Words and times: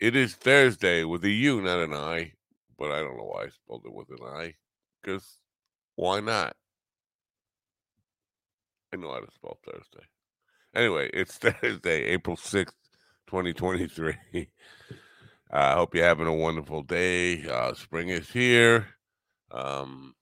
It 0.00 0.16
is 0.16 0.34
Thursday 0.34 1.04
with 1.04 1.24
a 1.24 1.30
U, 1.30 1.60
not 1.60 1.80
an 1.80 1.94
I, 1.94 2.32
but 2.78 2.90
I 2.90 2.98
don't 2.98 3.16
know 3.16 3.24
why 3.24 3.44
I 3.44 3.48
spelled 3.48 3.84
it 3.84 3.92
with 3.92 4.08
an 4.10 4.26
I. 4.26 4.54
Because 5.02 5.38
why 5.96 6.20
not? 6.20 6.54
I 8.92 8.96
know 8.96 9.12
how 9.12 9.20
to 9.20 9.30
spell 9.32 9.58
Thursday. 9.64 10.06
Anyway, 10.74 11.10
it's 11.12 11.36
Thursday, 11.38 12.04
April 12.04 12.36
6th, 12.36 12.72
2023. 13.26 14.16
I 15.50 15.72
hope 15.72 15.94
you're 15.94 16.04
having 16.04 16.26
a 16.26 16.34
wonderful 16.34 16.82
day. 16.82 17.46
Uh, 17.46 17.74
spring 17.74 18.10
is 18.10 18.30
here. 18.30 18.88
Um, 19.50 20.14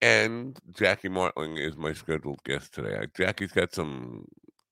and 0.00 0.58
Jackie 0.72 1.08
Martling 1.08 1.56
is 1.56 1.76
my 1.76 1.92
scheduled 1.92 2.42
guest 2.44 2.72
today. 2.74 2.96
Uh, 2.96 3.06
Jackie's 3.16 3.52
got 3.52 3.74
some, 3.74 4.24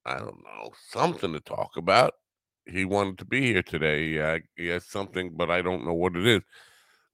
I 0.07 0.19
don't 0.19 0.43
know, 0.45 0.71
something 0.91 1.33
to 1.33 1.41
talk 1.41 1.77
about. 1.77 2.15
He 2.67 2.85
wanted 2.85 3.19
to 3.19 3.25
be 3.25 3.53
here 3.53 3.63
today. 3.63 4.19
Uh, 4.19 4.39
he 4.57 4.69
has 4.69 4.87
something, 4.87 5.33
but 5.37 5.51
I 5.51 5.63
don't 5.63 5.85
know 5.85 5.93
what 5.93 6.17
it 6.17 6.27
is. 6.27 6.43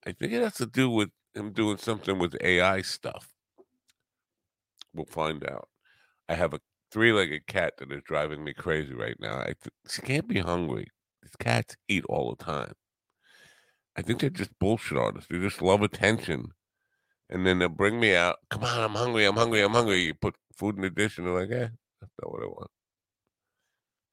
I 0.06 0.12
think 0.12 0.32
it 0.32 0.42
has 0.42 0.54
to 0.54 0.66
do 0.66 0.88
with 0.88 1.10
him 1.34 1.52
doing 1.52 1.76
something 1.76 2.18
with 2.18 2.36
AI 2.40 2.82
stuff. 2.82 3.28
We'll 4.94 5.06
find 5.06 5.44
out. 5.44 5.68
I 6.28 6.34
have 6.34 6.54
a 6.54 6.60
three-legged 6.92 7.46
cat 7.46 7.74
that 7.78 7.92
is 7.92 8.02
driving 8.04 8.42
me 8.42 8.52
crazy 8.52 8.94
right 8.94 9.16
now. 9.20 9.42
Th- 9.42 9.56
she 9.88 10.02
can't 10.02 10.26
be 10.26 10.40
hungry. 10.40 10.88
These 11.22 11.36
cats 11.38 11.76
eat 11.88 12.04
all 12.08 12.34
the 12.34 12.44
time. 12.44 12.72
I 13.96 14.02
think 14.02 14.20
they're 14.20 14.30
just 14.30 14.56
bullshit 14.58 14.98
artists. 14.98 15.28
They 15.30 15.38
just 15.38 15.62
love 15.62 15.82
attention. 15.82 16.52
And 17.28 17.46
then 17.46 17.58
they'll 17.58 17.68
bring 17.68 18.00
me 18.00 18.14
out. 18.14 18.36
Come 18.50 18.64
on, 18.64 18.80
I'm 18.80 18.94
hungry. 18.94 19.24
I'm 19.24 19.36
hungry. 19.36 19.62
I'm 19.62 19.72
hungry. 19.72 20.00
You 20.00 20.14
put 20.14 20.34
food 20.56 20.76
in 20.76 20.82
the 20.82 20.90
dish, 20.90 21.18
and 21.18 21.26
they're 21.26 21.34
like, 21.34 21.50
"Eh, 21.50 21.68
that's 22.00 22.12
not 22.20 22.32
what 22.32 22.42
I 22.42 22.46
want." 22.46 22.70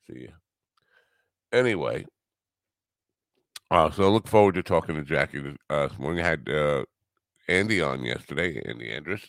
See 0.08 0.26
ya. 0.26 0.32
Anyway, 1.54 2.06
uh, 3.72 3.90
so 3.92 4.04
I 4.04 4.08
look 4.08 4.28
forward 4.28 4.56
to 4.56 4.64
talking 4.64 4.96
to 4.96 5.04
Jackie 5.04 5.40
this, 5.40 5.56
uh, 5.70 5.88
this 5.88 5.98
morning. 5.98 6.24
I 6.24 6.30
had 6.30 6.50
uh, 6.50 6.84
Andy 7.48 7.82
on 7.82 8.04
yesterday, 8.04 8.62
Andy 8.66 8.90
Andrus. 8.92 9.24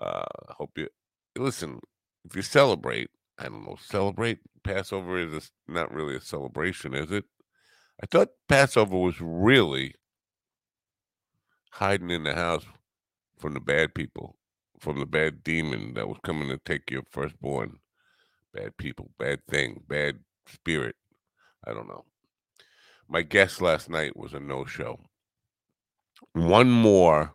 Uh, 0.00 0.24
hope 0.50 0.70
you 0.76 0.88
listen. 1.36 1.80
If 2.24 2.36
you 2.36 2.42
celebrate, 2.42 3.10
I 3.38 3.44
don't 3.44 3.64
know, 3.64 3.76
celebrate 3.80 4.38
Passover 4.64 5.18
is 5.18 5.32
a 5.34 5.72
not 5.72 5.92
really 5.92 6.16
a 6.16 6.20
celebration, 6.20 6.94
is 6.94 7.10
it? 7.10 7.24
I 8.02 8.06
thought 8.06 8.28
Passover 8.48 8.96
was 8.96 9.20
really 9.20 9.94
hiding 11.72 12.10
in 12.10 12.24
the 12.24 12.34
house 12.34 12.64
from 13.38 13.54
the 13.54 13.60
bad 13.60 13.94
people, 13.94 14.36
from 14.80 15.00
the 15.00 15.06
bad 15.06 15.42
demon 15.42 15.94
that 15.94 16.08
was 16.08 16.18
coming 16.24 16.48
to 16.48 16.58
take 16.64 16.90
your 16.90 17.02
firstborn. 17.10 17.78
Bad 18.54 18.76
people, 18.76 19.10
bad 19.18 19.40
thing, 19.48 19.82
bad 19.88 20.18
spirit. 20.46 20.96
I 21.64 21.72
don't 21.72 21.88
know. 21.88 22.04
My 23.08 23.22
guest 23.22 23.60
last 23.60 23.88
night 23.88 24.16
was 24.16 24.34
a 24.34 24.40
no 24.40 24.64
show. 24.64 25.00
One 26.32 26.70
more. 26.70 27.34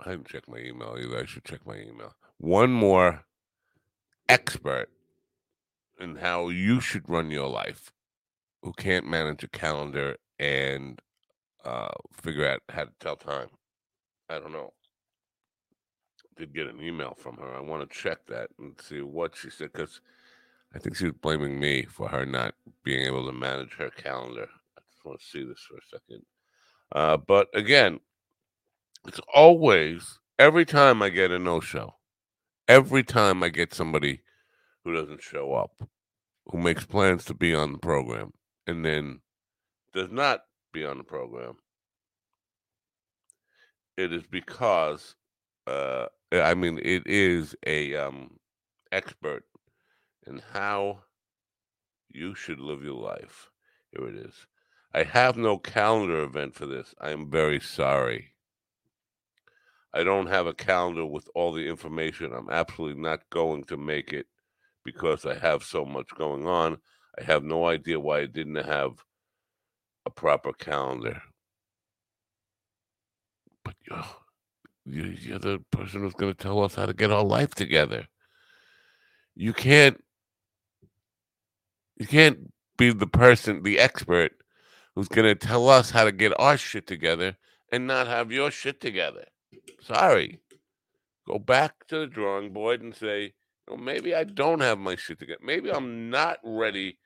I 0.00 0.10
didn't 0.10 0.28
check 0.28 0.48
my 0.48 0.58
email 0.58 0.96
either. 0.98 1.18
I 1.18 1.26
should 1.26 1.44
check 1.44 1.66
my 1.66 1.76
email. 1.76 2.14
One 2.38 2.72
more 2.72 3.24
expert 4.28 4.88
in 6.00 6.16
how 6.16 6.48
you 6.48 6.80
should 6.80 7.08
run 7.08 7.30
your 7.30 7.48
life 7.48 7.92
who 8.62 8.72
can't 8.72 9.06
manage 9.06 9.44
a 9.44 9.48
calendar 9.48 10.16
and 10.38 11.00
uh, 11.64 11.90
figure 12.20 12.48
out 12.48 12.60
how 12.68 12.84
to 12.84 12.92
tell 13.00 13.16
time. 13.16 13.48
I 14.28 14.38
don't 14.38 14.52
know. 14.52 14.72
Did 16.36 16.54
get 16.54 16.66
an 16.66 16.80
email 16.80 17.14
from 17.18 17.36
her. 17.36 17.54
I 17.54 17.60
want 17.60 17.88
to 17.88 17.96
check 17.96 18.26
that 18.28 18.48
and 18.58 18.74
see 18.80 19.02
what 19.02 19.36
she 19.36 19.50
said 19.50 19.72
because 19.72 20.00
I 20.74 20.78
think 20.78 20.96
she 20.96 21.04
was 21.04 21.14
blaming 21.20 21.60
me 21.60 21.82
for 21.82 22.08
her 22.08 22.24
not 22.24 22.54
being 22.84 23.06
able 23.06 23.26
to 23.26 23.32
manage 23.32 23.74
her 23.74 23.90
calendar. 23.90 24.48
I 24.76 24.80
just 24.90 25.04
want 25.04 25.20
to 25.20 25.26
see 25.26 25.44
this 25.44 25.60
for 25.68 25.76
a 25.76 25.98
second. 25.98 26.22
Uh, 26.92 27.16
but 27.16 27.48
again, 27.54 28.00
it's 29.06 29.20
always 29.32 30.18
every 30.38 30.64
time 30.64 31.02
I 31.02 31.10
get 31.10 31.30
a 31.30 31.38
no 31.38 31.60
show, 31.60 31.94
every 32.68 33.02
time 33.02 33.42
I 33.42 33.48
get 33.48 33.74
somebody 33.74 34.22
who 34.84 34.94
doesn't 34.94 35.22
show 35.22 35.54
up, 35.54 35.72
who 36.46 36.58
makes 36.58 36.84
plans 36.84 37.24
to 37.26 37.34
be 37.34 37.54
on 37.54 37.72
the 37.72 37.78
program 37.78 38.32
and 38.66 38.84
then 38.84 39.20
does 39.92 40.10
not 40.10 40.44
be 40.72 40.84
on 40.84 40.98
the 40.98 41.04
program, 41.04 41.56
it 43.96 44.12
is 44.12 44.22
because 44.30 45.14
uh, 45.66 46.06
I 46.32 46.54
mean 46.54 46.78
it 46.82 47.06
is 47.06 47.54
a 47.66 47.94
um, 47.94 48.38
expert 48.90 49.44
in 50.26 50.42
how 50.52 51.00
you 52.08 52.34
should 52.34 52.60
live 52.60 52.82
your 52.84 53.00
life. 53.00 53.50
Here 53.90 54.08
it 54.08 54.16
is. 54.16 54.46
I 54.94 55.04
have 55.04 55.36
no 55.36 55.58
calendar 55.58 56.22
event 56.22 56.54
for 56.54 56.66
this. 56.66 56.94
I 57.00 57.10
am 57.10 57.30
very 57.30 57.60
sorry. 57.60 58.34
I 59.94 60.04
don't 60.04 60.26
have 60.28 60.46
a 60.46 60.54
calendar 60.54 61.04
with 61.06 61.28
all 61.34 61.52
the 61.52 61.66
information. 61.68 62.32
I'm 62.32 62.50
absolutely 62.50 63.00
not 63.02 63.28
going 63.30 63.64
to 63.64 63.76
make 63.76 64.12
it 64.12 64.26
because 64.84 65.26
I 65.26 65.38
have 65.38 65.64
so 65.64 65.84
much 65.84 66.08
going 66.16 66.46
on. 66.46 66.78
I 67.18 67.24
have 67.24 67.44
no 67.44 67.66
idea 67.66 68.00
why 68.00 68.20
I 68.20 68.26
didn't 68.26 68.56
have 68.56 69.04
a 70.06 70.10
proper 70.10 70.52
calendar. 70.52 71.22
But 73.64 73.74
you're, 73.88 74.04
you- 74.86 75.16
you're 75.20 75.38
the 75.38 75.60
person 75.70 76.00
who's 76.02 76.14
going 76.14 76.34
to 76.34 76.42
tell 76.42 76.62
us 76.64 76.74
how 76.74 76.86
to 76.86 76.94
get 76.94 77.12
our 77.12 77.24
life 77.24 77.54
together. 77.54 78.06
You 79.34 79.52
can't. 79.52 80.02
You 82.02 82.08
can't 82.08 82.52
be 82.76 82.92
the 82.92 83.06
person, 83.06 83.62
the 83.62 83.78
expert, 83.78 84.32
who's 84.96 85.06
going 85.06 85.24
to 85.24 85.36
tell 85.36 85.68
us 85.68 85.92
how 85.92 86.02
to 86.02 86.10
get 86.10 86.32
our 86.36 86.56
shit 86.56 86.88
together 86.88 87.36
and 87.70 87.86
not 87.86 88.08
have 88.08 88.32
your 88.32 88.50
shit 88.50 88.80
together. 88.80 89.26
Sorry. 89.80 90.40
Go 91.28 91.38
back 91.38 91.86
to 91.86 92.00
the 92.00 92.08
drawing 92.08 92.52
board 92.52 92.82
and 92.82 92.92
say, 92.92 93.34
well, 93.68 93.76
maybe 93.76 94.16
I 94.16 94.24
don't 94.24 94.58
have 94.62 94.80
my 94.80 94.96
shit 94.96 95.20
together. 95.20 95.38
Maybe 95.44 95.70
I'm 95.70 96.10
not 96.10 96.38
ready 96.42 96.98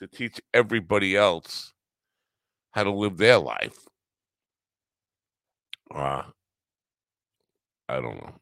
to 0.00 0.08
teach 0.08 0.40
everybody 0.52 1.16
else 1.16 1.72
how 2.72 2.82
to 2.82 2.90
live 2.90 3.18
their 3.18 3.38
life. 3.38 3.78
Uh, 5.94 6.22
I 7.88 8.00
don't 8.00 8.16
know. 8.16 8.41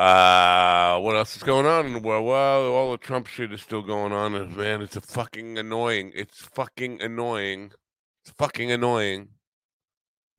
Uh, 0.00 0.98
what 1.00 1.14
else 1.14 1.36
is 1.36 1.42
going 1.42 1.66
on 1.66 1.84
in 1.84 1.92
the 1.92 1.98
world? 1.98 2.24
Well, 2.24 2.72
all 2.72 2.90
the 2.90 2.96
Trump 2.96 3.26
shit 3.26 3.52
is 3.52 3.60
still 3.60 3.82
going 3.82 4.12
on, 4.12 4.34
and 4.34 4.56
man, 4.56 4.80
it's 4.80 4.96
a 4.96 5.02
fucking 5.02 5.58
annoying. 5.58 6.10
It's 6.14 6.38
fucking 6.38 7.02
annoying. 7.02 7.72
It's 8.24 8.32
fucking 8.38 8.72
annoying. 8.72 9.28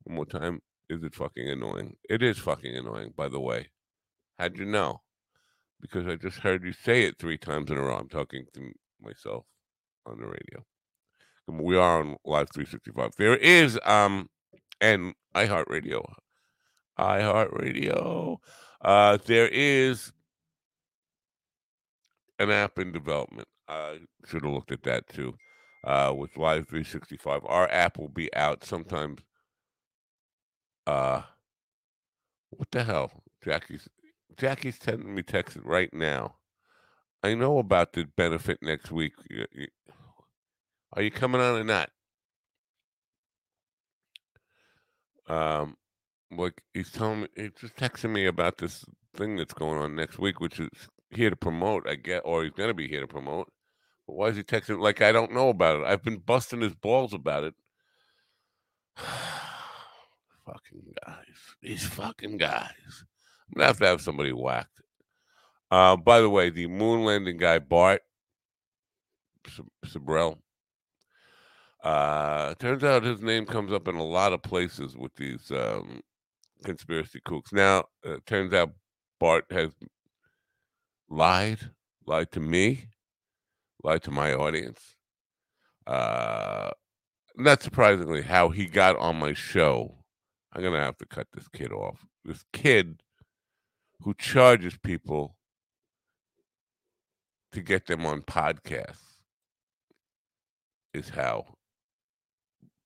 One 0.02 0.16
more 0.16 0.26
time. 0.26 0.62
Is 0.90 1.04
it 1.04 1.14
fucking 1.14 1.48
annoying? 1.48 1.94
It 2.10 2.24
is 2.24 2.38
fucking 2.38 2.74
annoying, 2.74 3.14
by 3.16 3.28
the 3.28 3.38
way. 3.38 3.68
How'd 4.36 4.58
you 4.58 4.64
know? 4.64 5.00
Because 5.80 6.08
I 6.08 6.16
just 6.16 6.38
heard 6.38 6.64
you 6.64 6.72
say 6.72 7.04
it 7.04 7.20
three 7.20 7.38
times 7.38 7.70
in 7.70 7.78
a 7.78 7.82
row. 7.82 7.98
I'm 7.98 8.08
talking 8.08 8.46
to 8.54 8.72
myself 9.00 9.44
on 10.06 10.18
the 10.18 10.26
radio. 10.26 10.64
We 11.46 11.76
are 11.76 12.00
on 12.00 12.16
Live 12.24 12.48
365. 12.52 13.12
There 13.16 13.36
is 13.36 13.78
um 13.84 14.28
and 14.80 15.14
iHeartRadio. 15.36 16.04
iHeartRadio. 16.98 18.38
Uh 18.82 19.18
there 19.26 19.48
is 19.48 20.12
an 22.38 22.50
app 22.50 22.78
in 22.78 22.92
development. 22.92 23.48
I 23.68 24.00
should 24.26 24.44
have 24.44 24.52
looked 24.52 24.72
at 24.72 24.82
that 24.84 25.08
too. 25.08 25.34
Uh 25.84 26.12
with 26.16 26.36
Live 26.36 26.68
365. 26.68 27.42
Our 27.46 27.70
app 27.70 27.98
will 27.98 28.08
be 28.08 28.32
out 28.34 28.64
sometimes 28.64 29.20
uh 30.86 31.22
what 32.50 32.70
the 32.70 32.84
hell? 32.84 33.10
Jackie's 33.44 33.88
Jackie's 34.36 34.78
sending 34.80 35.14
me 35.14 35.22
text 35.22 35.56
right 35.64 35.92
now. 35.92 36.36
I 37.22 37.34
know 37.34 37.58
about 37.58 37.92
the 37.92 38.04
benefit 38.16 38.58
next 38.62 38.90
week. 38.90 39.12
Are 40.94 41.02
you 41.02 41.10
coming 41.10 41.40
on 41.40 41.60
or 41.60 41.64
not? 41.64 41.90
Um, 45.28 45.76
like 46.36 46.62
he's 46.74 46.90
telling 46.90 47.22
me, 47.22 47.28
he's 47.36 47.52
just 47.60 47.76
texting 47.76 48.10
me 48.10 48.26
about 48.26 48.58
this 48.58 48.84
thing 49.16 49.36
that's 49.36 49.54
going 49.54 49.78
on 49.78 49.94
next 49.94 50.18
week, 50.18 50.40
which 50.40 50.60
is 50.60 50.68
here 51.10 51.30
to 51.30 51.36
promote. 51.36 51.88
I 51.88 51.94
get, 51.96 52.22
or 52.24 52.44
he's 52.44 52.52
gonna 52.52 52.74
be 52.74 52.88
here 52.88 53.00
to 53.00 53.06
promote. 53.06 53.50
But 54.06 54.16
why 54.16 54.28
is 54.28 54.36
he 54.36 54.42
texting? 54.42 54.80
Like 54.80 55.02
I 55.02 55.12
don't 55.12 55.32
know 55.32 55.48
about 55.48 55.80
it. 55.80 55.86
I've 55.86 56.02
been 56.02 56.18
busting 56.18 56.60
his 56.60 56.74
balls 56.74 57.12
about 57.12 57.44
it. 57.44 57.54
fucking 58.96 60.94
guys, 61.06 61.36
these 61.60 61.86
fucking 61.86 62.36
guys. 62.36 63.04
I'm 63.48 63.54
gonna 63.56 63.66
have 63.66 63.78
to 63.78 63.86
have 63.86 64.00
somebody 64.00 64.32
whacked. 64.32 64.80
Uh, 65.70 65.96
by 65.96 66.20
the 66.20 66.30
way, 66.30 66.50
the 66.50 66.66
moon 66.66 67.04
landing 67.04 67.38
guy 67.38 67.58
Bart 67.58 68.02
Sibrel. 69.86 70.38
Uh, 71.82 72.54
turns 72.54 72.84
out 72.84 73.02
his 73.02 73.20
name 73.20 73.44
comes 73.44 73.72
up 73.72 73.88
in 73.88 73.96
a 73.96 74.04
lot 74.04 74.32
of 74.32 74.42
places 74.42 74.96
with 74.96 75.14
these 75.16 75.50
um, 75.50 76.00
conspiracy 76.62 77.20
kooks. 77.26 77.52
Now, 77.52 77.84
uh, 78.06 78.16
turns 78.26 78.52
out 78.52 78.72
Bart 79.20 79.44
has 79.50 79.70
lied, 81.08 81.58
lied 82.06 82.32
to 82.32 82.40
me, 82.40 82.86
lied 83.82 84.02
to 84.04 84.10
my 84.10 84.34
audience. 84.34 84.96
Uh, 85.86 86.70
not 87.36 87.62
surprisingly, 87.62 88.22
how 88.22 88.48
he 88.50 88.66
got 88.66 88.96
on 88.98 89.18
my 89.18 89.32
show. 89.32 89.94
I'm 90.52 90.62
gonna 90.62 90.80
have 90.80 90.98
to 90.98 91.06
cut 91.06 91.28
this 91.32 91.48
kid 91.48 91.72
off. 91.72 92.04
This 92.24 92.44
kid 92.52 93.02
who 94.00 94.14
charges 94.14 94.76
people 94.82 95.36
to 97.52 97.60
get 97.60 97.86
them 97.86 98.04
on 98.06 98.22
podcasts 98.22 99.16
is 100.94 101.10
how 101.10 101.54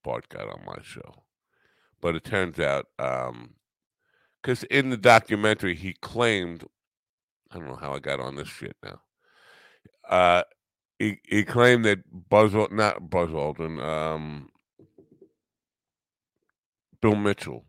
Bart 0.04 0.28
got 0.28 0.48
on 0.48 0.64
my 0.64 0.78
show. 0.82 1.24
But 2.00 2.14
it 2.14 2.24
turns 2.24 2.60
out, 2.60 2.86
because 4.46 4.62
in 4.62 4.90
the 4.90 4.96
documentary, 4.96 5.74
he 5.74 5.92
claimed, 5.94 6.62
I 7.50 7.58
don't 7.58 7.66
know 7.66 7.74
how 7.74 7.94
I 7.94 7.98
got 7.98 8.20
on 8.20 8.36
this 8.36 8.46
shit 8.46 8.76
now. 8.80 9.00
Uh, 10.08 10.42
he, 11.00 11.18
he 11.24 11.42
claimed 11.42 11.84
that 11.84 11.98
Buzz, 12.28 12.54
not 12.70 13.10
Buzz 13.10 13.30
Aldrin, 13.30 13.82
um, 13.82 14.50
Bill 17.02 17.16
Mitchell 17.16 17.64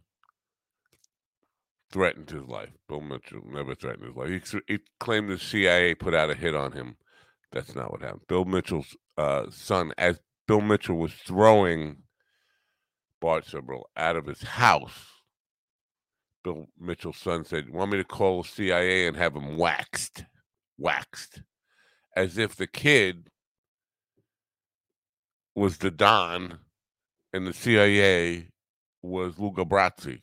threatened 1.92 2.30
his 2.30 2.44
life. 2.44 2.70
Bill 2.88 3.02
Mitchell 3.02 3.42
never 3.52 3.74
threatened 3.74 4.06
his 4.06 4.16
life. 4.16 4.30
He, 4.30 4.74
he, 4.74 4.80
claimed 5.00 5.32
the 5.32 5.40
CIA 5.40 5.96
put 5.96 6.14
out 6.14 6.30
a 6.30 6.36
hit 6.36 6.56
on 6.56 6.74
him. 6.74 6.98
That's 7.52 7.74
not 7.74 7.92
what 7.92 8.04
happened. 8.04 8.28
Bill 8.28 8.46
Mitchell's 8.46 8.96
uh, 9.18 9.48
son, 9.50 9.94
as 9.98 10.20
Bill 10.48 10.62
Mitchell 10.62 10.98
was 10.98 11.14
throwing 11.14 12.04
Bart 13.20 13.48
Sibrel 13.48 13.86
out 13.96 14.16
of 14.16 14.28
his 14.28 14.44
house, 14.44 15.17
Bill 16.48 16.70
Mitchell's 16.80 17.18
son 17.18 17.44
said, 17.44 17.70
"Want 17.70 17.92
me 17.92 17.98
to 17.98 18.06
call 18.06 18.42
the 18.42 18.48
CIA 18.48 19.06
and 19.06 19.18
have 19.18 19.36
him 19.36 19.58
waxed, 19.58 20.24
waxed, 20.78 21.42
as 22.16 22.38
if 22.38 22.56
the 22.56 22.68
kid 22.68 23.30
was 25.54 25.80
the 25.80 25.92
Don, 25.92 26.60
and 27.34 27.46
the 27.46 27.52
CIA 27.52 28.48
was 29.02 29.38
Luca 29.38 29.66
Brasi." 29.66 30.22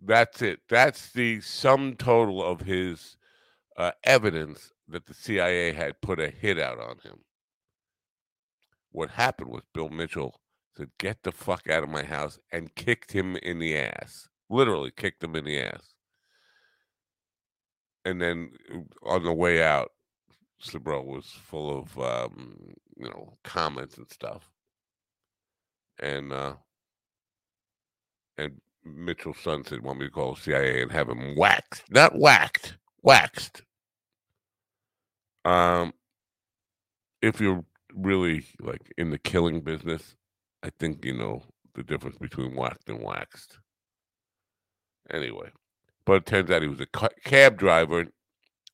That's 0.00 0.40
it. 0.40 0.60
That's 0.68 1.10
the 1.10 1.40
sum 1.40 1.96
total 1.96 2.44
of 2.44 2.60
his 2.60 3.16
uh, 3.76 3.90
evidence 4.04 4.72
that 4.86 5.06
the 5.06 5.14
CIA 5.14 5.72
had 5.72 6.00
put 6.00 6.20
a 6.20 6.28
hit 6.30 6.60
out 6.60 6.78
on 6.78 6.98
him. 7.02 7.24
What 8.92 9.10
happened 9.10 9.50
was 9.50 9.64
Bill 9.74 9.88
Mitchell 9.88 10.40
said, 10.76 10.90
Get 10.98 11.22
the 11.22 11.32
fuck 11.32 11.68
out 11.68 11.82
of 11.82 11.88
my 11.88 12.04
house, 12.04 12.38
and 12.52 12.74
kicked 12.74 13.12
him 13.12 13.36
in 13.36 13.58
the 13.58 13.76
ass. 13.76 14.28
Literally 14.48 14.90
kicked 14.94 15.22
him 15.22 15.36
in 15.36 15.44
the 15.44 15.60
ass. 15.60 15.94
And 18.04 18.20
then 18.20 18.50
uh, 18.72 19.08
on 19.08 19.24
the 19.24 19.32
way 19.32 19.62
out, 19.62 19.92
Sibrel 20.62 21.04
was 21.04 21.26
full 21.26 21.78
of, 21.78 21.98
um, 21.98 22.74
you 22.96 23.08
know, 23.08 23.38
comments 23.44 23.96
and 23.96 24.10
stuff. 24.10 24.50
And, 26.00 26.32
uh, 26.32 26.54
and 28.38 28.60
Mitchell's 28.84 29.38
son 29.38 29.64
said, 29.64 29.82
want 29.82 29.98
me 29.98 30.06
to 30.06 30.10
call 30.10 30.36
CIA 30.36 30.82
and 30.82 30.92
have 30.92 31.08
him 31.08 31.36
waxed. 31.36 31.84
Not 31.90 32.18
whacked, 32.18 32.76
waxed. 33.02 33.62
Um, 35.44 35.92
if 37.20 37.40
you're 37.40 37.64
really 37.94 38.44
like 38.60 38.92
in 38.96 39.10
the 39.10 39.18
killing 39.18 39.60
business, 39.60 40.16
I 40.62 40.70
think 40.78 41.04
you 41.04 41.14
know 41.14 41.42
the 41.74 41.82
difference 41.82 42.16
between 42.18 42.54
whacked 42.54 42.88
and 42.88 43.02
waxed. 43.02 43.58
Anyway, 45.10 45.50
but 46.04 46.14
it 46.14 46.26
turns 46.26 46.50
out 46.50 46.62
he 46.62 46.68
was 46.68 46.80
a 46.80 47.08
cab 47.24 47.58
driver 47.58 48.06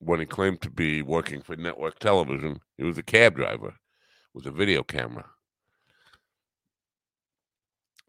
when 0.01 0.21
he 0.21 0.27
claimed 0.27 0.61
to 0.63 0.71
be 0.71 1.03
working 1.03 1.41
for 1.41 1.57
network 1.57 1.99
television. 1.99 2.61
He 2.77 2.85
was 2.85 2.99
a 2.99 3.03
cab 3.03 3.37
driver 3.37 3.75
with 4.35 4.47
a 4.47 4.51
video 4.51 4.83
camera. 4.83 5.27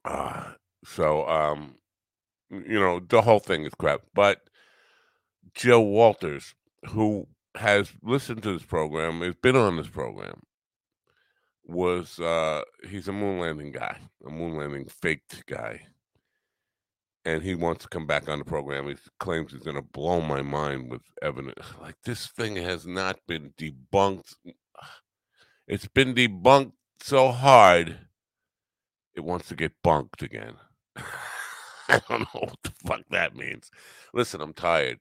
Uh, 0.05 0.51
so 0.83 1.27
um, 1.27 1.75
you 2.49 2.79
know, 2.79 2.99
the 2.99 3.21
whole 3.21 3.39
thing 3.39 3.65
is 3.65 3.73
crap. 3.75 4.01
But 4.13 4.41
Joe 5.53 5.81
Walters, 5.81 6.55
who 6.89 7.27
has 7.55 7.91
listened 8.03 8.43
to 8.43 8.53
this 8.53 8.65
program, 8.65 9.21
has 9.21 9.35
been 9.35 9.55
on 9.55 9.77
this 9.77 9.87
program, 9.87 10.41
was 11.69 12.19
uh 12.19 12.61
he's 12.87 13.07
a 13.07 13.13
moon 13.13 13.39
landing 13.39 13.71
guy, 13.71 13.97
a 14.25 14.29
moon 14.29 14.57
landing 14.57 14.85
faked 14.85 15.45
guy. 15.45 15.81
And 17.25 17.43
he 17.43 17.53
wants 17.53 17.83
to 17.83 17.89
come 17.89 18.07
back 18.07 18.27
on 18.29 18.39
the 18.39 18.45
program. 18.45 18.87
He 18.87 18.95
claims 19.19 19.51
he's 19.51 19.61
gonna 19.61 19.81
blow 19.81 20.21
my 20.21 20.41
mind 20.41 20.89
with 20.89 21.01
evidence. 21.21 21.65
Like 21.79 21.95
this 22.03 22.27
thing 22.27 22.55
has 22.55 22.87
not 22.87 23.19
been 23.27 23.53
debunked. 23.57 24.33
It's 25.67 25.87
been 25.87 26.15
debunked 26.15 26.73
so 27.01 27.31
hard 27.31 27.97
it 29.15 29.23
wants 29.23 29.49
to 29.49 29.55
get 29.55 29.73
bunked 29.83 30.21
again. 30.21 30.53
I 30.95 32.01
don't 32.07 32.21
know 32.21 32.41
what 32.41 32.57
the 32.63 32.71
fuck 32.85 33.01
that 33.11 33.35
means. 33.35 33.69
Listen, 34.13 34.41
I'm 34.41 34.53
tired. 34.53 34.99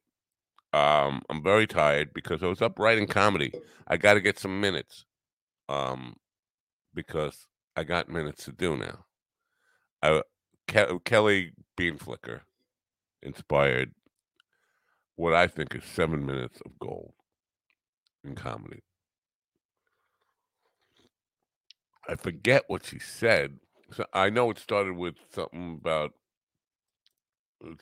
Um, 0.72 1.22
I'm 1.30 1.42
very 1.42 1.66
tired 1.66 2.12
because 2.12 2.42
I 2.42 2.46
was 2.46 2.60
up 2.60 2.78
writing 2.78 3.06
comedy. 3.06 3.52
I 3.86 3.96
got 3.96 4.14
to 4.14 4.20
get 4.20 4.38
some 4.38 4.60
minutes. 4.60 5.04
Um, 5.68 6.16
because 6.94 7.46
I 7.76 7.84
got 7.84 8.08
minutes 8.08 8.44
to 8.46 8.52
do 8.52 8.76
now. 8.76 9.04
I, 10.02 10.22
Ke- 10.68 11.04
Kelly 11.04 11.52
Beanflicker 11.78 12.40
inspired 13.22 13.92
what 15.16 15.34
I 15.34 15.46
think 15.48 15.74
is 15.74 15.84
seven 15.84 16.24
minutes 16.26 16.60
of 16.64 16.78
gold 16.78 17.12
in 18.24 18.34
comedy. 18.34 18.82
I 22.08 22.16
forget 22.16 22.64
what 22.68 22.86
she 22.86 22.98
said. 22.98 23.58
So 23.92 24.04
I 24.12 24.30
know 24.30 24.50
it 24.50 24.58
started 24.58 24.96
with 24.96 25.16
something 25.34 25.78
about 25.80 26.12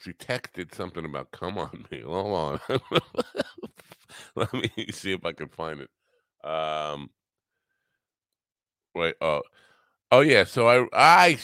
she 0.03 0.13
texted 0.13 0.75
something 0.75 1.05
about 1.05 1.33
"come 1.33 1.59
on 1.59 1.87
me." 1.93 2.01
Hold 2.03 2.61
on, 2.71 2.81
let 4.37 4.53
me 4.53 4.71
see 4.93 5.13
if 5.13 5.25
I 5.25 5.33
can 5.33 5.49
find 5.49 5.81
it. 5.81 5.91
Um, 6.49 7.11
wait, 8.97 9.15
oh, 9.21 9.43
oh 10.11 10.21
yeah. 10.21 10.45
So 10.45 10.69
I 10.69 10.87
I 10.93 11.39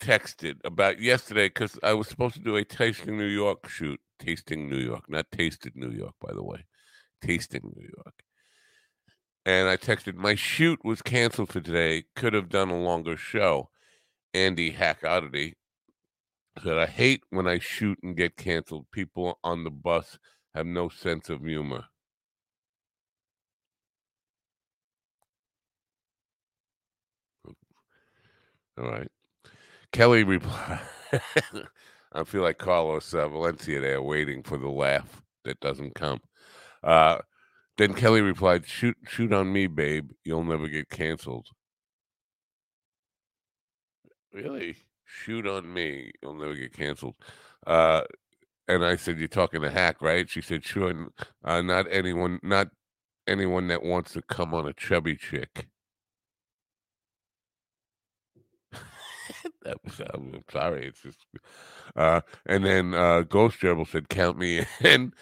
texted 0.00 0.56
about 0.64 1.00
yesterday 1.00 1.48
because 1.48 1.78
I 1.82 1.94
was 1.94 2.08
supposed 2.08 2.34
to 2.36 2.40
do 2.40 2.56
a 2.56 2.64
tasting 2.64 3.18
New 3.18 3.26
York 3.26 3.68
shoot. 3.68 4.00
Tasting 4.18 4.70
New 4.70 4.78
York, 4.78 5.04
not 5.08 5.26
tasted 5.32 5.74
New 5.74 5.90
York, 5.90 6.14
by 6.20 6.32
the 6.32 6.42
way. 6.44 6.64
Tasting 7.22 7.72
New 7.76 7.88
York. 7.96 8.22
And 9.44 9.68
I 9.68 9.76
texted, 9.76 10.14
my 10.14 10.36
shoot 10.36 10.78
was 10.84 11.02
canceled 11.02 11.48
for 11.52 11.60
today. 11.60 12.04
Could 12.14 12.32
have 12.32 12.48
done 12.48 12.70
a 12.70 12.80
longer 12.80 13.16
show. 13.16 13.70
Andy 14.32 14.70
Hack 14.70 15.02
Oddity 15.04 15.56
said, 16.62 16.78
I 16.78 16.86
hate 16.86 17.24
when 17.30 17.48
I 17.48 17.58
shoot 17.58 17.98
and 18.04 18.16
get 18.16 18.36
canceled. 18.36 18.86
People 18.92 19.40
on 19.42 19.64
the 19.64 19.70
bus 19.70 20.18
have 20.54 20.66
no 20.66 20.88
sense 20.88 21.28
of 21.28 21.40
humor. 21.40 21.86
All 28.78 28.90
right. 28.90 29.08
Kelly 29.92 30.24
replied, 30.24 30.80
I 32.12 32.24
feel 32.24 32.42
like 32.42 32.58
Carlos 32.58 33.12
uh, 33.14 33.28
Valencia 33.28 33.80
there 33.80 34.02
waiting 34.02 34.42
for 34.42 34.56
the 34.58 34.68
laugh 34.70 35.22
that 35.44 35.60
doesn't 35.60 35.94
come. 35.94 36.20
Uh, 36.82 37.18
then 37.78 37.94
Kelly 37.94 38.20
replied, 38.20 38.66
shoot, 38.66 38.96
shoot 39.08 39.32
on 39.32 39.52
me, 39.52 39.66
babe. 39.66 40.10
You'll 40.24 40.44
never 40.44 40.68
get 40.68 40.88
canceled. 40.90 41.48
Really? 44.32 44.76
shoot 45.12 45.46
on 45.46 45.72
me. 45.72 46.12
You'll 46.22 46.34
never 46.34 46.54
get 46.54 46.72
canceled. 46.72 47.14
Uh, 47.66 48.02
and 48.68 48.84
I 48.84 48.96
said, 48.96 49.18
"You're 49.18 49.28
talking 49.28 49.62
to 49.62 49.70
Hack, 49.70 50.00
right?" 50.02 50.28
She 50.28 50.40
said, 50.40 50.64
"Sure." 50.64 51.08
Uh, 51.44 51.62
not 51.62 51.86
anyone, 51.90 52.40
not 52.42 52.68
anyone 53.26 53.68
that 53.68 53.82
wants 53.82 54.12
to 54.14 54.22
come 54.22 54.54
on 54.54 54.66
a 54.68 54.72
chubby 54.72 55.16
chick. 55.16 55.68
that 58.72 58.82
was, 59.42 59.51
I'm 59.66 60.44
sorry, 60.50 60.86
it's 60.86 61.00
just. 61.02 61.18
Uh, 61.96 62.20
and 62.46 62.64
then 62.64 62.94
uh, 62.94 63.22
Ghost 63.22 63.60
Gerbil 63.60 63.88
said, 63.88 64.08
"Count 64.08 64.38
me 64.38 64.64
in." 64.84 65.12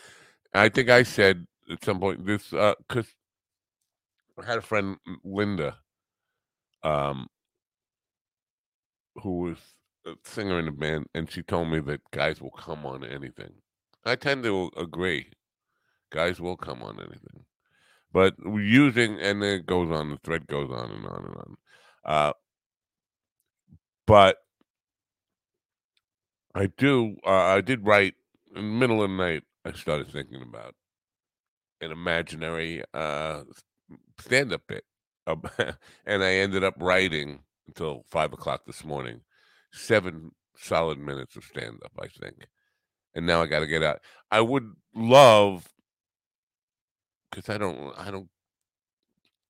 I 0.54 0.68
think 0.68 0.88
I 0.90 1.02
said 1.02 1.46
at 1.70 1.84
some 1.84 2.00
point 2.00 2.26
this 2.26 2.50
because 2.50 3.06
uh, 4.38 4.42
I 4.42 4.46
had 4.46 4.58
a 4.58 4.62
friend 4.62 4.96
Linda, 5.24 5.76
um, 6.82 7.28
who 9.22 9.38
was 9.40 9.58
a 10.06 10.12
singer 10.24 10.58
in 10.58 10.68
a 10.68 10.72
band, 10.72 11.06
and 11.14 11.30
she 11.30 11.42
told 11.42 11.68
me 11.68 11.80
that 11.80 12.00
guys 12.10 12.40
will 12.40 12.50
come 12.50 12.86
on 12.86 13.04
anything. 13.04 13.52
I 14.04 14.16
tend 14.16 14.44
to 14.44 14.70
agree. 14.76 15.30
Guys 16.10 16.40
will 16.40 16.56
come 16.56 16.82
on 16.82 16.98
anything, 16.98 17.44
but 18.12 18.34
using 18.44 19.20
and 19.20 19.44
it 19.44 19.66
goes 19.66 19.90
on. 19.90 20.10
The 20.10 20.18
thread 20.24 20.46
goes 20.48 20.70
on 20.70 20.90
and 20.90 21.06
on 21.06 21.24
and 21.24 21.36
on. 21.36 21.56
Uh, 22.04 22.32
but 24.06 24.38
I 26.54 26.66
do. 26.66 27.16
Uh, 27.26 27.30
I 27.30 27.60
did 27.60 27.86
write 27.86 28.14
in 28.54 28.62
the 28.62 28.62
middle 28.62 29.02
of 29.02 29.10
the 29.10 29.16
night. 29.16 29.44
I 29.64 29.72
started 29.72 30.10
thinking 30.10 30.42
about 30.42 30.74
an 31.80 31.90
imaginary 31.90 32.82
uh, 32.92 33.42
stand-up 34.18 34.62
bit, 34.66 34.84
and 35.26 36.22
I 36.24 36.34
ended 36.34 36.64
up 36.64 36.74
writing 36.78 37.40
until 37.66 38.04
five 38.10 38.32
o'clock 38.32 38.62
this 38.66 38.84
morning, 38.84 39.20
seven 39.72 40.32
solid 40.56 40.98
minutes 40.98 41.36
of 41.36 41.44
stand-up. 41.44 41.92
I 42.00 42.08
think, 42.08 42.48
and 43.14 43.26
now 43.26 43.42
I 43.42 43.46
got 43.46 43.60
to 43.60 43.66
get 43.66 43.82
out. 43.82 44.00
I 44.30 44.40
would 44.40 44.72
love 44.94 45.68
because 47.30 47.48
I 47.48 47.58
don't. 47.58 47.94
I 47.96 48.10
don't. 48.10 48.28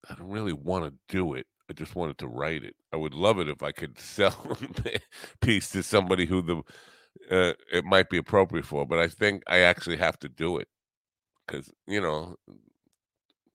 I 0.09 0.15
don't 0.15 0.31
really 0.31 0.53
want 0.53 0.85
to 0.87 0.93
do 1.09 1.35
it. 1.35 1.47
I 1.71 1.73
just 1.73 1.95
wanted 1.95 2.19
to 2.19 2.27
write 2.27 2.65
it. 2.65 2.75
I 2.93 2.97
would 2.97 3.15
love 3.15 3.39
it 3.39 3.49
if 3.49 3.63
I 3.63 3.71
could 3.71 3.97
sell 4.01 4.35
a 4.85 4.99
piece 5.41 5.71
to 5.71 5.85
somebody 5.85 6.27
who 6.27 6.43
the 6.43 6.57
uh, 7.31 7.55
it 7.73 7.85
might 7.85 8.11
be 8.11 8.19
appropriate 8.19 8.67
for, 8.67 8.85
but 8.85 8.99
I 8.99 9.07
think 9.09 9.45
I 9.47 9.61
actually 9.61 9.97
have 9.99 10.19
to 10.21 10.29
do 10.29 10.59
it 10.59 10.69
because 11.47 11.71
you 11.87 12.01
know 12.01 12.37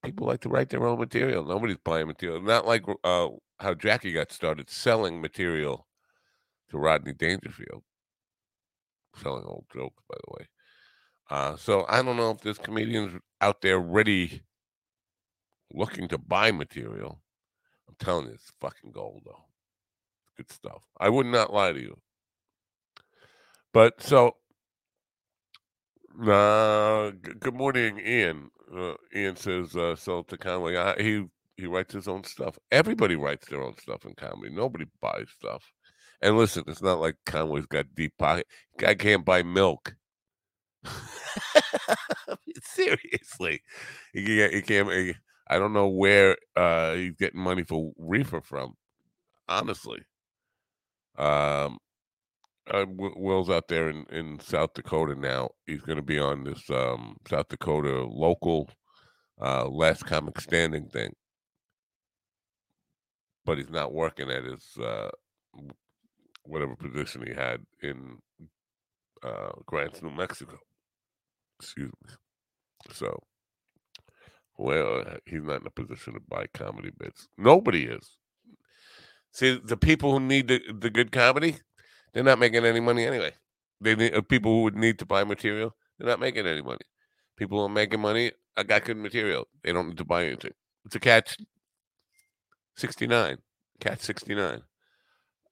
people 0.03 0.27
like 0.27 0.39
to 0.41 0.49
write 0.49 0.69
their 0.69 0.85
own 0.87 0.97
material. 0.97 1.43
Nobody's 1.43 1.77
buying 1.83 2.07
material. 2.07 2.41
Not 2.41 2.65
like 2.65 2.85
uh, 3.03 3.29
how 3.59 3.73
Jackie 3.73 4.13
got 4.13 4.31
started 4.31 4.69
selling 4.69 5.19
material 5.19 5.85
to 6.69 6.77
Rodney 6.77 7.13
Dangerfield, 7.13 7.83
selling 9.21 9.45
old 9.45 9.65
jokes, 9.73 10.01
by 10.07 10.15
the 10.25 10.33
way. 10.39 10.47
Uh, 11.29 11.57
so 11.57 11.85
I 11.89 12.01
don't 12.01 12.17
know 12.17 12.31
if 12.31 12.39
there's 12.39 12.59
comedians 12.59 13.19
out 13.41 13.61
there 13.61 13.79
ready, 13.79 14.43
looking 15.73 16.07
to 16.09 16.17
buy 16.17 16.51
material. 16.53 17.19
Telling 17.99 18.27
you, 18.27 18.33
it's 18.33 18.51
fucking 18.61 18.91
gold, 18.91 19.23
though. 19.25 19.45
Good 20.37 20.51
stuff. 20.51 20.83
I 20.99 21.09
would 21.09 21.27
not 21.27 21.53
lie 21.53 21.73
to 21.73 21.79
you. 21.79 21.97
But 23.73 24.01
so, 24.01 24.37
uh, 26.27 27.11
g- 27.11 27.33
good 27.39 27.53
morning, 27.55 27.99
Ian. 27.99 28.49
Uh, 28.75 28.95
Ian 29.15 29.35
says, 29.35 29.75
uh, 29.75 29.95
so 29.95 30.23
to 30.23 30.37
Conway, 30.37 30.77
I, 30.77 31.01
he 31.01 31.25
he 31.57 31.67
writes 31.67 31.93
his 31.93 32.07
own 32.07 32.23
stuff. 32.23 32.57
Everybody 32.71 33.15
writes 33.15 33.47
their 33.47 33.61
own 33.63 33.77
stuff 33.77 34.05
in 34.05 34.13
comedy. 34.15 34.53
Nobody 34.53 34.85
buys 35.01 35.27
stuff. 35.37 35.63
And 36.21 36.37
listen, 36.37 36.63
it's 36.67 36.81
not 36.81 36.99
like 36.99 37.15
Conway's 37.25 37.65
got 37.65 37.93
deep 37.95 38.13
pocket. 38.17 38.47
Guy 38.79 38.95
can't 38.95 39.25
buy 39.25 39.43
milk. 39.43 39.95
Seriously, 42.63 43.61
he 44.13 44.25
can't. 44.25 44.53
He 44.53 44.61
can't 44.61 45.15
I 45.47 45.59
don't 45.59 45.73
know 45.73 45.87
where 45.87 46.37
uh, 46.55 46.93
he's 46.93 47.15
getting 47.15 47.39
money 47.39 47.63
for 47.63 47.91
reefer 47.97 48.41
from. 48.41 48.73
Honestly, 49.47 50.01
um, 51.17 51.77
uh, 52.71 52.85
Will's 52.87 53.49
out 53.49 53.67
there 53.67 53.89
in, 53.89 54.05
in 54.11 54.39
South 54.39 54.73
Dakota 54.73 55.15
now. 55.15 55.49
He's 55.67 55.81
going 55.81 55.97
to 55.97 56.03
be 56.03 56.19
on 56.19 56.43
this 56.43 56.67
um, 56.69 57.17
South 57.29 57.47
Dakota 57.49 58.05
local 58.05 58.69
uh, 59.39 59.67
last 59.67 60.05
comic 60.05 60.39
standing 60.41 60.87
thing, 60.87 61.13
but 63.45 63.57
he's 63.57 63.69
not 63.69 63.93
working 63.93 64.31
at 64.31 64.45
his 64.45 64.65
uh, 64.83 65.09
whatever 66.43 66.75
position 66.75 67.23
he 67.25 67.33
had 67.33 67.61
in 67.83 68.17
uh, 69.23 69.51
Grants, 69.65 70.01
New 70.01 70.11
Mexico. 70.11 70.57
Excuse 71.59 71.91
me. 72.03 72.13
So, 72.93 73.21
well, 74.57 75.03
he's 75.25 75.43
not 75.43 75.61
in 75.61 75.67
a 75.67 75.71
position 75.71 76.13
to 76.13 76.19
buy 76.27 76.47
comedy 76.53 76.91
bits. 76.97 77.27
Nobody 77.37 77.85
is. 77.85 78.17
See, 79.31 79.59
the 79.63 79.77
people 79.77 80.13
who 80.13 80.19
need 80.19 80.47
the, 80.47 80.61
the 80.79 80.89
good 80.89 81.11
comedy, 81.11 81.57
they're 82.13 82.23
not 82.23 82.39
making 82.39 82.65
any 82.65 82.79
money 82.79 83.05
anyway. 83.05 83.33
They 83.81 83.95
need 83.95 84.13
uh, 84.15 84.21
people 84.21 84.51
who 84.51 84.63
would 84.63 84.77
need 84.77 84.97
to 84.99 85.05
buy 85.05 85.23
material. 85.25 85.75
They're 85.97 86.07
not 86.07 86.21
making 86.21 86.47
any 86.47 86.61
money. 86.61 86.85
People 87.37 87.59
who 87.59 87.65
are 87.65 87.69
making 87.69 87.99
money, 87.99 88.31
I 88.55 88.63
got 88.63 88.85
good 88.85 88.97
material. 88.97 89.47
They 89.63 89.73
don't 89.73 89.89
need 89.89 89.97
to 89.97 90.05
buy 90.05 90.25
anything. 90.25 90.53
It's 90.85 90.95
a 90.95 90.99
catch. 90.99 91.37
Sixty 92.77 93.07
nine. 93.07 93.39
Catch 93.81 93.99
sixty 93.99 94.35
nine. 94.35 94.61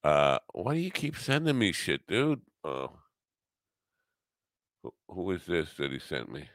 Uh, 0.04 0.38
why 0.54 0.76
do 0.76 0.80
you 0.80 0.92
keep 0.92 1.18
sending 1.18 1.58
me 1.58 1.72
shit, 1.72 2.08
dude? 2.08 2.42
Oh, 2.64 2.92
who, 4.82 4.94
who 5.10 5.32
is 5.32 5.46
this 5.46 5.74
that 5.78 5.92
he 5.92 6.00
sent 6.00 6.32
me? 6.32 6.48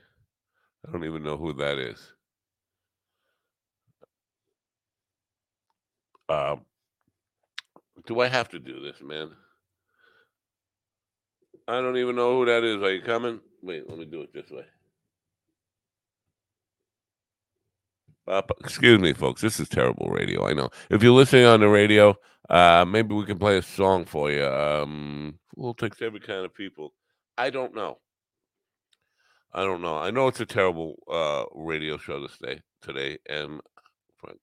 I 0.86 0.92
don't 0.92 1.04
even 1.04 1.22
know 1.22 1.36
who 1.36 1.52
that 1.54 1.78
is. 1.78 2.14
Um, 6.28 6.62
do 8.06 8.20
I 8.20 8.28
have 8.28 8.48
to 8.50 8.58
do 8.58 8.80
this, 8.80 9.00
man? 9.02 9.30
I 11.66 11.80
don't 11.80 11.96
even 11.96 12.16
know 12.16 12.38
who 12.38 12.46
that 12.46 12.64
is. 12.64 12.82
Are 12.82 12.92
you 12.92 13.02
coming? 13.02 13.40
Wait, 13.62 13.88
let 13.88 13.98
me 13.98 14.04
do 14.04 14.22
it 14.22 14.32
this 14.32 14.50
way. 14.50 14.64
Uh, 18.26 18.42
excuse 18.60 19.00
me, 19.00 19.12
folks. 19.12 19.40
This 19.40 19.58
is 19.58 19.68
terrible 19.68 20.08
radio. 20.08 20.46
I 20.46 20.52
know. 20.52 20.68
If 20.90 21.02
you're 21.02 21.12
listening 21.12 21.46
on 21.46 21.60
the 21.60 21.68
radio, 21.68 22.14
uh, 22.50 22.84
maybe 22.86 23.14
we 23.14 23.24
can 23.24 23.38
play 23.38 23.56
a 23.58 23.62
song 23.62 24.04
for 24.04 24.30
you. 24.30 24.46
Um, 24.46 25.38
we'll 25.56 25.74
take 25.74 26.00
every 26.02 26.20
kind 26.20 26.44
of 26.44 26.54
people. 26.54 26.92
I 27.36 27.50
don't 27.50 27.74
know. 27.74 27.98
I 29.52 29.64
don't 29.64 29.80
know. 29.80 29.96
I 29.96 30.10
know 30.10 30.28
it's 30.28 30.40
a 30.40 30.46
terrible 30.46 30.96
uh, 31.10 31.44
radio 31.54 31.96
show 31.96 32.20
to 32.20 32.32
stay 32.32 32.60
today, 32.82 33.18
and 33.28 33.60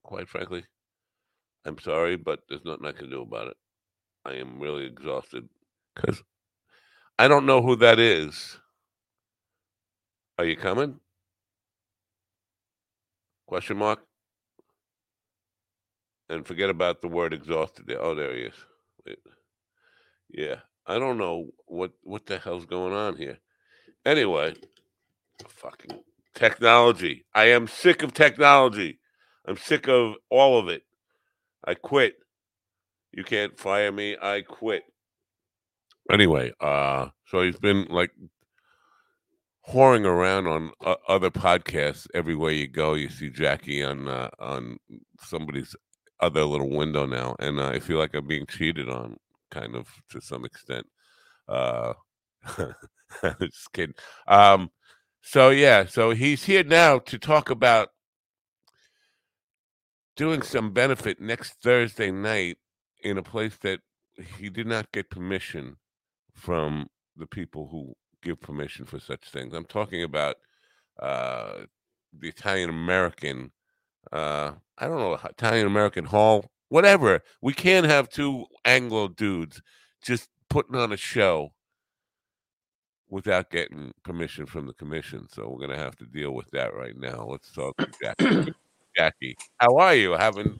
quite 0.04 0.27
frankly, 0.27 0.65
I'm 1.65 1.79
sorry, 1.79 2.15
but 2.15 2.41
there's 2.48 2.63
nothing 2.63 2.86
I 2.86 2.91
can 2.91 3.10
do 3.10 3.22
about 3.22 3.48
it. 3.48 3.57
I 4.24 4.34
am 4.34 4.60
really 4.60 4.86
exhausted 4.86 5.50
because 5.95 6.24
I 7.17 7.27
don't 7.27 7.45
know 7.45 7.62
who 7.62 7.75
that 7.77 8.00
is. 8.00 8.57
Are 10.38 10.45
you 10.45 10.55
coming? 10.55 11.00
Question 13.48 13.77
mark. 13.77 14.00
And 16.29 16.45
forget 16.45 16.69
about 16.69 17.01
the 17.01 17.07
word 17.07 17.34
exhausted. 17.34 17.86
There. 17.88 18.01
Oh, 18.01 18.15
there 18.15 18.36
he 18.36 18.43
is. 18.43 18.55
Wait. 19.05 19.19
Yeah, 20.29 20.57
I 20.88 20.98
don't 21.00 21.17
know 21.19 21.51
what 21.67 21.91
what 22.01 22.25
the 22.25 22.39
hell's 22.39 22.65
going 22.65 22.93
on 22.93 23.17
here. 23.17 23.38
Anyway, 24.05 24.55
fucking 25.48 26.00
technology. 26.34 27.25
I 27.34 27.45
am 27.45 27.67
sick 27.67 28.03
of 28.03 28.13
technology. 28.13 29.00
I'm 29.48 29.57
sick 29.57 29.88
of 29.88 30.15
all 30.31 30.57
of 30.57 30.67
it. 30.67 30.85
I 31.65 31.74
quit. 31.74 32.15
You 33.12 33.24
can't 33.24 33.57
fire 33.57 33.91
me. 33.91 34.17
I 34.22 34.41
quit. 34.41 34.84
Anyway, 36.12 36.51
uh, 36.60 37.07
so 37.27 37.41
he's 37.41 37.57
been 37.57 37.86
like 37.89 38.12
whoring 39.67 40.05
around 40.05 40.48
on 40.48 40.72
uh, 40.84 40.95
other 41.07 41.31
podcasts. 41.31 42.07
Everywhere 42.13 42.51
you 42.51 42.67
go, 42.67 42.93
you 42.93 43.10
see 43.10 43.29
Jackie 43.29 43.84
on 43.84 44.07
uh, 44.07 44.29
on 44.39 44.77
somebody's 45.22 45.75
other 46.19 46.43
little 46.43 46.69
window 46.69 47.05
now, 47.05 47.36
and 47.39 47.60
uh, 47.60 47.69
I 47.69 47.79
feel 47.79 47.98
like 47.98 48.13
I'm 48.13 48.27
being 48.27 48.45
cheated 48.45 48.89
on, 48.89 49.17
kind 49.51 49.75
of 49.75 49.88
to 50.12 50.22
some 50.22 50.45
extent. 50.45 50.86
Uh, 51.48 51.93
just 53.41 53.72
kidding. 53.74 53.95
Um, 54.27 54.69
so 55.22 55.50
yeah, 55.50 55.86
so 55.86 56.12
he's 56.12 56.43
here 56.43 56.63
now 56.63 57.00
to 57.00 57.17
talk 57.17 57.50
about 57.50 57.89
doing 60.15 60.41
some 60.41 60.72
benefit 60.72 61.19
next 61.19 61.62
Thursday 61.62 62.12
night 62.12 62.57
in 63.03 63.17
a 63.17 63.24
place 63.24 63.57
that 63.62 63.79
he 64.38 64.50
did 64.50 64.67
not 64.67 64.91
get 64.91 65.10
permission 65.10 65.77
from 66.34 66.88
the 67.17 67.27
people 67.27 67.67
who 67.67 67.93
give 68.22 68.39
permission 68.39 68.86
for 68.86 69.00
such 69.00 69.29
things. 69.29 69.53
I'm 69.53 69.65
talking 69.65 70.03
about 70.03 70.38
uh, 71.00 71.65
the 72.17 72.29
Italian 72.29 72.69
American, 72.69 73.51
uh, 74.12 74.51
I 74.77 74.88
don't 74.88 75.00
know, 75.00 75.19
Italian 75.29 75.67
American 75.67 76.05
Hall, 76.05 76.45
whatever. 76.69 77.22
We 77.41 77.53
can't 77.53 77.86
have 77.86 78.10
two 78.10 78.45
Anglo 78.63 79.10
dudes 79.10 79.62
just 80.01 80.29
putting 80.50 80.75
on 80.75 80.91
a 80.91 80.98
show 80.98 81.51
without 83.10 83.50
getting 83.50 83.91
permission 84.03 84.45
from 84.45 84.65
the 84.67 84.74
commission. 84.74 85.27
So 85.29 85.48
we're 85.48 85.67
gonna 85.67 85.79
have 85.79 85.95
to 85.98 86.05
deal 86.05 86.31
with 86.31 86.50
that 86.51 86.74
right 86.74 86.98
now. 86.98 87.27
Let's 87.29 87.51
talk 87.51 87.77
to 87.77 87.88
Jackie. 88.01 88.53
Jackie, 88.96 89.38
how 89.58 89.78
are 89.78 89.96
you? 89.96 90.14
Having 90.14 90.60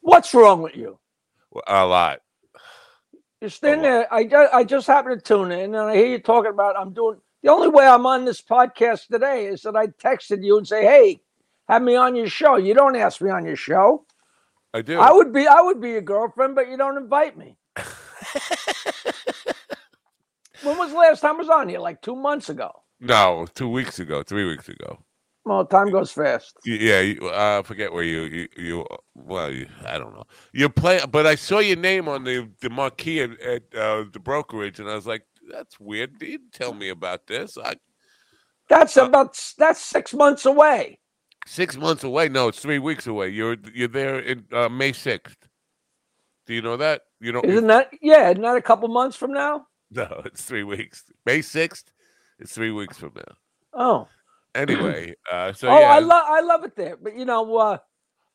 What's 0.00 0.32
wrong 0.34 0.62
with 0.62 0.76
you? 0.76 0.98
a 1.66 1.86
lot. 1.86 2.20
You're 3.40 3.50
standing 3.50 3.82
there. 3.82 4.12
I 4.12 4.24
just, 4.24 4.54
I 4.54 4.64
just 4.64 4.86
happened 4.86 5.22
to 5.22 5.24
tune 5.24 5.52
in, 5.52 5.74
and 5.74 5.90
I 5.90 5.94
hear 5.96 6.06
you 6.06 6.18
talking 6.18 6.50
about 6.50 6.76
I'm 6.78 6.92
doing. 6.92 7.18
The 7.42 7.50
only 7.50 7.68
way 7.68 7.86
I'm 7.86 8.06
on 8.06 8.24
this 8.24 8.40
podcast 8.42 9.06
today 9.06 9.46
is 9.46 9.62
that 9.62 9.76
I 9.76 9.86
texted 9.88 10.44
you 10.44 10.58
and 10.58 10.66
say, 10.66 10.84
"Hey, 10.84 11.20
have 11.68 11.82
me 11.82 11.96
on 11.96 12.14
your 12.16 12.28
show." 12.28 12.56
You 12.56 12.74
don't 12.74 12.96
ask 12.96 13.20
me 13.20 13.30
on 13.30 13.44
your 13.44 13.56
show. 13.56 14.04
I 14.74 14.82
do. 14.82 14.98
I 14.98 15.12
would 15.12 15.32
be, 15.32 15.46
I 15.46 15.60
would 15.60 15.80
be 15.80 15.90
your 15.90 16.02
girlfriend, 16.02 16.54
but 16.54 16.68
you 16.68 16.76
don't 16.76 16.96
invite 16.96 17.36
me. 17.36 17.56
When 20.62 20.78
was 20.78 20.90
the 20.90 20.96
last 20.96 21.20
time 21.20 21.34
I 21.34 21.38
was 21.38 21.48
on 21.48 21.68
here? 21.68 21.78
Like 21.78 22.00
two 22.02 22.16
months 22.16 22.48
ago. 22.48 22.72
no, 22.98 23.46
two 23.54 23.68
weeks 23.68 23.98
ago, 23.98 24.22
three 24.22 24.44
weeks 24.48 24.68
ago. 24.68 24.98
Well, 25.46 25.66
time 25.66 25.92
goes 25.92 26.12
fast. 26.12 26.58
Yeah, 26.66 27.00
you, 27.02 27.20
uh, 27.30 27.60
I 27.60 27.66
forget 27.66 27.92
where 27.92 28.04
you 28.04 28.22
you, 28.24 28.48
you 28.58 28.86
well, 29.14 29.52
you, 29.52 29.68
I 29.86 29.98
don't 29.98 30.14
know. 30.14 30.24
You 30.52 30.68
play, 30.70 31.00
but 31.10 31.26
I 31.26 31.36
saw 31.36 31.60
your 31.60 31.76
name 31.78 32.08
on 32.08 32.24
the 32.24 32.50
the 32.62 32.70
marquee 32.70 33.22
at, 33.22 33.40
at 33.40 33.62
uh, 33.76 34.04
the 34.12 34.20
brokerage, 34.20 34.80
and 34.80 34.90
I 34.90 34.96
was 34.96 35.06
like, 35.06 35.24
"That's 35.50 35.80
weird." 35.80 36.18
Didn't 36.18 36.52
tell 36.52 36.74
me 36.74 36.90
about 36.90 37.26
this. 37.28 37.58
I 37.58 37.74
That's 38.68 38.96
Uh, 38.96 39.06
about 39.06 39.38
that's 39.58 39.80
six 39.82 40.14
months 40.14 40.46
away. 40.46 41.00
six 41.46 41.76
months 41.76 42.04
away. 42.04 42.28
No, 42.28 42.48
it's 42.48 42.60
three 42.60 42.80
weeks 42.80 43.06
away. 43.06 43.30
You're 43.30 43.56
you're 43.74 43.88
there 43.88 44.18
in 44.20 44.46
uh, 44.52 44.68
May 44.68 44.92
sixth. 44.92 45.48
Do 46.46 46.54
you 46.54 46.62
know 46.62 46.76
that? 46.78 47.02
You 47.20 47.32
don't. 47.32 47.46
Isn't 47.46 47.68
that 47.68 47.90
yeah? 48.02 48.30
Isn't 48.30 48.42
that 48.42 48.56
a 48.56 48.62
couple 48.62 48.88
months 48.88 49.16
from 49.16 49.32
now? 49.32 49.66
no, 49.92 50.22
it's 50.26 50.42
three 50.44 50.64
weeks. 50.64 51.04
May 51.26 51.42
sixth. 51.42 51.92
It's 52.40 52.52
three 52.54 52.72
weeks 52.72 52.98
from 52.98 53.12
now. 53.16 53.34
Oh, 53.74 54.08
Anyway, 54.56 55.14
uh, 55.32 55.52
so 55.52 55.68
oh, 55.68 55.78
yeah. 55.78 55.86
I 55.86 55.98
love 55.98 56.24
I 56.26 56.40
love 56.40 56.64
it 56.64 56.74
there. 56.76 56.96
But 56.96 57.16
you 57.16 57.24
know, 57.24 57.56
uh, 57.56 57.78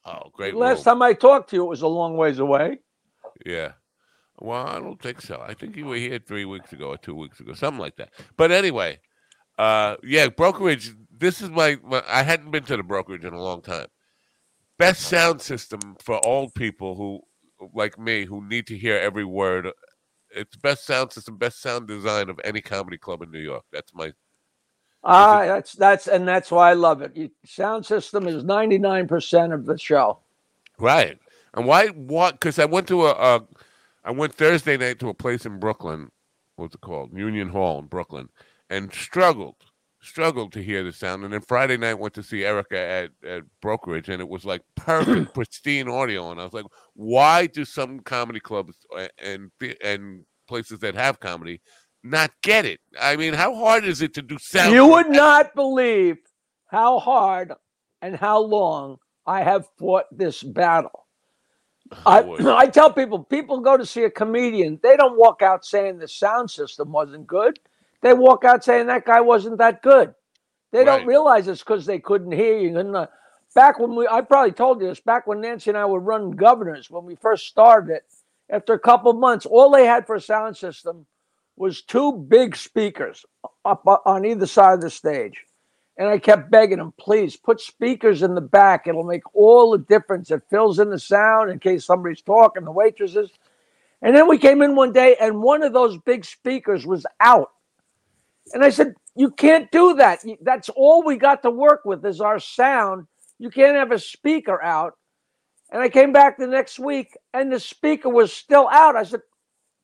oh, 0.05 0.29
great. 0.33 0.55
last 0.55 0.85
room. 0.85 0.95
time 0.95 1.01
I 1.01 1.13
talked 1.13 1.49
to 1.49 1.55
you, 1.55 1.63
it 1.63 1.69
was 1.69 1.81
a 1.81 1.87
long 1.87 2.15
ways 2.15 2.39
away. 2.39 2.79
Yeah. 3.45 3.73
Well, 4.39 4.65
I 4.65 4.79
don't 4.79 4.99
think 4.99 5.21
so. 5.21 5.43
I 5.47 5.53
think 5.53 5.75
you 5.75 5.85
were 5.85 5.97
here 5.97 6.17
three 6.17 6.45
weeks 6.45 6.73
ago 6.73 6.87
or 6.87 6.97
two 6.97 7.13
weeks 7.13 7.39
ago, 7.39 7.53
something 7.53 7.79
like 7.79 7.95
that. 7.97 8.09
But 8.37 8.51
anyway, 8.51 8.99
uh, 9.59 9.97
yeah, 10.03 10.29
brokerage. 10.29 10.93
This 11.15 11.41
is 11.41 11.51
my, 11.51 11.77
my. 11.83 12.03
I 12.07 12.23
hadn't 12.23 12.49
been 12.49 12.63
to 12.63 12.77
the 12.77 12.83
brokerage 12.83 13.23
in 13.23 13.33
a 13.33 13.41
long 13.41 13.61
time. 13.61 13.87
Best 14.79 15.03
sound 15.03 15.41
system 15.41 15.95
for 15.99 16.25
old 16.25 16.55
people 16.55 16.95
who, 16.95 17.21
like 17.75 17.99
me, 17.99 18.25
who 18.25 18.43
need 18.47 18.65
to 18.67 18.77
hear 18.77 18.97
every 18.97 19.25
word. 19.25 19.69
It's 20.35 20.55
best 20.55 20.87
sound 20.87 21.13
system, 21.13 21.37
best 21.37 21.61
sound 21.61 21.87
design 21.87 22.29
of 22.31 22.39
any 22.43 22.61
comedy 22.61 22.97
club 22.97 23.21
in 23.21 23.29
New 23.29 23.39
York. 23.39 23.63
That's 23.71 23.93
my. 23.93 24.11
Ah, 25.03 25.45
that's 25.45 25.73
that's 25.73 26.07
and 26.07 26.27
that's 26.27 26.51
why 26.51 26.69
I 26.69 26.73
love 26.73 27.01
it. 27.01 27.15
You, 27.15 27.31
sound 27.45 27.85
system 27.85 28.27
is 28.27 28.43
ninety 28.43 28.77
nine 28.77 29.07
percent 29.07 29.51
of 29.51 29.65
the 29.65 29.77
show. 29.77 30.19
Right. 30.79 31.17
And 31.53 31.65
why? 31.65 31.87
What? 31.87 32.33
Because 32.33 32.59
I 32.59 32.65
went 32.65 32.87
to 32.89 33.07
a, 33.07 33.11
a, 33.11 33.47
I 34.03 34.11
went 34.11 34.33
Thursday 34.35 34.77
night 34.77 34.99
to 34.99 35.09
a 35.09 35.13
place 35.13 35.45
in 35.45 35.59
Brooklyn. 35.59 36.11
What's 36.55 36.75
it 36.75 36.81
called? 36.81 37.17
Union 37.17 37.49
Hall 37.49 37.79
in 37.79 37.85
Brooklyn, 37.85 38.29
and 38.69 38.93
struggled, 38.93 39.55
struggled 40.01 40.53
to 40.53 40.63
hear 40.63 40.83
the 40.83 40.93
sound. 40.93 41.23
And 41.23 41.33
then 41.33 41.41
Friday 41.41 41.77
night 41.77 41.95
went 41.95 42.13
to 42.13 42.23
see 42.23 42.45
Erica 42.45 42.77
at, 42.77 43.09
at 43.27 43.43
Brokerage, 43.61 44.09
and 44.09 44.21
it 44.21 44.29
was 44.29 44.45
like 44.45 44.61
perfect, 44.75 45.33
pristine 45.33 45.89
audio. 45.89 46.31
And 46.31 46.39
I 46.39 46.43
was 46.43 46.53
like, 46.53 46.65
why 46.93 47.47
do 47.47 47.65
some 47.65 48.01
comedy 48.01 48.39
clubs 48.39 48.75
and 49.17 49.49
and 49.83 50.25
places 50.47 50.79
that 50.79 50.95
have 50.95 51.19
comedy 51.19 51.61
not 52.03 52.31
get 52.41 52.65
it? 52.65 52.79
I 52.99 53.15
mean, 53.15 53.33
how 53.33 53.55
hard 53.55 53.85
is 53.85 54.01
it 54.01 54.13
to 54.15 54.21
do 54.21 54.37
sound? 54.39 54.73
You 54.73 54.87
would 54.87 55.09
not 55.09 55.55
believe 55.55 56.17
how 56.67 56.99
hard 56.99 57.53
and 58.01 58.15
how 58.15 58.39
long 58.39 58.97
I 59.25 59.43
have 59.43 59.67
fought 59.77 60.05
this 60.11 60.41
battle. 60.41 61.05
I. 62.05 62.21
I 62.57 62.67
tell 62.67 62.91
people, 62.91 63.23
people 63.23 63.59
go 63.59 63.77
to 63.77 63.85
see 63.85 64.03
a 64.03 64.09
comedian, 64.09 64.79
they 64.81 64.95
don't 64.97 65.17
walk 65.17 65.41
out 65.41 65.65
saying 65.65 65.99
the 65.99 66.07
sound 66.07 66.49
system 66.49 66.91
wasn't 66.91 67.27
good. 67.27 67.59
They 68.01 68.13
walk 68.13 68.45
out 68.45 68.63
saying 68.63 68.87
that 68.87 69.05
guy 69.05 69.21
wasn't 69.21 69.59
that 69.59 69.81
good. 69.83 70.15
They 70.71 70.83
don't 70.83 71.05
realize 71.05 71.47
it's 71.47 71.61
because 71.61 71.85
they 71.85 71.99
couldn't 71.99 72.31
hear 72.31 72.57
you. 72.57 72.79
And 72.79 72.95
uh, 72.95 73.07
back 73.53 73.77
when 73.77 73.93
we, 73.95 74.07
I 74.07 74.21
probably 74.21 74.53
told 74.53 74.81
you 74.81 74.87
this, 74.87 75.01
back 75.01 75.27
when 75.27 75.41
Nancy 75.41 75.69
and 75.69 75.77
I 75.77 75.85
were 75.85 75.99
running 75.99 76.31
governors, 76.31 76.89
when 76.89 77.03
we 77.05 77.15
first 77.15 77.47
started 77.47 77.91
it, 77.91 78.03
after 78.49 78.73
a 78.73 78.79
couple 78.79 79.13
months, 79.13 79.45
all 79.45 79.69
they 79.69 79.85
had 79.85 80.07
for 80.07 80.15
a 80.15 80.21
sound 80.21 80.57
system 80.57 81.05
was 81.55 81.81
two 81.81 82.13
big 82.13 82.55
speakers 82.55 83.25
up 83.65 83.83
uh, 83.87 83.97
on 84.05 84.25
either 84.25 84.47
side 84.47 84.75
of 84.75 84.81
the 84.81 84.89
stage. 84.89 85.45
And 85.97 86.07
I 86.07 86.17
kept 86.17 86.49
begging 86.49 86.77
them, 86.79 86.93
please 86.99 87.35
put 87.35 87.61
speakers 87.61 88.23
in 88.23 88.33
the 88.33 88.41
back. 88.41 88.87
It'll 88.87 89.03
make 89.03 89.35
all 89.35 89.71
the 89.71 89.77
difference. 89.77 90.31
It 90.31 90.41
fills 90.49 90.79
in 90.79 90.89
the 90.89 90.97
sound 90.97 91.51
in 91.51 91.59
case 91.59 91.85
somebody's 91.85 92.21
talking, 92.21 92.63
the 92.63 92.71
waitresses. 92.71 93.29
And 94.01 94.15
then 94.15 94.27
we 94.27 94.37
came 94.37 94.61
in 94.61 94.75
one 94.75 94.93
day 94.93 95.15
and 95.21 95.41
one 95.43 95.61
of 95.61 95.73
those 95.73 95.97
big 95.99 96.25
speakers 96.25 96.85
was 96.85 97.05
out. 97.19 97.51
And 98.53 98.63
I 98.63 98.69
said, 98.69 98.95
You 99.15 99.31
can't 99.31 99.69
do 99.71 99.93
that. 99.95 100.23
That's 100.41 100.69
all 100.69 101.03
we 101.03 101.17
got 101.17 101.43
to 101.43 101.51
work 101.51 101.81
with 101.85 102.05
is 102.05 102.21
our 102.21 102.39
sound. 102.39 103.05
You 103.37 103.49
can't 103.49 103.75
have 103.75 103.91
a 103.91 103.99
speaker 103.99 104.61
out. 104.63 104.93
And 105.71 105.81
I 105.81 105.89
came 105.89 106.11
back 106.11 106.37
the 106.37 106.47
next 106.47 106.79
week 106.79 107.15
and 107.33 107.51
the 107.51 107.59
speaker 107.59 108.09
was 108.09 108.33
still 108.33 108.67
out. 108.69 108.95
I 108.95 109.03
said, 109.03 109.21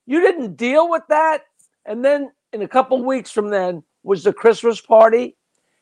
You 0.06 0.22
didn't 0.22 0.56
deal 0.58 0.90
with 0.90 1.04
that? 1.10 1.44
And 1.88 2.04
then 2.06 2.32
in 2.54 2.62
a 2.62 2.68
couple 2.68 3.04
weeks 3.04 3.32
from 3.32 3.50
then 3.50 3.82
was 4.04 4.24
the 4.24 4.34
Christmas 4.34 4.80
party. 4.80 5.36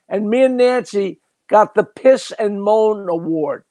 And 0.08 0.30
me 0.30 0.44
and 0.44 0.56
Nancy 0.56 1.20
got 1.50 1.74
the 1.76 1.84
Piss 1.84 2.32
and 2.38 2.62
Moan 2.62 3.10
Award 3.10 3.64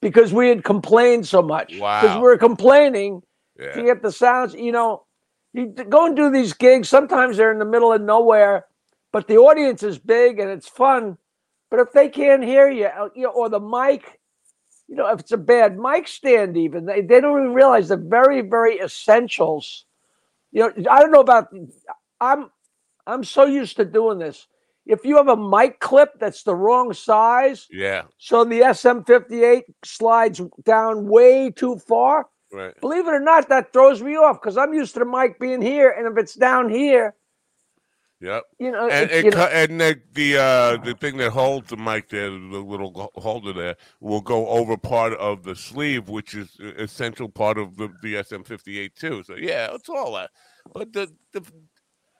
because 0.00 0.32
we 0.32 0.48
had 0.48 0.64
complained 0.64 1.26
so 1.26 1.42
much. 1.42 1.78
Wow. 1.78 2.00
Because 2.00 2.16
we 2.16 2.22
were 2.22 2.38
complaining 2.38 3.22
to 3.58 3.64
Yeah. 3.64 3.82
get 3.82 4.02
the 4.02 4.12
sounds. 4.12 4.54
You 4.54 4.72
know, 4.72 5.04
you 5.52 5.66
go 5.66 6.06
and 6.06 6.16
do 6.16 6.30
these 6.30 6.52
gigs. 6.52 6.88
Sometimes 6.88 7.36
they're 7.36 7.52
in 7.52 7.58
the 7.58 7.64
middle 7.64 7.92
of 7.92 8.00
nowhere, 8.00 8.66
but 9.12 9.26
the 9.26 9.38
audience 9.38 9.82
is 9.82 9.98
big 9.98 10.38
and 10.38 10.50
it's 10.50 10.68
fun. 10.68 11.18
But 11.70 11.80
if 11.80 11.92
they 11.92 12.08
can't 12.08 12.44
hear 12.44 12.70
you, 12.70 12.86
uh, 12.86 13.08
you 13.16 13.24
know, 13.24 13.30
or 13.30 13.48
the 13.48 13.58
mic, 13.58 14.20
you 14.86 14.94
know, 14.94 15.08
if 15.12 15.20
it's 15.20 15.32
a 15.32 15.36
bad 15.36 15.78
mic 15.78 16.06
stand, 16.06 16.56
even 16.56 16.84
they, 16.84 17.00
they 17.00 17.20
don't 17.20 17.38
even 17.40 17.54
realize 17.54 17.88
the 17.88 17.96
very, 17.96 18.42
very 18.42 18.78
essentials. 18.78 19.86
You 20.54 20.60
know, 20.78 20.90
I 20.90 21.00
don't 21.00 21.10
know 21.10 21.20
about. 21.20 21.48
I'm 22.20 22.50
I'm 23.06 23.24
so 23.24 23.44
used 23.44 23.76
to 23.76 23.84
doing 23.84 24.18
this. 24.18 24.46
If 24.86 25.04
you 25.04 25.16
have 25.16 25.28
a 25.28 25.36
mic 25.36 25.80
clip 25.80 26.10
that's 26.20 26.42
the 26.44 26.54
wrong 26.54 26.92
size, 26.94 27.66
Yeah. 27.70 28.02
so 28.18 28.44
the 28.44 28.60
SM58 28.60 29.64
slides 29.84 30.40
down 30.64 31.08
way 31.08 31.50
too 31.50 31.76
far, 31.78 32.28
Right. 32.52 32.78
believe 32.80 33.06
it 33.08 33.14
or 33.14 33.20
not, 33.20 33.48
that 33.48 33.72
throws 33.72 34.02
me 34.02 34.16
off 34.16 34.40
because 34.40 34.56
I'm 34.56 34.72
used 34.74 34.94
to 34.94 35.00
the 35.00 35.06
mic 35.06 35.40
being 35.40 35.60
here, 35.60 35.90
and 35.90 36.06
if 36.06 36.16
it's 36.22 36.34
down 36.34 36.68
here, 36.70 37.14
Yep. 38.24 38.42
you 38.58 38.70
know, 38.72 38.88
and 38.88 39.10
it, 39.10 39.24
you 39.26 39.30
know 39.32 39.44
and 39.44 39.78
the 39.78 40.00
the, 40.14 40.38
uh, 40.38 40.76
the 40.78 40.94
thing 40.94 41.18
that 41.18 41.30
holds 41.30 41.68
the 41.68 41.76
mic 41.76 42.08
there, 42.08 42.30
the 42.30 42.36
little 42.36 43.12
holder 43.16 43.52
there, 43.52 43.76
will 44.00 44.22
go 44.22 44.48
over 44.48 44.78
part 44.78 45.12
of 45.14 45.42
the 45.42 45.54
sleeve, 45.54 46.08
which 46.08 46.34
is 46.34 46.56
essential 46.78 47.28
part 47.28 47.58
of 47.58 47.76
the, 47.76 47.88
the 48.02 48.14
SM58 48.14 48.94
too. 48.94 49.22
So 49.24 49.34
yeah, 49.34 49.74
it's 49.74 49.90
all 49.90 50.14
that. 50.14 50.30
But 50.72 50.94
the, 50.94 51.12
the 51.32 51.42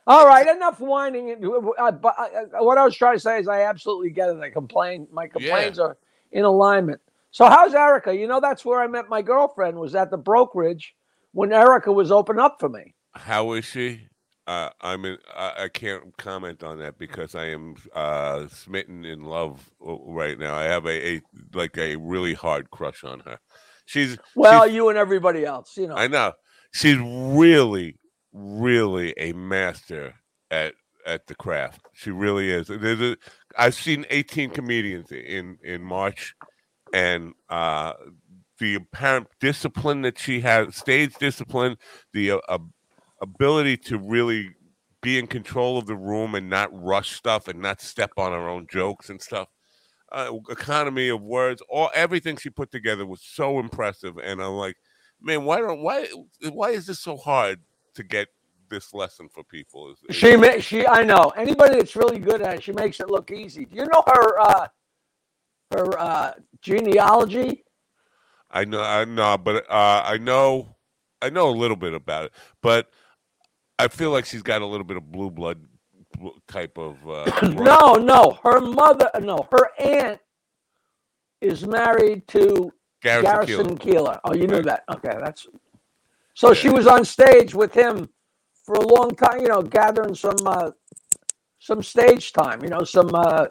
all 0.07 0.27
right, 0.27 0.47
enough 0.47 0.79
whining. 0.81 1.43
uh, 1.79 1.93
But 1.93 2.15
uh, 2.19 2.23
uh, 2.23 2.65
what 2.65 2.77
I 2.77 2.85
was 2.85 2.95
trying 2.95 3.17
to 3.17 3.21
say 3.21 3.39
is, 3.39 3.49
I 3.49 3.63
absolutely 3.63 4.11
get 4.11 4.29
it. 4.29 4.39
I 4.41 4.51
complain. 4.51 5.09
My 5.11 5.27
complaints 5.27 5.79
are 5.79 5.97
in 6.33 6.45
alignment. 6.45 7.01
So 7.31 7.47
how's 7.47 7.75
Erica? 7.75 8.15
You 8.15 8.27
know, 8.27 8.41
that's 8.41 8.65
where 8.65 8.81
I 8.81 8.87
met 8.87 9.09
my 9.09 9.23
girlfriend. 9.23 9.79
Was 9.79 9.95
at 9.95 10.11
the 10.11 10.19
brokerage 10.19 10.95
when 11.33 11.51
Erica 11.53 11.91
was 11.91 12.13
open 12.13 12.39
up 12.39 12.59
for 12.61 12.69
me. 12.69 12.95
how 13.15 13.53
is 13.53 13.65
she? 13.65 14.09
Uh, 14.47 14.69
I 14.83 14.97
mean, 14.99 15.17
I, 15.35 15.53
I 15.65 15.69
can't 15.69 16.15
comment 16.19 16.63
on 16.63 16.79
that 16.81 16.99
because 16.99 17.35
I 17.35 17.47
am 17.47 17.77
uh, 17.95 18.47
smitten 18.49 19.05
in 19.05 19.25
love 19.25 19.71
uh, 19.87 19.97
right 20.07 20.39
now. 20.39 20.55
I 20.55 20.65
have 20.65 20.85
a, 20.87 21.15
a 21.17 21.21
like 21.55 21.79
a 21.79 21.97
really 21.97 22.35
hard 22.35 22.71
crush 22.71 23.05
on 23.05 23.21
her. 23.21 23.39
She's 23.87 24.19
Well, 24.35 24.65
she's- 24.65 24.75
you 24.75 24.89
and 24.91 24.99
everybody 24.99 25.45
else, 25.47 25.77
you 25.77 25.87
know. 25.87 25.97
I 25.97 26.09
know. 26.09 26.33
She's 26.73 26.99
really, 26.99 27.97
really 28.33 29.15
a 29.17 29.33
master 29.33 30.15
at 30.51 30.75
at 31.07 31.27
the 31.27 31.35
craft. 31.35 31.81
She 31.95 32.11
really 32.11 32.51
is. 32.51 32.67
There's 32.69 33.01
a 33.01 33.17
I've 33.57 33.75
seen 33.75 34.05
18 34.11 34.51
comedians 34.51 35.11
in 35.13 35.59
in 35.63 35.83
March 35.83 36.35
and 36.93 37.33
uh 37.49 37.95
the 38.59 38.75
apparent 38.77 39.27
discipline 39.41 40.03
that 40.03 40.19
she 40.19 40.41
has, 40.41 40.77
stage 40.77 41.15
discipline, 41.17 41.77
the 42.13 42.33
uh, 42.49 42.59
ability 43.25 43.77
to 43.77 43.99
really 43.99 44.51
be 45.03 45.19
in 45.19 45.27
control 45.27 45.77
of 45.77 45.87
the 45.87 45.97
room 45.97 46.35
and 46.35 46.49
not 46.49 46.71
rush 46.73 47.13
stuff 47.13 47.49
and 47.49 47.61
not 47.61 47.81
step 47.81 48.13
on 48.17 48.33
her 48.33 48.49
own 48.49 48.67
jokes 48.71 49.11
and 49.11 49.21
stuff. 49.21 49.49
Uh, 50.13 50.33
economy 50.49 51.09
of 51.09 51.21
words, 51.21 51.63
all 51.69 51.91
everything 51.95 52.37
she 52.37 52.49
put 52.49 52.71
together 52.71 53.05
was 53.05 53.21
so 53.23 53.59
impressive, 53.59 54.17
and 54.19 54.41
I'm 54.41 54.53
like, 54.53 54.77
man, 55.21 55.45
why 55.45 55.59
don't 55.59 55.83
why 55.83 56.07
why 56.53 56.71
is 56.71 56.87
this 56.87 57.01
so 57.01 57.17
hard 57.17 57.61
to 57.95 58.03
get 58.05 58.29
this 58.71 58.95
lesson 58.95 59.29
for 59.29 59.43
people. 59.45 59.91
Is, 59.91 59.99
is 60.09 60.17
She 60.17 60.37
ma- 60.37 60.59
she 60.59 60.87
I 60.87 61.03
know 61.03 61.33
anybody 61.37 61.77
that's 61.77 61.97
really 61.97 62.19
good 62.19 62.43
at 62.43 62.57
it, 62.57 62.63
she 62.63 62.73
makes 62.73 63.01
it 63.01 63.11
look 63.11 63.31
easy. 63.31 63.65
Do 63.65 63.77
you 63.77 63.87
know 63.87 64.05
her 64.07 64.39
uh 64.39 64.69
her 65.73 65.99
uh 65.99 66.33
genealogy? 66.61 67.65
I 68.51 68.65
know, 68.65 68.83
I 68.83 69.05
know, 69.05 69.37
but 69.37 69.69
uh, 69.69 70.03
I 70.05 70.19
know, 70.19 70.77
I 71.21 71.29
know 71.29 71.49
a 71.49 71.51
little 71.51 71.77
bit 71.77 71.93
about 71.93 72.27
it, 72.27 72.33
but 72.63 72.89
I 73.79 73.89
feel 73.89 74.11
like 74.11 74.25
she's 74.25 74.43
got 74.43 74.63
a 74.63 74.67
little 74.67 74.85
bit 74.85 74.97
of 74.97 75.11
blue 75.11 75.31
blood 75.31 75.61
type 76.49 76.79
of. 76.79 76.97
Uh. 77.09 77.31
No, 77.53 77.95
no. 77.95 78.39
Her 78.45 78.61
mother 78.61 79.11
no, 79.21 79.47
her 79.51 79.71
aunt 79.79 80.21
is 81.41 81.67
married 81.67 82.27
to 82.29 82.73
Garrison 83.03 83.77
Garrison. 83.77 83.79
Keillor. 83.79 84.21
Oh, 84.25 84.35
you 84.35 84.47
knew 84.47 84.57
Right. 84.57 84.65
that. 84.65 84.85
Okay, 84.91 85.17
that's 85.23 85.47
so 86.35 86.55
she 86.55 86.69
was 86.71 86.87
on 86.87 87.05
stage 87.05 87.55
with 87.55 87.73
him 87.75 88.09
for 88.65 88.75
a 88.77 88.87
long 88.87 89.11
time, 89.11 89.41
you 89.41 89.49
know, 89.49 89.63
gathering 89.63 90.15
some 90.15 90.37
uh 90.47 90.71
some 91.61 91.83
stage 91.83 92.33
time, 92.33 92.63
you 92.63 92.71
know, 92.71 92.85
some 92.85 93.15
uh 93.15 93.47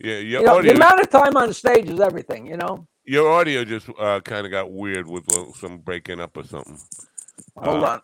Yeah, 0.00 0.18
your 0.18 0.42
you 0.42 0.46
know, 0.46 0.58
audio, 0.58 0.72
the 0.72 0.76
amount 0.76 1.00
of 1.00 1.10
time 1.10 1.36
on 1.36 1.52
stage 1.52 1.88
is 1.90 2.00
everything, 2.00 2.46
you 2.46 2.56
know. 2.56 2.86
your 3.04 3.30
audio 3.32 3.64
just 3.64 3.88
uh, 3.98 4.20
kind 4.20 4.46
of 4.46 4.52
got 4.52 4.70
weird 4.72 5.06
with 5.08 5.24
some 5.56 5.78
breaking 5.78 6.20
up 6.20 6.36
or 6.36 6.44
something. 6.44 6.78
Hold 7.56 7.84
Uh, 7.84 7.86
on. 7.86 8.02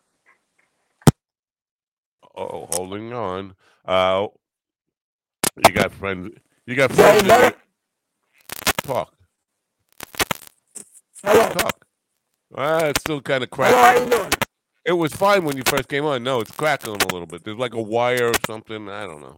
Oh, 2.36 2.68
holding 2.72 3.12
on. 3.12 3.54
Uh, 3.84 4.28
you 5.66 5.72
got 5.72 5.92
friends. 5.92 6.30
You 6.66 6.76
got 6.76 6.92
friends. 6.92 7.22
that 7.24 7.56
Talk, 8.84 9.12
Hello. 11.24 11.48
talk. 11.50 11.84
Uh, 12.56 12.82
it's 12.86 13.00
still 13.00 13.20
kind 13.20 13.44
of 13.44 13.50
Hello, 13.60 13.82
how 13.82 13.92
you 13.94 14.06
crackling. 14.08 14.30
It 14.84 14.92
was 14.92 15.12
fine 15.14 15.44
when 15.44 15.56
you 15.56 15.62
first 15.66 15.88
came 15.88 16.04
on. 16.04 16.22
No, 16.24 16.40
it's 16.40 16.50
crackling 16.50 17.02
a 17.02 17.06
little 17.12 17.26
bit. 17.26 17.44
There's 17.44 17.58
like 17.58 17.74
a 17.74 17.82
wire 17.82 18.28
or 18.28 18.34
something. 18.46 18.88
I 18.88 19.06
don't 19.06 19.20
know. 19.20 19.36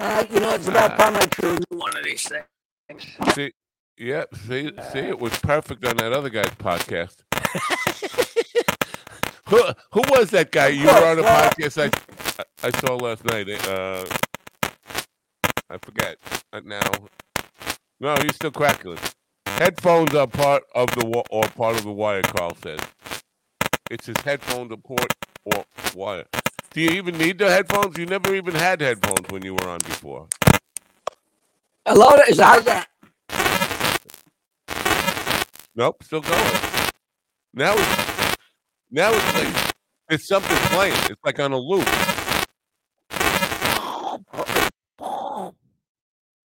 Uh, 0.00 0.24
you 0.30 0.40
know, 0.40 0.54
it's 0.54 0.68
about 0.68 0.98
time 0.98 1.16
I 1.16 1.26
drew 1.26 1.56
one 1.70 1.96
of 1.96 2.04
these 2.04 2.28
things. 2.28 3.06
See, 3.34 3.52
yeah, 3.98 4.24
see, 4.46 4.72
see, 4.92 4.98
it 5.00 5.18
was 5.18 5.38
perfect 5.38 5.84
on 5.86 5.96
that 5.98 6.12
other 6.12 6.30
guy's 6.30 6.46
podcast. 6.46 7.16
who, 9.48 9.62
who 9.92 10.02
was 10.10 10.30
that 10.30 10.52
guy 10.52 10.68
you 10.68 10.86
were 10.86 11.06
on 11.06 11.18
a 11.18 11.22
podcast 11.24 11.92
I, 12.38 12.44
I 12.66 12.70
saw 12.80 12.96
last 12.96 13.24
night? 13.24 13.48
Uh, 13.68 14.04
I 15.70 15.78
forget 15.78 16.18
uh, 16.52 16.60
now. 16.64 16.90
No, 18.00 18.14
he's 18.22 18.36
still 18.36 18.50
crackling. 18.52 18.98
Headphones 19.46 20.14
are 20.14 20.26
part 20.26 20.64
of 20.74 20.90
the 20.92 21.06
wa- 21.06 21.24
or 21.30 21.44
part 21.44 21.76
of 21.76 21.84
the 21.84 21.92
wire. 21.92 22.22
Carl 22.22 22.56
says 22.62 22.80
it's 23.90 24.06
his 24.06 24.16
headphones 24.24 24.72
are 24.72 24.76
port 24.76 25.12
or 25.44 25.64
wire. 25.94 26.24
Do 26.72 26.80
you 26.80 26.90
even 26.90 27.18
need 27.18 27.38
the 27.38 27.50
headphones? 27.50 27.98
You 27.98 28.06
never 28.06 28.34
even 28.34 28.54
had 28.54 28.80
headphones 28.80 29.28
when 29.30 29.44
you 29.44 29.54
were 29.54 29.68
on 29.68 29.78
before. 29.80 30.28
Hello, 31.86 32.16
is 32.28 32.40
how's 32.40 32.64
that? 32.64 32.88
Nope, 35.74 36.02
still 36.04 36.20
going. 36.20 36.60
Now 37.54 37.74
it's 37.76 38.11
now 38.92 39.10
it's 39.12 39.34
like 39.34 39.74
it's 40.10 40.28
something 40.28 40.56
playing. 40.68 40.94
It's 41.10 41.20
like 41.24 41.40
on 41.40 41.52
a 41.52 41.58
loop. 41.58 41.86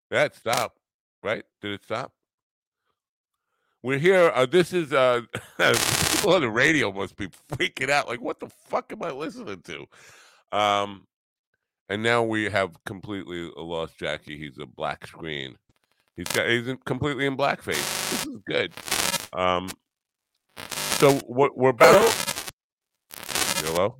That 0.09 0.35
stopped. 0.35 0.79
Right? 1.21 1.43
Did 1.61 1.73
it 1.73 1.83
stop? 1.83 2.13
We're 3.83 3.97
here. 3.97 4.31
Uh, 4.33 4.45
this 4.45 4.73
is 4.73 4.93
uh 4.93 5.21
people 5.57 6.33
on 6.33 6.41
the 6.41 6.49
radio 6.49 6.91
must 6.91 7.17
be 7.17 7.27
freaking 7.51 7.89
out. 7.89 8.07
Like, 8.07 8.21
what 8.21 8.39
the 8.39 8.49
fuck 8.49 8.91
am 8.93 9.03
I 9.03 9.11
listening 9.11 9.61
to? 9.61 9.85
Um 10.57 11.05
and 11.89 12.01
now 12.01 12.23
we 12.23 12.45
have 12.45 12.71
completely 12.85 13.51
lost 13.57 13.97
Jackie. 13.97 14.37
He's 14.37 14.57
a 14.59 14.65
black 14.65 15.05
screen. 15.07 15.57
He's 16.15 16.27
got 16.27 16.47
he's 16.47 16.73
completely 16.85 17.25
in 17.25 17.35
blackface. 17.35 18.11
This 18.11 18.25
is 18.27 18.37
good. 18.47 18.71
Um, 19.33 19.69
so 20.97 21.15
what 21.27 21.57
we're 21.57 21.69
about. 21.69 22.28
Hello. 23.63 23.97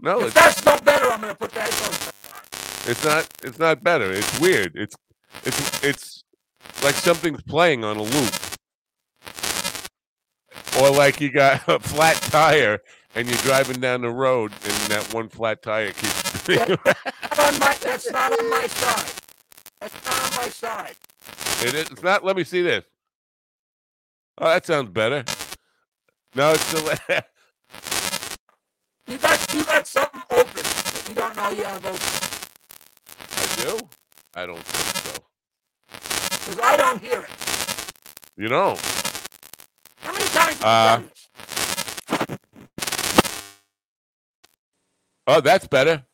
No, 0.00 0.20
If 0.20 0.28
it's, 0.28 0.34
that's 0.34 0.64
not 0.64 0.84
better, 0.84 1.06
I'm 1.06 1.20
gonna 1.20 1.34
put 1.34 1.52
the 1.52 1.60
headphones. 1.62 2.12
it's 2.86 3.04
not. 3.04 3.28
It's 3.42 3.58
not 3.58 3.82
better. 3.84 4.12
It's 4.12 4.40
weird. 4.40 4.72
It's 4.76 4.96
it's 5.44 5.84
it's 5.84 6.24
like 6.84 6.94
something's 6.96 7.42
playing 7.42 7.84
on 7.84 7.96
a 7.98 8.02
loop, 8.02 8.34
or 10.80 10.90
like 10.90 11.20
you 11.20 11.30
got 11.32 11.68
a 11.68 11.78
flat 11.80 12.16
tire 12.16 12.80
and 13.14 13.28
you're 13.28 13.38
driving 13.38 13.80
down 13.80 14.02
the 14.02 14.10
road 14.10 14.52
and 14.52 14.72
that 14.92 15.12
one 15.14 15.28
flat 15.28 15.62
tire 15.62 15.92
keeps. 15.92 16.48
Not 16.48 16.70
on 17.38 17.58
my, 17.60 17.76
that's 17.82 18.10
not 18.10 18.32
on 18.38 18.50
my 18.50 18.66
side. 18.68 19.12
That's 19.80 20.04
not 20.06 20.14
on 20.32 20.36
my 20.44 20.48
side. 20.50 20.96
It 21.62 21.74
is. 21.74 21.90
It's 21.90 22.02
not. 22.02 22.24
Let 22.24 22.36
me 22.36 22.44
see 22.44 22.62
this. 22.62 22.84
Oh, 24.38 24.48
that 24.48 24.66
sounds 24.66 24.90
better. 24.90 25.24
No, 26.34 26.52
it's 26.52 26.64
still. 26.64 26.90
You 29.08 29.16
got 29.16 29.54
you 29.54 29.64
got 29.64 29.86
something 29.86 30.22
open 30.30 30.62
that 30.62 31.04
you 31.08 31.14
don't 31.14 31.34
know 31.34 31.48
you 31.50 31.64
have 31.64 31.86
open. 31.86 32.00
I 33.36 33.46
do. 33.56 33.88
I 34.34 34.46
don't 34.46 34.62
think 34.62 34.96
so. 35.06 35.22
Because 35.90 36.60
I 36.62 36.76
don't 36.76 37.00
hear 37.00 37.20
it. 37.22 37.30
You 38.36 38.48
know. 38.50 38.76
How 40.00 40.12
many 40.12 40.24
times 40.26 40.62
Uh? 40.62 41.02
Oh, 45.26 45.40
that's 45.40 45.66
better. 45.66 46.04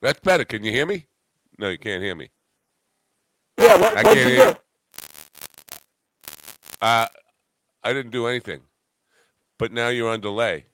That's 0.00 0.20
better. 0.20 0.44
Can 0.44 0.62
you 0.62 0.70
hear 0.70 0.86
me? 0.86 1.06
No, 1.58 1.70
you 1.70 1.78
can't 1.78 2.02
hear 2.02 2.14
me. 2.14 2.30
Yeah, 3.58 3.76
what, 3.78 3.96
I 3.96 4.02
can't 4.02 4.18
hear. 4.18 4.52
do? 4.52 4.58
Uh, 6.80 7.06
I 7.82 7.92
didn't 7.92 8.12
do 8.12 8.26
anything. 8.26 8.60
But 9.58 9.72
now 9.72 9.88
you're 9.88 10.10
on 10.10 10.20
delay. 10.20 10.66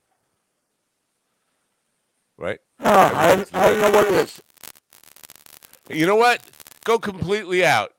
Right? 2.41 2.61
Oh, 2.81 3.13
I, 3.15 3.37
don't- 3.37 3.55
I 3.55 3.71
don't 3.71 3.83
know 3.83 3.93
what 3.93 4.09
it 4.09 4.15
is. 4.15 4.43
You 5.91 6.07
know 6.07 6.17
what? 6.17 6.43
Go 6.85 6.99
completely 6.99 7.65
out. 7.65 7.93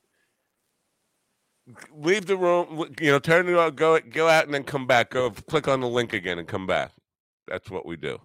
Leave 1.96 2.28
the 2.28 2.38
room. 2.38 2.94
You 3.02 3.12
know, 3.12 3.20
turn 3.20 3.50
it 3.50 3.56
on. 3.56 3.76
Go 3.76 4.00
go 4.00 4.28
out 4.30 4.46
and 4.46 4.54
then 4.54 4.64
come 4.64 4.88
back. 4.88 5.12
Go 5.12 5.32
click 5.32 5.68
on 5.68 5.82
the 5.82 5.90
link 5.90 6.14
again 6.14 6.40
and 6.40 6.48
come 6.48 6.68
back. 6.68 6.92
That's 7.48 7.70
what 7.72 7.86
we 7.86 7.98
do. 7.98 8.20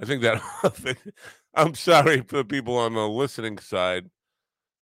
I 0.00 0.06
think 0.06 0.22
that. 0.22 0.42
I'm 1.54 1.74
sorry 1.74 2.22
for 2.22 2.38
the 2.38 2.44
people 2.44 2.76
on 2.78 2.94
the 2.94 3.08
listening 3.08 3.58
side. 3.58 4.10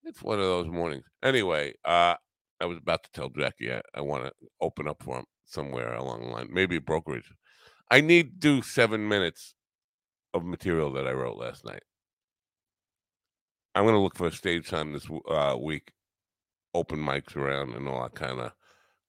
It's 0.05 0.23
one 0.23 0.39
of 0.41 0.47
those 0.47 0.69
mornings. 0.69 1.05
Anyway, 1.23 1.75
uh, 1.85 2.15
I 2.61 2.67
was 2.67 2.79
about 2.79 3.05
to 3.05 3.11
tell 3.13 3.31
Jackie 3.31 3.73
I, 3.73 3.83
I 3.95 4.03
want 4.03 4.27
to 4.27 4.33
open 4.61 4.89
up 4.89 5.03
for 5.03 5.19
him 5.19 5.27
somewhere 5.47 5.95
along 5.95 6.23
the 6.23 6.29
line. 6.29 6.49
Maybe 6.53 6.77
a 6.77 6.81
brokerage. 6.83 7.33
I 7.91 8.01
need 8.03 8.41
to 8.43 8.57
do 8.59 8.63
seven 8.63 9.09
minutes 9.09 9.55
of 10.35 10.45
material 10.45 10.93
that 10.93 11.07
I 11.07 11.13
wrote 11.13 11.39
last 11.39 11.65
night. 11.65 11.83
I'm 13.75 13.85
going 13.85 13.95
to 13.95 14.01
look 14.01 14.17
for 14.17 14.27
a 14.27 14.33
stage 14.33 14.69
time 14.69 14.93
this 14.93 15.07
uh, 15.29 15.57
week, 15.59 15.93
open 16.75 16.99
mics 16.99 17.35
around 17.37 17.75
and 17.75 17.89
all 17.89 18.03
that 18.03 18.15
kind 18.15 18.41
of 18.41 18.53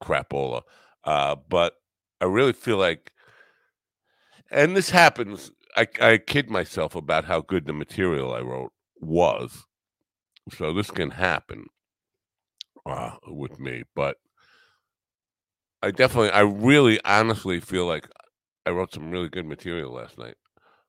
crapola. 0.03 0.61
Uh, 1.03 1.35
but 1.49 1.73
I 2.21 2.25
really 2.25 2.53
feel 2.53 2.77
like, 2.77 3.11
and 4.49 4.75
this 4.75 4.89
happens, 4.89 5.51
I, 5.75 5.88
I 5.99 6.17
kid 6.17 6.49
myself 6.49 6.95
about 6.95 7.25
how 7.25 7.41
good 7.41 7.65
the 7.65 7.73
material 7.73 8.33
I 8.33 8.41
wrote 8.41 8.71
was. 8.99 9.65
So 10.57 10.73
this 10.73 10.91
can 10.91 11.09
happen 11.11 11.65
uh, 12.85 13.15
with 13.27 13.59
me. 13.59 13.83
But 13.95 14.17
I 15.81 15.91
definitely, 15.91 16.31
I 16.31 16.41
really 16.41 16.99
honestly 17.03 17.59
feel 17.59 17.85
like 17.85 18.07
I 18.65 18.71
wrote 18.71 18.93
some 18.93 19.11
really 19.11 19.29
good 19.29 19.45
material 19.45 19.91
last 19.93 20.17
night. 20.17 20.35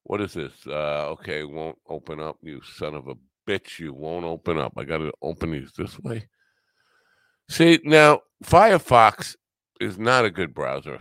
What 0.06 0.20
is 0.20 0.34
this? 0.34 0.52
Uh, 0.64 1.08
okay, 1.10 1.42
won't 1.42 1.78
open 1.88 2.20
up, 2.20 2.36
you 2.40 2.60
son 2.62 2.94
of 2.94 3.08
a 3.08 3.14
bitch. 3.48 3.80
You 3.80 3.92
won't 3.92 4.24
open 4.24 4.56
up. 4.56 4.72
I 4.76 4.84
got 4.84 4.98
to 4.98 5.12
open 5.20 5.50
these 5.50 5.72
this 5.76 5.98
way. 5.98 6.28
See, 7.50 7.80
now, 7.82 8.20
Firefox 8.44 9.34
is 9.80 9.98
not 9.98 10.24
a 10.24 10.30
good 10.30 10.54
browser. 10.54 11.00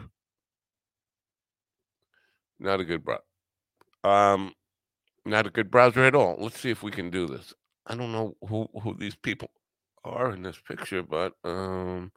Not 2.60 2.80
a 2.80 2.84
good 2.84 3.04
browser. 3.06 3.22
Um, 4.04 4.54
not 5.24 5.46
a 5.46 5.52
good 5.52 5.70
browser 5.70 6.04
at 6.04 6.16
all. 6.16 6.38
Let's 6.40 6.60
see 6.60 6.72
if 6.72 6.82
we 6.82 6.90
can 6.90 7.12
do 7.12 7.28
this. 7.28 7.54
I 7.86 7.96
don't 7.96 8.12
know 8.12 8.36
who, 8.48 8.68
who 8.82 8.96
these 8.98 9.16
people 9.16 9.52
are 10.04 10.32
in 10.32 10.42
this 10.42 10.60
picture, 10.68 11.04
but 11.04 11.34
um, 11.44 12.12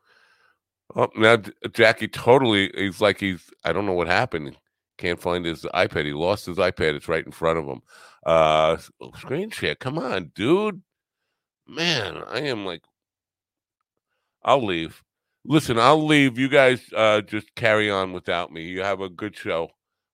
oh, 0.97 1.09
now 1.17 1.37
Jackie 1.73 2.09
totally. 2.09 2.71
He's 2.75 3.03
like 3.03 3.21
he's. 3.21 3.51
I 3.63 3.75
don't 3.75 3.85
know 3.85 3.93
what 3.93 4.07
happened. 4.07 4.57
Can't 4.99 5.21
find 5.21 5.45
his 5.45 5.63
iPad. 5.63 6.05
He 6.05 6.13
lost 6.13 6.47
his 6.47 6.59
iPad. 6.59 6.95
It's 6.95 7.09
right 7.09 7.25
in 7.25 7.33
front 7.33 7.59
of 7.59 7.67
him. 7.67 7.81
Uh, 8.27 8.77
oh, 9.01 9.13
screen 9.17 9.49
share. 9.51 9.77
Come 9.77 9.99
on, 9.99 10.33
dude. 10.35 10.83
Man, 11.67 12.23
I 12.27 12.41
am 12.41 12.67
like. 12.67 12.83
I'll 14.45 14.65
leave. 14.65 15.03
Listen, 15.45 15.79
I'll 15.79 16.05
leave. 16.05 16.37
You 16.39 16.49
guys 16.49 16.83
uh, 16.95 17.21
just 17.21 17.55
carry 17.55 17.91
on 17.91 18.13
without 18.13 18.53
me. 18.53 18.65
You 18.65 18.83
have 18.83 19.01
a 19.01 19.09
good 19.09 19.37
show. 19.37 19.71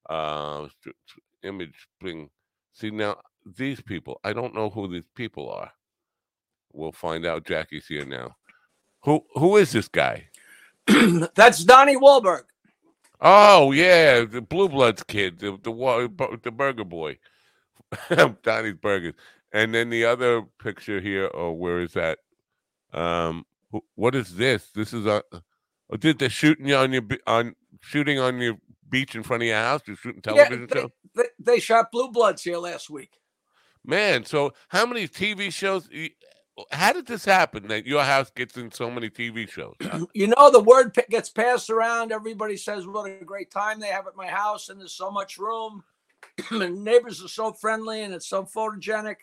Uh, 0.08 0.68
image 1.42 1.88
bring. 1.98 2.28
See 2.72 2.90
now, 2.90 3.16
these 3.56 3.80
people. 3.80 4.20
I 4.22 4.32
don't 4.34 4.54
know 4.54 4.68
who 4.68 4.86
these 4.86 5.08
people 5.14 5.50
are. 5.50 5.72
We'll 6.72 6.92
find 6.92 7.24
out. 7.24 7.46
Jackie's 7.46 7.86
here 7.86 8.04
now. 8.04 8.36
Who 9.04 9.24
who 9.34 9.56
is 9.56 9.72
this 9.72 9.88
guy? 9.88 10.28
That's 11.34 11.64
Donnie 11.64 11.96
Wahlberg. 11.96 12.42
Oh 13.26 13.72
yeah, 13.72 14.24
the 14.24 14.42
Blue 14.42 14.68
Bloods 14.68 15.02
kid, 15.02 15.38
the 15.38 15.58
the, 15.62 16.38
the 16.42 16.50
burger 16.50 16.84
boy, 16.84 17.18
Donnie's 18.42 18.74
Burgers. 18.74 19.14
And 19.50 19.74
then 19.74 19.88
the 19.88 20.04
other 20.04 20.42
picture 20.62 21.00
here, 21.00 21.30
oh, 21.32 21.52
where 21.52 21.80
is 21.80 21.92
that? 21.92 22.18
Um, 22.92 23.46
what 23.94 24.14
is 24.14 24.36
this? 24.36 24.68
This 24.74 24.92
is 24.92 25.06
a. 25.06 25.22
Oh, 25.32 25.96
did 25.96 26.18
they 26.18 26.28
shooting 26.28 26.70
on 26.72 26.92
your 26.92 27.02
on 27.26 27.54
shooting 27.80 28.18
on 28.18 28.38
your 28.38 28.58
beach 28.90 29.14
in 29.14 29.22
front 29.22 29.42
of 29.42 29.46
your 29.46 29.56
house? 29.56 29.80
You're 29.86 29.96
shooting 29.96 30.20
television 30.20 30.68
yeah, 30.68 30.82
they, 31.14 31.22
They, 31.22 31.28
they 31.38 31.60
shot 31.60 31.90
Blue 31.92 32.10
Bloods 32.10 32.42
here 32.42 32.58
last 32.58 32.90
week. 32.90 33.12
Man, 33.86 34.24
so 34.24 34.52
how 34.68 34.84
many 34.84 35.08
TV 35.08 35.52
shows? 35.52 35.88
How 36.70 36.92
did 36.92 37.06
this 37.06 37.24
happen 37.24 37.66
that 37.68 37.86
your 37.86 38.04
house 38.04 38.30
gets 38.30 38.56
in 38.56 38.70
so 38.70 38.90
many 38.90 39.10
TV 39.10 39.48
shows? 39.48 39.74
You 40.14 40.28
know, 40.28 40.50
the 40.50 40.60
word 40.60 40.96
gets 41.10 41.28
passed 41.28 41.70
around. 41.70 42.12
Everybody 42.12 42.56
says 42.56 42.86
what 42.86 43.10
a 43.10 43.24
great 43.24 43.50
time 43.50 43.80
they 43.80 43.88
have 43.88 44.06
at 44.06 44.16
my 44.16 44.28
house, 44.28 44.68
and 44.68 44.80
there's 44.80 44.92
so 44.92 45.10
much 45.10 45.38
room. 45.38 45.82
and 46.50 46.84
neighbors 46.84 47.22
are 47.22 47.28
so 47.28 47.52
friendly, 47.52 48.02
and 48.02 48.14
it's 48.14 48.26
so 48.26 48.44
photogenic. 48.44 49.16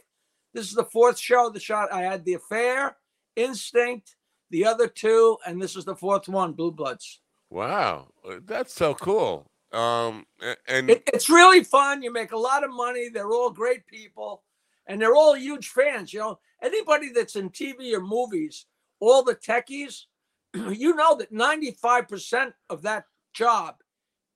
This 0.54 0.68
is 0.68 0.74
the 0.74 0.84
fourth 0.84 1.18
show. 1.18 1.50
The 1.50 1.60
shot 1.60 1.94
I 1.94 2.02
had 2.02 2.26
the 2.26 2.34
affair, 2.34 2.98
Instinct, 3.36 4.16
the 4.50 4.66
other 4.66 4.88
two, 4.88 5.38
and 5.46 5.62
this 5.62 5.76
is 5.76 5.86
the 5.86 5.96
fourth 5.96 6.28
one, 6.28 6.54
Blue 6.54 6.72
Bloods. 6.72 7.22
Wow, 7.50 8.08
uh, 8.28 8.36
that's 8.46 8.74
so 8.74 8.94
cool. 8.94 9.48
Um, 9.72 10.26
and 10.68 10.90
it, 10.90 11.04
it's 11.14 11.30
really 11.30 11.64
fun. 11.64 12.02
You 12.02 12.12
make 12.12 12.34
a 12.34 12.38
lot 12.38 12.64
of 12.64 12.72
money. 12.72 13.08
They're 13.10 13.32
all 13.32 13.50
great 13.50 13.88
people, 13.88 14.44
and 14.88 15.02
they're 15.02 15.16
all 15.16 15.36
huge 15.36 15.70
fans. 15.70 16.14
You 16.14 16.20
know, 16.20 16.40
anybody 16.62 17.12
that's 17.12 17.36
in 17.36 17.50
TV 17.50 17.94
or 17.94 18.02
movies, 18.02 18.66
all 19.00 19.24
the 19.24 19.36
techies, 19.36 20.06
you 20.54 20.96
know 20.96 21.16
that 21.18 21.34
95% 21.34 22.54
of 22.70 22.82
that 22.84 23.06
job 23.34 23.76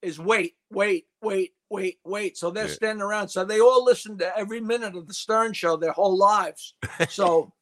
is 0.02 0.18
wait, 0.18 0.56
wait, 0.70 1.06
wait, 1.20 1.52
wait, 1.70 1.98
wait. 2.04 2.36
So 2.36 2.50
they're 2.50 2.66
yeah. 2.66 2.72
standing 2.72 3.02
around. 3.02 3.28
So 3.28 3.44
they 3.44 3.60
all 3.60 3.84
listen 3.84 4.18
to 4.18 4.38
every 4.38 4.60
minute 4.60 4.96
of 4.96 5.06
the 5.06 5.14
Stern 5.14 5.52
show 5.52 5.76
their 5.76 5.92
whole 5.92 6.16
lives. 6.16 6.74
So 7.08 7.52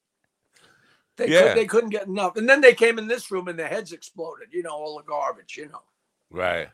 they, 1.17 1.29
yeah. 1.29 1.41
could, 1.41 1.57
they 1.57 1.65
couldn't 1.65 1.89
get 1.89 2.07
enough. 2.07 2.37
And 2.37 2.47
then 2.47 2.61
they 2.61 2.73
came 2.73 2.99
in 2.99 3.07
this 3.07 3.31
room 3.31 3.47
and 3.47 3.57
their 3.57 3.67
heads 3.67 3.93
exploded, 3.93 4.49
you 4.51 4.63
know, 4.63 4.73
all 4.73 4.97
the 4.97 5.03
garbage, 5.03 5.57
you 5.57 5.67
know. 5.67 5.81
Right. 6.29 6.69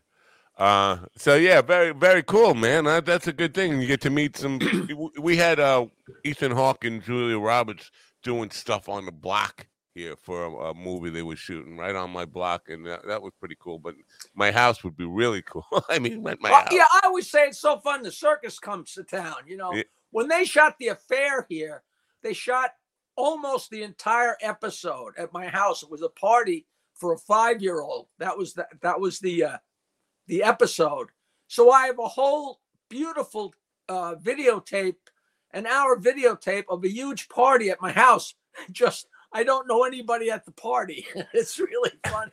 Uh, 0.61 0.99
so 1.17 1.33
yeah, 1.33 1.59
very 1.59 1.91
very 1.91 2.21
cool, 2.21 2.53
man. 2.53 2.85
Uh, 2.85 3.01
that's 3.01 3.25
a 3.25 3.33
good 3.33 3.51
thing. 3.51 3.81
You 3.81 3.87
get 3.87 3.99
to 4.01 4.11
meet 4.11 4.37
some. 4.37 4.59
we 5.19 5.35
had 5.35 5.59
uh, 5.59 5.87
Ethan 6.23 6.51
Hawke 6.51 6.85
and 6.85 7.01
Julia 7.01 7.39
Roberts 7.39 7.89
doing 8.21 8.51
stuff 8.51 8.87
on 8.87 9.05
the 9.05 9.11
block 9.11 9.65
here 9.95 10.15
for 10.21 10.43
a, 10.43 10.55
a, 10.69 10.73
movie 10.75 11.09
they 11.09 11.23
were 11.23 11.35
shooting 11.35 11.77
right 11.77 11.95
on 11.95 12.11
my 12.11 12.25
block, 12.25 12.69
and 12.69 12.85
that, 12.85 13.07
that, 13.07 13.23
was 13.23 13.33
pretty 13.39 13.57
cool. 13.59 13.79
But 13.79 13.95
my 14.35 14.51
house 14.51 14.83
would 14.83 14.95
be 14.95 15.05
really 15.05 15.41
cool. 15.47 15.65
I 15.89 15.97
mean, 15.97 16.21
my, 16.21 16.37
my 16.39 16.67
yeah, 16.69 16.85
I 16.91 17.01
always 17.05 17.31
say 17.31 17.47
it's 17.47 17.59
so 17.59 17.79
fun. 17.79 18.03
The 18.03 18.11
circus 18.11 18.59
comes 18.59 18.93
to 18.93 19.03
town. 19.03 19.37
You 19.47 19.57
know, 19.57 19.73
yeah. 19.73 19.83
when 20.11 20.27
they 20.27 20.45
shot 20.45 20.75
the 20.77 20.89
affair 20.89 21.47
here, 21.49 21.81
they 22.21 22.33
shot 22.33 22.75
almost 23.15 23.71
the 23.71 23.81
entire 23.81 24.37
episode 24.41 25.13
at 25.17 25.33
my 25.33 25.47
house. 25.47 25.81
It 25.81 25.89
was 25.89 26.03
a 26.03 26.09
party 26.09 26.67
for 26.93 27.13
a 27.13 27.17
five-year-old. 27.17 28.09
That 28.19 28.37
was 28.37 28.53
the 28.53 28.67
that 28.83 28.99
was 28.99 29.17
the 29.17 29.43
uh, 29.45 29.57
the 30.31 30.43
episode. 30.43 31.09
So 31.47 31.71
I 31.71 31.87
have 31.87 31.99
a 31.99 32.07
whole 32.07 32.61
beautiful 32.89 33.53
uh, 33.89 34.15
videotape, 34.15 34.95
an 35.51 35.67
hour 35.67 35.99
videotape 35.99 36.63
of 36.69 36.85
a 36.85 36.89
huge 36.89 37.27
party 37.27 37.69
at 37.69 37.81
my 37.81 37.91
house. 37.91 38.33
Just 38.71 39.07
I 39.33 39.43
don't 39.43 39.67
know 39.67 39.83
anybody 39.83 40.31
at 40.31 40.45
the 40.45 40.53
party. 40.53 41.05
it's 41.33 41.59
really 41.59 41.91
fun. 42.07 42.31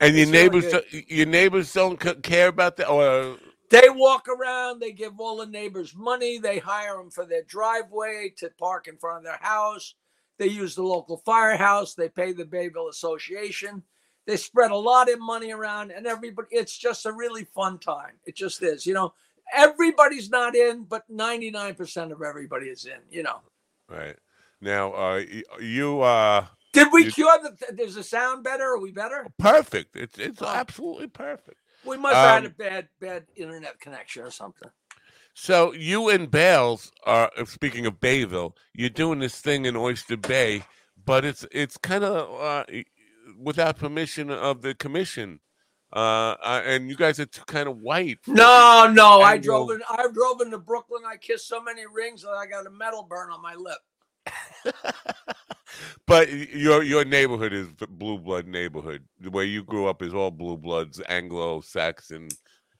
And 0.00 0.16
your 0.16 0.26
neighbors, 0.26 0.64
really 0.64 1.06
your 1.08 1.26
neighbors 1.26 1.72
don't 1.72 1.96
care 2.22 2.48
about 2.48 2.76
that, 2.78 2.90
or 2.90 3.38
they 3.70 3.88
walk 3.90 4.26
around. 4.28 4.80
They 4.80 4.90
give 4.90 5.20
all 5.20 5.36
the 5.36 5.46
neighbors 5.46 5.94
money. 5.94 6.38
They 6.38 6.58
hire 6.58 6.96
them 6.96 7.10
for 7.10 7.26
their 7.26 7.44
driveway 7.44 8.34
to 8.38 8.50
park 8.58 8.88
in 8.88 8.96
front 8.98 9.18
of 9.18 9.24
their 9.24 9.38
house. 9.40 9.94
They 10.38 10.48
use 10.48 10.74
the 10.74 10.82
local 10.82 11.18
firehouse. 11.18 11.94
They 11.94 12.08
pay 12.08 12.32
the 12.32 12.44
Bayville 12.44 12.88
Association. 12.88 13.84
They 14.26 14.36
spread 14.36 14.72
a 14.72 14.76
lot 14.76 15.10
of 15.10 15.20
money 15.20 15.52
around, 15.52 15.92
and 15.92 16.06
everybody. 16.06 16.48
It's 16.50 16.76
just 16.76 17.06
a 17.06 17.12
really 17.12 17.44
fun 17.44 17.78
time. 17.78 18.12
It 18.24 18.34
just 18.34 18.62
is. 18.62 18.84
You 18.84 18.94
know, 18.94 19.14
everybody's 19.54 20.30
not 20.30 20.56
in, 20.56 20.84
but 20.84 21.04
ninety 21.08 21.50
nine 21.50 21.74
percent 21.74 22.12
of 22.12 22.22
everybody 22.22 22.66
is 22.66 22.86
in. 22.86 22.98
You 23.10 23.22
know. 23.22 23.40
Right. 23.88 24.16
Now, 24.60 24.92
uh, 24.92 25.22
you 25.60 26.00
uh, 26.00 26.46
did 26.72 26.92
we 26.92 27.04
you, 27.04 27.12
cure 27.12 27.38
the? 27.42 27.72
Does 27.74 27.94
the 27.94 28.02
sound 28.02 28.42
better? 28.42 28.64
Are 28.64 28.78
we 28.78 28.90
better? 28.90 29.26
Perfect. 29.38 29.96
It's 29.96 30.18
it's 30.18 30.42
oh. 30.42 30.46
absolutely 30.46 31.08
perfect. 31.08 31.58
We 31.84 31.96
must 31.96 32.16
have 32.16 32.42
had 32.42 32.44
a 32.44 32.46
um, 32.48 32.54
bad 32.58 32.88
bad 33.00 33.26
internet 33.36 33.80
connection 33.80 34.24
or 34.24 34.30
something. 34.30 34.68
So 35.34 35.72
you 35.72 36.08
and 36.08 36.30
Bales 36.30 36.90
are 37.04 37.30
uh, 37.36 37.44
speaking 37.44 37.86
of 37.86 38.00
Bayville. 38.00 38.56
You're 38.74 38.90
doing 38.90 39.20
this 39.20 39.40
thing 39.40 39.66
in 39.66 39.76
Oyster 39.76 40.16
Bay, 40.16 40.64
but 41.04 41.24
it's 41.24 41.46
it's 41.52 41.76
kind 41.76 42.04
of 42.04 42.40
uh, 42.40 42.64
without 43.38 43.78
permission 43.78 44.30
of 44.30 44.62
the 44.62 44.74
commission. 44.74 45.40
Uh, 45.92 46.34
and 46.66 46.88
you 46.88 46.96
guys 46.96 47.20
are 47.20 47.26
kind 47.46 47.68
of 47.68 47.78
white. 47.78 48.18
No, 48.26 48.90
no, 48.92 49.20
I 49.22 49.38
drove 49.38 49.70
in. 49.70 49.80
I 49.88 50.06
drove 50.12 50.40
into 50.40 50.58
Brooklyn. 50.58 51.02
I 51.06 51.16
kissed 51.16 51.48
so 51.48 51.62
many 51.62 51.82
rings 51.86 52.22
that 52.22 52.30
I 52.30 52.46
got 52.46 52.66
a 52.66 52.70
metal 52.70 53.06
burn 53.08 53.30
on 53.30 53.40
my 53.40 53.54
lip. 53.54 53.78
but 56.06 56.30
your 56.32 56.82
your 56.82 57.04
neighborhood 57.04 57.52
is 57.52 57.68
blue 57.88 58.18
blood 58.18 58.46
neighborhood. 58.46 59.04
The 59.20 59.30
way 59.30 59.44
you 59.44 59.62
grew 59.62 59.86
up 59.86 60.02
is 60.02 60.12
all 60.12 60.30
blue 60.30 60.56
bloods, 60.56 61.00
Anglo 61.08 61.60
Saxon, 61.60 62.28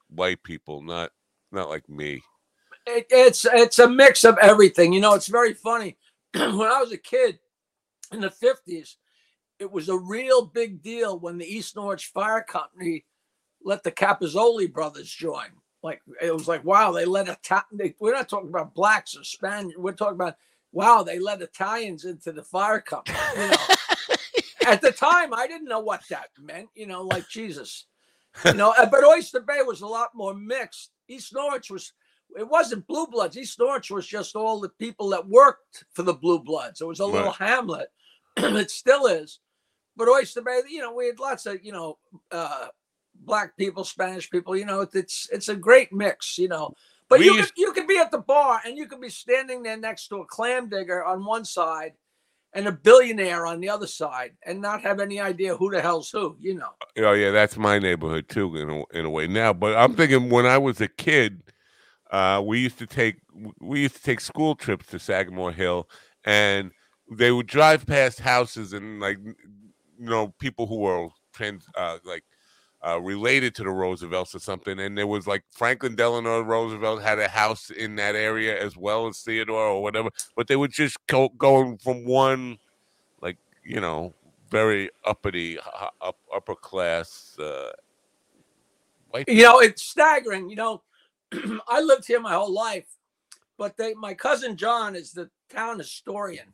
white 0.09 0.42
people, 0.42 0.83
not 0.83 1.11
not 1.53 1.69
like 1.69 1.88
me. 1.88 2.23
It, 2.87 3.07
it's 3.11 3.45
it's 3.45 3.79
a 3.79 3.88
mix 3.88 4.25
of 4.25 4.37
everything. 4.38 4.92
You 4.92 5.01
know, 5.01 5.14
it's 5.14 5.29
very 5.29 5.55
funny. 5.55 5.97
when 6.35 6.69
I 6.69 6.81
was 6.81 6.92
a 6.92 6.99
kid 6.99 7.38
in 8.12 8.21
the 8.21 8.31
fifties, 8.31 8.97
it 9.59 9.71
was 9.71 9.88
a 9.88 9.97
real 9.97 10.45
big 10.45 10.83
deal 10.83 11.19
when 11.19 11.38
the 11.38 11.47
East 11.47 11.77
Norwich 11.77 12.07
Fire 12.07 12.42
Company 12.42 13.05
let 13.64 13.83
the 13.83 13.92
Capozzoli 13.92 14.73
brothers 14.73 15.11
join. 15.11 15.49
Like 15.83 16.01
it 16.21 16.35
was 16.35 16.49
like, 16.49 16.64
wow, 16.64 16.92
they 16.92 17.05
let 17.05 17.29
a. 17.29 17.37
we're 18.01 18.12
not 18.12 18.29
talking 18.29 18.49
about 18.49 18.75
blacks 18.75 19.16
or 19.16 19.25
Spaniards. 19.25 19.77
We're 19.77 19.92
talking 19.92 20.14
about 20.14 20.37
wow, 20.73 21.03
they 21.03 21.19
let 21.19 21.40
Italians 21.40 22.05
into 22.05 22.33
the 22.33 22.42
fire 22.42 22.81
company. 22.81 23.16
You 23.37 23.49
know, 23.49 23.57
at 24.66 24.83
the 24.83 24.92
time, 24.92 25.33
I 25.33 25.47
didn't 25.47 25.69
know 25.69 25.81
what 25.81 26.03
that 26.11 26.31
meant. 26.40 26.69
You 26.75 26.87
know, 26.87 27.03
like 27.03 27.29
Jesus. 27.29 27.87
You 28.45 28.55
know, 28.55 28.75
uh, 28.77 28.87
but 28.87 29.05
Oyster 29.05 29.40
Bay 29.40 29.62
was 29.62 29.81
a 29.81 29.87
lot 29.87 30.11
more 30.14 30.35
mixed. 30.35 30.90
East 31.09 31.35
Norwich 31.35 31.71
was. 31.71 31.92
It 32.37 32.49
wasn't 32.49 32.87
Blue 32.88 33.07
Bloods. 33.07 33.38
East 33.38 33.59
Norwich 33.61 33.90
was 33.90 34.07
just 34.07 34.35
all 34.35 34.61
the 34.61 34.69
people 34.69 35.09
that 35.11 35.29
worked 35.29 35.85
for 35.95 36.03
the 36.03 36.12
Blue 36.12 36.40
Bloods. 36.40 36.81
It 36.81 36.87
was 36.87 36.99
a 36.99 37.05
right. 37.05 37.12
little 37.14 37.33
hamlet. 37.33 37.88
it 38.37 38.71
still 38.71 39.07
is. 39.07 39.38
But 39.96 40.09
Oyster 40.09 40.42
Bay, 40.42 40.61
you 40.68 40.80
know, 40.80 40.94
we 40.94 41.06
had 41.06 41.18
lots 41.18 41.46
of, 41.46 41.64
you 41.64 41.72
know, 41.72 41.98
uh, 42.30 42.66
black 43.14 43.56
people, 43.56 43.85
Spanish 43.85 44.30
people. 44.30 44.56
You 44.56 44.66
know, 44.66 44.87
it's 44.92 45.28
it's 45.32 45.48
a 45.48 45.56
great 45.56 45.92
mix. 45.92 46.38
You 46.38 46.48
know, 46.48 46.74
but 47.09 47.20
we 47.20 47.26
you 47.26 47.35
used- 47.35 47.54
could, 47.54 47.61
you 47.61 47.72
could 47.72 47.87
be 47.87 47.98
at 47.98 48.11
the 48.11 48.18
bar 48.18 48.61
and 48.64 48.76
you 48.76 48.87
could 48.87 49.00
be 49.00 49.11
standing 49.11 49.62
there 49.62 49.76
next 49.76 50.09
to 50.09 50.16
a 50.16 50.26
clam 50.26 50.68
digger 50.68 51.04
on 51.04 51.24
one 51.24 51.44
side 51.44 51.92
and 52.52 52.66
a 52.68 52.72
billionaire 52.72 53.46
on 53.46 53.61
the 53.61 53.68
other 53.68 53.87
side 53.87 54.32
and 54.44 54.61
not 54.61 54.80
have 54.82 54.98
any 55.00 55.20
idea 55.20 55.54
who 55.56 55.70
the 55.70 55.80
hell's 55.80 56.11
who, 56.11 56.37
you 56.40 56.54
know. 56.54 56.70
Oh 56.98 57.12
yeah, 57.12 57.30
that's 57.30 57.56
my 57.56 57.78
neighborhood 57.78 58.28
too 58.28 58.56
in 58.56 58.70
a, 58.70 58.98
in 58.98 59.04
a 59.04 59.11
way 59.11 59.26
now. 59.26 59.52
But 59.52 59.76
I'm 59.76 59.94
thinking 59.94 60.30
when 60.30 60.46
I 60.46 60.59
was 60.59 60.80
a 60.80 60.88
kid, 60.88 61.42
uh, 62.11 62.42
we 62.44 62.61
used 62.61 62.78
to 62.78 62.87
take 62.87 63.16
we 63.61 63.80
used 63.82 63.96
to 63.96 64.02
take 64.02 64.20
school 64.20 64.54
trips 64.54 64.87
to 64.87 64.98
Sagamore 64.98 65.52
Hill, 65.52 65.88
and 66.24 66.70
they 67.11 67.30
would 67.30 67.46
drive 67.46 67.87
past 67.87 68.20
houses 68.20 68.72
and 68.72 69.00
like 69.00 69.18
you 69.98 70.11
know 70.11 70.35
people 70.38 70.66
who 70.66 70.76
were 70.76 71.09
trans 71.32 71.64
uh, 71.76 71.98
like 72.04 72.24
uh, 72.87 73.00
related 73.00 73.54
to 73.56 73.64
the 73.64 73.70
Roosevelts 73.70 74.35
or 74.35 74.38
something. 74.38 74.78
And 74.78 74.96
there 74.96 75.06
was 75.06 75.26
like 75.26 75.44
Franklin 75.50 75.96
Delano 75.96 76.40
Roosevelt 76.40 77.02
had 77.02 77.18
a 77.18 77.28
house 77.28 77.70
in 77.70 77.96
that 77.96 78.14
area 78.14 78.62
as 78.62 78.76
well 78.76 79.06
as 79.09 79.20
Theodore 79.20 79.68
or 79.68 79.82
whatever. 79.82 80.11
But 80.37 80.46
they 80.46 80.56
were 80.56 80.68
just 80.68 80.96
go 81.06 81.28
going 81.30 81.78
from 81.78 82.04
one, 82.04 82.59
like 83.20 83.38
you 83.64 83.80
know, 83.80 84.14
very 84.50 84.90
uppity, 85.04 85.59
up, 86.00 86.16
upper 86.35 86.54
class. 86.54 87.37
Uh, 87.38 87.70
white 89.11 89.28
you 89.28 89.42
know, 89.42 89.61
it's 89.61 89.82
staggering. 89.82 90.48
You 90.48 90.56
know, 90.56 90.82
I 91.68 91.80
lived 91.80 92.06
here 92.06 92.20
my 92.20 92.35
whole 92.35 92.52
life, 92.52 92.87
but 93.59 93.76
they, 93.76 93.94
my 93.94 94.14
cousin 94.14 94.56
John 94.56 94.94
is 94.94 95.12
the 95.12 95.28
town 95.50 95.78
historian, 95.78 96.52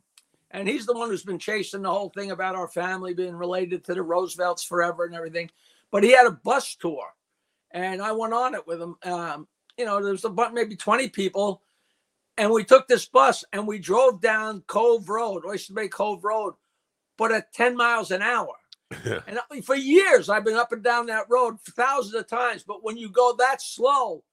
and 0.53 0.67
he's 0.67 0.85
the 0.85 0.93
one 0.93 1.09
who's 1.09 1.23
been 1.23 1.39
chasing 1.39 1.81
the 1.81 1.91
whole 1.91 2.09
thing 2.09 2.31
about 2.31 2.55
our 2.55 2.67
family 2.67 3.13
being 3.13 3.35
related 3.35 3.83
to 3.83 3.95
the 3.95 4.03
Roosevelts 4.03 4.63
forever 4.63 5.03
and 5.03 5.15
everything. 5.15 5.49
But 5.91 6.03
he 6.03 6.11
had 6.11 6.27
a 6.27 6.31
bus 6.31 6.75
tour, 6.75 7.13
and 7.71 8.01
I 8.01 8.11
went 8.11 8.33
on 8.33 8.55
it 8.55 8.65
with 8.65 8.81
him. 8.81 8.95
Um, 9.03 9.47
you 9.77 9.85
know, 9.85 10.01
there 10.01 10.11
was 10.11 10.23
about 10.23 10.53
maybe 10.53 10.75
20 10.75 11.09
people, 11.09 11.63
and 12.37 12.51
we 12.51 12.63
took 12.63 12.87
this 12.87 13.05
bus 13.07 13.43
and 13.51 13.67
we 13.67 13.79
drove 13.79 14.21
down 14.21 14.63
Cove 14.67 15.09
Road, 15.09 15.43
Oyster 15.45 15.73
Bay 15.73 15.87
Cove 15.87 16.23
Road, 16.23 16.53
but 17.17 17.31
at 17.31 17.53
10 17.53 17.75
miles 17.75 18.11
an 18.11 18.21
hour. 18.21 18.53
and 19.27 19.65
for 19.65 19.75
years, 19.75 20.29
I've 20.29 20.45
been 20.45 20.55
up 20.55 20.71
and 20.71 20.83
down 20.83 21.07
that 21.07 21.25
road 21.29 21.59
thousands 21.61 22.15
of 22.15 22.27
times. 22.27 22.63
But 22.63 22.83
when 22.83 22.97
you 22.97 23.09
go 23.09 23.35
that 23.37 23.61
slow, 23.61 24.23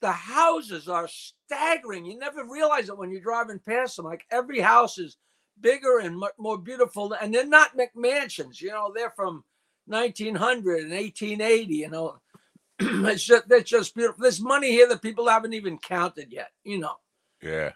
the 0.00 0.12
houses 0.12 0.88
are 0.88 1.08
staggering. 1.46 2.04
You 2.04 2.18
never 2.18 2.44
realize 2.44 2.88
it 2.88 2.98
when 2.98 3.10
you're 3.10 3.20
driving 3.20 3.60
past 3.66 3.96
them. 3.96 4.06
Like 4.06 4.24
every 4.30 4.60
house 4.60 4.98
is 4.98 5.16
bigger 5.60 5.98
and 5.98 6.16
much 6.16 6.34
more 6.38 6.58
beautiful, 6.58 7.12
and 7.12 7.34
they're 7.34 7.46
not 7.46 7.76
McMansions. 7.76 8.60
You 8.60 8.70
know, 8.70 8.92
they're 8.94 9.12
from 9.16 9.44
1900 9.86 10.82
and 10.82 10.90
1880. 10.90 11.74
You 11.74 11.90
know, 11.90 12.16
it's 12.78 13.24
just 13.24 13.44
just 13.64 13.94
beautiful. 13.94 14.22
There's 14.22 14.40
money 14.40 14.70
here 14.70 14.88
that 14.88 15.02
people 15.02 15.28
haven't 15.28 15.54
even 15.54 15.78
counted 15.78 16.32
yet. 16.32 16.50
You 16.64 16.78
know. 16.78 16.94
Yeah. 17.42 17.72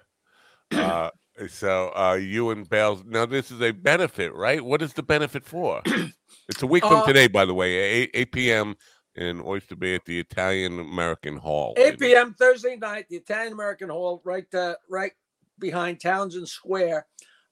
Uh, 0.72 1.10
so 1.48 1.92
uh, 1.96 2.14
you 2.14 2.50
and 2.50 2.68
Bales. 2.68 3.02
Now 3.06 3.26
this 3.26 3.50
is 3.50 3.60
a 3.60 3.72
benefit, 3.72 4.34
right? 4.34 4.64
What 4.64 4.82
is 4.82 4.92
the 4.92 5.02
benefit 5.02 5.44
for? 5.44 5.82
it's 6.48 6.62
a 6.62 6.66
week 6.66 6.84
from 6.84 6.98
Uh, 6.98 7.06
today, 7.06 7.28
by 7.28 7.44
the 7.44 7.54
way, 7.54 7.72
8, 7.76 8.10
8 8.14 8.32
p.m. 8.32 8.76
in 9.16 9.42
Oyster 9.44 9.76
Bay 9.76 9.94
at 9.94 10.04
the 10.04 10.18
Italian 10.18 10.78
American 10.78 11.36
Hall. 11.36 11.74
8 11.76 11.98
p.m. 11.98 12.34
Thursday 12.38 12.76
night, 12.76 13.06
the 13.08 13.16
Italian 13.16 13.52
American 13.52 13.88
Hall, 13.88 14.20
right 14.24 14.52
uh, 14.54 14.74
right 14.88 15.12
behind 15.58 16.00
Townsend 16.00 16.48
Square. 16.48 17.06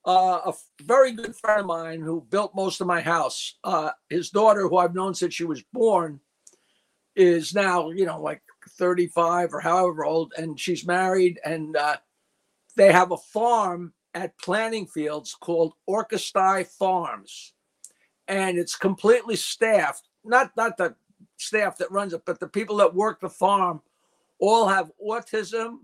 Uh, 0.04 0.40
a 0.46 0.54
very 0.82 1.12
good 1.12 1.36
friend 1.36 1.60
of 1.60 1.66
mine 1.66 2.00
who 2.00 2.26
built 2.30 2.54
most 2.54 2.80
of 2.80 2.86
my 2.86 3.00
house. 3.00 3.56
Uh, 3.64 3.90
his 4.08 4.30
daughter, 4.30 4.68
who 4.68 4.78
I've 4.78 4.94
known 4.94 5.14
since 5.14 5.34
she 5.34 5.44
was 5.44 5.62
born, 5.72 6.20
is 7.16 7.54
now 7.54 7.90
you 7.90 8.06
know 8.06 8.20
like 8.20 8.42
35 8.78 9.52
or 9.52 9.60
however 9.60 10.04
old, 10.04 10.32
and 10.38 10.58
she's 10.58 10.86
married, 10.86 11.40
and 11.44 11.76
uh, 11.76 11.96
they 12.76 12.92
have 12.92 13.10
a 13.10 13.16
farm 13.16 13.92
at 14.14 14.38
Planting 14.38 14.86
Fields 14.86 15.36
called 15.38 15.74
Orkestai 15.88 16.66
Farms, 16.66 17.52
and 18.26 18.56
it's 18.56 18.76
completely 18.76 19.36
staffed. 19.36 20.08
Not 20.24 20.56
not 20.56 20.76
the 20.76 20.94
staff 21.38 21.79
that 21.79 21.90
runs 21.90 22.12
it, 22.12 22.22
but 22.24 22.38
the 22.38 22.46
people 22.46 22.77
that 22.77 22.94
work 22.94 23.20
the 23.20 23.29
farm 23.29 23.81
all 24.38 24.68
have 24.68 24.92
autism 25.05 25.79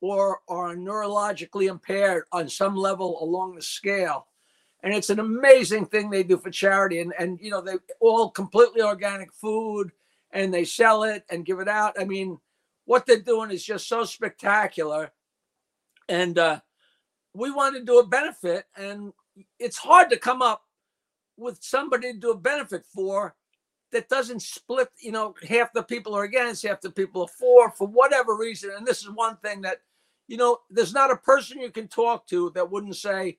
or 0.00 0.40
are 0.48 0.74
neurologically 0.74 1.68
impaired 1.68 2.24
on 2.32 2.48
some 2.48 2.74
level 2.74 3.22
along 3.22 3.54
the 3.54 3.62
scale. 3.62 4.26
And 4.82 4.92
it's 4.92 5.10
an 5.10 5.20
amazing 5.20 5.86
thing 5.86 6.10
they 6.10 6.24
do 6.24 6.38
for 6.38 6.50
charity. 6.50 7.00
And, 7.00 7.12
and 7.18 7.38
you 7.40 7.50
know, 7.50 7.60
they 7.60 7.74
all 8.00 8.30
completely 8.30 8.82
organic 8.82 9.32
food 9.32 9.92
and 10.32 10.52
they 10.52 10.64
sell 10.64 11.04
it 11.04 11.24
and 11.30 11.46
give 11.46 11.60
it 11.60 11.68
out. 11.68 11.94
I 12.00 12.04
mean, 12.04 12.38
what 12.84 13.06
they're 13.06 13.20
doing 13.20 13.50
is 13.50 13.64
just 13.64 13.88
so 13.88 14.04
spectacular. 14.04 15.12
And 16.08 16.36
uh, 16.38 16.60
we 17.34 17.50
want 17.50 17.76
to 17.76 17.84
do 17.84 17.98
a 18.00 18.06
benefit, 18.06 18.66
and 18.76 19.12
it's 19.58 19.78
hard 19.78 20.10
to 20.10 20.18
come 20.18 20.42
up 20.42 20.62
with 21.36 21.62
somebody 21.62 22.12
to 22.12 22.18
do 22.18 22.30
a 22.32 22.36
benefit 22.36 22.84
for 22.92 23.34
that 23.92 24.08
doesn't 24.08 24.42
split, 24.42 24.88
you 25.00 25.12
know, 25.12 25.34
half 25.48 25.72
the 25.72 25.82
people 25.82 26.14
are 26.14 26.24
against, 26.24 26.66
half 26.66 26.80
the 26.80 26.90
people 26.90 27.22
are 27.22 27.28
for, 27.28 27.70
for 27.70 27.86
whatever 27.86 28.36
reason. 28.36 28.70
And 28.76 28.86
this 28.86 29.02
is 29.02 29.10
one 29.10 29.36
thing 29.36 29.60
that, 29.62 29.78
you 30.28 30.36
know, 30.36 30.58
there's 30.70 30.94
not 30.94 31.10
a 31.10 31.16
person 31.16 31.60
you 31.60 31.70
can 31.70 31.88
talk 31.88 32.26
to 32.28 32.50
that 32.54 32.70
wouldn't 32.70 32.96
say, 32.96 33.38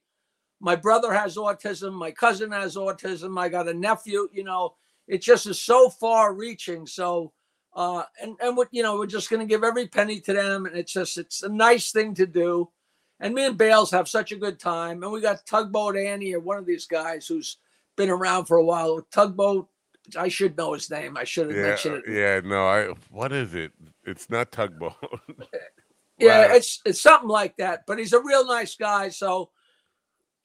my 0.59 0.75
brother 0.75 1.11
has 1.11 1.35
autism, 1.35 1.93
my 1.93 2.11
cousin 2.11 2.51
has 2.51 2.75
autism, 2.75 3.37
I 3.39 3.49
got 3.49 3.67
a 3.67 3.73
nephew, 3.73 4.29
you 4.31 4.43
know, 4.43 4.75
it 5.07 5.21
just 5.21 5.47
is 5.47 5.61
so 5.61 5.89
far 5.89 6.33
reaching. 6.33 6.87
So, 6.87 7.33
uh, 7.75 8.03
and, 8.21 8.37
and 8.41 8.55
what, 8.55 8.69
you 8.71 8.83
know, 8.83 8.97
we're 8.97 9.07
just 9.07 9.29
going 9.29 9.41
to 9.41 9.45
give 9.45 9.63
every 9.63 9.87
penny 9.87 10.19
to 10.21 10.33
them. 10.33 10.65
And 10.65 10.77
it's 10.77 10.93
just, 10.93 11.17
it's 11.17 11.43
a 11.43 11.49
nice 11.49 11.91
thing 11.91 12.13
to 12.15 12.25
do. 12.25 12.69
And 13.19 13.33
me 13.33 13.45
and 13.45 13.57
Bales 13.57 13.91
have 13.91 14.07
such 14.07 14.31
a 14.31 14.37
good 14.37 14.59
time. 14.59 15.03
And 15.03 15.11
we 15.11 15.19
got 15.19 15.45
Tugboat 15.45 15.97
Annie 15.97 16.33
or 16.33 16.39
one 16.39 16.57
of 16.57 16.65
these 16.65 16.85
guys 16.85 17.27
who's 17.27 17.57
been 17.97 18.09
around 18.09 18.45
for 18.45 18.57
a 18.57 18.63
while. 18.63 19.05
Tugboat 19.11 19.67
I 20.17 20.27
should 20.27 20.57
know 20.57 20.73
his 20.73 20.89
name. 20.89 21.17
I 21.17 21.23
should 21.23 21.47
have 21.47 21.55
Yeah, 21.55 21.63
mentioned 21.63 22.03
it. 22.07 22.13
yeah, 22.13 22.41
no, 22.47 22.67
I. 22.67 22.87
What 23.09 23.31
is 23.31 23.53
it? 23.53 23.71
It's 24.05 24.29
not 24.29 24.51
tugboat. 24.51 24.93
Yeah, 26.19 26.47
Wow. 26.49 26.55
it's 26.55 26.79
it's 26.85 27.01
something 27.01 27.27
like 27.27 27.57
that. 27.57 27.85
But 27.87 27.97
he's 27.97 28.13
a 28.13 28.21
real 28.21 28.45
nice 28.45 28.75
guy, 28.75 29.09
so 29.09 29.49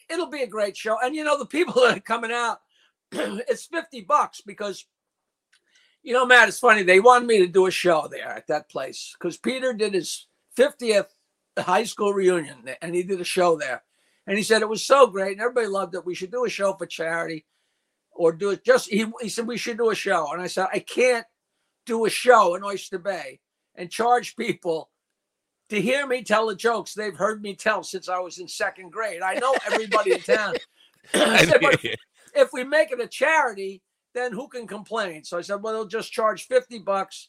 it'll 0.09 0.31
be 0.31 0.43
a 0.43 0.47
great 0.47 0.77
show. 0.77 0.97
And 1.03 1.15
you 1.15 1.25
know, 1.25 1.39
the 1.39 1.45
people 1.47 1.75
that 1.83 1.99
are 1.99 2.01
coming 2.01 2.33
out, 2.33 2.61
it's 3.13 3.67
fifty 3.67 4.01
bucks 4.01 4.41
because 4.41 4.87
you 6.03 6.15
know, 6.15 6.25
Matt, 6.25 6.49
it's 6.49 6.59
funny. 6.59 6.83
They 6.85 7.01
wanted 7.01 7.27
me 7.29 7.39
to 7.41 7.47
do 7.47 7.67
a 7.67 7.71
show 7.71 8.09
there 8.11 8.29
at 8.31 8.47
that 8.47 8.71
place 8.71 9.15
because 9.19 9.37
Peter 9.37 9.75
did 9.75 9.93
his 9.93 10.27
fiftieth 10.57 11.15
high 11.59 11.85
school 11.85 12.15
reunion 12.15 12.65
and 12.81 12.95
he 12.95 13.03
did 13.03 13.21
a 13.21 13.25
show 13.25 13.57
there. 13.59 13.83
And 14.27 14.37
he 14.39 14.43
said 14.43 14.63
it 14.63 14.69
was 14.69 14.85
so 14.85 15.07
great, 15.07 15.33
and 15.33 15.41
everybody 15.41 15.67
loved 15.67 15.95
it. 15.95 16.07
We 16.07 16.15
should 16.15 16.31
do 16.31 16.45
a 16.47 16.51
show 16.51 16.73
for 16.73 16.87
charity, 16.87 17.45
or 18.19 18.33
do 18.33 18.51
it 18.51 18.65
just. 18.65 18.91
He, 18.91 19.07
he 19.21 19.29
said 19.29 19.47
we 19.47 19.57
should 19.57 19.79
do 19.79 19.91
a 19.91 19.95
show, 19.95 20.33
and 20.33 20.43
I 20.43 20.49
said 20.49 20.67
I 20.73 20.81
can't 20.81 21.27
do 21.87 22.05
a 22.05 22.11
show 22.11 22.55
in 22.55 22.65
Oyster 22.65 22.99
Bay 22.99 23.41
and 23.75 23.91
charge 23.91 24.37
people 24.37 24.91
to 25.71 25.81
hear 25.81 26.07
me 26.07 26.23
tell 26.23 26.49
the 26.49 26.57
jokes 26.57 26.93
they've 26.93 27.17
heard 27.17 27.43
me 27.43 27.55
tell 27.55 27.83
since 27.83 28.09
I 28.09 28.19
was 28.19 28.39
in 28.39 28.49
second 28.49 28.91
grade. 28.91 29.23
I 29.23 29.35
know 29.35 29.55
everybody 29.67 30.13
in 30.13 30.21
town. 30.21 30.55
I 31.15 31.45
said, 31.47 31.61
but 31.63 31.85
if, 31.85 31.97
if 32.35 32.49
we 32.53 32.65
make 32.65 32.91
it 32.91 33.01
a 33.01 33.07
charity, 33.07 33.83
then 34.15 34.33
who 34.33 34.49
can 34.49 34.67
complain? 34.67 35.25
So 35.25 35.39
I 35.39 35.43
said, 35.43 35.63
well, 35.63 35.73
they'll 35.73 35.87
just 35.87 36.13
charge 36.13 36.47
50 36.47 36.81
bucks. 36.81 37.29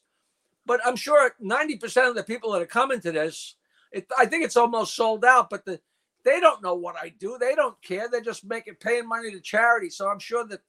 But 0.66 0.82
I'm 0.86 0.96
sure 0.96 1.32
90% 1.42 2.10
of 2.10 2.16
the 2.16 2.24
people 2.24 2.52
that 2.52 2.62
are 2.62 2.66
coming 2.66 3.00
to 3.02 3.12
this, 3.12 3.56
it, 3.92 4.08
I 4.18 4.26
think 4.26 4.44
it's 4.44 4.58
almost 4.58 4.96
sold 4.96 5.24
out, 5.24 5.50
but 5.50 5.66
the 5.66 5.80
they 6.26 6.40
don't 6.40 6.62
know 6.62 6.76
what 6.76 6.96
I 7.02 7.10
do. 7.10 7.38
They 7.40 7.56
don't 7.56 7.82
care. 7.82 8.10
They're 8.10 8.22
just 8.22 8.46
making 8.46 8.76
paying 8.76 9.08
money 9.08 9.32
to 9.32 9.40
charity. 9.40 9.90
So 9.90 10.10
I'm 10.10 10.20
sure 10.20 10.46
that 10.48 10.60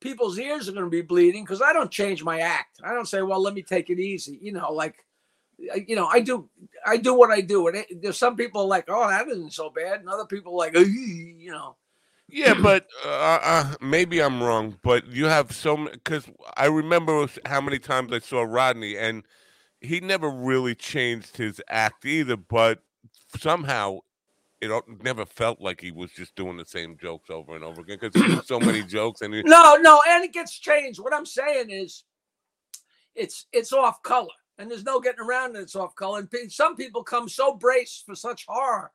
people's 0.00 0.38
ears 0.38 0.68
are 0.68 0.72
going 0.72 0.84
to 0.84 0.90
be 0.90 1.02
bleeding 1.02 1.44
because 1.44 1.62
I 1.62 1.72
don't 1.72 1.90
change 1.90 2.22
my 2.22 2.40
act. 2.40 2.80
I 2.84 2.94
don't 2.94 3.08
say, 3.08 3.22
well, 3.22 3.42
let 3.42 3.54
me 3.54 3.62
take 3.62 3.90
it 3.90 3.98
easy. 3.98 4.38
You 4.40 4.52
know, 4.52 4.72
like 4.72 5.04
you 5.58 5.96
know, 5.96 6.06
I 6.06 6.20
do 6.20 6.48
I 6.86 6.96
do 6.96 7.14
what 7.14 7.30
I 7.30 7.40
do. 7.40 7.68
And 7.68 7.84
there's 8.00 8.18
some 8.18 8.36
people 8.36 8.66
like, 8.66 8.84
oh, 8.88 9.08
that 9.08 9.28
isn't 9.28 9.52
so 9.52 9.70
bad, 9.70 10.00
and 10.00 10.08
other 10.08 10.26
people 10.26 10.56
like, 10.56 10.74
you 10.74 11.50
know. 11.50 11.76
Yeah, 12.30 12.54
but 12.54 12.86
uh, 13.06 13.38
uh, 13.42 13.74
maybe 13.80 14.20
I'm 14.20 14.42
wrong. 14.42 14.76
But 14.82 15.06
you 15.06 15.26
have 15.26 15.52
so 15.52 15.88
because 15.88 16.26
I 16.56 16.66
remember 16.66 17.26
how 17.46 17.60
many 17.60 17.78
times 17.78 18.12
I 18.12 18.18
saw 18.18 18.42
Rodney, 18.42 18.96
and 18.98 19.24
he 19.80 20.00
never 20.00 20.28
really 20.28 20.74
changed 20.74 21.38
his 21.38 21.60
act 21.68 22.04
either. 22.04 22.36
But 22.36 22.82
somehow, 23.38 24.00
it 24.60 24.84
never 25.02 25.24
felt 25.24 25.60
like 25.60 25.80
he 25.80 25.92
was 25.92 26.10
just 26.12 26.34
doing 26.34 26.56
the 26.56 26.64
same 26.64 26.96
jokes 27.00 27.30
over 27.30 27.54
and 27.54 27.64
over 27.64 27.80
again 27.80 27.98
because 28.00 28.46
so 28.46 28.58
many 28.58 28.82
jokes. 28.82 29.20
And 29.20 29.32
he, 29.32 29.42
No, 29.42 29.76
no, 29.76 30.02
and 30.08 30.24
it 30.24 30.32
gets 30.32 30.58
changed. 30.58 31.00
What 31.00 31.14
I'm 31.14 31.26
saying 31.26 31.70
is, 31.70 32.04
it's 33.14 33.46
it's 33.52 33.72
off 33.72 34.02
color, 34.02 34.28
and 34.58 34.70
there's 34.70 34.84
no 34.84 35.00
getting 35.00 35.24
around 35.24 35.56
it. 35.56 35.60
It's 35.60 35.76
off 35.76 35.94
color, 35.94 36.26
and 36.32 36.52
some 36.52 36.76
people 36.76 37.02
come 37.02 37.28
so 37.28 37.54
braced 37.54 38.04
for 38.06 38.14
such 38.14 38.44
horror 38.48 38.92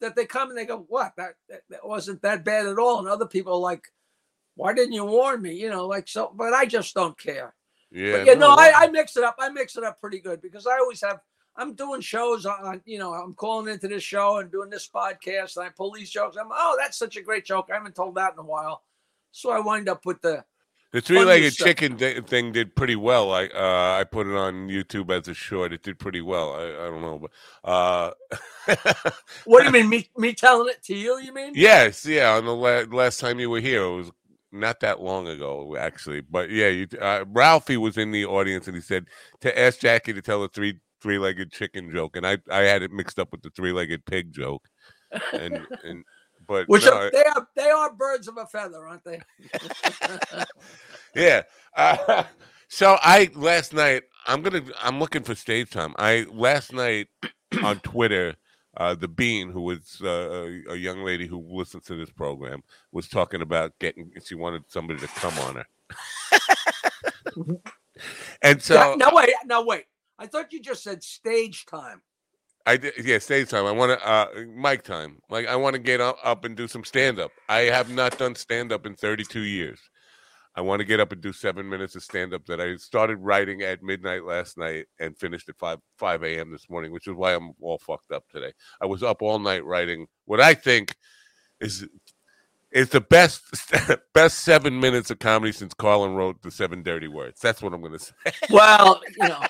that 0.00 0.14
they 0.16 0.26
come 0.26 0.50
and 0.50 0.58
they 0.58 0.66
go, 0.66 0.84
"What? 0.88 1.12
That 1.16 1.34
that, 1.48 1.62
that 1.70 1.86
wasn't 1.86 2.22
that 2.22 2.44
bad 2.44 2.66
at 2.66 2.78
all." 2.78 2.98
And 2.98 3.08
other 3.08 3.26
people 3.26 3.54
are 3.54 3.58
like, 3.58 3.84
"Why 4.54 4.74
didn't 4.74 4.94
you 4.94 5.04
warn 5.04 5.42
me?" 5.42 5.54
You 5.54 5.70
know, 5.70 5.86
like 5.86 6.08
so. 6.08 6.32
But 6.34 6.52
I 6.52 6.66
just 6.66 6.94
don't 6.94 7.18
care. 7.18 7.54
yeah, 7.90 8.12
But 8.12 8.26
yeah, 8.26 8.34
no, 8.34 8.54
no, 8.54 8.56
I, 8.56 8.72
I 8.76 8.86
mix 8.88 9.16
it 9.16 9.24
up. 9.24 9.36
I 9.38 9.48
mix 9.48 9.76
it 9.76 9.84
up 9.84 10.00
pretty 10.00 10.20
good 10.20 10.42
because 10.42 10.66
I 10.66 10.78
always 10.78 11.00
have. 11.00 11.20
I'm 11.58 11.74
doing 11.74 12.00
shows 12.00 12.44
on, 12.44 12.82
you 12.84 12.98
know, 12.98 13.14
I'm 13.14 13.34
calling 13.34 13.72
into 13.72 13.88
this 13.88 14.02
show 14.02 14.38
and 14.38 14.50
doing 14.50 14.70
this 14.70 14.88
podcast, 14.92 15.56
and 15.56 15.66
I 15.66 15.70
pull 15.70 15.92
these 15.92 16.10
jokes. 16.10 16.36
I'm, 16.36 16.48
oh, 16.50 16.76
that's 16.78 16.98
such 16.98 17.16
a 17.16 17.22
great 17.22 17.44
joke. 17.44 17.68
I 17.70 17.74
haven't 17.74 17.94
told 17.94 18.16
that 18.16 18.34
in 18.34 18.38
a 18.38 18.44
while, 18.44 18.82
so 19.32 19.50
I 19.50 19.60
wind 19.60 19.88
up 19.88 20.04
with 20.04 20.20
the. 20.20 20.44
The 20.92 21.00
three-legged 21.00 21.54
chicken 21.54 21.98
thing 21.98 22.52
did 22.52 22.74
pretty 22.74 22.96
well. 22.96 23.32
I 23.32 23.48
uh, 23.48 23.98
I 24.00 24.04
put 24.04 24.26
it 24.28 24.34
on 24.34 24.68
YouTube 24.68 25.10
as 25.10 25.28
a 25.28 25.34
short. 25.34 25.72
It 25.72 25.82
did 25.82 25.98
pretty 25.98 26.22
well. 26.22 26.54
I, 26.54 26.62
I 26.62 26.88
don't 26.88 27.02
know, 27.02 27.18
but 27.18 27.30
uh, 27.68 28.12
What 29.44 29.60
do 29.60 29.66
you 29.66 29.72
mean? 29.72 29.90
Me 29.90 30.08
me 30.16 30.32
telling 30.32 30.68
it 30.68 30.82
to 30.84 30.94
you? 30.94 31.18
You 31.18 31.34
mean? 31.34 31.52
yes, 31.54 32.06
yeah. 32.06 32.36
On 32.36 32.46
the 32.46 32.54
la- 32.54 32.96
last 32.96 33.20
time 33.20 33.40
you 33.40 33.50
were 33.50 33.60
here, 33.60 33.82
it 33.82 33.96
was 33.96 34.10
not 34.52 34.80
that 34.80 35.02
long 35.02 35.28
ago, 35.28 35.76
actually. 35.76 36.20
But 36.22 36.50
yeah, 36.50 36.68
you, 36.68 36.86
uh, 36.98 37.24
Ralphie 37.28 37.76
was 37.76 37.98
in 37.98 38.10
the 38.10 38.24
audience, 38.24 38.66
and 38.66 38.76
he 38.76 38.80
said 38.80 39.06
to 39.40 39.58
ask 39.58 39.80
Jackie 39.80 40.14
to 40.14 40.22
tell 40.22 40.42
a 40.44 40.48
three 40.48 40.80
three-legged 41.06 41.52
chicken 41.52 41.92
joke, 41.92 42.16
and 42.16 42.26
I 42.26 42.38
I 42.50 42.62
had 42.62 42.82
it 42.82 42.90
mixed 42.90 43.20
up 43.20 43.30
with 43.30 43.42
the 43.42 43.50
three-legged 43.50 44.04
pig 44.06 44.32
joke, 44.32 44.68
and 45.32 45.64
and 45.84 46.04
but 46.48 46.68
Which 46.68 46.84
no, 46.84 46.94
are, 46.94 47.10
they 47.12 47.24
are 47.24 47.48
they 47.54 47.70
are 47.70 47.92
birds 47.92 48.26
of 48.26 48.38
a 48.38 48.46
feather, 48.46 48.88
aren't 48.88 49.04
they? 49.04 49.20
yeah. 51.14 51.42
Uh, 51.76 52.24
so 52.68 52.98
I 53.00 53.30
last 53.36 53.72
night 53.72 54.02
I'm 54.26 54.42
gonna 54.42 54.62
I'm 54.82 54.98
looking 54.98 55.22
for 55.22 55.36
stage 55.36 55.70
time. 55.70 55.94
I 55.96 56.26
last 56.28 56.72
night 56.72 57.06
on 57.62 57.78
Twitter 57.80 58.34
uh, 58.76 58.96
the 58.96 59.06
Bean, 59.08 59.50
who 59.50 59.62
was 59.62 60.00
uh, 60.02 60.08
a, 60.08 60.72
a 60.72 60.76
young 60.76 61.04
lady 61.04 61.28
who 61.28 61.38
listens 61.48 61.84
to 61.84 61.96
this 61.96 62.10
program, 62.10 62.62
was 62.90 63.08
talking 63.08 63.42
about 63.42 63.78
getting. 63.78 64.10
She 64.24 64.34
wanted 64.34 64.64
somebody 64.66 64.98
to 64.98 65.06
come 65.06 65.38
on 65.38 65.54
her. 65.54 65.66
and 68.42 68.60
so 68.60 68.74
no, 68.74 68.94
now 68.96 69.14
wait, 69.14 69.30
now 69.46 69.64
wait. 69.64 69.84
I 70.18 70.26
thought 70.26 70.52
you 70.52 70.60
just 70.60 70.82
said 70.82 71.02
stage 71.02 71.66
time. 71.66 72.02
I 72.64 72.76
did, 72.76 72.94
yeah, 73.04 73.18
stage 73.18 73.48
time. 73.50 73.64
I 73.64 73.70
want 73.70 73.98
to 73.98 74.08
uh, 74.08 74.26
mic 74.54 74.82
time. 74.82 75.18
Like 75.30 75.46
I 75.46 75.56
want 75.56 75.74
to 75.74 75.78
get 75.80 76.00
up, 76.00 76.18
up 76.24 76.44
and 76.44 76.56
do 76.56 76.66
some 76.66 76.84
stand 76.84 77.20
up. 77.20 77.30
I 77.48 77.60
have 77.60 77.90
not 77.90 78.18
done 78.18 78.34
stand 78.34 78.72
up 78.72 78.86
in 78.86 78.96
32 78.96 79.40
years. 79.42 79.78
I 80.56 80.62
want 80.62 80.80
to 80.80 80.86
get 80.86 81.00
up 81.00 81.12
and 81.12 81.20
do 81.20 81.32
seven 81.34 81.68
minutes 81.68 81.94
of 81.96 82.02
stand 82.02 82.32
up 82.32 82.46
that 82.46 82.60
I 82.60 82.76
started 82.76 83.18
writing 83.18 83.60
at 83.62 83.82
midnight 83.82 84.24
last 84.24 84.56
night 84.56 84.86
and 84.98 85.16
finished 85.16 85.48
at 85.50 85.58
five 85.58 85.78
five 85.98 86.22
a.m. 86.24 86.50
this 86.50 86.70
morning, 86.70 86.92
which 86.92 87.06
is 87.06 87.14
why 87.14 87.34
I'm 87.34 87.52
all 87.60 87.78
fucked 87.78 88.10
up 88.10 88.24
today. 88.32 88.52
I 88.80 88.86
was 88.86 89.02
up 89.02 89.20
all 89.20 89.38
night 89.38 89.64
writing 89.64 90.06
what 90.24 90.40
I 90.40 90.54
think 90.54 90.96
is 91.60 91.86
is 92.72 92.88
the 92.88 93.02
best 93.02 93.42
best 94.14 94.40
seven 94.40 94.80
minutes 94.80 95.10
of 95.10 95.18
comedy 95.18 95.52
since 95.52 95.74
Carlin 95.74 96.14
wrote 96.14 96.40
the 96.42 96.50
seven 96.50 96.82
dirty 96.82 97.08
words. 97.08 97.38
That's 97.40 97.60
what 97.60 97.74
I'm 97.74 97.80
going 97.80 97.92
to 97.98 97.98
say. 97.98 98.12
Well, 98.50 99.00
you 99.20 99.28
know, 99.28 99.42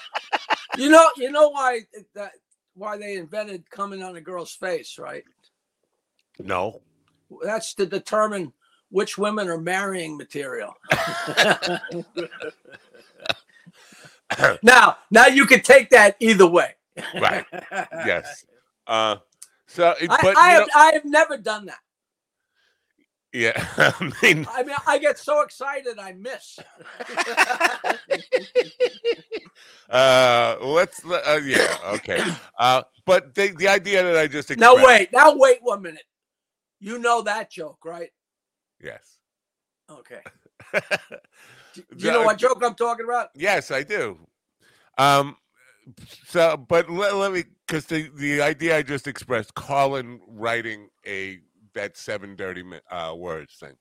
you 0.76 0.88
know, 0.90 1.08
you 1.16 1.30
know 1.30 1.48
why 1.50 1.80
that 2.14 2.32
why 2.74 2.96
they 2.98 3.16
invented 3.16 3.68
coming 3.70 4.02
on 4.02 4.16
a 4.16 4.20
girl's 4.20 4.52
face, 4.52 4.98
right? 4.98 5.24
No. 6.38 6.82
That's 7.42 7.74
to 7.74 7.86
determine 7.86 8.52
which 8.90 9.18
women 9.18 9.48
are 9.48 9.58
marrying 9.58 10.16
material. 10.16 10.74
now, 14.62 14.96
now 15.10 15.26
you 15.26 15.46
can 15.46 15.60
take 15.60 15.90
that 15.90 16.16
either 16.20 16.46
way. 16.46 16.74
Right. 17.20 17.44
Yes. 18.06 18.44
Uh, 18.86 19.16
so, 19.66 19.94
it- 20.00 20.10
I, 20.10 20.18
but 20.22 20.36
I 20.36 20.48
have, 20.50 20.60
know- 20.62 20.68
I 20.74 20.92
have 20.92 21.04
never 21.04 21.36
done 21.36 21.66
that. 21.66 21.78
Yeah, 23.36 23.52
I 23.76 24.12
mean, 24.22 24.48
I 24.50 24.62
mean, 24.62 24.76
I 24.86 24.96
get 24.96 25.18
so 25.18 25.42
excited 25.42 25.98
I 25.98 26.14
miss. 26.14 26.58
uh, 29.90 30.56
let's, 30.62 31.04
uh, 31.04 31.38
yeah, 31.44 31.76
okay. 31.96 32.24
Uh, 32.58 32.82
but 33.04 33.34
the, 33.34 33.48
the 33.58 33.68
idea 33.68 34.02
that 34.02 34.16
I 34.16 34.26
just 34.26 34.48
now 34.56 34.72
expressed- 34.72 34.86
wait, 34.86 35.12
now 35.12 35.36
wait 35.36 35.58
one 35.60 35.82
minute. 35.82 36.04
You 36.80 36.98
know 36.98 37.20
that 37.22 37.50
joke, 37.50 37.84
right? 37.84 38.08
yes, 38.82 39.18
Okay. 39.90 40.20
Do 41.74 41.82
you 41.98 42.10
know 42.10 42.22
what 42.22 42.38
joke 42.38 42.62
I'm 42.64 42.74
talking 42.74 43.04
about? 43.04 43.28
yes, 43.34 43.70
I 43.70 43.82
do. 43.82 44.18
Um, 44.96 45.36
so, 46.26 46.56
but 46.56 46.88
let, 46.88 47.14
let 47.16 47.32
me, 47.32 47.44
because 47.66 47.84
the 47.84 48.08
the 48.16 48.40
idea 48.40 48.78
I 48.78 48.82
just 48.82 49.06
expressed, 49.06 49.54
Carlin 49.54 50.20
writing 50.26 50.88
a 51.06 51.40
that 51.76 51.96
seven 51.96 52.34
dirty 52.34 52.64
uh, 52.90 53.14
words 53.16 53.54
thing. 53.54 53.74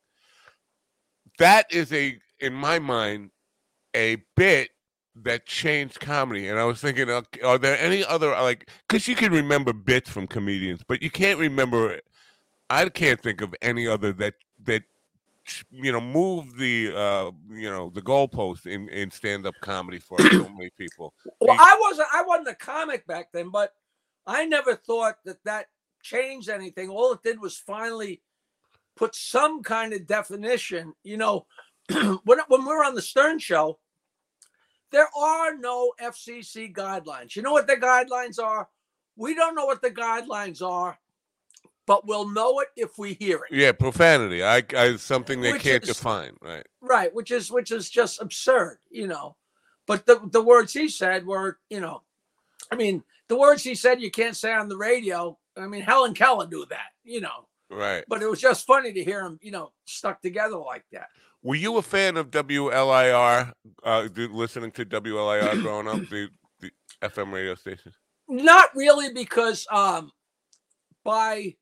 That 1.39 1.65
is 1.71 1.91
a, 1.91 2.17
in 2.39 2.53
my 2.53 2.79
mind, 2.79 3.31
a 3.95 4.17
bit 4.37 4.69
that 5.23 5.45
changed 5.45 5.99
comedy. 5.99 6.49
And 6.49 6.59
I 6.59 6.65
was 6.65 6.79
thinking, 6.79 7.09
uh, 7.09 7.23
are 7.43 7.57
there 7.57 7.77
any 7.79 8.05
other 8.05 8.29
like? 8.31 8.69
Because 8.87 9.07
you 9.07 9.15
can 9.15 9.31
remember 9.31 9.73
bits 9.73 10.09
from 10.09 10.27
comedians, 10.27 10.81
but 10.87 11.01
you 11.01 11.09
can't 11.09 11.39
remember. 11.39 11.99
I 12.69 12.87
can't 12.89 13.21
think 13.21 13.41
of 13.41 13.55
any 13.61 13.87
other 13.87 14.13
that 14.13 14.35
that 14.65 14.83
you 15.71 15.91
know 15.91 16.01
move 16.01 16.57
the 16.57 16.91
uh 16.95 17.31
you 17.49 17.69
know 17.69 17.91
the 17.93 18.01
goalpost 18.01 18.65
in 18.65 18.89
in 18.89 19.11
stand 19.11 19.45
up 19.45 19.53
comedy 19.61 19.99
for 19.99 20.19
so 20.19 20.49
many 20.57 20.71
people. 20.77 21.13
Well, 21.39 21.57
I 21.59 21.77
wasn't. 21.81 22.07
I 22.13 22.23
wasn't 22.23 22.49
a 22.49 22.55
comic 22.55 23.07
back 23.07 23.31
then, 23.31 23.49
but 23.49 23.71
I 24.27 24.45
never 24.45 24.75
thought 24.75 25.17
that 25.25 25.43
that 25.45 25.67
changed 26.05 26.49
anything. 26.49 26.89
All 26.89 27.11
it 27.13 27.23
did 27.23 27.41
was 27.41 27.57
finally 27.57 28.21
put 28.95 29.15
some 29.15 29.63
kind 29.63 29.91
of 29.93 30.05
definition. 30.07 30.93
You 31.03 31.17
know, 31.17 31.45
when 32.23 32.39
when 32.47 32.65
we're 32.65 32.85
on 32.85 32.95
the 32.95 33.01
Stern 33.01 33.39
Show, 33.39 33.79
there 34.91 35.07
are 35.17 35.57
no 35.57 35.91
FCC 36.01 36.73
guidelines. 36.73 37.35
You 37.35 37.41
know 37.41 37.51
what 37.51 37.67
the 37.67 37.75
guidelines 37.75 38.39
are? 38.41 38.69
We 39.17 39.33
don't 39.33 39.55
know 39.55 39.65
what 39.65 39.81
the 39.81 39.91
guidelines 39.91 40.61
are, 40.61 40.97
but 41.87 42.05
we'll 42.05 42.29
know 42.29 42.59
it 42.59 42.67
if 42.75 42.97
we 42.97 43.13
hear 43.13 43.37
it. 43.49 43.55
Yeah, 43.55 43.71
profanity. 43.71 44.43
I, 44.43 44.63
I 44.77 44.95
something 44.97 45.41
they 45.41 45.53
Which 45.53 45.63
can't 45.63 45.83
is- 45.83 45.89
define. 45.97 46.35
Right. 46.41 46.65
Right, 46.81 47.13
which 47.15 47.31
is 47.31 47.51
which 47.51 47.71
is 47.71 47.89
just 47.89 48.21
absurd, 48.21 48.77
you 48.91 49.07
know. 49.07 49.35
But 49.87 50.05
the 50.05 50.19
the 50.31 50.41
words 50.43 50.71
he 50.73 50.87
said 50.87 51.25
were, 51.25 51.57
you 51.69 51.79
know, 51.79 52.03
I 52.71 52.75
mean, 52.75 53.03
the 53.27 53.37
words 53.37 53.63
he 53.63 53.73
said 53.75 54.01
you 54.01 54.11
can't 54.11 54.35
say 54.37 54.53
on 54.53 54.69
the 54.69 54.77
radio. 54.77 55.37
I 55.57 55.67
mean, 55.67 55.81
Helen 55.81 56.13
Keller 56.13 56.47
knew 56.47 56.65
that, 56.69 56.89
you 57.03 57.21
know. 57.21 57.47
Right. 57.69 58.03
But 58.07 58.21
it 58.21 58.29
was 58.29 58.39
just 58.39 58.65
funny 58.65 58.93
to 58.93 59.03
hear 59.03 59.23
them, 59.23 59.39
you 59.41 59.51
know, 59.51 59.71
stuck 59.85 60.21
together 60.21 60.57
like 60.57 60.85
that. 60.91 61.07
Were 61.43 61.55
you 61.55 61.77
a 61.77 61.81
fan 61.81 62.17
of 62.17 62.31
WLIR? 62.31 63.51
Uh, 63.83 64.07
listening 64.15 64.71
to 64.71 64.85
WLIR 64.85 65.61
growing 65.61 65.87
up, 65.87 66.09
the 66.09 66.29
the 66.59 66.71
FM 67.03 67.31
radio 67.31 67.55
station. 67.55 67.91
Not 68.27 68.75
really, 68.75 69.13
because 69.13 69.67
um, 69.71 70.11
by 71.03 71.53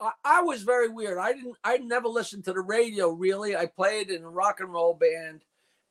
I, 0.00 0.10
I 0.24 0.42
was 0.42 0.62
very 0.62 0.88
weird. 0.88 1.18
I 1.18 1.32
didn't. 1.32 1.56
I 1.62 1.78
never 1.78 2.08
listened 2.08 2.44
to 2.44 2.52
the 2.52 2.60
radio 2.60 3.10
really. 3.10 3.56
I 3.56 3.66
played 3.66 4.08
in 4.08 4.22
a 4.22 4.30
rock 4.30 4.60
and 4.60 4.72
roll 4.72 4.94
band, 4.94 5.42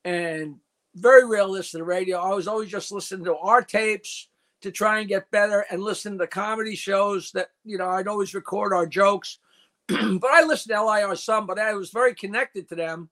and 0.04 0.56
very 0.96 1.26
rarely 1.26 1.60
listened 1.60 1.80
to 1.80 1.84
the 1.84 1.84
radio. 1.84 2.18
I 2.18 2.34
was 2.34 2.48
always 2.48 2.70
just 2.70 2.92
listening 2.92 3.26
to 3.26 3.38
our 3.38 3.62
tapes 3.62 4.30
to 4.66 4.72
try 4.72 5.00
and 5.00 5.08
get 5.08 5.32
better, 5.32 5.66
and 5.70 5.82
listen 5.82 6.18
to 6.18 6.28
comedy 6.28 6.76
shows 6.76 7.32
that 7.32 7.50
you 7.64 7.78
know. 7.78 7.90
I'd 7.90 8.08
always 8.08 8.34
record 8.34 8.74
our 8.74 8.86
jokes, 8.86 9.40
but 9.88 10.32
I 10.32 10.44
listened 10.44 10.76
to 10.76 10.84
LIR 10.84 11.16
some. 11.16 11.46
But 11.46 11.60
I 11.60 11.74
was 11.74 11.92
very 11.92 12.14
connected 12.14 12.68
to 12.70 12.76
them 12.76 13.10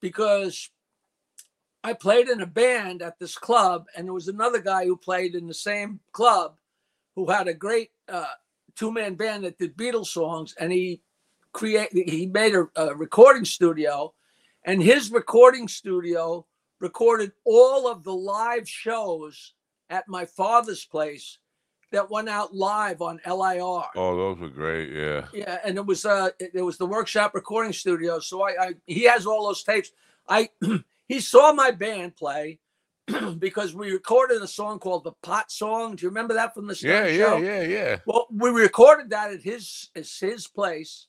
because 0.00 0.70
I 1.84 1.92
played 1.92 2.28
in 2.28 2.40
a 2.40 2.46
band 2.46 3.02
at 3.02 3.18
this 3.18 3.36
club, 3.36 3.86
and 3.96 4.06
there 4.06 4.14
was 4.14 4.28
another 4.28 4.60
guy 4.60 4.86
who 4.86 4.96
played 4.96 5.34
in 5.34 5.46
the 5.46 5.54
same 5.54 6.00
club 6.12 6.56
who 7.14 7.30
had 7.30 7.48
a 7.48 7.54
great 7.54 7.90
uh, 8.08 8.24
two-man 8.74 9.14
band 9.14 9.44
that 9.44 9.58
did 9.58 9.76
Beatles 9.76 10.06
songs, 10.06 10.54
and 10.58 10.72
he 10.72 11.02
created 11.52 12.08
he 12.08 12.26
made 12.26 12.54
a, 12.54 12.66
a 12.76 12.94
recording 12.94 13.44
studio, 13.44 14.14
and 14.64 14.82
his 14.82 15.12
recording 15.12 15.68
studio 15.68 16.46
recorded 16.80 17.32
all 17.44 17.86
of 17.86 18.02
the 18.02 18.14
live 18.14 18.68
shows 18.68 19.52
at 19.92 20.08
my 20.08 20.24
father's 20.24 20.84
place 20.84 21.38
that 21.92 22.10
went 22.10 22.28
out 22.28 22.54
live 22.54 23.02
on 23.02 23.20
LIR. 23.26 23.84
Oh, 23.94 24.16
those 24.16 24.38
were 24.38 24.48
great. 24.48 24.90
Yeah. 24.90 25.26
Yeah, 25.34 25.58
and 25.64 25.76
it 25.76 25.84
was 25.84 26.06
uh 26.06 26.30
it, 26.40 26.52
it 26.54 26.62
was 26.62 26.78
the 26.78 26.86
workshop 26.86 27.34
recording 27.34 27.74
studio. 27.74 28.18
So 28.18 28.42
I, 28.42 28.50
I 28.68 28.74
he 28.86 29.02
has 29.04 29.26
all 29.26 29.46
those 29.46 29.62
tapes. 29.62 29.92
I 30.28 30.48
he 31.08 31.20
saw 31.20 31.52
my 31.52 31.70
band 31.70 32.16
play 32.16 32.58
because 33.38 33.74
we 33.74 33.92
recorded 33.92 34.40
a 34.40 34.46
song 34.48 34.78
called 34.78 35.04
the 35.04 35.12
Pot 35.22 35.52
Song. 35.52 35.94
Do 35.94 36.04
you 36.04 36.08
remember 36.08 36.32
that 36.34 36.54
from 36.54 36.66
the 36.66 36.72
Yeah. 36.80 37.04
Stern 37.04 37.06
Yeah. 37.14 37.16
show? 37.26 37.36
Yeah. 37.38 37.62
Yeah. 37.62 37.96
Well, 38.06 38.26
we 38.30 38.48
recorded 38.48 39.10
that 39.10 39.30
at 39.30 39.42
his 39.42 39.90
at 39.94 40.06
his 40.08 40.48
place, 40.48 41.08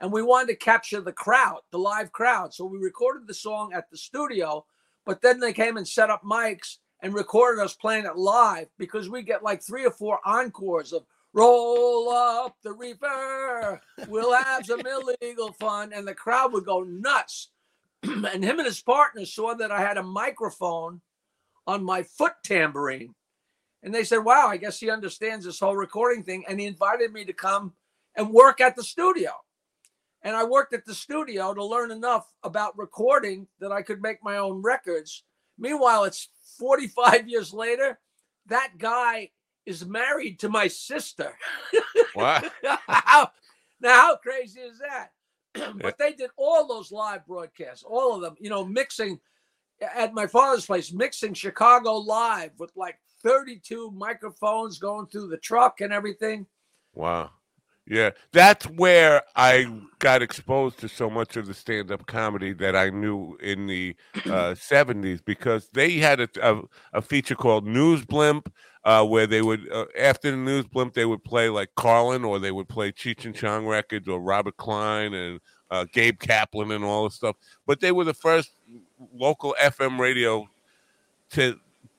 and 0.00 0.12
we 0.12 0.22
wanted 0.22 0.48
to 0.48 0.56
capture 0.56 1.00
the 1.00 1.12
crowd, 1.12 1.60
the 1.70 1.78
live 1.78 2.12
crowd. 2.12 2.52
So 2.52 2.66
we 2.66 2.76
recorded 2.76 3.26
the 3.26 3.32
song 3.32 3.72
at 3.72 3.88
the 3.90 3.96
studio, 3.96 4.66
but 5.06 5.22
then 5.22 5.40
they 5.40 5.54
came 5.54 5.78
and 5.78 5.88
set 5.88 6.10
up 6.10 6.22
mics 6.22 6.76
and 7.00 7.14
recorded 7.14 7.62
us 7.62 7.74
playing 7.74 8.06
it 8.06 8.16
live 8.16 8.68
because 8.78 9.08
we 9.08 9.22
get 9.22 9.42
like 9.42 9.62
three 9.62 9.84
or 9.84 9.90
four 9.90 10.18
encores 10.24 10.92
of 10.92 11.04
"Roll 11.32 12.10
up 12.10 12.56
the 12.62 12.72
reefer, 12.72 13.80
we'll 14.08 14.34
have 14.34 14.66
some 14.66 14.80
illegal 15.20 15.52
fun," 15.52 15.92
and 15.92 16.06
the 16.06 16.14
crowd 16.14 16.52
would 16.52 16.64
go 16.64 16.82
nuts. 16.82 17.50
and 18.02 18.44
him 18.44 18.58
and 18.58 18.66
his 18.66 18.80
partner 18.80 19.24
saw 19.24 19.54
that 19.54 19.72
I 19.72 19.80
had 19.80 19.96
a 19.96 20.02
microphone 20.02 21.00
on 21.66 21.84
my 21.84 22.02
foot 22.02 22.32
tambourine. 22.42 23.14
And 23.82 23.94
they 23.94 24.02
said, 24.02 24.18
wow, 24.18 24.48
I 24.48 24.56
guess 24.56 24.80
he 24.80 24.90
understands 24.90 25.44
this 25.44 25.60
whole 25.60 25.76
recording 25.76 26.24
thing. 26.24 26.44
And 26.48 26.58
he 26.58 26.66
invited 26.66 27.12
me 27.12 27.24
to 27.26 27.32
come 27.32 27.74
and 28.16 28.30
work 28.30 28.60
at 28.60 28.74
the 28.74 28.82
studio. 28.82 29.30
And 30.22 30.34
I 30.34 30.44
worked 30.44 30.74
at 30.74 30.84
the 30.84 30.94
studio 30.94 31.54
to 31.54 31.64
learn 31.64 31.92
enough 31.92 32.26
about 32.42 32.76
recording 32.76 33.46
that 33.60 33.70
I 33.70 33.82
could 33.82 34.02
make 34.02 34.22
my 34.22 34.38
own 34.38 34.62
records. 34.62 35.22
Meanwhile, 35.58 36.04
it's 36.04 36.28
45 36.58 37.28
years 37.28 37.52
later. 37.52 37.98
That 38.46 38.72
guy 38.78 39.30
is 39.66 39.84
married 39.86 40.38
to 40.40 40.48
my 40.48 40.68
sister. 40.68 41.32
Wow. 42.14 42.42
how, 42.88 43.30
now, 43.80 43.94
how 43.94 44.16
crazy 44.16 44.60
is 44.60 44.78
that? 44.78 45.10
but 45.80 45.98
they 45.98 46.12
did 46.12 46.30
all 46.36 46.66
those 46.66 46.90
live 46.90 47.26
broadcasts, 47.26 47.84
all 47.84 48.14
of 48.14 48.22
them, 48.22 48.34
you 48.38 48.50
know, 48.50 48.64
mixing 48.64 49.18
at 49.80 50.14
my 50.14 50.26
father's 50.26 50.66
place, 50.66 50.92
mixing 50.92 51.34
Chicago 51.34 51.94
live 51.94 52.50
with 52.58 52.72
like 52.76 52.98
32 53.22 53.90
microphones 53.92 54.78
going 54.78 55.06
through 55.06 55.28
the 55.28 55.36
truck 55.36 55.80
and 55.80 55.92
everything. 55.92 56.46
Wow. 56.94 57.30
Yeah, 57.90 58.10
that's 58.32 58.66
where 58.66 59.22
I 59.34 59.66
got 59.98 60.20
exposed 60.20 60.78
to 60.80 60.88
so 60.88 61.08
much 61.08 61.36
of 61.38 61.46
the 61.46 61.54
stand-up 61.54 62.06
comedy 62.06 62.52
that 62.54 62.76
I 62.76 62.90
knew 62.90 63.36
in 63.42 63.66
the 63.66 63.96
uh, 64.28 64.54
'70s 64.54 65.24
because 65.24 65.68
they 65.72 65.92
had 65.96 66.20
a, 66.20 66.28
a, 66.42 66.62
a 66.92 67.02
feature 67.02 67.34
called 67.34 67.66
News 67.66 68.04
Blimp. 68.04 68.52
uh, 68.84 69.04
where 69.04 69.26
they 69.26 69.40
would 69.42 69.70
uh, 69.72 69.86
after 69.98 70.30
the 70.30 70.36
news 70.36 70.66
blimp 70.66 70.94
they 70.94 71.04
would 71.04 71.24
play 71.24 71.48
like 71.48 71.70
Carlin 71.76 72.24
or 72.24 72.38
they 72.38 72.52
would 72.52 72.68
play 72.68 72.92
Cheech 72.92 73.24
and 73.24 73.34
Chong 73.34 73.66
records 73.66 74.06
or 74.08 74.20
Robert 74.20 74.56
Klein 74.56 75.14
and 75.14 75.40
uh, 75.70 75.84
Gabe 75.92 76.18
Kaplan 76.18 76.70
and 76.70 76.84
all 76.84 77.04
this 77.04 77.14
stuff. 77.16 77.36
But 77.66 77.80
they 77.80 77.92
were 77.92 78.04
the 78.04 78.14
first 78.14 78.52
local 79.14 79.54
FM 79.60 79.98
radio 79.98 80.46
to 81.30 81.58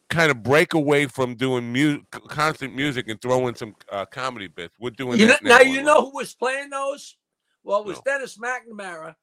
kind 0.09 0.31
of 0.31 0.41
break 0.43 0.73
away 0.73 1.05
from 1.05 1.35
doing 1.35 1.71
mu- 1.71 2.01
constant 2.27 2.75
music 2.75 3.07
and 3.09 3.21
throw 3.21 3.47
in 3.47 3.55
some 3.55 3.75
uh, 3.91 4.05
comedy 4.05 4.47
bits. 4.47 4.75
We're 4.79 4.89
doing 4.91 5.19
You 5.19 5.27
know, 5.27 5.35
now 5.43 5.57
now. 5.57 5.63
you 5.63 5.81
know 5.83 6.01
who 6.09 6.15
was 6.15 6.33
playing 6.33 6.69
those? 6.71 7.15
Well, 7.63 7.81
it 7.81 7.85
was 7.85 7.97
No. 7.97 8.01
Denis 8.05 8.37
McNamara, 8.37 9.15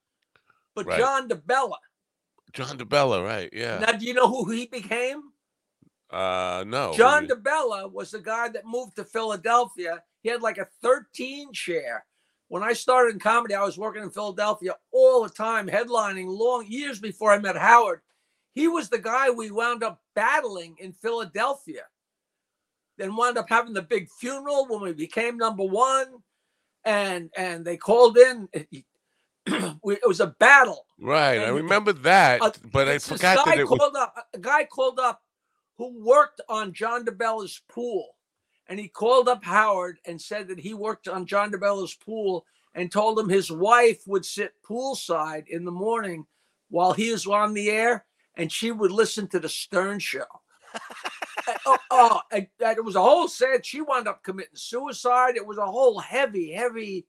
but 0.74 0.86
Right. 0.86 0.98
John 0.98 1.28
DeBella. 1.28 1.76
John 2.52 2.78
DeBella, 2.78 3.24
right? 3.24 3.50
Yeah. 3.52 3.78
Now, 3.78 3.92
do 3.92 4.04
you 4.06 4.14
know 4.14 4.28
who 4.28 4.50
he 4.50 4.66
became? 4.66 5.22
uh, 6.10 6.62
no. 6.66 6.92
John 6.96 7.26
DeBella 7.26 7.90
was 7.92 8.12
the 8.12 8.20
guy 8.20 8.48
that 8.50 8.64
moved 8.64 8.94
to 8.96 9.04
Philadelphia. 9.04 10.02
He 10.22 10.28
had 10.28 10.40
like 10.40 10.58
a 10.58 10.68
13 10.82 11.52
share. 11.52 12.04
When 12.48 12.62
I 12.62 12.74
started 12.74 13.14
in 13.14 13.18
comedy, 13.18 13.54
I 13.54 13.64
was 13.64 13.76
working 13.76 14.04
in 14.04 14.10
Philadelphia 14.10 14.76
all 14.92 15.24
the 15.24 15.28
time, 15.30 15.66
headlining 15.66 16.26
long 16.28 16.64
years 16.68 17.00
before 17.00 17.32
I 17.32 17.38
met 17.38 17.56
Howard. 17.56 18.02
He 18.56 18.68
was 18.68 18.88
the 18.88 18.98
guy 18.98 19.28
we 19.28 19.50
wound 19.50 19.82
up 19.84 20.00
battling 20.14 20.76
in 20.78 20.94
Philadelphia. 20.94 21.82
Then 22.96 23.14
wound 23.14 23.36
up 23.36 23.50
having 23.50 23.74
the 23.74 23.82
big 23.82 24.08
funeral 24.18 24.66
when 24.66 24.80
we 24.80 24.94
became 24.94 25.36
number 25.36 25.62
one, 25.62 26.06
and 26.82 27.30
and 27.36 27.64
they 27.66 27.76
called 27.76 28.16
in. 28.18 28.48
It 29.48 30.08
was 30.08 30.18
a 30.20 30.26
battle. 30.40 30.86
Right, 30.98 31.38
I 31.38 31.44
And- 31.44 31.54
remember 31.56 31.92
that, 31.92 32.42
Uh, 32.42 32.50
but 32.72 32.88
I 32.88 32.98
forgot 32.98 33.44
that 33.46 33.58
it 33.58 33.68
was. 33.68 33.78
called 33.78 33.94
up 33.94 34.26
a 34.34 34.38
guy 34.38 34.64
called 34.64 34.98
up 34.98 35.22
who 35.78 36.02
worked 36.02 36.40
on 36.48 36.72
John 36.72 37.04
DeBella's 37.04 37.60
pool, 37.68 38.16
and 38.66 38.80
he 38.80 38.88
called 38.88 39.28
up 39.28 39.44
Howard 39.44 39.98
and 40.04 40.20
said 40.20 40.48
that 40.48 40.58
he 40.58 40.74
worked 40.74 41.06
on 41.06 41.26
John 41.26 41.52
DeBella's 41.52 41.94
pool 41.94 42.44
and 42.74 42.90
told 42.90 43.20
him 43.20 43.28
his 43.28 43.52
wife 43.52 44.02
would 44.08 44.24
sit 44.26 44.54
poolside 44.68 45.46
in 45.46 45.64
the 45.64 45.70
morning 45.70 46.26
while 46.70 46.92
he 46.92 47.12
was 47.12 47.24
on 47.26 47.54
the 47.54 47.70
air, 47.70 48.04
and 48.36 48.50
she 48.50 48.72
would 48.72 48.92
listen 48.92 49.28
to 49.28 49.38
the 49.38 49.48
Stern 49.48 49.98
Show. 49.98 50.24
Oh, 51.64 51.78
oh, 51.90 52.20
and, 52.32 52.48
and 52.64 52.76
it 52.76 52.84
was 52.84 52.96
a 52.96 53.00
whole 53.00 53.28
sad. 53.28 53.64
She 53.64 53.80
wound 53.80 54.08
up 54.08 54.22
committing 54.24 54.56
suicide. 54.56 55.36
It 55.36 55.46
was 55.46 55.58
a 55.58 55.66
whole 55.66 56.00
heavy, 56.00 56.50
heavy 56.50 57.06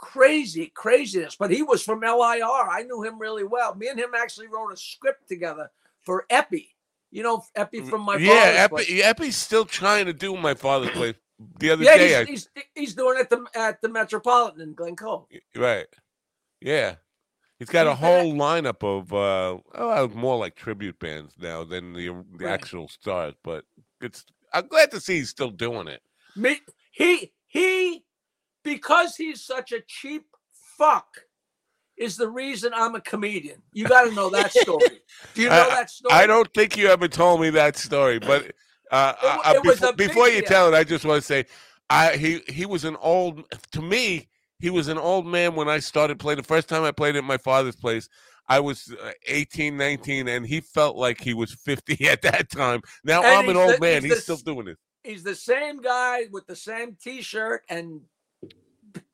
crazy 0.00 0.72
craziness 0.74 1.36
but 1.38 1.50
he 1.50 1.62
was 1.62 1.82
from 1.82 2.00
lir 2.00 2.70
i 2.70 2.82
knew 2.86 3.02
him 3.02 3.18
really 3.18 3.44
well 3.44 3.74
me 3.74 3.86
and 3.88 3.98
him 3.98 4.12
actually 4.16 4.46
wrote 4.46 4.72
a 4.72 4.76
script 4.76 5.28
together 5.28 5.70
for 6.00 6.24
Eppy 6.30 6.68
you 7.10 7.22
know 7.22 7.44
Eppy 7.54 7.86
from 7.86 8.00
my 8.00 8.16
Mm, 8.16 8.24
yeah, 8.24 8.66
Eppy, 8.66 8.70
place. 8.70 8.88
Eppy's 8.88 9.36
still 9.36 9.66
trying 9.66 10.06
to 10.06 10.14
do 10.14 10.36
my 10.36 10.54
father's 10.54 10.90
place. 10.90 11.14
The 11.58 11.70
other 11.70 11.84
yeah 11.84 11.98
day, 11.98 12.16
I, 12.16 12.24
he's, 12.24 12.48
he's, 12.54 12.64
he's 12.74 12.94
doing 12.94 13.18
it 13.18 13.22
at 13.22 13.30
the, 13.30 13.46
at 13.54 13.82
the 13.82 13.90
metropolitan 13.90 14.62
in 14.62 14.72
glen 14.72 14.96
cove 14.96 15.26
right, 15.54 15.86
yeah, 16.62 16.94
he's 17.60 17.68
got 17.68 17.86
a 17.86 17.94
whole 17.94 18.34
lineup 18.34 18.82
of 18.82 19.12
uh, 19.12 19.58
oh, 19.74 20.08
more 20.08 20.36
like 20.36 20.56
tribute 20.56 20.98
bands 20.98 21.34
now 21.38 21.62
than 21.62 21.92
the 21.92 22.08
the 22.08 22.46
Right. 22.46 22.52
actual 22.52 22.88
stars. 22.88 23.34
But 23.44 23.64
it's 24.00 24.24
I'm 24.52 24.66
glad 24.66 24.90
to 24.90 25.00
see 25.00 25.18
he's 25.18 25.30
still 25.30 25.50
doing 25.50 25.86
it. 25.86 26.02
me 26.34 26.58
he 26.90 27.32
he 27.46 28.02
because 28.64 29.14
he's 29.16 29.44
such 29.44 29.70
a 29.72 29.80
cheap 29.86 30.24
fuck 30.76 31.06
is 31.96 32.16
the 32.16 32.28
reason 32.28 32.72
i'm 32.74 32.94
a 32.94 33.00
comedian 33.00 33.60
you 33.72 33.86
got 33.86 34.04
to 34.04 34.12
know 34.14 34.28
that 34.38 34.50
story 34.52 35.02
do 35.34 35.42
you 35.42 35.48
know 35.48 35.66
I- 35.68 35.74
that 35.76 35.90
story 35.90 36.14
I 36.14 36.26
don't 36.26 36.52
think 36.54 36.76
you 36.76 36.88
ever 36.88 37.08
told 37.08 37.40
me 37.42 37.50
that 37.50 37.76
story, 37.76 38.18
but 38.18 38.52
uh, 38.90 39.12
It 39.22 39.24
wa- 39.24 39.42
I- 39.44 39.50
I- 39.50 39.54
it 39.56 39.64
was 39.64 39.78
before, 39.80 39.92
before 39.92 40.28
you 40.28 40.42
tell 40.42 40.72
it, 40.72 40.76
I 40.76 40.82
just 40.84 41.04
want 41.04 41.20
to 41.22 41.26
say, 41.26 41.44
I 41.90 42.16
he 42.16 42.40
he 42.48 42.64
was 42.66 42.84
an 42.84 42.96
old 42.96 43.44
to 43.72 43.82
me. 43.82 44.28
He 44.60 44.70
was 44.70 44.88
an 44.88 44.98
old 44.98 45.26
man 45.26 45.54
when 45.54 45.68
I 45.68 45.78
started 45.78 46.18
playing. 46.18 46.38
The 46.38 46.42
first 46.44 46.68
time 46.68 46.82
I 46.84 46.90
played 46.92 47.16
at 47.16 47.24
my 47.24 47.36
father's 47.38 47.76
place, 47.76 48.08
I 48.48 48.60
was 48.60 48.94
uh, 49.02 49.12
18, 49.26 49.76
19, 49.76 50.28
and 50.28 50.46
he 50.46 50.60
felt 50.60 50.96
like 50.96 51.20
he 51.20 51.34
was 51.34 51.52
50 51.54 52.08
at 52.08 52.22
that 52.22 52.50
time. 52.50 52.80
Now 53.04 53.22
And 53.22 53.28
I'm 53.36 53.48
an 53.48 53.56
old 53.56 53.74
the- 53.76 53.80
man. 53.80 54.02
he's 54.02 54.12
He's 54.12 54.26
the 54.26 54.36
still 54.36 54.54
doing 54.54 54.68
it. 54.68 54.76
he's 55.04 55.22
the 55.22 55.34
same 55.34 55.80
guy 55.80 56.24
with 56.30 56.46
the 56.46 56.56
same 56.56 56.96
t-shirt 57.02 57.62
and 57.68 58.00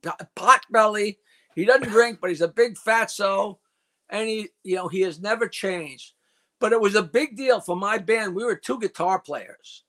p- 0.03 0.11
pot 0.35 0.61
belly. 0.71 1.19
He 1.55 1.65
doesn't 1.65 1.89
drink, 1.91 2.19
but 2.21 2.31
he's 2.31 2.41
a 2.41 2.49
big 2.49 2.77
fatso, 2.77 3.59
and 4.09 4.29
he, 4.29 4.49
you 4.65 4.77
know, 4.77 4.89
he 4.89 5.01
has 5.03 5.21
never 5.21 5.49
changed. 5.49 6.13
But 6.59 6.73
it 6.73 6.81
was 6.81 6.95
a 6.95 7.03
big 7.03 7.37
deal 7.37 7.61
for 7.61 7.77
my 7.77 7.99
band. 7.99 8.35
We 8.35 8.45
were 8.45 8.57
two 8.57 8.79
guitar 8.81 9.19
players, 9.21 9.85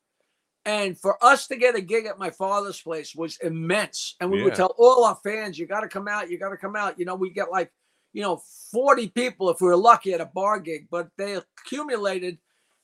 and 0.67 0.99
for 0.99 1.17
us 1.23 1.47
to 1.47 1.55
get 1.55 1.75
a 1.75 1.81
gig 1.81 2.05
at 2.07 2.19
my 2.19 2.29
father's 2.29 2.81
place 2.81 3.15
was 3.15 3.37
immense. 3.37 4.15
And 4.19 4.29
we 4.29 4.43
would 4.43 4.53
tell 4.53 4.75
all 4.77 5.05
our 5.05 5.17
fans, 5.23 5.57
"You 5.57 5.65
got 5.65 5.79
to 5.79 5.87
come 5.87 6.09
out. 6.09 6.29
You 6.29 6.37
got 6.37 6.49
to 6.49 6.57
come 6.57 6.75
out." 6.75 6.99
You 6.99 7.05
know, 7.05 7.15
we 7.15 7.29
get 7.29 7.49
like, 7.49 7.71
you 8.11 8.21
know, 8.21 8.41
forty 8.69 9.07
people 9.07 9.49
if 9.49 9.61
we 9.61 9.67
were 9.67 9.77
lucky 9.77 10.13
at 10.13 10.19
a 10.19 10.25
bar 10.25 10.59
gig, 10.59 10.89
but 10.91 11.07
they 11.17 11.35
accumulated 11.35 12.37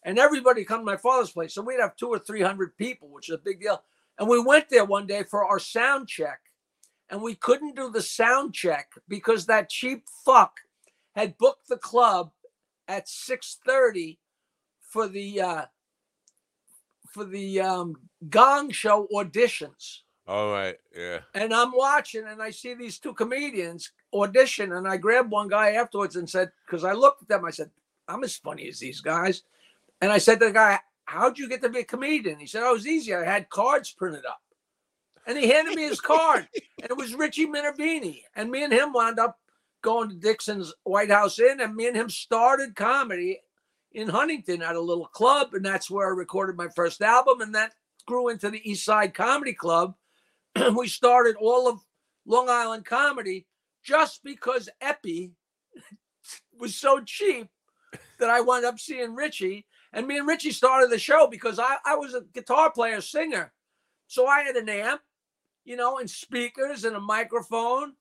and 0.05 0.17
everybody 0.17 0.63
come 0.63 0.79
to 0.79 0.85
my 0.85 0.95
father's 0.95 1.31
place. 1.31 1.53
So 1.53 1.61
we'd 1.61 1.81
have 1.81 1.97
two 1.97 2.07
or 2.07 2.19
three 2.19 2.41
hundred 2.41 2.77
people, 2.77 3.09
which 3.09 3.27
is 3.27 3.35
a 3.35 3.39
big 3.39 3.59
deal. 3.59 3.83
And 4.17 4.29
we 4.29 4.39
went 4.39 4.69
there 4.69 4.85
one 4.85 5.05
day 5.05 5.23
for 5.23 5.43
our 5.43 5.59
sound 5.59 6.07
check, 6.07 6.39
and 7.09 7.21
we 7.21 7.35
couldn't 7.35 7.75
do 7.75 7.91
the 7.91 8.01
sound 8.01 8.53
check 8.53 8.91
because 9.09 9.45
that 9.47 9.69
cheap 9.69 10.05
fuck 10.23 10.53
had 11.17 11.37
booked 11.37 11.67
the 11.67 11.77
club 11.77 12.31
at 12.87 13.09
six 13.09 13.57
thirty 13.65 14.19
for 14.79 15.09
the 15.09 15.41
uh, 15.41 15.65
for 17.13 17.23
the 17.23 17.61
um, 17.61 17.95
Gong 18.29 18.71
Show 18.71 19.07
auditions. 19.13 19.99
All 20.27 20.51
right, 20.51 20.75
yeah. 20.97 21.19
And 21.35 21.53
I'm 21.53 21.71
watching, 21.71 22.25
and 22.27 22.41
I 22.41 22.49
see 22.49 22.73
these 22.73 22.97
two 22.97 23.13
comedians 23.13 23.91
audition, 24.13 24.73
and 24.73 24.87
I 24.87 24.97
grabbed 24.97 25.31
one 25.31 25.47
guy 25.47 25.71
afterwards 25.71 26.15
and 26.15 26.29
said, 26.29 26.51
because 26.65 26.83
I 26.83 26.93
looked 26.93 27.23
at 27.23 27.27
them, 27.27 27.45
I 27.45 27.51
said, 27.51 27.69
I'm 28.07 28.23
as 28.23 28.35
funny 28.35 28.67
as 28.67 28.79
these 28.79 29.01
guys. 29.01 29.43
And 30.01 30.11
I 30.11 30.17
said 30.17 30.39
to 30.39 30.47
the 30.47 30.51
guy, 30.51 30.79
How'd 31.05 31.37
you 31.37 31.49
get 31.49 31.61
to 31.61 31.69
be 31.69 31.79
a 31.79 31.83
comedian? 31.83 32.39
He 32.39 32.47
said, 32.47 32.63
Oh, 32.63 32.71
it 32.71 32.73
was 32.73 32.87
easy. 32.87 33.13
I 33.13 33.25
had 33.25 33.49
cards 33.49 33.91
printed 33.91 34.25
up. 34.25 34.41
And 35.27 35.37
he 35.37 35.49
handed 35.49 35.75
me 35.75 35.83
his 35.83 36.01
card, 36.01 36.47
and 36.81 36.89
it 36.89 36.97
was 36.97 37.13
Richie 37.13 37.47
Minervini. 37.47 38.21
And 38.35 38.49
me 38.49 38.63
and 38.63 38.73
him 38.73 38.93
wound 38.93 39.19
up 39.19 39.39
going 39.81 40.09
to 40.09 40.15
Dixon's 40.15 40.73
White 40.83 41.11
House 41.11 41.39
Inn, 41.39 41.59
and 41.59 41.75
me 41.75 41.87
and 41.87 41.95
him 41.95 42.09
started 42.09 42.75
comedy 42.75 43.41
in 43.93 44.09
Huntington 44.09 44.61
at 44.61 44.75
a 44.75 44.81
little 44.81 45.05
club. 45.05 45.53
And 45.53 45.65
that's 45.65 45.89
where 45.89 46.07
I 46.07 46.11
recorded 46.11 46.57
my 46.57 46.67
first 46.75 47.01
album. 47.01 47.41
And 47.41 47.55
that 47.55 47.73
grew 48.05 48.29
into 48.29 48.49
the 48.49 48.69
East 48.69 48.85
Side 48.85 49.13
Comedy 49.13 49.53
Club. 49.53 49.95
we 50.75 50.87
started 50.87 51.35
all 51.39 51.67
of 51.67 51.79
Long 52.25 52.49
Island 52.49 52.85
comedy 52.85 53.45
just 53.83 54.23
because 54.23 54.69
Eppy 54.81 55.31
was 56.59 56.75
so 56.75 57.01
cheap 57.01 57.47
that 58.19 58.29
I 58.29 58.41
wound 58.41 58.65
up 58.65 58.79
seeing 58.79 59.15
Richie. 59.15 59.65
And 59.91 60.07
me 60.07 60.17
and 60.17 60.27
Richie 60.27 60.51
started 60.51 60.89
the 60.89 60.97
show 60.97 61.27
because 61.27 61.59
I, 61.59 61.77
I 61.85 61.95
was 61.95 62.13
a 62.13 62.23
guitar 62.33 62.71
player, 62.71 63.01
singer. 63.01 63.51
So 64.07 64.25
I 64.25 64.41
had 64.41 64.55
an 64.55 64.69
amp, 64.69 65.01
you 65.65 65.75
know, 65.75 65.99
and 65.99 66.09
speakers 66.09 66.83
and 66.83 66.95
a 66.95 66.99
microphone. 66.99 67.93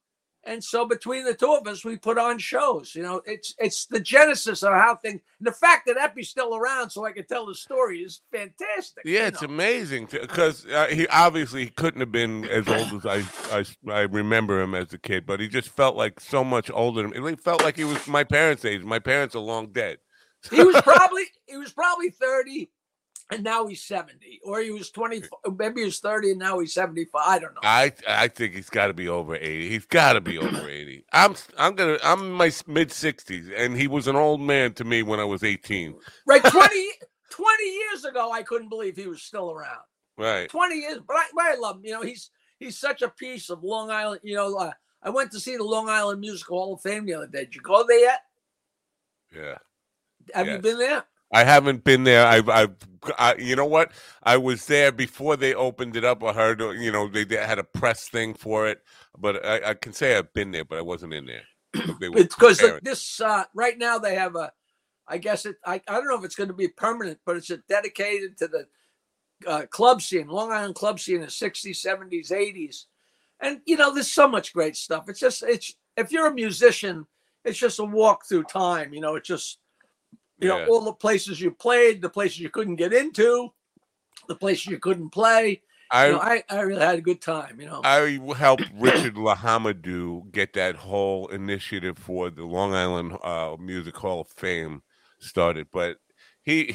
And 0.44 0.62
so 0.62 0.86
between 0.86 1.24
the 1.24 1.34
two 1.34 1.52
of 1.52 1.66
us, 1.68 1.84
we 1.84 1.96
put 1.96 2.18
on 2.18 2.38
shows. 2.38 2.94
You 2.94 3.02
know, 3.02 3.22
it's 3.26 3.54
it's 3.58 3.86
the 3.86 4.00
genesis 4.00 4.62
of 4.64 4.72
how 4.72 4.96
things. 4.96 5.20
And 5.38 5.46
the 5.46 5.52
fact 5.52 5.86
that 5.86 5.96
Eppy's 5.96 6.30
still 6.30 6.56
around, 6.56 6.90
so 6.90 7.04
I 7.04 7.12
can 7.12 7.24
tell 7.26 7.46
the 7.46 7.54
story, 7.54 8.00
is 8.00 8.22
fantastic. 8.32 9.04
Yeah, 9.04 9.20
you 9.20 9.26
it's 9.26 9.42
amazing 9.42 10.08
because 10.10 10.66
uh, 10.66 10.86
he 10.86 11.06
obviously 11.08 11.64
he 11.64 11.70
couldn't 11.70 12.00
have 12.00 12.10
been 12.10 12.44
as 12.46 12.66
old 12.66 13.04
as 13.04 13.06
I, 13.06 13.56
I 13.56 13.64
I 13.92 14.00
remember 14.02 14.60
him 14.60 14.74
as 14.74 14.92
a 14.92 14.98
kid, 14.98 15.26
but 15.26 15.38
he 15.38 15.46
just 15.46 15.68
felt 15.68 15.96
like 15.96 16.18
so 16.18 16.42
much 16.42 16.70
older. 16.72 17.08
He 17.08 17.36
felt 17.36 17.62
like 17.62 17.76
he 17.76 17.84
was 17.84 18.08
my 18.08 18.24
parents' 18.24 18.64
age. 18.64 18.82
My 18.82 18.98
parents 18.98 19.36
are 19.36 19.40
long 19.40 19.68
dead. 19.68 19.98
he 20.50 20.64
was 20.64 20.74
probably 20.82 21.24
he 21.46 21.56
was 21.56 21.72
probably 21.72 22.10
30 22.10 22.68
and 23.30 23.42
now 23.44 23.66
he's 23.66 23.82
70 23.84 24.40
or 24.44 24.60
he 24.60 24.70
was 24.70 24.90
20 24.90 25.22
maybe 25.56 25.80
he 25.82 25.84
was 25.86 26.00
30 26.00 26.30
and 26.32 26.38
now 26.40 26.58
he's 26.58 26.74
75 26.74 27.22
i 27.26 27.38
don't 27.38 27.54
know 27.54 27.60
I 27.62 27.92
I 28.08 28.28
think 28.28 28.54
he's 28.54 28.68
got 28.70 28.88
to 28.88 28.92
be 28.94 29.08
over 29.08 29.36
eighty. 29.36 29.68
He's 29.70 29.86
got 29.86 30.14
to 30.14 30.20
be 30.20 30.38
over 30.38 30.68
eighty. 30.68 31.04
I'm 31.12 31.34
I'm 31.56 31.74
gonna 31.74 31.98
I'm 32.02 32.20
in 32.20 32.32
my 32.32 32.50
mid 32.66 32.90
sixties, 32.92 33.48
and 33.56 33.76
he 33.76 33.86
was 33.86 34.08
an 34.08 34.16
old 34.16 34.40
man 34.40 34.72
to 34.74 34.84
me 34.84 35.02
when 35.02 35.20
I 35.20 35.24
was 35.24 35.42
eighteen. 35.44 35.94
right 36.26 36.42
20 36.44 36.90
20 37.30 37.64
years 37.64 38.04
ago 38.04 38.30
i 38.30 38.42
couldn't 38.42 38.68
believe 38.68 38.94
he 38.96 39.06
was 39.06 39.22
still 39.22 39.50
around 39.50 39.80
Right. 40.18 40.48
20 40.50 40.74
years 40.76 40.98
but 41.06 41.16
i, 41.16 41.24
but 41.34 41.44
I 41.44 41.54
love 41.54 41.76
him 41.76 41.82
you 41.86 41.92
know 41.92 42.02
he's 42.02 42.30
he's 42.58 42.78
such 42.78 43.00
a 43.02 43.08
piece 43.08 43.48
of 43.48 43.64
long 43.64 43.90
island 43.90 44.20
you 44.22 44.34
know 44.36 44.54
uh, 44.56 44.72
i 45.02 45.08
went 45.08 45.32
to 45.32 45.40
see 45.40 45.56
the 45.56 45.64
long 45.64 45.88
island 45.88 46.20
musical 46.20 46.58
hall 46.58 46.74
of 46.74 46.82
fame 46.82 47.06
the 47.06 47.14
other 47.14 47.26
day 47.26 47.44
did 47.44 47.54
you 47.54 47.62
go 47.62 47.84
there 47.86 47.98
yet 48.00 48.20
Yeah. 49.34 49.58
have 50.34 50.46
you 50.48 50.58
been 50.58 50.78
there 50.78 51.04
I 51.32 51.44
haven't 51.44 51.84
been 51.84 52.04
there. 52.04 52.26
I've, 52.26 52.48
I've, 52.48 52.74
I, 53.18 53.34
you 53.36 53.56
know 53.56 53.66
what? 53.66 53.92
I 54.22 54.36
was 54.36 54.66
there 54.66 54.92
before 54.92 55.36
they 55.36 55.54
opened 55.54 55.96
it 55.96 56.04
up. 56.04 56.22
I 56.22 56.32
heard, 56.32 56.60
you 56.60 56.92
know, 56.92 57.08
they, 57.08 57.24
they 57.24 57.36
had 57.36 57.58
a 57.58 57.64
press 57.64 58.08
thing 58.08 58.34
for 58.34 58.68
it, 58.68 58.82
but 59.18 59.44
I, 59.44 59.70
I 59.70 59.74
can 59.74 59.92
say 59.92 60.16
I've 60.16 60.32
been 60.34 60.50
there, 60.50 60.64
but 60.64 60.78
I 60.78 60.82
wasn't 60.82 61.14
in 61.14 61.26
there. 61.26 61.42
It's 62.00 62.34
because 62.34 62.62
this 62.82 63.20
uh, 63.20 63.44
right 63.54 63.78
now 63.78 63.98
they 63.98 64.14
have 64.14 64.36
a 64.36 64.52
i 65.08 65.16
guess 65.16 65.46
it 65.46 65.56
I, 65.64 65.80
I 65.88 65.94
don't 65.94 66.06
know 66.06 66.18
if 66.18 66.24
it's 66.24 66.34
going 66.34 66.48
to 66.48 66.54
be 66.54 66.68
permanent 66.68 67.18
but 67.24 67.38
it's 67.38 67.48
a 67.48 67.56
dedicated 67.66 68.36
to 68.38 68.48
the 68.48 68.66
uh, 69.46 69.66
club 69.70 70.02
scene, 70.02 70.28
Long 70.28 70.52
Island 70.52 70.74
club 70.74 71.00
scene 71.00 71.16
in 71.16 71.22
the 71.22 71.26
60s, 71.28 71.84
70s, 71.84 72.30
80s. 72.30 72.84
And, 73.40 73.60
you 73.66 73.76
know, 73.76 73.92
there's 73.92 74.12
so 74.12 74.28
much 74.28 74.52
great 74.52 74.76
stuff. 74.76 75.08
It's 75.08 75.20
just, 75.20 75.42
it's, 75.42 75.74
if 75.96 76.12
you're 76.12 76.28
a 76.28 76.34
musician, 76.34 77.06
it's 77.44 77.58
just 77.58 77.78
a 77.78 77.84
walk 77.84 78.26
through 78.26 78.44
time. 78.44 78.94
You 78.94 79.00
know, 79.00 79.16
it's 79.16 79.28
just, 79.28 79.58
you 80.42 80.48
Yeah. 80.48 80.64
know, 80.64 80.72
all 80.72 80.80
the 80.82 80.92
places 80.92 81.40
you 81.40 81.50
played, 81.50 82.02
the 82.02 82.10
places 82.10 82.40
you 82.40 82.50
couldn't 82.50 82.76
get 82.76 82.92
into, 82.92 83.52
the 84.28 84.34
places 84.34 84.66
you 84.66 84.78
couldn't 84.78 85.10
play. 85.10 85.62
I 85.90 86.06
you 86.06 86.12
know, 86.12 86.20
I, 86.20 86.42
I 86.48 86.60
really 86.60 86.80
had 86.80 86.98
a 86.98 87.02
good 87.02 87.20
time, 87.20 87.60
you 87.60 87.66
know. 87.66 87.82
I 87.84 88.18
helped 88.36 88.64
Richard 88.78 89.14
Lahamadou 89.14 90.32
get 90.32 90.54
that 90.54 90.74
whole 90.74 91.28
initiative 91.28 91.98
for 91.98 92.30
the 92.30 92.44
Long 92.44 92.74
Island 92.74 93.12
uh, 93.22 93.56
Music 93.60 93.94
Hall 93.94 94.22
of 94.22 94.28
Fame 94.28 94.82
started, 95.18 95.66
but 95.70 95.98
he, 96.44 96.74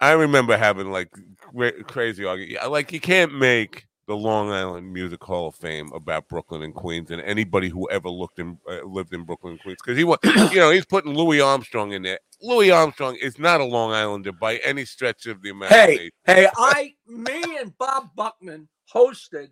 I 0.00 0.12
remember 0.12 0.56
having 0.56 0.90
like 0.92 1.10
cra- 1.38 1.82
crazy 1.84 2.24
argument. 2.24 2.70
Like 2.70 2.92
you 2.92 3.00
can't 3.00 3.34
make 3.34 3.86
the 4.06 4.16
Long 4.16 4.50
Island 4.50 4.92
Music 4.92 5.22
Hall 5.22 5.48
of 5.48 5.56
Fame 5.56 5.90
about 5.92 6.28
Brooklyn 6.28 6.62
and 6.62 6.74
Queens 6.74 7.10
and 7.10 7.20
anybody 7.22 7.68
who 7.68 7.90
ever 7.90 8.08
looked 8.08 8.38
in 8.38 8.58
uh, 8.68 8.84
lived 8.84 9.12
in 9.12 9.24
Brooklyn 9.24 9.54
and 9.54 9.60
Queens 9.60 9.78
because 9.82 9.96
he 9.98 10.04
was, 10.04 10.18
you 10.52 10.60
know, 10.60 10.70
he's 10.70 10.86
putting 10.86 11.14
Louis 11.14 11.40
Armstrong 11.40 11.92
in 11.92 12.02
there. 12.02 12.18
Louis 12.42 12.70
Armstrong 12.70 13.16
is 13.16 13.38
not 13.38 13.60
a 13.60 13.64
Long 13.64 13.92
Islander 13.92 14.32
by 14.32 14.56
any 14.58 14.84
stretch 14.84 15.26
of 15.26 15.40
the 15.42 15.50
imagination. 15.50 16.10
Hey, 16.24 16.34
hey, 16.42 16.48
I, 16.56 16.94
me 17.06 17.40
and 17.60 17.76
Bob 17.78 18.10
Buckman 18.16 18.68
hosted 18.92 19.48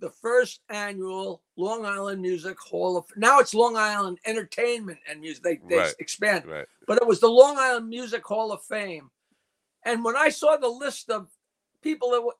the 0.00 0.10
first 0.10 0.60
annual 0.68 1.42
Long 1.56 1.86
Island 1.86 2.20
Music 2.20 2.58
Hall 2.60 2.98
of. 2.98 3.06
Now 3.16 3.38
it's 3.38 3.54
Long 3.54 3.76
Island 3.76 4.18
Entertainment 4.26 4.98
and 5.08 5.20
Music. 5.20 5.42
They 5.42 5.60
they 5.68 5.76
Right. 5.78 5.94
expanded, 5.98 6.50
Right. 6.50 6.66
but 6.86 6.98
it 6.98 7.06
was 7.06 7.20
the 7.20 7.28
Long 7.30 7.56
Island 7.58 7.88
Music 7.88 8.24
Hall 8.24 8.52
of 8.52 8.62
Fame. 8.64 9.10
And 9.84 10.04
when 10.04 10.16
I 10.16 10.28
saw 10.28 10.56
the 10.58 10.68
list 10.68 11.08
of 11.10 11.28
people 11.80 12.10
that 12.10 12.20
were, 12.20 12.34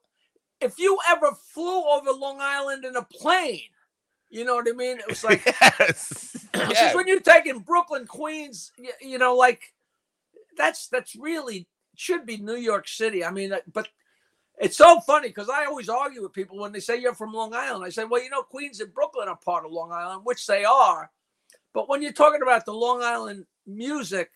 if 0.61 0.79
you 0.79 0.99
ever 1.09 1.33
flew 1.55 1.85
over 1.85 2.11
Long 2.13 2.39
Island 2.41 2.85
in 2.85 2.97
a 2.97 3.03
plane, 3.03 3.71
you 4.29 4.45
know 4.45 4.57
what 4.57 4.69
I 4.69 4.73
mean? 4.73 4.99
It 4.99 5.09
was 5.09 5.25
like 5.25 5.43
yes. 5.61 6.47
Yes. 6.55 6.95
when 6.95 7.07
you're 7.07 7.21
taking 7.21 7.61
Brooklyn, 7.61 8.07
Queens, 8.07 8.73
you, 8.77 8.91
you 9.01 9.19
know, 9.19 9.35
like 9.35 9.73
that's 10.57 10.89
that's 10.89 11.15
really 11.17 11.69
should 11.95 12.27
be 12.27 12.37
New 12.37 12.57
York 12.57 12.89
City. 12.89 13.25
I 13.25 13.31
mean, 13.31 13.53
uh, 13.53 13.61
but 13.73 13.89
it's 14.59 14.77
so 14.77 15.01
funny 15.01 15.29
because 15.29 15.49
I 15.49 15.65
always 15.67 15.89
argue 15.89 16.23
with 16.23 16.33
people 16.33 16.59
when 16.59 16.73
they 16.73 16.81
say 16.81 17.01
you're 17.01 17.15
from 17.15 17.33
Long 17.33 17.55
Island. 17.55 17.85
I 17.85 17.91
say, 17.91 18.05
well, 18.05 18.23
you 18.23 18.31
know, 18.31 18.43
Queens 18.43 18.81
and 18.81 18.93
Brooklyn 18.93 19.29
are 19.29 19.37
part 19.37 19.65
of 19.65 19.73
Long 19.73 19.93
Island, 19.93 20.23
which 20.25 20.47
they 20.47 20.65
are. 20.65 21.11
But 21.75 21.89
when 21.89 22.01
you're 22.01 22.13
talking 22.13 22.43
about 22.43 22.65
the 22.65 22.73
Long 22.73 23.03
Island 23.03 23.45
music, 23.67 24.31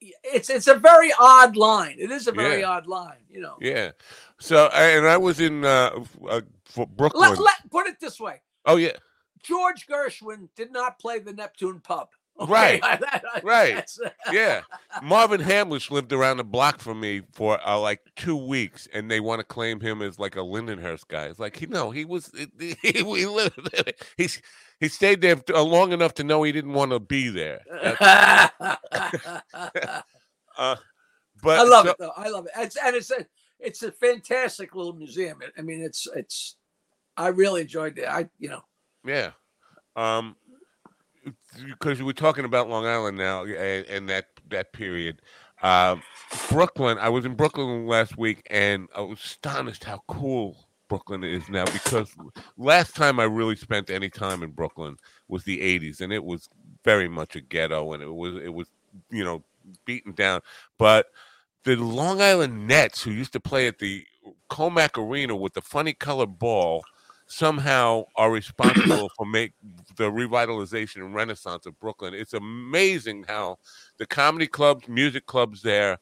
it's 0.00 0.50
it's 0.50 0.66
a 0.66 0.74
very 0.74 1.12
odd 1.18 1.56
line. 1.56 1.96
It 1.98 2.10
is 2.10 2.26
a 2.26 2.32
very 2.32 2.60
Yeah. 2.60 2.70
odd 2.70 2.86
line, 2.86 3.24
you 3.28 3.40
know. 3.40 3.56
Yeah. 3.60 3.92
So 4.40 4.66
and 4.68 5.06
I 5.06 5.16
was 5.16 5.40
in 5.40 5.64
uh, 5.64 6.04
uh 6.28 6.40
for 6.64 6.86
Brooklyn. 6.86 7.30
Let, 7.30 7.38
let 7.38 7.70
put 7.70 7.86
it 7.86 8.00
this 8.00 8.20
way: 8.20 8.40
oh 8.66 8.76
yeah. 8.76 8.96
George 9.42 9.86
Gershwin 9.86 10.48
did 10.56 10.72
not 10.72 10.98
play 10.98 11.18
the 11.20 11.32
Neptune 11.32 11.80
Pub. 11.80 12.08
Right. 12.38 12.80
That- 13.00 13.40
Right. 13.42 13.90
Yeah. 14.32 14.62
Marvin 15.02 15.40
Hamlisch 15.40 15.90
lived 15.90 16.12
around 16.12 16.38
the 16.38 16.44
block 16.44 16.80
from 16.80 17.00
me 17.00 17.22
for 17.32 17.58
uh, 17.66 17.78
like 17.78 18.00
two 18.16 18.36
weeks, 18.36 18.88
and 18.92 19.10
they 19.10 19.20
want 19.20 19.40
to 19.40 19.44
claim 19.44 19.80
him 19.80 20.02
as 20.02 20.18
like 20.18 20.36
a 20.36 20.40
Lindenhurst 20.40 21.08
guy. 21.08 21.26
It's 21.26 21.38
like 21.38 21.56
he 21.56 21.66
no, 21.66 21.90
he 21.90 22.04
was 22.04 22.30
he, 22.58 22.76
he, 22.82 22.92
he 22.92 23.26
lived 23.26 23.58
he's 24.16 24.40
he 24.80 24.88
stayed 24.88 25.20
there 25.20 25.40
uh, 25.54 25.62
long 25.62 25.92
enough 25.92 26.14
to 26.14 26.24
know 26.24 26.42
he 26.42 26.52
didn't 26.52 26.72
want 26.74 26.90
to 26.92 27.00
be 27.00 27.28
there. 27.28 27.60
Uh, 30.58 30.76
but 31.42 31.58
I 31.60 31.62
love 31.64 31.84
so- 31.86 31.90
it 31.90 31.96
though. 31.98 32.12
I 32.16 32.28
love 32.28 32.46
it. 32.46 32.52
It's, 32.56 32.76
and 32.76 32.96
it's 32.96 33.10
a 33.10 33.26
it's 33.58 33.82
a 33.82 33.92
fantastic 33.92 34.74
little 34.74 34.92
museum. 34.94 35.40
I 35.56 35.62
mean, 35.62 35.82
it's 35.82 36.06
it's. 36.14 36.56
I 37.16 37.28
really 37.28 37.62
enjoyed 37.62 37.98
it. 37.98 38.06
I 38.08 38.28
you 38.38 38.48
know. 38.50 38.62
Yeah. 39.04 39.30
Um 39.96 40.36
because 41.66 42.02
we're 42.02 42.12
talking 42.12 42.44
about 42.44 42.68
Long 42.68 42.86
Island 42.86 43.18
now 43.18 43.44
and, 43.44 43.86
and 43.86 44.08
that 44.08 44.26
that 44.50 44.72
period. 44.72 45.22
Uh, 45.62 45.96
Brooklyn, 46.50 46.98
I 46.98 47.08
was 47.08 47.24
in 47.24 47.34
Brooklyn 47.34 47.86
last 47.86 48.18
week 48.18 48.46
and 48.50 48.88
I 48.94 49.00
was 49.00 49.18
astonished 49.20 49.84
how 49.84 50.02
cool 50.06 50.56
Brooklyn 50.88 51.24
is 51.24 51.48
now 51.48 51.64
because 51.64 52.14
last 52.56 52.94
time 52.94 53.18
I 53.18 53.24
really 53.24 53.56
spent 53.56 53.90
any 53.90 54.10
time 54.10 54.42
in 54.42 54.50
Brooklyn 54.50 54.96
was 55.28 55.44
the 55.44 55.58
80s 55.58 56.00
and 56.00 56.12
it 56.12 56.24
was 56.24 56.48
very 56.84 57.08
much 57.08 57.36
a 57.36 57.40
ghetto 57.40 57.92
and 57.92 58.02
it 58.02 58.12
was 58.12 58.36
it 58.36 58.52
was 58.52 58.68
you 59.10 59.24
know 59.24 59.42
beaten 59.84 60.12
down 60.12 60.40
but 60.78 61.06
the 61.64 61.74
Long 61.76 62.20
Island 62.20 62.68
Nets 62.68 63.02
who 63.02 63.10
used 63.10 63.32
to 63.32 63.40
play 63.40 63.66
at 63.66 63.78
the 63.78 64.06
Commack 64.48 64.96
Arena 64.96 65.34
with 65.34 65.54
the 65.54 65.62
funny 65.62 65.92
colored 65.92 66.38
ball 66.38 66.84
somehow 67.26 68.04
are 68.16 68.30
responsible 68.30 69.10
for 69.16 69.26
make 69.26 69.52
the 69.96 70.10
revitalization 70.10 70.96
and 70.96 71.14
renaissance 71.14 71.66
of 71.66 71.78
Brooklyn. 71.80 72.14
It's 72.14 72.34
amazing 72.34 73.24
how 73.28 73.58
the 73.98 74.06
comedy 74.06 74.46
clubs, 74.46 74.88
music 74.88 75.26
clubs 75.26 75.62
there 75.62 75.98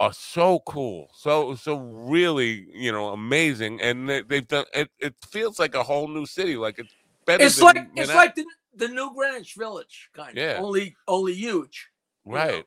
are 0.00 0.12
so 0.12 0.60
cool, 0.66 1.08
so 1.14 1.54
so 1.54 1.76
really 1.78 2.66
you 2.72 2.90
know 2.90 3.10
amazing, 3.10 3.80
and 3.80 4.08
they, 4.08 4.22
they've 4.22 4.48
done 4.48 4.64
it. 4.74 4.90
It 4.98 5.14
feels 5.30 5.58
like 5.58 5.74
a 5.74 5.82
whole 5.82 6.08
new 6.08 6.26
city, 6.26 6.56
like 6.56 6.78
it's 6.78 6.92
better. 7.24 7.44
It's 7.44 7.60
like 7.60 7.88
it's 7.96 8.14
like 8.14 8.34
the 8.34 8.44
the 8.74 8.88
new 8.88 9.14
Greenwich 9.14 9.54
Village 9.56 10.10
kind 10.14 10.30
of. 10.36 10.42
Yeah. 10.42 10.58
Only 10.58 10.96
only 11.06 11.34
huge. 11.34 11.88
you 12.24 12.32
know. 12.32 12.38
right. 12.38 12.64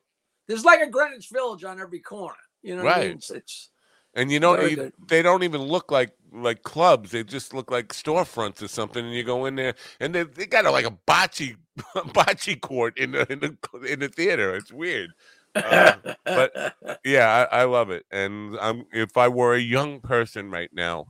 There's 0.48 0.64
like 0.64 0.80
a 0.82 0.88
Greenwich 0.90 1.30
Village 1.30 1.64
on 1.64 1.80
every 1.80 2.00
corner. 2.00 2.36
You 2.62 2.78
know 2.78 2.84
what 2.84 2.98
I 2.98 3.00
mean? 3.00 3.08
Right. 3.08 3.16
It's, 3.18 3.32
it's 3.32 3.70
And 4.14 4.32
you 4.32 4.40
know, 4.40 4.60
you- 4.62 4.92
they 5.08 5.22
don't 5.22 5.44
even 5.44 5.62
look 5.62 5.92
like 5.92 6.12
like 6.44 6.64
clubs. 6.64 7.12
They 7.12 7.24
just 7.24 7.54
look 7.54 7.72
like 7.72 7.90
storefronts 7.90 8.62
or 8.62 8.68
something. 8.68 9.06
And 9.06 9.14
you 9.14 9.24
go 9.24 9.46
in 9.46 9.56
there, 9.56 9.76
and 10.00 10.14
they, 10.14 10.24
they 10.24 10.46
got 10.46 10.66
a, 10.66 10.72
like 10.72 10.86
a 10.86 10.98
bocce 11.08 11.56
bocce 11.96 12.60
court 12.62 12.98
in 12.98 13.12
the 13.12 13.32
in 13.32 13.40
the 13.40 13.58
in 13.92 14.00
the 14.00 14.10
theater. 14.10 14.56
It's 14.56 14.72
weird. 14.72 15.12
Uh, 15.56 15.96
but 16.26 16.76
yeah, 17.06 17.48
I, 17.52 17.62
I 17.62 17.64
love 17.66 17.90
it. 17.90 18.06
And 18.12 18.58
I'm 18.60 18.86
if 18.92 19.18
I 19.18 19.28
were 19.28 19.54
a 19.56 19.60
young 19.60 20.00
person 20.00 20.52
right 20.52 20.70
now, 20.74 21.08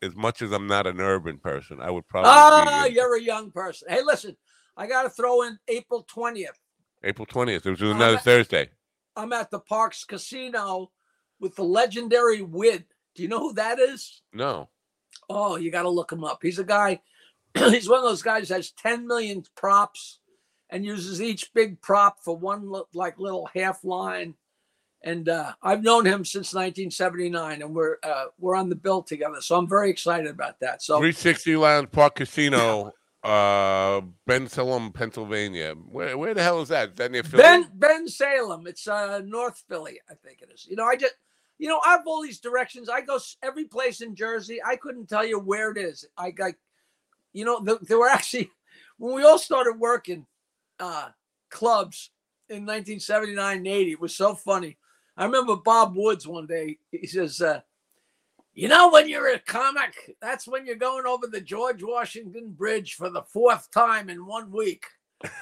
as 0.00 0.14
much 0.14 0.42
as 0.42 0.52
I'm 0.52 0.66
not 0.66 0.86
an 0.86 1.00
urban 1.00 1.38
person, 1.38 1.80
I 1.80 1.90
would 1.90 2.08
probably 2.08 2.30
ah, 2.30 2.84
you're 2.86 3.16
a 3.16 3.22
young 3.22 3.50
person. 3.50 3.88
Hey, 3.90 4.02
listen, 4.02 4.36
I 4.76 4.86
got 4.86 5.02
to 5.04 5.10
throw 5.10 5.42
in 5.42 5.58
April 5.68 6.04
twentieth. 6.08 6.58
April 7.04 7.26
twentieth. 7.26 7.66
It 7.66 7.70
was 7.70 7.82
another 7.82 8.14
that- 8.14 8.24
Thursday. 8.24 8.70
I'm 9.14 9.34
at 9.34 9.50
the 9.50 9.60
Parx 9.60 10.06
Casino 10.06 10.90
with 11.38 11.54
the 11.54 11.64
legendary 11.64 12.40
Wid. 12.40 12.86
Do 13.14 13.22
you 13.22 13.28
know 13.28 13.40
who 13.40 13.54
that 13.54 13.78
is? 13.78 14.22
No. 14.32 14.68
Oh, 15.28 15.56
you 15.56 15.70
got 15.70 15.82
to 15.82 15.90
look 15.90 16.12
him 16.12 16.24
up. 16.24 16.38
He's 16.42 16.58
a 16.58 16.64
guy. 16.64 17.00
he's 17.54 17.88
one 17.88 17.98
of 17.98 18.04
those 18.04 18.22
guys 18.22 18.48
that 18.48 18.56
has 18.56 18.70
10 18.72 19.06
million 19.06 19.44
props 19.56 20.20
and 20.70 20.84
uses 20.84 21.20
each 21.20 21.52
big 21.52 21.80
prop 21.82 22.18
for 22.24 22.36
one 22.36 22.72
like 22.94 23.18
little 23.18 23.48
half 23.54 23.84
line. 23.84 24.34
And 25.04 25.28
uh, 25.28 25.52
I've 25.62 25.82
known 25.82 26.06
him 26.06 26.24
since 26.24 26.54
1979, 26.54 27.62
and 27.62 27.74
we're 27.74 27.96
uh, 28.04 28.26
we're 28.38 28.54
on 28.54 28.68
the 28.68 28.76
bill 28.76 29.02
together. 29.02 29.40
So 29.40 29.56
I'm 29.56 29.68
very 29.68 29.90
excited 29.90 30.28
about 30.28 30.60
that. 30.60 30.80
So 30.80 30.98
360 30.98 31.56
Lounge 31.56 31.90
Park 31.90 32.14
Casino, 32.14 32.92
uh, 33.24 34.00
Bensalem, 34.28 34.94
Pennsylvania. 34.94 35.74
Where 35.90 36.16
where 36.16 36.34
the 36.34 36.42
hell 36.42 36.62
is 36.62 36.68
that? 36.68 36.90
Is 36.90 36.94
that 36.96 37.10
near 37.10 37.24
Philly? 37.24 37.42
Ben 37.42 37.68
Bensalem, 37.76 38.68
it's 38.68 38.86
uh, 38.86 39.22
North 39.24 39.64
Philly, 39.68 39.98
I 40.08 40.14
think 40.24 40.40
it 40.40 40.50
is. 40.54 40.68
You 40.70 40.76
know, 40.76 40.86
I 40.86 40.94
just 40.94 41.14
you 41.62 41.68
know 41.68 41.80
I 41.86 41.92
have 41.92 42.08
all 42.08 42.20
these 42.20 42.40
directions. 42.40 42.88
I 42.88 43.02
go 43.02 43.20
every 43.40 43.66
place 43.66 44.00
in 44.00 44.16
Jersey. 44.16 44.58
I 44.66 44.74
couldn't 44.74 45.08
tell 45.08 45.24
you 45.24 45.38
where 45.38 45.70
it 45.70 45.78
is. 45.78 46.04
I 46.18 46.32
got, 46.32 46.54
you 47.32 47.44
know, 47.44 47.64
th- 47.64 47.78
there 47.82 48.00
were 48.00 48.08
actually 48.08 48.50
when 48.98 49.14
we 49.14 49.22
all 49.22 49.38
started 49.38 49.78
working 49.78 50.26
uh, 50.80 51.10
clubs 51.50 52.10
in 52.48 52.66
1979 52.66 53.58
and 53.58 53.66
80. 53.68 53.92
It 53.92 54.00
was 54.00 54.16
so 54.16 54.34
funny. 54.34 54.76
I 55.16 55.24
remember 55.24 55.54
Bob 55.54 55.94
Woods 55.94 56.26
one 56.26 56.48
day. 56.48 56.78
He 56.90 57.06
says, 57.06 57.40
uh, 57.40 57.60
"You 58.54 58.66
know, 58.66 58.90
when 58.90 59.08
you're 59.08 59.32
a 59.32 59.38
comic, 59.38 60.16
that's 60.20 60.48
when 60.48 60.66
you're 60.66 60.74
going 60.74 61.06
over 61.06 61.28
the 61.28 61.40
George 61.40 61.84
Washington 61.84 62.50
Bridge 62.50 62.94
for 62.94 63.08
the 63.08 63.22
fourth 63.22 63.70
time 63.70 64.10
in 64.10 64.26
one 64.26 64.50
week." 64.50 64.86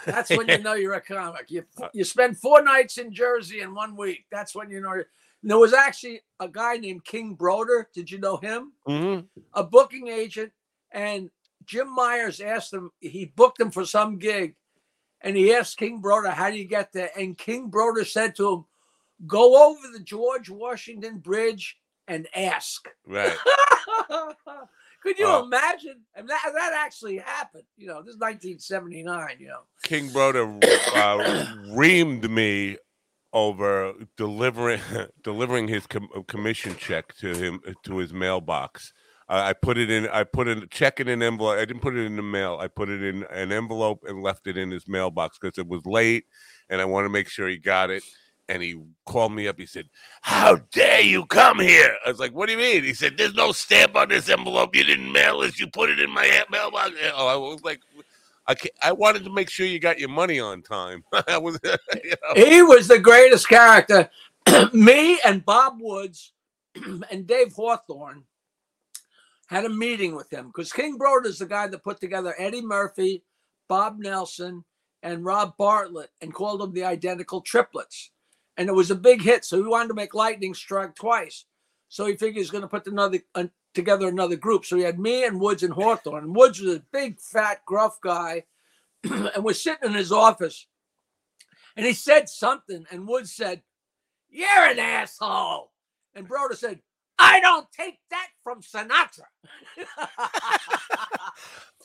That's 0.05 0.29
when 0.29 0.49
you 0.49 0.59
know 0.63 0.75
you're 0.75 0.93
a 0.93 1.01
comic. 1.01 1.47
You 1.51 1.65
you 1.95 2.05
spend 2.05 2.37
four 2.37 2.63
nights 2.63 2.99
in 2.99 3.11
Jersey 3.11 3.63
in 3.63 3.75
one 3.75 3.97
week. 3.97 4.27
That's 4.31 4.55
when 4.55 4.71
you 4.71 4.83
know. 4.83 5.03
There 5.43 5.59
was 5.59 5.73
actually 5.73 6.21
a 6.39 6.49
guy 6.49 6.77
named 6.77 7.05
King 7.05 7.35
Broder. 7.35 7.89
Did 7.95 8.11
you 8.11 8.19
know 8.19 8.37
him? 8.37 8.73
Mhm. 8.87 9.27
A 9.55 9.65
booking 9.65 10.09
agent, 10.09 10.53
and 10.91 11.31
Jim 11.65 11.89
Myers 11.95 12.41
asked 12.41 12.73
him. 12.73 12.91
He 13.01 13.25
booked 13.27 13.61
him 13.61 13.71
for 13.71 13.85
some 13.87 14.19
gig, 14.19 14.55
and 15.23 15.37
he 15.37 15.55
asked 15.55 15.79
King 15.79 16.01
Broder, 16.01 16.31
"How 16.31 16.51
do 16.51 16.57
you 16.57 16.65
get 16.67 16.93
there?" 16.93 17.11
And 17.17 17.39
King 17.39 17.69
Broder 17.69 18.05
said 18.05 18.37
to 18.37 18.53
him, 18.53 18.65
"Go 19.27 19.71
over 19.71 19.89
the 19.89 20.01
George 20.01 20.51
Washington 20.51 21.19
Bridge 21.19 21.79
and 22.07 22.29
ask." 22.35 22.87
Right. 23.07 23.37
Could 25.03 25.19
you 25.19 25.25
Oh. 25.27 25.45
imagine? 25.45 26.05
And 26.15 26.29
that 26.29 26.43
that 26.55 26.73
actually 26.75 27.17
happened. 27.17 27.65
You 27.79 27.87
know, 27.87 28.03
this 28.03 28.15
is 28.15 28.21
1979. 28.21 29.37
You 29.39 29.49
know. 29.49 29.63
King 29.85 30.13
Broder 30.13 30.43
uh, 30.45 31.47
reamed 31.73 32.29
me 32.29 32.77
over 33.33 33.93
delivering 34.17 34.81
delivering 35.23 35.69
his 35.69 35.87
com- 35.87 36.09
commission 36.27 36.77
check 36.77 37.15
to 37.17 37.35
him 37.35 37.61
to 37.85 37.99
his 37.99 38.13
mailbox. 38.13 38.93
Uh, 39.29 39.43
I 39.47 39.53
put 39.53 39.79
it 39.79 39.91
in. 39.91 40.09
I 40.09 40.25
put 40.25 40.49
in 40.49 40.67
check 40.71 40.99
in 40.99 41.07
an 41.09 41.23
envelope. 41.23 41.57
I 41.59 41.65
didn't 41.65 41.83
put 41.83 41.97
it 41.97 42.05
in 42.05 42.17
the 42.17 42.23
mail. 42.23 42.59
I 42.61 42.67
put 42.67 42.89
it 42.89 43.03
in 43.03 43.25
an 43.31 43.53
envelope 43.53 44.05
and 44.09 44.23
left 44.23 44.49
it 44.49 44.57
in 44.57 44.71
his 44.73 44.89
mailbox 44.89 45.39
because 45.39 45.57
it 45.57 45.69
was 45.69 45.87
late, 45.87 46.25
and 46.69 46.81
I 46.81 46.85
want 46.85 47.05
to 47.05 47.11
make 47.11 47.29
sure 47.29 47.49
he 47.49 47.57
got 47.57 47.91
it. 47.91 48.03
And 48.49 48.61
he 48.61 48.75
called 49.07 49.33
me 49.33 49.47
up. 49.47 49.57
He 49.57 49.67
said, 49.67 49.89
"How 50.23 50.57
dare 50.73 51.03
you 51.03 51.25
come 51.27 51.61
here?" 51.61 51.95
I 52.05 52.11
was 52.11 52.19
like, 52.19 52.33
"What 52.33 52.47
do 52.47 52.53
you 52.53 52.59
mean?" 52.59 52.83
He 52.83 52.93
said, 52.93 53.17
"There's 53.17 53.35
no 53.35 53.53
stamp 53.53 53.95
on 53.95 54.09
this 54.09 54.29
envelope. 54.29 54.75
You 54.75 54.83
didn't 54.83 55.13
mail 55.13 55.43
it. 55.43 55.61
You 55.61 55.69
put 55.69 55.91
it 55.91 56.01
in 56.01 56.11
my 56.11 56.45
mailbox." 56.51 56.91
Oh, 57.15 57.29
I 57.29 57.37
was 57.37 57.63
like, 57.63 57.79
I, 58.51 58.57
I 58.83 58.93
wanted 58.93 59.25
to 59.25 59.33
make 59.33 59.49
sure 59.49 59.65
you 59.65 59.79
got 59.79 60.01
your 60.01 60.09
money 60.09 60.41
on 60.41 60.63
time. 60.63 61.05
Was, 61.13 61.59
you 61.65 62.11
know. 62.11 62.35
He 62.35 62.63
was 62.63 62.89
the 62.89 62.99
greatest 62.99 63.49
character. 63.49 64.11
Me 64.73 65.21
and 65.25 65.45
Bob 65.45 65.79
Woods 65.81 66.33
and 67.11 67.27
Dave 67.27 67.53
Hawthorne 67.53 68.25
had 69.47 69.65
a 69.65 69.69
meeting 69.69 70.17
with 70.17 70.33
him 70.33 70.49
because 70.49 70.73
King 70.73 70.97
Broder 70.97 71.29
is 71.29 71.39
the 71.39 71.47
guy 71.47 71.69
that 71.69 71.85
put 71.85 72.01
together 72.01 72.35
Eddie 72.39 72.63
Murphy, 72.63 73.23
Bob 73.69 73.99
Nelson, 73.99 74.65
and 75.03 75.25
Rob 75.25 75.57
Bartlett 75.57 76.11
and 76.21 76.35
called 76.35 76.61
them 76.61 76.73
the 76.73 76.85
identical 76.85 77.41
triplets. 77.41 78.11
And 78.57 78.69
it 78.69 78.75
was 78.75 78.91
a 78.91 78.97
big 78.97 79.23
hit. 79.23 79.45
So 79.45 79.57
he 79.57 79.69
wanted 79.69 79.89
to 79.89 79.95
make 79.95 80.15
Lightning 80.15 80.55
Strike 80.55 80.97
twice. 80.97 81.45
So 81.89 82.07
he 82.07 82.17
figured 82.17 82.37
he's 82.37 82.51
going 82.51 82.63
to 82.63 82.69
put 82.69 82.87
another 82.87 83.19
together 83.75 84.09
another 84.09 84.37
group. 84.37 84.65
So 84.65 84.77
he 84.77 84.83
had 84.83 84.99
me 84.99 85.25
and 85.25 85.41
Woods 85.41 85.63
and 85.63 85.73
Hawthorne. 85.73 86.25
And 86.25 86.37
Woods 86.37 86.61
was 86.61 86.77
a 86.77 86.83
big, 86.93 87.21
fat, 87.21 87.65
gruff 87.65 87.99
guy. 88.03 88.45
and 89.05 89.45
we're 89.45 89.55
sitting 89.55 89.91
in 89.91 89.95
his 89.95 90.13
office. 90.13 90.67
And 91.77 91.87
he 91.87 91.93
said 91.93 92.29
something. 92.29 92.85
And 92.91 93.09
Woods 93.09 93.35
said, 93.35 93.63
You're 94.29 94.67
an 94.67 94.79
asshole. 94.79 95.73
And 96.15 96.27
Broder 96.27 96.57
said, 96.57 96.81
I 97.19 97.39
don't 97.41 97.67
take 97.73 97.99
that 98.11 98.29
from 98.43 98.63
Sinatra. 98.63 99.27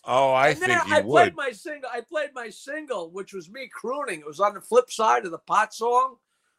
oh, 0.05 0.31
I 0.31 0.49
and 0.49 0.59
think 0.59 0.71
you 0.71 0.95
I 0.95 1.01
would. 1.01 1.11
played 1.11 1.35
my 1.35 1.51
single. 1.51 1.89
I 1.93 2.01
played 2.01 2.29
my 2.33 2.49
single, 2.49 3.11
which 3.11 3.33
was 3.33 3.51
me 3.51 3.69
crooning. 3.71 4.21
It 4.21 4.25
was 4.25 4.39
on 4.39 4.53
the 4.53 4.61
flip 4.61 4.89
side 4.89 5.25
of 5.25 5.31
the 5.31 5.39
pot 5.39 5.73
song. 5.73 6.15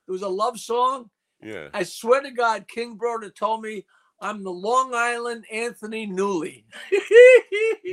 It 0.07 0.13
was 0.13 0.23
a 0.23 0.29
love 0.29 0.61
song. 0.61 1.11
Yeah. 1.43 1.69
I 1.73 1.83
swear 1.83 2.23
to 2.23 2.31
God, 2.31 2.69
King 2.69 2.97
Broder 2.97 3.31
told 3.31 3.63
me 3.63 3.87
I'm 4.21 4.43
the 4.43 4.51
Long 4.51 4.93
Island 4.95 5.45
Anthony 5.53 6.07
Newley. 6.07 6.65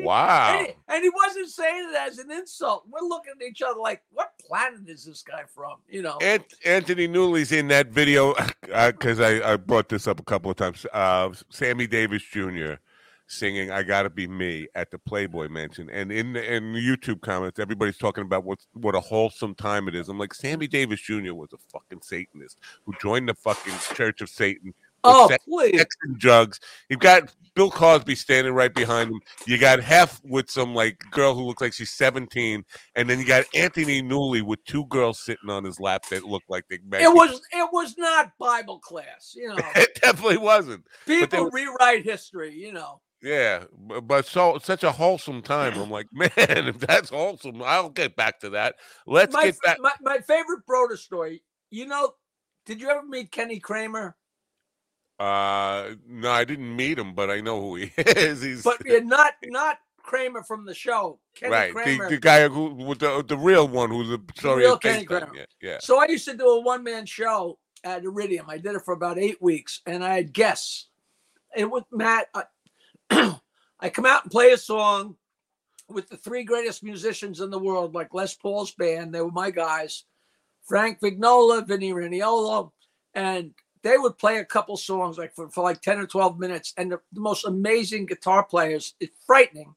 wow. 0.02 0.54
And 0.54 0.68
he, 0.68 0.74
and 0.90 1.04
he, 1.04 1.10
wasn't 1.10 1.50
saying 1.50 1.90
it 1.90 1.96
as 1.96 2.18
an 2.18 2.32
insult. 2.32 2.86
We're 2.90 3.08
looking 3.08 3.34
at 3.40 3.46
each 3.46 3.62
other 3.62 3.80
like, 3.80 4.02
what 4.12 4.32
planet 4.40 4.88
is 4.88 5.06
this 5.06 5.22
guy 5.22 5.44
from? 5.54 5.78
You 5.90 6.02
know. 6.02 6.18
Ant- 6.22 6.54
Anthony 6.66 7.08
Newley's 7.08 7.52
in 7.52 7.68
that 7.70 7.88
video 7.88 8.34
because 8.62 9.20
uh, 9.20 9.42
I, 9.44 9.54
I 9.54 9.58
brought 9.58 9.90
this 9.90 10.08
up 10.08 10.20
a 10.20 10.24
couple 10.24 10.52
of 10.52 10.58
times. 10.58 10.86
Uh, 10.94 11.32
Sammy 11.50 11.88
Davis 11.88 12.24
Jr. 12.24 12.74
singing 13.28 13.72
"I 13.72 13.84
Gotta 13.84 14.10
Be 14.10 14.28
Me" 14.28 14.68
at 14.76 14.92
the 14.92 15.00
Playboy 15.00 15.50
Mansion, 15.50 15.90
and 15.90 16.12
in 16.12 16.34
the, 16.34 16.54
in 16.54 16.74
the 16.74 16.80
YouTube 16.80 17.22
comments, 17.22 17.60
everybody's 17.60 17.98
talking 17.98 18.24
about 18.24 18.44
what 18.44 18.60
what 18.74 18.96
a 18.96 19.00
wholesome 19.00 19.56
time 19.56 19.88
it 19.88 19.96
is. 19.96 20.10
I'm 20.10 20.20
like, 20.20 20.34
Sammy 20.34 20.68
Davis 20.68 21.02
Jr. 21.02 21.34
was 21.34 21.52
a 21.54 21.58
fucking 21.72 22.02
Satanist 22.02 22.58
who 22.86 22.94
joined 23.02 23.30
the 23.30 23.34
fucking 23.34 23.74
Church 23.96 24.22
of 24.22 24.30
Satan 24.30 24.74
Oh, 25.04 25.28
sex, 25.28 25.44
please. 25.46 25.78
Sex 25.78 25.96
and 26.04 26.18
drugs. 26.18 26.60
You've 26.90 27.00
got 27.00 27.34
Bill 27.56 27.70
Cosby 27.70 28.16
standing 28.16 28.54
right 28.54 28.74
behind 28.74 29.12
him. 29.12 29.20
You 29.46 29.58
got 29.58 29.80
Hef 29.80 30.22
with 30.24 30.50
some 30.50 30.74
like 30.74 31.04
girl 31.12 31.36
who 31.36 31.44
looks 31.44 31.62
like 31.62 31.74
she's 31.74 31.94
17, 31.94 32.64
and 32.96 33.10
then 33.10 33.20
you 33.20 33.26
got 33.26 33.46
Anthony 33.54 34.02
Newley 34.02 34.42
with 34.42 34.64
two 34.66 34.86
girls 34.86 35.20
sitting 35.20 35.50
on 35.50 35.64
his 35.64 35.80
lap 35.80 36.06
that 36.10 36.24
look 36.24 36.44
like 36.50 36.66
they. 36.70 36.78
It 37.02 37.14
was 37.14 37.42
it 37.52 37.70
was 37.72 37.96
not 37.98 38.32
Bible 38.40 38.80
class, 38.80 39.34
you 39.36 39.50
know. 39.50 39.58
it 39.76 40.00
definitely 40.02 40.38
wasn't. 40.38 40.86
People 41.06 41.50
rewrite 41.52 42.04
history, 42.04 42.54
you 42.54 42.74
know. 42.74 43.02
Yeah, 43.22 43.64
but 44.04 44.26
so 44.26 44.60
such 44.62 44.84
a 44.84 44.92
wholesome 44.92 45.42
time. 45.42 45.80
I'm 45.80 45.90
like, 45.90 46.08
man, 46.14 46.30
if 46.38 46.80
that's 46.80 47.10
wholesome, 47.10 47.62
I'll 47.64 47.90
get 47.90 48.16
back 48.16 48.40
to 48.42 48.50
that. 48.52 48.76
Let's 49.08 49.34
my, 49.34 49.46
get 49.46 49.56
back. 49.64 49.78
My, 49.80 49.94
my 50.02 50.20
favorite 50.20 50.66
Broder 50.66 50.98
story. 50.98 51.42
You 51.70 51.88
know, 51.88 52.14
did 52.66 52.82
you 52.82 52.90
ever 52.90 53.04
meet 53.04 53.32
Kenny 53.32 53.60
Kramer? 53.60 54.16
Uh, 55.24 55.96
no, 56.06 56.30
I 56.30 56.44
didn't 56.44 56.76
meet 56.76 57.00
him, 57.00 57.14
but 57.14 57.30
I 57.30 57.40
know 57.40 57.62
who 57.62 57.76
he 57.76 57.92
is. 57.98 58.42
He's 58.42 58.62
but 58.62 58.82
not 59.06 59.36
not 59.46 59.78
Kramer 60.02 60.44
from 60.44 60.66
the 60.66 60.74
show, 60.74 61.18
Kenny 61.34 61.52
right? 61.54 61.72
Kramer. 61.72 62.10
The, 62.10 62.16
the 62.16 62.20
guy 62.20 62.46
who 62.50 62.74
with 62.74 63.00
the 63.00 63.24
the 63.26 63.38
real 63.38 63.66
one, 63.66 63.90
who's 63.90 64.10
the 64.10 64.22
story 64.36 64.64
real 64.64 64.78
Kenny 64.78 65.06
Kramer. 65.06 65.32
Yeah, 65.34 65.46
yeah. 65.62 65.78
So 65.80 66.02
I 66.02 66.08
used 66.08 66.26
to 66.26 66.36
do 66.36 66.46
a 66.46 66.62
one 66.62 66.84
man 66.84 67.06
show 67.06 67.58
at 67.86 68.04
Iridium. 68.04 68.50
I 68.50 68.58
did 68.58 68.76
it 68.76 68.82
for 68.84 68.94
about 68.94 69.18
eight 69.18 69.42
weeks, 69.42 69.80
and 69.86 70.04
I 70.04 70.14
had 70.16 70.34
guests. 70.34 70.90
And 71.56 71.72
with 71.72 71.86
Matt, 71.90 72.28
I, 72.34 72.44
I 73.80 73.90
come 73.90 74.06
out 74.06 74.24
and 74.24 74.32
play 74.32 74.52
a 74.52 74.58
song 74.58 75.16
with 75.88 76.10
the 76.10 76.18
three 76.18 76.44
greatest 76.44 76.84
musicians 76.84 77.40
in 77.40 77.50
the 77.50 77.60
world, 77.60 77.96
like 77.96 78.14
Les 78.14 78.36
Paul's 78.36 78.74
band. 78.74 79.16
They 79.16 79.22
were 79.22 79.32
my 79.32 79.52
guys, 79.52 80.04
Frank 80.68 81.00
Vignola, 81.00 81.66
Vinnie 81.66 81.94
Raniolo, 81.94 82.72
and 83.14 83.54
they 83.84 83.98
would 83.98 84.18
play 84.18 84.38
a 84.38 84.46
couple 84.46 84.78
songs 84.78 85.18
like 85.18 85.36
for, 85.36 85.50
for 85.50 85.64
like 85.64 85.82
10 85.82 86.00
or 86.00 86.08
12 86.08 86.40
minutes 86.40 86.74
and 86.78 86.92
the, 86.92 87.00
the 87.12 87.20
most 87.20 87.46
amazing 87.46 88.06
guitar 88.06 88.44
players 88.44 88.96
it's 89.00 89.18
frightening. 89.26 89.76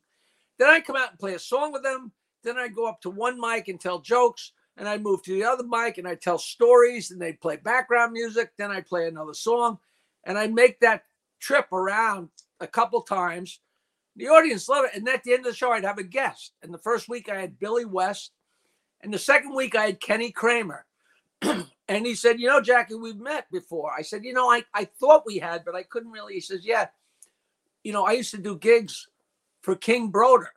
Then 0.59 0.71
i 0.71 0.81
come 0.81 0.97
out 0.97 1.11
and 1.11 1.19
play 1.19 1.35
a 1.35 1.39
song 1.39 1.73
with 1.73 1.83
them 1.83 2.13
then 2.43 2.57
i 2.57 2.69
go 2.69 2.87
up 2.87 3.01
to 3.03 3.11
one 3.11 3.41
mic 3.41 3.69
and 3.69 3.81
tell 3.81 3.99
jokes 3.99 4.53
and 4.77 4.89
i 4.89 4.97
move 4.97 5.23
to 5.23 5.33
the 5.33 5.45
other 5.45 5.65
mic 5.65 5.99
and 5.99 6.09
i 6.09 6.15
tell 6.15 6.39
stories 6.39 7.11
and 7.11 7.21
they 7.21 7.33
play 7.33 7.57
background 7.57 8.13
music 8.13 8.53
then 8.57 8.71
i 8.71 8.81
play 8.81 9.07
another 9.07 9.35
song 9.35 9.79
and 10.25 10.39
i 10.39 10.47
make 10.47 10.81
that 10.81 11.03
trip 11.41 11.73
around 11.73 12.29
a 12.61 12.67
couple 12.67 13.01
times. 13.03 13.61
The 14.17 14.29
audience 14.29 14.69
love 14.69 14.87
it 14.87 14.93
and 14.95 15.07
at 15.09 15.23
the 15.25 15.33
end 15.33 15.41
of 15.41 15.53
the 15.53 15.57
show 15.57 15.73
i'd 15.73 15.85
have 15.85 15.99
a 15.99 16.03
guest. 16.03 16.53
And 16.63 16.73
the 16.73 16.79
first 16.79 17.09
week 17.09 17.29
i 17.29 17.39
had 17.39 17.59
billy 17.59 17.85
west 17.85 18.33
and 19.03 19.13
the 19.13 19.19
second 19.19 19.55
week 19.55 19.75
i 19.75 19.87
had 19.87 20.01
kenny 20.01 20.31
kramer 20.31 20.87
and 21.89 22.07
he 22.07 22.15
said, 22.15 22.41
You 22.41 22.49
know, 22.49 22.61
Jackie, 22.61 22.95
we've 22.95 23.17
met 23.17 23.51
before. 23.51 23.93
I 23.97 24.03
said, 24.03 24.25
You 24.25 24.33
know, 24.33 24.51
I, 24.51 24.65
I 24.75 24.85
thought 24.85 25.27
we 25.27 25.39
had, 25.39 25.65
but 25.65 25.75
I 25.75 25.83
couldn't 25.83 26.11
really. 26.11 26.35
He 26.35 26.41
says, 26.41 26.65
Yeah. 26.65 26.89
You 27.85 27.93
know, 27.93 28.05
I 28.05 28.13
used 28.13 28.33
to 28.33 28.39
do 28.39 28.59
gigs 28.59 29.09
for 29.63 29.77
King 29.77 30.11
Broder. 30.11 30.51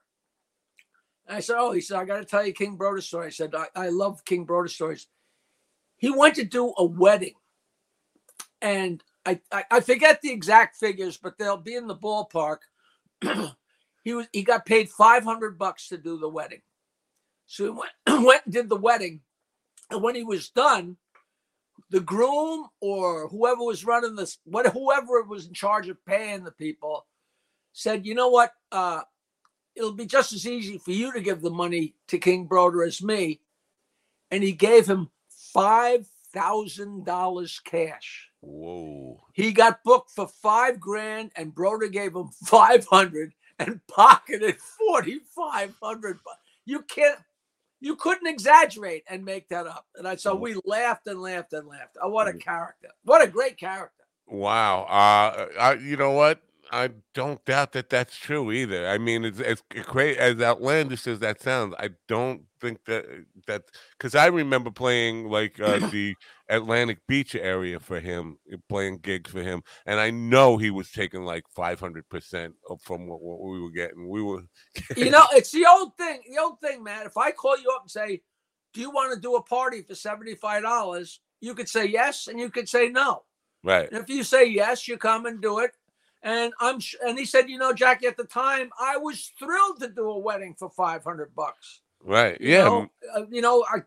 And 1.28 1.38
I 1.38 1.40
said, 1.42 1.58
Oh, 1.60 1.72
he 1.72 1.82
said, 1.82 1.98
I 1.98 2.06
got 2.06 2.18
to 2.18 2.26
tell 2.26 2.46
you 2.46 2.54
King 2.54 2.76
Broder 2.76 3.02
story. 3.02 3.28
I 3.28 3.32
said, 3.32 3.54
I, 3.56 3.68
I 3.76 3.90
love 3.90 4.26
King 4.26 4.46
Broder 4.46 4.70
stories. 4.70 5.08
He 5.98 6.10
went 6.10 6.36
to 6.36 6.46
do 6.46 6.74
a 6.78 6.86
wedding. 6.86 7.36
And 8.62 9.04
I, 9.26 9.40
I, 9.52 9.64
I 9.70 9.80
forget 9.82 10.22
the 10.22 10.32
exact 10.32 10.78
figures, 10.78 11.18
but 11.18 11.38
they'll 11.38 11.58
be 11.58 11.76
in 11.76 11.88
the 11.88 11.96
ballpark. 11.96 12.60
he 14.04 14.14
was 14.14 14.28
he 14.34 14.44
got 14.44 14.66
paid 14.66 14.90
500 14.90 15.58
bucks 15.58 15.90
to 15.90 15.98
do 15.98 16.18
the 16.18 16.30
wedding. 16.30 16.62
So 17.46 17.64
he 17.66 17.70
went, 17.70 17.92
went 18.26 18.46
and 18.46 18.54
did 18.54 18.70
the 18.70 18.76
wedding 18.76 19.22
and 19.90 20.02
when 20.02 20.16
he 20.16 20.24
was 20.24 20.50
done, 20.50 20.98
the 21.90 22.00
groom 22.00 22.68
or 22.82 23.28
whoever 23.28 23.64
was 23.64 23.86
running 23.86 24.16
this, 24.16 24.38
what 24.44 24.68
whoever 24.68 25.24
was 25.24 25.48
in 25.48 25.54
charge 25.54 25.90
of 25.90 26.04
paying 26.06 26.44
the 26.44 26.52
people, 26.52 27.06
said, 27.74 28.06
"You 28.06 28.16
know 28.16 28.30
what? 28.30 28.54
Uh, 28.72 29.02
it'll 29.76 29.94
be 29.94 30.06
just 30.06 30.34
as 30.34 30.48
easy 30.48 30.78
for 30.78 30.92
you 30.92 31.12
to 31.14 31.22
give 31.22 31.42
the 31.42 31.50
money 31.50 31.96
to 32.08 32.18
King 32.18 32.46
Broder 32.46 32.84
as 32.84 33.02
me." 33.02 33.42
And 34.32 34.44
he 34.44 34.52
gave 34.52 34.88
him 34.88 35.10
five 35.30 36.08
thousand 36.34 37.06
dollars 37.06 37.60
cash. 37.64 38.30
Whoa! 38.42 39.24
He 39.34 39.52
got 39.52 39.84
booked 39.84 40.12
for 40.12 40.28
five 40.28 40.80
grand, 40.80 41.32
and 41.36 41.54
Broder 41.54 41.88
gave 41.88 42.16
him 42.16 42.30
five 42.46 42.86
hundred 42.86 43.34
and 43.58 43.82
pocketed 43.88 44.58
forty 44.60 45.22
five 45.36 45.74
hundred. 45.82 46.20
You 46.66 46.84
can't 46.84 47.20
you 47.80 47.96
couldn't 47.96 48.28
exaggerate 48.28 49.04
and 49.08 49.24
make 49.24 49.50
that 49.50 49.68
up. 49.68 49.86
And 49.96 50.08
I 50.08 50.16
so 50.16 50.36
we 50.36 50.60
laughed 50.66 51.08
and 51.08 51.22
laughed 51.22 51.54
and 51.54 51.68
laughed. 51.68 51.98
Oh, 52.02 52.10
what 52.10 52.28
a 52.28 52.32
mm. 52.32 52.42
character! 52.42 52.90
What 53.04 53.22
a 53.22 53.28
great 53.28 53.58
character! 53.58 54.04
Wow. 54.28 54.84
Uh, 54.84 55.48
I, 55.60 55.74
you 55.74 55.98
know 55.98 56.12
what? 56.12 56.42
I 56.72 56.90
don't 57.14 57.44
doubt 57.46 57.72
that 57.74 57.90
that's 57.90 58.16
true 58.16 58.52
either. 58.52 58.88
I 58.88 58.98
mean, 58.98 59.26
it's 59.26 59.40
as 59.40 59.62
great 59.86 60.18
as 60.18 60.40
outlandish 60.42 61.08
as 61.08 61.20
that 61.20 61.42
sounds. 61.42 61.74
I 61.80 61.90
don't 62.08 62.44
think 62.62 62.84
that 62.86 63.06
that 63.48 63.64
because 63.98 64.16
I 64.16 64.28
remember 64.28 64.70
playing 64.70 65.30
like 65.30 65.60
uh, 65.60 65.80
the 65.92 66.16
Atlantic 66.50 67.00
Beach 67.08 67.36
area 67.36 67.80
for 67.80 68.00
him, 68.00 68.38
uh, 68.54 68.58
playing 68.68 69.00
gigs 69.00 69.32
for 69.32 69.42
him, 69.42 69.64
and 69.86 70.00
I 70.00 70.12
know 70.12 70.58
he 70.58 70.70
was 70.70 70.92
taking 70.92 71.24
like 71.24 71.44
five 71.50 71.80
hundred 71.80 72.08
percent 72.10 72.54
from 72.82 73.08
what, 73.08 73.22
what, 73.22 73.42
we 73.42 73.62
were 73.62 73.72
getting. 73.72 74.08
We 74.08 74.22
were, 74.22 74.44
you 74.98 75.10
know, 75.10 75.26
it's 75.32 75.52
the 75.52 75.66
old 75.66 75.98
thing. 75.98 76.22
The 76.30 76.42
old 76.42 76.60
thing, 76.62 76.84
man. 76.84 77.06
If 77.06 77.18
I 77.18 77.32
call 77.32 77.58
you 77.60 77.72
up 77.72 77.84
and 77.84 77.92
say, 77.92 78.22
"Do 78.74 78.82
you 78.82 78.92
want 78.92 79.14
to 79.14 79.20
do 79.20 79.36
a 79.36 79.44
party 79.44 79.82
for 79.82 79.96
seventy 79.96 80.36
five 80.36 80.64
dollars?" 80.64 81.20
You 81.42 81.56
could 81.56 81.70
say 81.70 81.86
yes, 81.86 82.28
and 82.28 82.40
you 82.40 82.50
could 82.50 82.68
say 82.70 82.90
no. 82.90 83.24
Right. 83.64 83.90
And 83.92 84.02
if 84.02 84.10
you 84.10 84.24
say 84.24 84.46
yes, 84.46 84.88
you 84.88 84.98
come 84.98 85.26
and 85.26 85.42
do 85.42 85.60
it. 85.60 85.72
And 86.22 86.54
I'm 86.60 86.80
and 87.06 87.18
he 87.18 87.26
said, 87.26 87.50
you 87.50 87.58
know, 87.58 87.74
Jackie, 87.74 88.08
at 88.08 88.18
the 88.18 88.26
time 88.26 88.70
I 88.80 88.98
was 88.98 89.32
thrilled 89.40 89.80
to 89.80 89.88
do 89.88 90.10
a 90.10 90.20
wedding 90.20 90.54
for 90.58 90.70
500 90.70 91.34
bucks. 91.34 91.82
Right. 92.04 92.40
You 92.42 92.50
yeah. 92.50 92.64
Know, 92.66 92.88
uh, 93.16 93.22
you 93.30 93.42
know, 93.42 93.66
I 93.70 93.78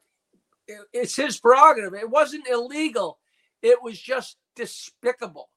it- 0.67 0.89
it's 0.93 1.17
his 1.17 1.39
prerogative. 1.39 1.95
It 1.95 2.09
wasn't 2.09 2.49
illegal. 2.49 3.19
It 3.61 3.83
was 3.83 4.01
just 4.01 4.39
despicable. 4.57 5.51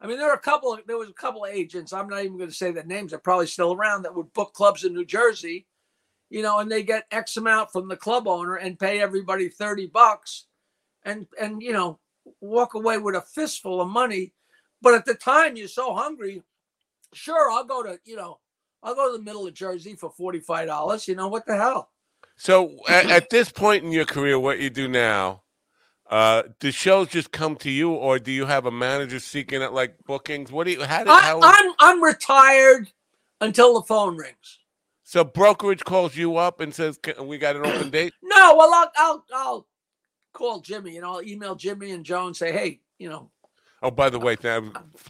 I 0.00 0.06
mean, 0.06 0.18
there 0.18 0.30
are 0.30 0.34
a 0.34 0.40
couple. 0.40 0.78
There 0.86 0.96
was 0.96 1.10
a 1.10 1.14
couple 1.14 1.44
of 1.44 1.52
agents. 1.52 1.92
I'm 1.92 2.08
not 2.08 2.24
even 2.24 2.38
going 2.38 2.48
to 2.48 2.54
say 2.56 2.70
their 2.70 2.84
names. 2.84 3.10
They're 3.10 3.18
probably 3.18 3.46
still 3.46 3.72
around 3.74 4.02
that 4.02 4.14
would 4.14 4.32
book 4.32 4.54
clubs 4.54 4.84
in 4.84 4.94
New 4.94 5.04
Jersey, 5.04 5.66
you 6.30 6.42
know, 6.42 6.58
and 6.60 6.70
they 6.70 6.82
get 6.82 7.06
X 7.10 7.36
amount 7.36 7.70
from 7.70 7.88
the 7.88 7.96
club 7.96 8.26
owner 8.26 8.56
and 8.56 8.78
pay 8.78 9.00
everybody 9.00 9.48
thirty 9.50 9.86
bucks, 9.86 10.46
and 11.02 11.26
and 11.38 11.62
you 11.62 11.72
know, 11.72 11.98
walk 12.40 12.74
away 12.74 12.96
with 12.96 13.14
a 13.14 13.20
fistful 13.20 13.82
of 13.82 13.88
money. 13.88 14.32
But 14.82 14.94
at 14.94 15.04
the 15.04 15.14
time, 15.14 15.56
you're 15.56 15.68
so 15.68 15.94
hungry. 15.94 16.42
Sure, 17.12 17.50
I'll 17.50 17.64
go 17.64 17.82
to 17.82 17.98
you 18.04 18.16
know, 18.16 18.38
I'll 18.82 18.94
go 18.94 19.10
to 19.10 19.18
the 19.18 19.24
middle 19.24 19.46
of 19.46 19.54
Jersey 19.54 19.94
for 19.96 20.10
forty 20.10 20.40
five 20.40 20.68
dollars. 20.68 21.08
You 21.08 21.16
know 21.16 21.28
what 21.28 21.46
the 21.46 21.56
hell? 21.56 21.90
So 22.36 22.78
at, 22.88 23.10
at 23.10 23.30
this 23.30 23.50
point 23.50 23.84
in 23.84 23.92
your 23.92 24.06
career, 24.06 24.38
what 24.38 24.60
you 24.60 24.70
do 24.70 24.88
now, 24.88 25.42
uh, 26.08 26.44
do 26.58 26.70
shows 26.70 27.08
just 27.08 27.32
come 27.32 27.56
to 27.56 27.70
you, 27.70 27.92
or 27.92 28.18
do 28.18 28.32
you 28.32 28.46
have 28.46 28.66
a 28.66 28.70
manager 28.70 29.20
seeking 29.20 29.62
out 29.62 29.74
like 29.74 29.96
bookings? 30.06 30.50
What 30.52 30.64
do 30.66 30.72
you? 30.72 30.84
How 30.84 31.04
do? 31.04 31.10
I, 31.10 31.20
how, 31.20 31.40
I'm 31.42 31.72
I'm 31.78 32.02
retired 32.02 32.90
until 33.40 33.74
the 33.74 33.82
phone 33.82 34.16
rings. 34.16 34.58
so 35.04 35.24
brokerage 35.24 35.84
calls 35.84 36.16
you 36.16 36.36
up 36.36 36.60
and 36.60 36.74
says, 36.74 36.98
"We 37.20 37.38
got 37.38 37.56
an 37.56 37.66
open 37.66 37.90
date." 37.90 38.14
No, 38.22 38.54
well, 38.56 38.72
I'll 38.72 38.92
I'll, 38.96 39.24
I'll 39.34 39.66
call 40.32 40.60
Jimmy 40.60 40.96
and 40.96 41.04
I'll 41.06 41.22
email 41.22 41.54
Jimmy 41.54 41.90
and 41.92 42.04
Joe 42.04 42.26
and 42.26 42.36
say, 42.36 42.52
hey, 42.52 42.80
you 42.98 43.08
know, 43.08 43.30
Oh, 43.82 43.90
by 43.90 44.10
the 44.10 44.18
way, 44.18 44.36
th- 44.36 44.62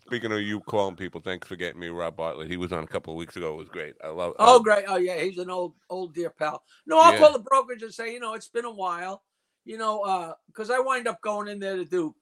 speaking 0.06 0.30
of 0.30 0.40
you 0.42 0.60
calling 0.60 0.94
people, 0.94 1.20
thanks 1.20 1.48
for 1.48 1.56
getting 1.56 1.80
me 1.80 1.88
Rob 1.88 2.16
Bartlett. 2.16 2.48
He 2.48 2.56
was 2.56 2.72
on 2.72 2.84
a 2.84 2.86
couple 2.86 3.12
of 3.12 3.18
weeks 3.18 3.34
ago. 3.36 3.54
It 3.54 3.56
was 3.56 3.68
great. 3.68 3.94
I 4.04 4.08
love. 4.08 4.34
oh 4.38 4.56
uh, 4.56 4.58
great, 4.60 4.84
oh 4.86 4.96
yeah, 4.96 5.18
he's 5.20 5.38
an 5.38 5.50
old 5.50 5.74
old 5.88 6.14
dear 6.14 6.30
pal. 6.30 6.62
No, 6.86 7.00
I'll 7.00 7.12
Yeah. 7.12 7.18
call 7.18 7.32
the 7.32 7.40
brokerage 7.40 7.82
and 7.82 7.92
say, 7.92 8.12
you 8.12 8.20
know, 8.20 8.34
it's 8.34 8.46
been 8.48 8.64
a 8.64 8.70
while, 8.70 9.24
you 9.64 9.76
know, 9.76 10.02
uh, 10.02 10.34
because 10.46 10.70
I 10.70 10.78
wind 10.78 11.08
up 11.08 11.20
going 11.20 11.48
in 11.48 11.58
there 11.58 11.76
to 11.76 11.84
do 11.84 12.14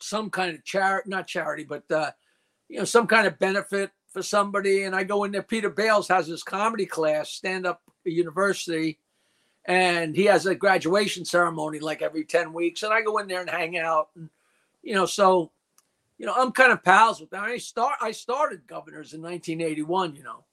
some 0.00 0.28
kind 0.28 0.54
of 0.54 0.62
charity, 0.64 1.08
not 1.08 1.26
charity, 1.26 1.64
but 1.64 1.90
uh, 1.90 2.10
you 2.68 2.78
know, 2.78 2.84
some 2.84 3.06
kind 3.06 3.26
of 3.26 3.38
benefit 3.38 3.90
for 4.12 4.22
somebody, 4.22 4.82
and 4.82 4.94
I 4.94 5.04
go 5.04 5.24
in 5.24 5.32
there. 5.32 5.42
Peter 5.42 5.70
Bales 5.70 6.06
has 6.08 6.26
his 6.26 6.42
comedy 6.42 6.84
class, 6.84 7.30
stand 7.30 7.66
up 7.66 7.80
university. 8.04 8.98
and 9.64 10.14
he 10.14 10.24
has 10.24 10.44
a 10.44 10.54
graduation 10.54 11.24
ceremony 11.24 11.78
like 11.78 12.02
every 12.02 12.24
10 12.24 12.52
weeks 12.52 12.82
and 12.82 12.92
i 12.92 13.00
go 13.00 13.18
in 13.18 13.28
there 13.28 13.40
and 13.40 13.48
hang 13.48 13.78
out 13.78 14.08
and 14.16 14.28
you 14.82 14.92
know 14.92 15.06
so 15.06 15.52
you 16.22 16.28
know 16.28 16.34
i'm 16.36 16.52
kind 16.52 16.72
of 16.72 16.82
pals 16.84 17.20
with 17.20 17.28
them 17.30 17.42
i 17.42 17.58
start 17.58 17.96
i 18.00 18.12
started 18.12 18.64
governors 18.66 19.12
in 19.12 19.20
1981 19.20 20.14
you 20.14 20.22
know 20.22 20.44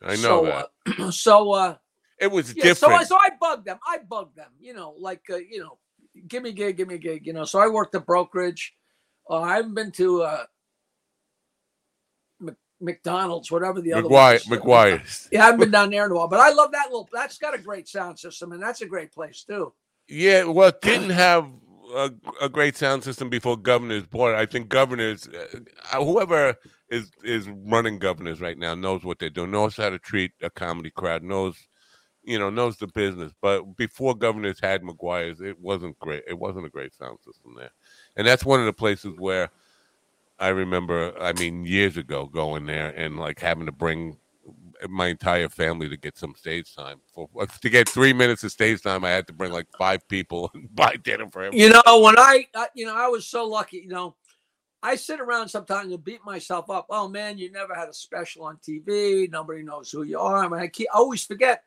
I 0.00 0.14
know 0.14 0.16
so 0.16 0.44
that. 0.44 0.70
uh, 1.00 1.10
so 1.10 1.52
uh 1.52 1.76
it 2.18 2.30
was 2.30 2.54
yeah, 2.54 2.72
so 2.72 2.88
different. 2.88 3.00
I, 3.00 3.04
so 3.04 3.16
I 3.16 3.30
bugged 3.38 3.66
them 3.66 3.78
i 3.86 3.98
bugged 3.98 4.36
them 4.36 4.50
you 4.58 4.72
know 4.72 4.94
like 4.98 5.22
uh, 5.30 5.36
you 5.36 5.58
know 5.58 5.78
give 6.28 6.44
me 6.44 6.50
a 6.50 6.52
gig 6.52 6.76
give 6.76 6.88
me 6.88 6.94
a 6.94 6.98
gig 6.98 7.26
you 7.26 7.32
know 7.32 7.44
so 7.44 7.58
i 7.58 7.66
worked 7.66 7.94
at 7.96 8.06
brokerage 8.06 8.74
uh, 9.28 9.40
i 9.40 9.56
haven't 9.56 9.74
been 9.74 9.90
to 9.92 10.22
uh 10.22 10.44
Mc- 12.40 12.54
mcdonald's 12.80 13.50
whatever 13.50 13.80
the 13.80 13.92
other 13.92 14.08
McGuire, 14.08 14.36
is. 14.36 14.44
McGuire's. 14.44 15.28
yeah 15.32 15.42
i 15.42 15.46
haven't 15.46 15.60
been 15.60 15.70
down 15.72 15.90
there 15.90 16.06
in 16.06 16.12
a 16.12 16.14
while 16.14 16.28
but 16.28 16.38
i 16.38 16.50
love 16.52 16.70
that 16.70 16.86
little 16.86 17.08
that's 17.12 17.36
got 17.36 17.52
a 17.52 17.58
great 17.58 17.88
sound 17.88 18.16
system 18.16 18.52
and 18.52 18.62
that's 18.62 18.80
a 18.80 18.86
great 18.86 19.12
place 19.12 19.42
too 19.42 19.72
Yeah, 20.08 20.44
well, 20.44 20.68
it 20.68 20.80
didn't 20.82 21.10
have 21.10 21.48
a, 21.94 22.10
a 22.42 22.48
great 22.48 22.76
sound 22.76 23.04
system 23.04 23.28
before 23.28 23.56
governors 23.56 24.04
it. 24.04 24.34
I 24.34 24.46
think 24.46 24.68
governors, 24.68 25.28
uh, 25.28 26.04
whoever 26.04 26.56
is 26.90 27.10
is 27.24 27.48
running 27.48 27.98
governors 27.98 28.40
right 28.40 28.58
now, 28.58 28.74
knows 28.74 29.04
what 29.04 29.18
they're 29.18 29.30
doing, 29.30 29.50
knows 29.50 29.76
how 29.76 29.90
to 29.90 29.98
treat 29.98 30.32
a 30.42 30.50
comedy 30.50 30.90
crowd, 30.90 31.22
knows, 31.22 31.56
you 32.24 32.38
know, 32.38 32.50
knows 32.50 32.76
the 32.76 32.86
business. 32.88 33.32
But 33.40 33.76
before 33.76 34.14
governors 34.14 34.58
had 34.60 34.82
McGuire's, 34.82 35.40
it 35.40 35.58
wasn't 35.60 35.98
great. 35.98 36.24
It 36.26 36.38
wasn't 36.38 36.66
a 36.66 36.70
great 36.70 36.94
sound 36.94 37.18
system 37.24 37.54
there, 37.56 37.70
and 38.16 38.26
that's 38.26 38.44
one 38.44 38.60
of 38.60 38.66
the 38.66 38.72
places 38.72 39.14
where 39.18 39.50
I 40.38 40.48
remember. 40.48 41.14
I 41.20 41.32
mean, 41.32 41.64
years 41.64 41.96
ago, 41.96 42.26
going 42.26 42.66
there 42.66 42.90
and 42.90 43.18
like 43.18 43.40
having 43.40 43.66
to 43.66 43.72
bring 43.72 44.18
my 44.88 45.08
entire 45.08 45.48
family 45.48 45.88
to 45.88 45.96
get 45.96 46.16
some 46.16 46.34
stage 46.36 46.74
time. 46.74 47.00
For 47.14 47.28
to 47.60 47.70
get 47.70 47.88
three 47.88 48.12
minutes 48.12 48.44
of 48.44 48.52
stage 48.52 48.82
time, 48.82 49.04
I 49.04 49.10
had 49.10 49.26
to 49.28 49.32
bring 49.32 49.52
like 49.52 49.66
five 49.78 50.06
people 50.08 50.50
and 50.54 50.74
buy 50.74 50.96
dinner 51.02 51.28
for 51.30 51.42
everyone. 51.42 51.58
You 51.58 51.70
know, 51.70 52.00
when 52.00 52.18
I, 52.18 52.46
I, 52.54 52.68
you 52.74 52.86
know, 52.86 52.94
I 52.94 53.08
was 53.08 53.26
so 53.26 53.46
lucky. 53.46 53.78
You 53.78 53.88
know, 53.88 54.16
I 54.82 54.96
sit 54.96 55.20
around 55.20 55.48
sometimes 55.48 55.92
and 55.92 56.04
beat 56.04 56.24
myself 56.24 56.70
up. 56.70 56.86
Oh 56.90 57.08
man, 57.08 57.38
you 57.38 57.50
never 57.50 57.74
had 57.74 57.88
a 57.88 57.94
special 57.94 58.44
on 58.44 58.58
TV. 58.58 59.30
Nobody 59.30 59.62
knows 59.62 59.90
who 59.90 60.02
you 60.02 60.18
are. 60.18 60.44
I 60.44 60.48
mean, 60.48 60.60
I, 60.60 60.68
keep, 60.68 60.88
I 60.94 60.98
always 60.98 61.24
forget 61.24 61.62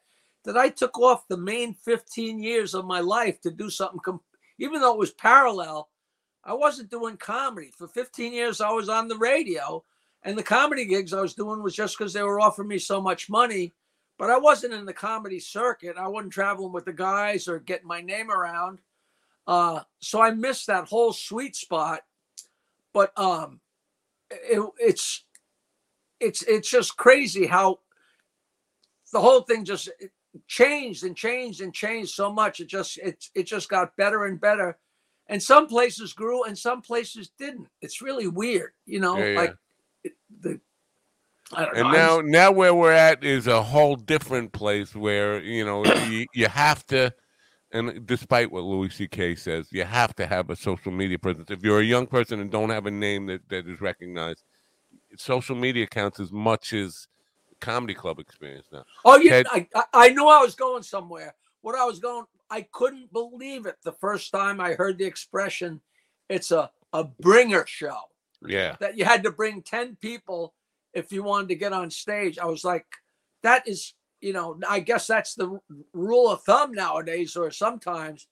that 0.45 0.57
I 0.57 0.69
took 0.69 0.97
off 0.97 1.27
the 1.27 1.37
main 1.37 1.73
15 1.73 2.39
years 2.39 2.73
of 2.73 2.85
my 2.85 2.99
life 3.01 3.41
to 3.41 3.51
do 3.51 3.69
something. 3.69 4.19
Even 4.57 4.81
though 4.81 4.93
it 4.93 4.99
was 4.99 5.11
parallel, 5.11 5.89
I 6.43 6.53
wasn't 6.53 6.91
doing 6.91 7.17
comedy 7.17 7.71
for 7.77 7.87
15 7.87 8.33
years. 8.33 8.61
I 8.61 8.71
was 8.71 8.89
on 8.89 9.07
the 9.07 9.17
radio, 9.17 9.83
and 10.23 10.37
the 10.37 10.43
comedy 10.43 10.85
gigs 10.85 11.13
I 11.13 11.21
was 11.21 11.33
doing 11.33 11.63
was 11.63 11.75
just 11.75 11.97
because 11.97 12.13
they 12.13 12.23
were 12.23 12.39
offering 12.39 12.67
me 12.67 12.79
so 12.79 13.01
much 13.01 13.29
money. 13.29 13.73
But 14.17 14.29
I 14.29 14.37
wasn't 14.37 14.73
in 14.73 14.85
the 14.85 14.93
comedy 14.93 15.39
circuit. 15.39 15.95
I 15.97 16.07
wasn't 16.07 16.33
traveling 16.33 16.73
with 16.73 16.83
the 16.83 16.93
guys 16.93 17.47
or 17.47 17.59
getting 17.59 17.87
my 17.87 18.01
name 18.01 18.29
around. 18.29 18.79
Uh, 19.47 19.81
so 20.01 20.21
I 20.21 20.31
missed 20.31 20.67
that 20.67 20.89
whole 20.89 21.13
sweet 21.13 21.55
spot. 21.55 22.01
But 22.93 23.17
um, 23.17 23.61
it, 24.29 24.61
it's 24.77 25.23
it's 26.19 26.41
it's 26.43 26.69
just 26.69 26.97
crazy 26.97 27.47
how 27.47 27.79
the 29.13 29.21
whole 29.21 29.41
thing 29.41 29.63
just 29.63 29.89
changed 30.47 31.03
and 31.03 31.15
changed 31.15 31.61
and 31.61 31.73
changed 31.73 32.11
so 32.13 32.31
much. 32.31 32.59
It 32.59 32.67
just 32.67 32.97
it 32.97 33.25
it 33.33 33.43
just 33.43 33.69
got 33.69 33.95
better 33.95 34.25
and 34.25 34.39
better. 34.39 34.77
And 35.27 35.41
some 35.41 35.67
places 35.67 36.11
grew 36.11 36.43
and 36.43 36.57
some 36.57 36.81
places 36.81 37.31
didn't. 37.37 37.67
It's 37.81 38.01
really 38.01 38.27
weird, 38.27 38.71
you 38.85 38.99
know. 38.99 39.17
Yeah, 39.17 39.25
yeah. 39.25 39.39
Like 39.39 39.55
the 40.41 40.59
I 41.53 41.65
don't 41.65 41.77
And 41.77 41.91
know. 41.91 41.91
Now, 41.91 42.21
now 42.21 42.51
where 42.51 42.75
we're 42.75 42.91
at 42.91 43.23
is 43.23 43.47
a 43.47 43.61
whole 43.61 43.95
different 43.95 44.51
place 44.51 44.95
where 44.95 45.41
you 45.41 45.65
know 45.65 45.83
you, 46.05 46.25
you 46.33 46.47
have 46.47 46.85
to, 46.87 47.11
and 47.71 48.05
despite 48.05 48.51
what 48.51 48.63
Louis 48.63 48.89
C.K. 48.89 49.35
says, 49.35 49.67
you 49.71 49.83
have 49.83 50.15
to 50.15 50.27
have 50.27 50.49
a 50.49 50.55
social 50.55 50.91
media 50.91 51.17
presence. 51.17 51.49
If 51.49 51.63
you're 51.63 51.79
a 51.79 51.85
young 51.85 52.07
person 52.07 52.39
and 52.39 52.51
don't 52.51 52.69
have 52.69 52.85
a 52.85 52.91
name 52.91 53.25
that, 53.27 53.41
that 53.49 53.67
is 53.67 53.81
recognized, 53.81 54.43
social 55.17 55.55
media 55.55 55.87
counts 55.87 56.19
as 56.19 56.31
much 56.31 56.73
as 56.73 57.07
comedy 57.61 57.93
club 57.95 58.19
experience 58.19 58.67
now. 58.71 58.83
Oh 59.03 59.17
yeah, 59.17 59.43
Ted- 59.43 59.47
I, 59.51 59.67
I 59.73 59.83
I 59.93 60.09
knew 60.09 60.27
I 60.27 60.41
was 60.41 60.55
going 60.55 60.83
somewhere. 60.83 61.33
What 61.61 61.75
I 61.75 61.83
was 61.83 61.99
going, 61.99 62.25
I 62.49 62.67
couldn't 62.71 63.11
believe 63.11 63.65
it 63.65 63.75
the 63.83 63.91
first 63.93 64.31
time 64.31 64.61
I 64.61 64.73
heard 64.73 64.97
the 64.97 65.05
expression. 65.05 65.81
It's 66.29 66.51
a 66.51 66.69
a 66.93 67.03
bringer 67.03 67.65
show 67.67 68.08
Yeah, 68.45 68.75
that 68.79 68.97
you 68.97 69.05
had 69.05 69.23
to 69.23 69.31
bring 69.31 69.61
ten 69.61 69.95
people 69.97 70.53
if 70.93 71.11
you 71.11 71.23
wanted 71.23 71.49
to 71.49 71.55
get 71.55 71.73
on 71.73 71.89
stage. 71.91 72.39
I 72.39 72.45
was 72.45 72.63
like, 72.63 72.85
that 73.43 73.67
is, 73.67 73.93
you 74.21 74.33
know, 74.33 74.59
I 74.67 74.79
guess 74.79 75.07
that's 75.07 75.35
the 75.35 75.59
rule 75.93 76.29
of 76.29 76.43
thumb 76.43 76.73
nowadays, 76.73 77.35
or 77.35 77.51
sometimes. 77.51 78.27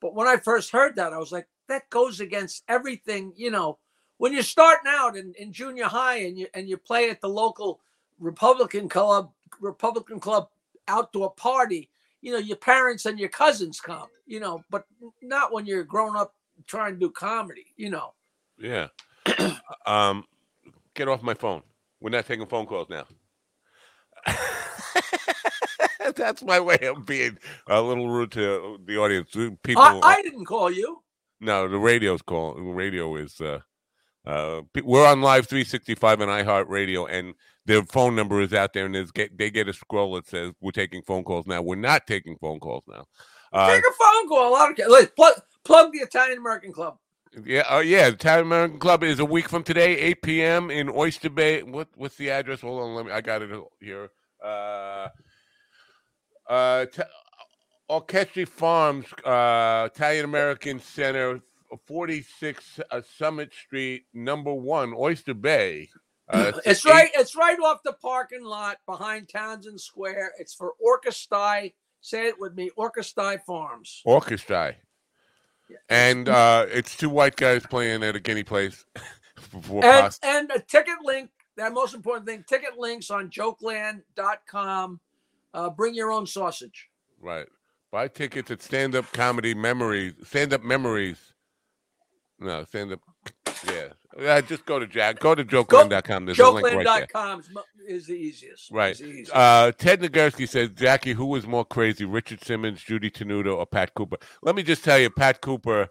But 0.00 0.14
when 0.14 0.28
I 0.28 0.36
first 0.36 0.70
heard 0.70 0.96
that, 0.96 1.12
I 1.12 1.18
was 1.18 1.32
like, 1.32 1.48
that 1.68 1.90
goes 1.90 2.20
against 2.20 2.64
everything, 2.68 3.32
you 3.36 3.50
know. 3.50 3.78
When 4.18 4.32
you're 4.32 4.42
starting 4.42 4.90
out 4.90 5.16
in, 5.16 5.32
in 5.38 5.52
junior 5.52 5.84
high 5.84 6.18
and 6.18 6.36
you 6.36 6.46
and 6.54 6.68
you 6.68 6.76
play 6.76 7.10
at 7.10 7.20
the 7.20 7.28
local 7.28 7.80
Republican 8.18 8.88
club, 8.88 9.30
Republican 9.60 10.18
club 10.18 10.48
outdoor 10.88 11.32
party, 11.34 11.90
you 12.20 12.32
know, 12.32 12.38
your 12.38 12.56
parents 12.56 13.06
and 13.06 13.18
your 13.18 13.28
cousins 13.28 13.80
come, 13.80 14.08
you 14.26 14.40
know, 14.40 14.64
but 14.70 14.86
not 15.22 15.52
when 15.52 15.66
you're 15.66 15.84
grown 15.84 16.16
up 16.16 16.34
trying 16.66 16.94
to 16.94 16.98
do 16.98 17.10
comedy, 17.10 17.66
you 17.76 17.90
know. 17.90 18.14
yeah. 18.58 18.88
um, 19.86 20.24
get 20.94 21.08
off 21.08 21.22
my 21.22 21.34
phone. 21.34 21.62
We're 22.00 22.10
not 22.10 22.26
taking 22.26 22.46
phone 22.46 22.66
calls 22.66 22.88
now. 22.88 23.04
That's 26.16 26.42
my 26.42 26.60
way 26.60 26.78
of 26.82 27.04
being 27.06 27.38
a 27.68 27.80
little 27.80 28.08
rude 28.08 28.32
to 28.32 28.78
the 28.84 28.96
audience. 28.98 29.30
People, 29.62 29.82
I, 29.82 30.00
I 30.02 30.22
didn't 30.22 30.46
call 30.46 30.70
you. 30.70 31.02
No, 31.40 31.68
the 31.68 31.78
radio's 31.78 32.22
call. 32.22 32.54
Radio 32.54 33.16
is. 33.16 33.40
Uh, 33.40 33.60
uh, 34.26 34.60
we're 34.84 35.06
on 35.06 35.22
live 35.22 35.46
365 35.48 36.20
on 36.20 36.28
iHeartRadio, 36.28 37.10
and 37.10 37.34
their 37.64 37.82
phone 37.84 38.14
number 38.14 38.40
is 38.40 38.52
out 38.52 38.72
there, 38.72 38.84
and 38.86 38.94
there's 38.94 39.10
get 39.10 39.38
they 39.38 39.50
get 39.50 39.68
a 39.68 39.72
scroll 39.72 40.14
that 40.14 40.26
says 40.26 40.52
we're 40.60 40.70
taking 40.70 41.02
phone 41.02 41.24
calls 41.24 41.46
now. 41.46 41.62
We're 41.62 41.76
not 41.76 42.06
taking 42.06 42.36
phone 42.36 42.60
calls 42.60 42.84
now. 42.86 43.06
Uh, 43.52 43.68
Take 43.68 43.84
a 43.84 43.92
phone 43.92 44.28
call. 44.28 44.54
I 44.54 44.66
don't 44.66 44.76
care. 44.76 44.88
Let's 44.88 45.10
plug, 45.12 45.34
plug 45.64 45.92
the 45.92 46.00
Italian 46.00 46.38
American 46.38 46.72
Club. 46.72 46.98
Yeah, 47.44 47.60
uh, 47.68 47.80
yeah. 47.80 48.08
The 48.10 48.14
Italian 48.14 48.46
American 48.46 48.78
Club 48.78 49.02
is 49.04 49.18
a 49.18 49.24
week 49.24 49.48
from 49.48 49.62
today, 49.62 49.96
8 49.98 50.22
p.m. 50.22 50.70
in 50.70 50.88
Oyster 50.88 51.30
Bay. 51.30 51.62
What 51.62 51.88
what's 51.96 52.16
the 52.16 52.30
address? 52.30 52.60
Hold 52.60 52.82
on, 52.82 52.94
let 52.94 53.06
me. 53.06 53.12
I 53.12 53.20
got 53.20 53.42
it 53.42 53.50
here. 53.80 54.10
Uh, 54.44 55.08
uh, 56.48 56.86
t- 56.86 57.02
Orchestra 57.88 58.46
Farms, 58.46 59.06
uh, 59.24 59.88
Italian 59.94 60.24
American 60.24 60.80
Center, 60.80 61.40
46 61.86 62.80
uh, 62.90 63.00
Summit 63.18 63.52
Street, 63.54 64.04
number 64.12 64.52
one, 64.52 64.94
Oyster 64.96 65.34
Bay. 65.34 65.88
Uh, 66.28 66.52
It's 66.66 66.84
right. 66.84 67.10
It's 67.14 67.36
right 67.36 67.58
off 67.60 67.82
the 67.84 67.94
parking 67.94 68.44
lot 68.44 68.78
behind 68.86 69.28
Townsend 69.28 69.80
Square. 69.80 70.32
It's 70.38 70.54
for 70.54 70.74
Orkestai. 70.84 71.72
Say 72.00 72.28
it 72.28 72.38
with 72.38 72.54
me, 72.54 72.70
Orkestai 72.78 73.40
Farms. 73.46 74.02
Orchestra. 74.04 74.74
And 75.88 76.28
uh, 76.28 76.66
it's 76.68 76.96
two 76.96 77.08
white 77.08 77.36
guys 77.36 77.64
playing 77.66 78.02
at 78.02 78.16
a 78.16 78.20
guinea 78.20 78.44
place. 78.44 78.84
And, 79.64 80.18
and 80.22 80.50
a 80.50 80.58
ticket 80.58 80.96
link, 81.02 81.30
that 81.56 81.72
most 81.72 81.94
important 81.94 82.26
thing, 82.26 82.44
ticket 82.46 82.76
links 82.76 83.10
on 83.10 83.30
jokeland.com. 83.30 85.00
Uh, 85.54 85.70
bring 85.70 85.94
your 85.94 86.10
own 86.12 86.26
sausage. 86.26 86.88
Right. 87.20 87.46
Buy 87.90 88.08
tickets 88.08 88.50
at 88.50 88.60
Stand 88.60 88.94
Up 88.94 89.10
Comedy 89.12 89.54
Memories. 89.54 90.14
Stand 90.24 90.52
Up 90.52 90.62
Memories. 90.62 91.32
No, 92.38 92.64
Stand 92.64 92.92
Up. 92.92 93.00
Yeah. 93.66 93.88
Yeah, 94.18 94.40
just 94.40 94.66
go 94.66 94.78
to 94.78 94.86
Jack. 94.86 95.20
Go 95.20 95.34
to 95.34 95.44
jokeland.com. 95.44 96.26
There's 96.26 96.38
a 96.38 96.50
link 96.50 96.66
right 96.66 96.84
there. 96.84 97.06
Jokeland.com 97.06 97.40
is 97.40 97.50
mo- 97.50 97.62
is 97.86 98.06
the 98.06 98.14
easiest. 98.14 98.70
Right. 98.70 98.96
The 98.96 99.06
easiest. 99.06 99.34
Uh, 99.34 99.72
Ted 99.72 100.00
Nagurski 100.00 100.48
says, 100.48 100.70
Jackie, 100.70 101.12
who 101.12 101.26
was 101.26 101.46
more 101.46 101.64
crazy, 101.64 102.04
Richard 102.04 102.42
Simmons, 102.42 102.82
Judy 102.82 103.10
Tenuta, 103.10 103.56
or 103.56 103.64
Pat 103.66 103.94
Cooper? 103.94 104.16
Let 104.42 104.56
me 104.56 104.62
just 104.62 104.82
tell 104.82 104.98
you, 104.98 105.08
Pat 105.08 105.40
Cooper 105.40 105.88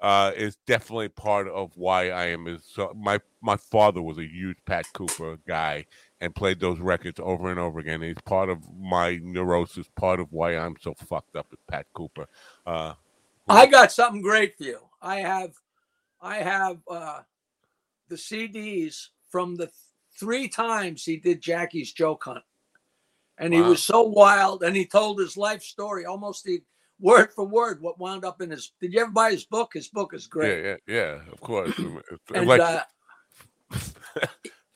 uh, 0.00 0.32
is 0.36 0.56
definitely 0.66 1.08
part 1.08 1.48
of 1.48 1.72
why 1.74 2.10
I 2.10 2.26
am. 2.26 2.46
Is 2.46 2.62
so 2.64 2.92
my 2.96 3.20
my 3.42 3.56
father 3.56 4.00
was 4.00 4.18
a 4.18 4.26
huge 4.26 4.58
Pat 4.64 4.86
Cooper 4.94 5.38
guy 5.46 5.86
and 6.20 6.34
played 6.34 6.60
those 6.60 6.78
records 6.80 7.20
over 7.22 7.50
and 7.50 7.60
over 7.60 7.78
again. 7.78 8.00
He's 8.00 8.14
part 8.24 8.48
of 8.48 8.58
my 8.78 9.20
neurosis, 9.22 9.86
part 9.96 10.18
of 10.18 10.32
why 10.32 10.56
I'm 10.56 10.76
so 10.80 10.94
fucked 10.94 11.36
up 11.36 11.46
with 11.50 11.60
Pat 11.66 11.86
Cooper. 11.94 12.26
Uh, 12.66 12.94
I 13.48 13.66
got 13.66 13.92
something 13.92 14.22
great 14.22 14.56
for 14.56 14.64
you. 14.64 14.78
I 15.00 15.16
have, 15.16 15.52
I 16.20 16.36
have 16.36 16.78
uh, 16.90 17.20
the 18.08 18.16
CDs 18.16 19.08
from 19.30 19.56
the 19.56 19.66
th- 19.66 19.76
three 20.18 20.48
times 20.48 21.04
he 21.04 21.16
did 21.16 21.40
Jackie's 21.40 21.92
joke 21.92 22.24
hunt, 22.24 22.44
and 23.38 23.52
he 23.52 23.60
was 23.60 23.82
so 23.82 24.02
wild, 24.02 24.62
and 24.62 24.76
he 24.76 24.86
told 24.86 25.18
his 25.18 25.36
life 25.36 25.62
story 25.62 26.04
almost 26.06 26.44
the 26.44 26.62
word 27.00 27.32
for 27.34 27.44
word 27.44 27.80
what 27.80 27.98
wound 27.98 28.24
up 28.24 28.40
in 28.40 28.50
his. 28.50 28.72
Did 28.80 28.92
you 28.92 29.00
ever 29.00 29.10
buy 29.10 29.30
his 29.30 29.44
book? 29.44 29.74
His 29.74 29.88
book 29.88 30.14
is 30.14 30.24
yeah, 30.24 30.30
great. 30.30 30.64
yeah, 30.64 30.76
yeah, 30.86 31.20
of 31.32 31.40
course. 31.40 31.72
And 32.34 32.46
Like, 32.46 32.60
uh, 32.60 32.82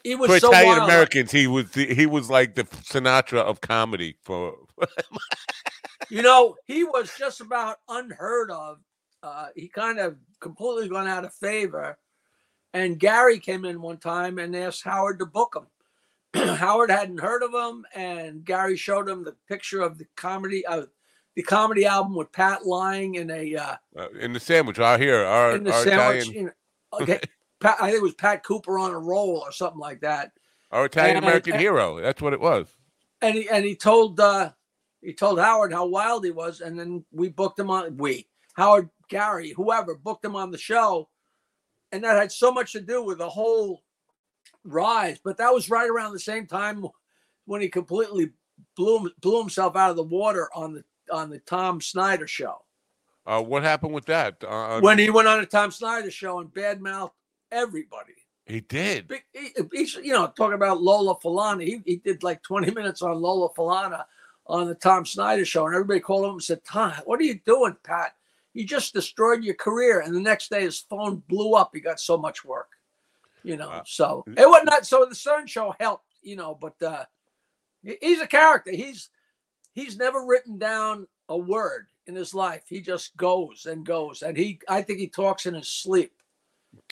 he 0.05 0.15
was 0.15 0.31
for 0.31 0.41
so 0.41 0.51
Italian 0.51 0.79
wild. 0.79 0.91
Americans, 0.91 1.31
he 1.31 1.47
was 1.47 1.71
the, 1.71 1.95
he 1.95 2.07
was 2.07 2.31
like 2.31 2.55
the 2.55 2.65
Sinatra 2.65 3.41
of 3.41 3.61
comedy. 3.61 4.17
For 4.23 4.57
you 6.11 6.23
know, 6.23 6.57
he 6.67 6.85
was 6.85 7.11
just 7.19 7.41
about 7.41 7.77
unheard 7.89 8.51
of. 8.51 8.79
Uh, 9.23 9.49
he 9.55 9.69
kind 9.69 9.99
of 9.99 10.17
completely 10.41 10.89
gone 10.89 11.07
out 11.07 11.25
of 11.25 11.35
favor. 11.35 11.99
And 12.73 12.99
Gary 12.99 13.39
came 13.39 13.65
in 13.65 13.83
one 13.83 13.99
time 13.99 14.39
and 14.39 14.55
asked 14.55 14.85
Howard 14.85 15.19
to 15.19 15.27
book 15.27 15.57
him. 15.57 15.67
Howard 16.57 16.91
hadn't 16.91 17.21
heard 17.21 17.43
of 17.43 17.53
him, 17.53 17.85
and 17.95 18.45
Gary 18.45 18.77
showed 18.77 19.09
him 19.09 19.25
the 19.25 19.35
picture 19.49 19.81
of 19.81 19.99
the 19.99 20.07
comedy 20.17 20.65
of 20.67 20.89
the 21.35 21.43
comedy 21.43 21.87
album 21.87 22.15
with 22.15 22.31
Pat 22.33 22.67
lying 22.67 23.17
in 23.17 23.31
a 23.31 23.57
uh, 23.57 23.77
uh, 23.99 24.09
in 24.21 24.33
the 24.33 24.41
sandwich, 24.41 24.79
our 24.79 24.99
here, 24.99 25.25
our, 25.25 25.57
in 25.57 25.65
the 25.65 25.73
our 25.73 25.83
sandwich. 25.83 26.29
Italian, 26.29 26.45
know, 26.47 26.53
okay, 27.01 27.21
Pat, 27.61 27.77
I 27.81 27.87
think 27.87 27.99
it 27.99 28.03
was 28.03 28.15
Pat 28.15 28.45
Cooper 28.45 28.79
on 28.79 28.93
a 28.93 28.99
roll 28.99 29.43
or 29.45 29.53
something 29.53 29.81
like 29.81 30.01
that. 30.01 30.33
our 30.71 30.87
Italian 30.87 31.17
American 31.17 31.59
hero. 31.59 32.01
That's 32.01 32.23
what 32.23 32.33
it 32.33 32.41
was. 32.41 32.69
and 33.23 33.35
he 33.35 33.49
and 33.49 33.65
he 33.65 33.75
told 33.75 34.21
uh 34.21 34.51
he 35.03 35.13
told 35.13 35.41
Howard 35.41 35.73
how 35.73 35.87
wild 35.87 36.25
he 36.25 36.31
was, 36.31 36.61
and 36.61 36.79
then 36.79 37.05
we 37.13 37.29
booked 37.29 37.59
him 37.59 37.71
on 37.71 37.97
we 37.97 38.29
Howard 38.55 38.89
Gary 39.09 39.51
whoever 39.51 39.97
booked 39.97 40.25
him 40.25 40.37
on 40.37 40.53
the 40.53 40.59
show, 40.59 41.09
and 41.93 42.05
that 42.05 42.17
had 42.17 42.33
so 42.33 42.53
much 42.53 42.73
to 42.73 42.81
do 42.81 43.03
with 43.03 43.19
the 43.19 43.29
whole 43.29 43.83
rise. 44.65 45.19
But 45.23 45.37
that 45.39 45.53
was 45.53 45.71
right 45.71 45.89
around 45.89 46.13
the 46.13 46.19
same 46.21 46.47
time 46.47 46.87
when 47.47 47.61
he 47.61 47.69
completely 47.69 48.31
blew 48.77 49.11
blew 49.21 49.41
himself 49.41 49.77
out 49.77 49.91
of 49.91 49.97
the 49.97 50.03
water 50.03 50.49
on 50.55 50.75
the 50.75 50.85
on 51.13 51.31
the 51.31 51.39
Tom 51.41 51.81
Snyder 51.81 52.27
show. 52.27 52.63
Uh, 53.27 53.43
what 53.43 53.63
happened 53.63 53.93
with 53.93 54.07
that? 54.07 54.43
Uh, 54.47 54.81
When 54.81 54.99
he 54.99 55.11
went 55.11 55.29
on 55.29 55.41
the 55.41 55.47
Tom 55.47 55.71
Snyder 55.71 56.11
show 56.11 56.41
and 56.41 56.53
badmouthed 56.53 57.11
everybody. 57.53 58.15
he 58.47 58.61
did. 58.61 59.09
Big- 59.09 59.25
he, 59.33 59.51
he's, 59.73 59.95
you 59.97 60.13
know, 60.13 60.27
talking 60.29 60.55
about 60.55 60.81
Lola 60.83 61.17
Falana. 61.17 61.63
He, 61.65 61.83
he 61.85 61.97
did 61.97 62.23
like 62.23 62.43
20 62.43 62.71
minutes 62.73 63.03
on 63.03 63.21
Lola 63.21 63.51
Falana 63.51 64.05
on 64.47 64.67
the 64.67 64.75
Tom 64.75 65.05
Snyder 65.05 65.45
show, 65.45 65.67
and 65.67 65.75
everybody 65.75 66.01
called 66.01 66.25
him 66.25 66.31
and 66.33 66.43
said, 66.43 66.65
Tom, 66.65 66.93
what 67.05 67.21
are 67.21 67.25
you 67.25 67.39
doing, 67.45 67.77
Pat? 67.85 68.15
You 68.53 68.65
just 68.65 68.93
destroyed 68.93 69.45
your 69.45 69.55
career. 69.55 70.01
And 70.01 70.15
the 70.15 70.21
next 70.21 70.51
day 70.51 70.63
his 70.63 70.81
phone 70.81 71.23
blew 71.29 71.55
up. 71.55 71.71
He 71.73 71.81
got 71.81 72.01
so 72.01 72.17
much 72.17 72.45
work. 72.45 72.69
You 73.43 73.57
know, 73.57 73.71
Uh, 73.71 73.83
so 73.87 74.25
it 74.27 74.49
was 74.49 74.63
not 74.65 74.87
so 74.87 75.07
the 75.09 75.15
Stern 75.15 75.47
show 75.47 75.75
helped, 75.81 76.07
you 76.23 76.37
know, 76.37 76.59
but 76.61 76.81
uh 76.83 77.05
he's 77.83 78.21
a 78.21 78.27
character. 78.27 78.71
He's 78.71 79.09
he's 79.73 79.97
never 79.97 80.25
written 80.27 80.59
down 80.59 81.07
a 81.29 81.37
word 81.37 81.87
in 82.07 82.15
his 82.15 82.35
life. 82.35 82.65
He 82.69 82.81
just 82.81 83.17
goes 83.17 83.67
and 83.67 83.87
goes. 83.87 84.23
And 84.23 84.37
he 84.37 84.61
I 84.69 84.83
think 84.83 84.99
he 84.99 85.09
talks 85.09 85.47
in 85.47 85.55
his 85.55 85.69
sleep. 85.69 86.13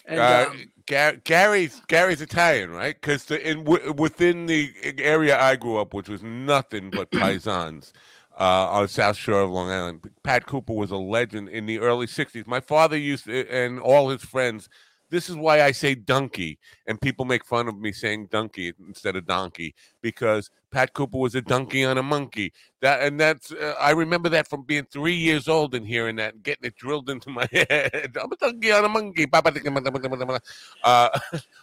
And 0.07 0.21
Uh, 0.21 0.47
um, 0.51 0.73
Gar- 0.87 1.17
Gary's 1.25 1.83
Gary's 1.87 2.23
Italian, 2.23 2.71
right? 2.71 2.99
Because 2.99 3.31
in 3.31 3.65
w- 3.65 3.93
within 3.93 4.47
the 4.47 4.73
area 4.99 5.39
I 5.39 5.57
grew 5.57 5.77
up, 5.77 5.93
which 5.93 6.09
was 6.09 6.23
nothing 6.23 6.91
but 6.91 7.11
paisans 7.23 7.93
uh, 8.39 8.69
on 8.71 8.83
the 8.83 8.89
South 8.89 9.17
Shore 9.17 9.41
of 9.41 9.51
Long 9.51 9.71
Island, 9.71 10.11
Pat 10.23 10.47
Cooper 10.47 10.73
was 10.73 10.91
a 10.91 10.97
legend 10.97 11.49
in 11.49 11.67
the 11.67 11.81
early 11.81 12.07
'60s. 12.07 12.47
My 12.47 12.61
father 12.61 12.97
used 12.97 13.25
to, 13.25 13.49
and 13.51 13.81
all 13.81 14.11
his 14.11 14.23
friends. 14.25 14.69
This 15.11 15.31
is 15.31 15.37
why 15.37 15.63
I 15.63 15.73
say 15.73 15.95
donkey, 15.95 16.59
and 16.87 17.01
people 17.01 17.25
make 17.25 17.43
fun 17.43 17.67
of 17.67 17.79
me 17.79 17.93
saying 17.93 18.27
donkey 18.27 18.75
instead 18.87 19.17
of 19.17 19.27
donkey 19.27 19.75
because 20.03 20.51
Pat 20.71 20.93
Cooper 20.93 21.17
was 21.17 21.35
a 21.35 21.41
donkey 21.41 21.83
on 21.83 21.97
a 21.97 22.03
monkey. 22.03 22.53
That 22.83 23.01
and 23.01 23.19
that's 23.19 23.51
uh, 23.51 23.75
I 23.81 23.93
remember 23.93 24.29
that 24.29 24.49
from 24.49 24.65
being 24.65 24.85
three 24.85 25.15
years 25.15 25.49
old 25.49 25.75
and 25.75 25.87
hearing 25.87 26.17
that, 26.17 26.35
and 26.35 26.43
getting 26.43 26.67
it 26.67 26.77
drilled 26.77 27.09
into 27.09 27.31
my 27.31 27.49
head. 27.53 28.17
I'm 28.23 28.31
a 28.31 28.37
donkey 28.37 28.71
on 28.71 28.85
a 28.85 28.89
monkey. 28.89 29.27
Uh, 30.85 31.09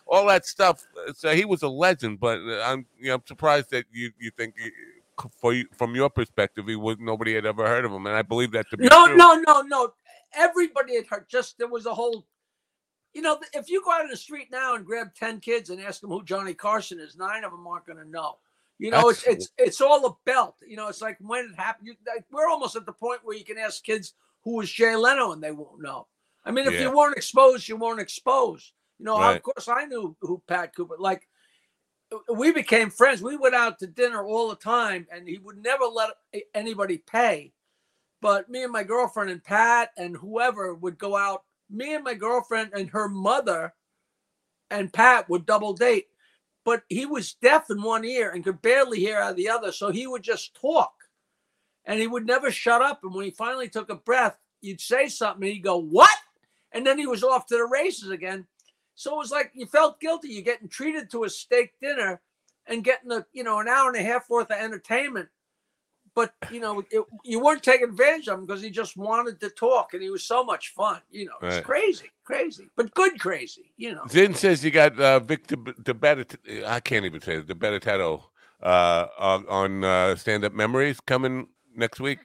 all 0.08 0.26
that 0.26 0.46
stuff. 0.48 0.84
So 1.14 1.36
he 1.36 1.46
was 1.46 1.62
a 1.62 1.70
legend, 1.70 2.20
but 2.20 2.40
uh, 2.40 2.64
I'm 2.66 2.88
you 3.00 3.10
know 3.10 3.16
I'm 3.16 3.24
surprised 3.28 3.70
that 3.70 3.86
you 3.92 4.12
you 4.20 4.32
think 4.32 4.56
uh, 4.60 4.70
for 5.40 5.54
you, 5.54 5.66
from 5.78 5.96
your 5.96 6.10
perspective 6.10 6.66
he 6.68 6.76
was 6.76 6.98
nobody 7.00 7.34
had 7.36 7.46
ever 7.46 7.68
heard 7.68 7.86
of 7.86 7.92
him, 7.92 8.06
and 8.06 8.16
I 8.16 8.22
believe 8.22 8.52
that 8.52 8.70
to 8.72 8.78
be 8.78 8.86
No, 8.88 9.08
true. 9.08 9.16
no, 9.18 9.36
no, 9.48 9.62
no. 9.62 9.94
Everybody 10.34 10.96
had 10.96 11.08
heard. 11.08 11.26
Just 11.30 11.58
there 11.58 11.68
was 11.68 11.86
a 11.86 11.94
whole. 11.94 12.26
You 13.14 13.22
know, 13.22 13.40
if 13.54 13.70
you 13.70 13.82
go 13.84 13.92
out 13.94 14.02
in 14.04 14.10
the 14.10 14.18
street 14.18 14.50
now 14.52 14.76
and 14.76 14.86
grab 14.86 15.14
ten 15.16 15.40
kids 15.40 15.70
and 15.70 15.80
ask 15.82 16.02
them 16.02 16.10
who 16.10 16.24
Johnny 16.24 16.54
Carson 16.54 17.00
is, 17.00 17.16
nine 17.16 17.44
of 17.46 17.52
them 17.52 17.66
aren't 17.66 17.86
going 17.86 18.00
to 18.00 18.10
know. 18.10 18.38
You 18.78 18.92
know, 18.92 19.08
it's 19.10 19.22
That's- 19.24 19.44
it's 19.44 19.52
it's 19.58 19.82
all 19.82 20.06
a 20.06 20.16
belt. 20.26 20.56
You 20.68 20.76
know, 20.76 20.90
it's 20.90 21.02
like 21.02 21.18
when 21.22 21.46
it 21.46 21.56
happened. 21.56 21.88
You, 21.88 21.96
like, 22.06 22.26
we're 22.32 22.50
almost 22.50 22.76
at 22.76 22.86
the 22.86 22.92
point 22.92 23.22
where 23.24 23.38
you 23.38 23.46
can 23.46 23.58
ask 23.58 23.84
kids 23.84 24.14
who 24.44 24.56
was 24.58 24.70
Jay 24.70 24.96
Leno 24.96 25.32
and 25.32 25.42
they 25.42 25.52
won't 25.52 25.82
know. 25.82 26.08
I 26.44 26.52
mean, 26.52 26.68
if 26.68 26.74
Yeah. 26.74 26.82
you 26.82 26.92
weren't 26.96 27.16
exposed, 27.16 27.68
you 27.70 27.78
weren't 27.78 28.02
exposed. 28.02 28.74
You 29.00 29.06
know, 29.06 29.18
Right. 29.18 29.38
of 29.38 29.44
course, 29.44 29.68
I 29.70 29.86
knew 29.86 30.16
who 30.20 30.42
Pat 30.48 30.76
Cooper. 30.76 30.96
Like, 31.00 31.28
we 32.30 32.52
became 32.52 32.90
friends. 32.90 33.22
We 33.22 33.36
went 33.36 33.56
out 33.56 33.80
to 33.80 33.88
dinner 33.88 34.24
all 34.24 34.50
the 34.50 34.56
time, 34.56 35.08
and 35.12 35.28
he 35.28 35.38
would 35.40 35.58
never 35.58 35.86
let 35.86 36.12
anybody 36.54 36.98
pay. 36.98 37.52
But 38.22 38.50
me 38.50 38.64
and 38.64 38.72
my 38.72 38.84
girlfriend 38.84 39.30
and 39.30 39.44
Pat 39.44 39.92
and 39.98 40.16
whoever 40.16 40.74
would 40.74 40.98
go 40.98 41.16
out. 41.16 41.44
Me 41.70 41.94
and 41.94 42.04
my 42.04 42.14
girlfriend 42.14 42.72
and 42.74 42.90
her 42.90 43.08
mother 43.10 43.74
and 44.72 44.92
Pat 44.92 45.30
would 45.30 45.46
double 45.46 45.74
date. 45.74 46.08
But 46.64 46.84
he 46.90 47.06
was 47.06 47.36
deaf 47.36 47.70
in 47.70 47.82
one 47.82 48.04
ear 48.04 48.32
and 48.32 48.44
could 48.44 48.62
barely 48.62 49.00
hear 49.00 49.20
out 49.20 49.32
of 49.32 49.38
the 49.38 49.50
other. 49.50 49.72
So 49.72 49.92
he 49.92 50.08
would 50.08 50.24
just 50.24 50.60
talk 50.60 50.94
and 51.86 52.00
he 52.00 52.08
would 52.08 52.26
never 52.26 52.50
shut 52.50 52.82
up. 52.82 53.04
And 53.04 53.14
when 53.14 53.26
he 53.26 53.32
finally 53.32 53.70
took 53.70 53.90
a 53.90 53.96
breath, 53.96 54.38
you'd 54.62 54.82
say 54.82 55.08
something 55.08 55.44
and 55.44 55.54
he'd 55.54 55.60
go, 55.60 55.78
What? 55.78 56.10
And 56.72 56.86
then 56.86 56.98
he 56.98 57.08
was 57.08 57.24
off 57.24 57.46
to 57.48 57.58
the 57.58 57.66
races 57.66 58.10
again. 58.10 58.48
So 58.96 59.14
it 59.14 59.18
was 59.18 59.32
like 59.32 59.52
you 59.54 59.66
felt 59.66 60.00
guilty. 60.00 60.30
You're 60.30 60.42
getting 60.42 60.70
treated 60.70 61.10
to 61.12 61.26
a 61.26 61.30
steak 61.30 61.74
dinner 61.82 62.22
and 62.68 62.84
getting 62.84 63.12
a 63.12 63.26
you 63.34 63.44
know 63.44 63.60
an 63.60 63.68
hour 63.68 63.90
and 63.90 63.98
a 63.98 64.04
half 64.04 64.30
worth 64.30 64.50
of 64.52 64.58
entertainment. 64.58 65.30
But 66.16 66.34
you 66.50 66.62
know 66.62 66.80
it, 66.90 67.04
you 67.26 67.42
weren't 67.42 67.62
taking 67.62 67.90
advantage 67.90 68.30
of 68.30 68.40
him 68.40 68.46
because 68.46 68.62
he 68.62 68.70
just 68.70 68.96
wanted 68.96 69.40
to 69.42 69.50
talk 69.50 69.94
and 69.94 70.02
he 70.02 70.10
was 70.10 70.24
so 70.24 70.44
much 70.46 70.74
fun. 70.74 71.02
You 71.12 71.26
know, 71.26 71.34
it's 71.42 71.58
Right. 71.58 71.64
crazy, 71.64 72.10
crazy, 72.24 72.70
but 72.78 72.94
good 72.94 73.20
crazy. 73.20 73.74
You 73.76 73.96
know, 73.96 74.04
Zin 74.10 74.34
says 74.34 74.64
you 74.64 74.72
got 74.72 74.98
uh, 75.00 75.20
Victor 75.20 75.58
DeBettit. 75.58 76.66
I 76.66 76.80
can't 76.80 77.06
even 77.06 77.22
say 77.22 77.36
it. 77.36 77.48
DeBettetto 77.48 78.24
uh, 78.64 79.08
on, 79.20 79.46
on 79.48 79.84
uh, 79.84 80.16
Stand 80.16 80.46
Up 80.46 80.54
Memories 80.54 81.00
coming 81.02 81.48
next 81.76 82.00
week. 82.00 82.20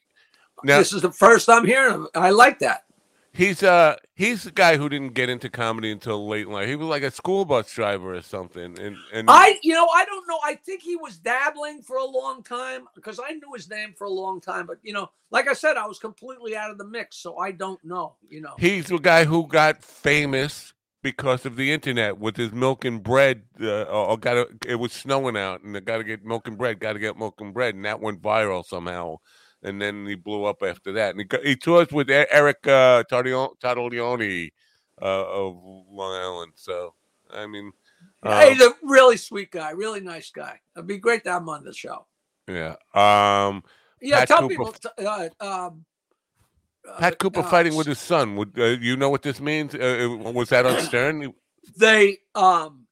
Now 0.63 0.79
this 0.79 0.93
is 0.93 1.03
the 1.03 1.11
first 1.11 1.49
I'm 1.49 1.65
hearing 1.65 1.95
of. 1.95 2.09
I 2.15 2.31
like 2.31 2.61
that. 2.61 2.85
He's 3.33 3.63
uh 3.63 3.97
he's 4.15 4.45
the 4.45 4.51
guy 4.51 4.77
who 4.77 4.89
didn't 4.89 5.15
get 5.15 5.29
into 5.29 5.49
comedy 5.49 5.91
until 5.91 6.27
late 6.27 6.47
in 6.47 6.53
life. 6.53 6.69
He 6.69 6.77
was 6.77 6.89
like 6.89 7.03
a 7.03 7.11
school 7.11 7.45
bus 7.45 7.73
driver 7.73 8.15
or 8.15 8.23
something. 8.23 8.79
And 8.79 8.97
and 9.13 9.29
I, 9.29 9.59
you 9.63 9.75
know, 9.75 9.87
I 9.87 10.05
don't 10.05 10.27
know. 10.29 10.39
I 10.45 10.57
think 10.57 10.83
he 10.83 10.97
was 10.97 11.19
dabbling 11.19 11.83
for 11.83 11.97
a 11.97 12.05
long 12.05 12.43
time 12.43 12.87
because 12.95 13.21
I 13.25 13.33
knew 13.33 13.53
his 13.55 13.69
name 13.69 13.95
for 13.97 14.07
a 14.07 14.11
long 14.11 14.41
time. 14.41 14.67
But 14.67 14.79
you 14.83 14.93
know, 14.93 15.11
like 15.31 15.49
I 15.49 15.55
said, 15.55 15.77
I 15.77 15.87
was 15.87 15.99
completely 15.99 16.57
out 16.57 16.71
of 16.71 16.79
the 16.79 16.87
mix, 16.87 17.17
so 17.17 17.39
I 17.39 17.53
don't 17.53 17.83
know. 17.85 18.17
You 18.29 18.41
know, 18.41 18.55
he's 18.59 18.87
the 18.87 18.99
guy 18.99 19.25
who 19.25 19.47
got 19.47 19.83
famous 19.83 20.73
because 21.03 21.47
of 21.47 21.57
the 21.57 21.73
internet 21.73 22.19
with 22.19 22.37
his 22.37 22.53
milk 22.53 22.85
and 22.85 23.03
bread. 23.03 23.43
Uh, 23.61 23.83
or 23.85 24.19
got 24.19 24.49
it 24.67 24.77
was 24.77 24.93
snowing 24.93 25.37
out, 25.37 25.63
and 25.63 25.75
they 25.75 25.81
got 25.81 25.99
to 25.99 26.05
get 26.05 26.25
milk 26.25 26.49
and 26.49 26.59
bread. 26.59 26.81
Got 26.81 26.95
to 26.95 26.99
get 26.99 27.17
milk 27.17 27.41
and 27.41 27.55
bread, 27.55 27.75
and 27.75 27.85
that 27.85 28.01
went 28.01 28.23
viral 28.23 28.65
somehow. 28.65 29.17
And 29.63 29.81
then 29.81 30.07
he 30.07 30.15
blew 30.15 30.45
up 30.45 30.63
after 30.63 30.93
that. 30.93 31.15
And 31.15 31.21
he, 31.43 31.49
he 31.51 31.57
tours 31.57 31.91
with 31.91 32.11
Eric 32.11 32.67
uh, 32.67 33.05
Tardio- 33.11 33.55
uh, 33.63 35.05
of 35.05 35.57
Long 35.91 36.15
Island. 36.15 36.53
So 36.57 36.95
I 37.33 37.47
mean, 37.47 37.73
uh, 38.23 38.49
He's 38.49 38.61
a 38.61 38.73
really 38.83 39.17
sweet 39.17 39.51
guy, 39.51 39.71
really 39.71 40.01
nice 40.01 40.31
guy. 40.31 40.61
It'd 40.77 40.87
be 40.87 40.99
great 40.99 41.25
to 41.25 41.33
have 41.33 41.43
him 41.43 41.49
on 41.49 41.65
the 41.65 41.73
show. 41.73 42.07
yeah. 42.49 42.75
Um, 42.95 43.63
Yeah, 44.01 44.21
Pat 44.21 44.29
tell 44.29 44.49
Cooper- 44.49 44.49
people. 44.73 44.75
Uh, 44.99 45.29
um, 45.41 45.85
Pat 46.99 47.13
uh, 47.13 47.17
Cooper 47.17 47.41
uh, 47.41 47.51
fighting 47.51 47.75
with 47.77 47.87
his 47.87 47.99
son. 47.99 48.37
Would 48.37 48.59
uh, 48.59 48.65
you 48.81 48.97
know 48.97 49.11
what 49.11 49.23
this 49.23 49.39
means? 49.41 49.75
Was 49.75 50.49
that 50.49 50.65
on 50.67 50.81
Stern? 50.89 51.33
they 51.77 52.19
um 52.35 52.87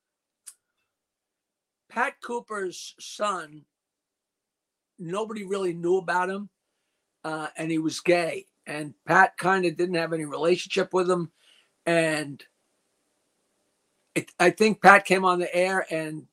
Pat 1.88 2.14
Cooper's 2.22 2.94
son 3.00 3.64
nobody 4.98 5.44
really 5.44 5.72
knew 5.72 5.96
about 5.96 6.28
him 6.28 6.48
uh 7.28 7.48
and 7.56 7.70
he 7.70 7.78
was 7.78 8.00
gay 8.00 8.46
and 8.66 8.94
Pat 9.06 9.36
kind 9.36 9.64
of 9.64 9.76
didn't 9.76 9.96
have 9.96 10.12
any 10.12 10.24
relationship 10.24 10.92
with 10.92 11.10
him 11.10 11.30
and 11.86 12.42
it, 14.14 14.30
I 14.38 14.50
think 14.50 14.82
Pat 14.82 15.04
came 15.04 15.24
on 15.24 15.38
the 15.38 15.54
air 15.54 15.86
and 15.90 16.26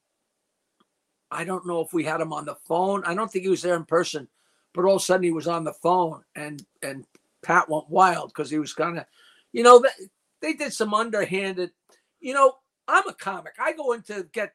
I 1.31 1.43
don't 1.43 1.65
know 1.65 1.81
if 1.81 1.93
we 1.93 2.03
had 2.03 2.21
him 2.21 2.33
on 2.33 2.45
the 2.45 2.55
phone 2.55 3.03
I 3.05 3.13
don't 3.13 3.31
think 3.31 3.43
he 3.43 3.49
was 3.49 3.61
there 3.61 3.75
in 3.75 3.85
person 3.85 4.27
but 4.73 4.85
all 4.85 4.95
of 4.95 5.01
a 5.01 5.05
sudden 5.05 5.23
he 5.23 5.31
was 5.31 5.47
on 5.47 5.63
the 5.63 5.73
phone 5.73 6.23
and 6.35 6.65
and 6.81 7.05
Pat 7.41 7.69
went 7.69 7.89
wild 7.89 8.29
because 8.29 8.49
he 8.49 8.59
was 8.59 8.73
kind 8.73 8.97
of 8.97 9.05
you 9.51 9.63
know 9.63 9.79
they, 9.79 10.05
they 10.41 10.53
did 10.53 10.73
some 10.73 10.93
underhanded 10.93 11.71
you 12.25 12.33
know, 12.33 12.55
I'm 12.87 13.07
a 13.07 13.13
comic. 13.13 13.53
I 13.59 13.73
go 13.73 13.91
in 13.91 14.01
to 14.03 14.25
get 14.31 14.53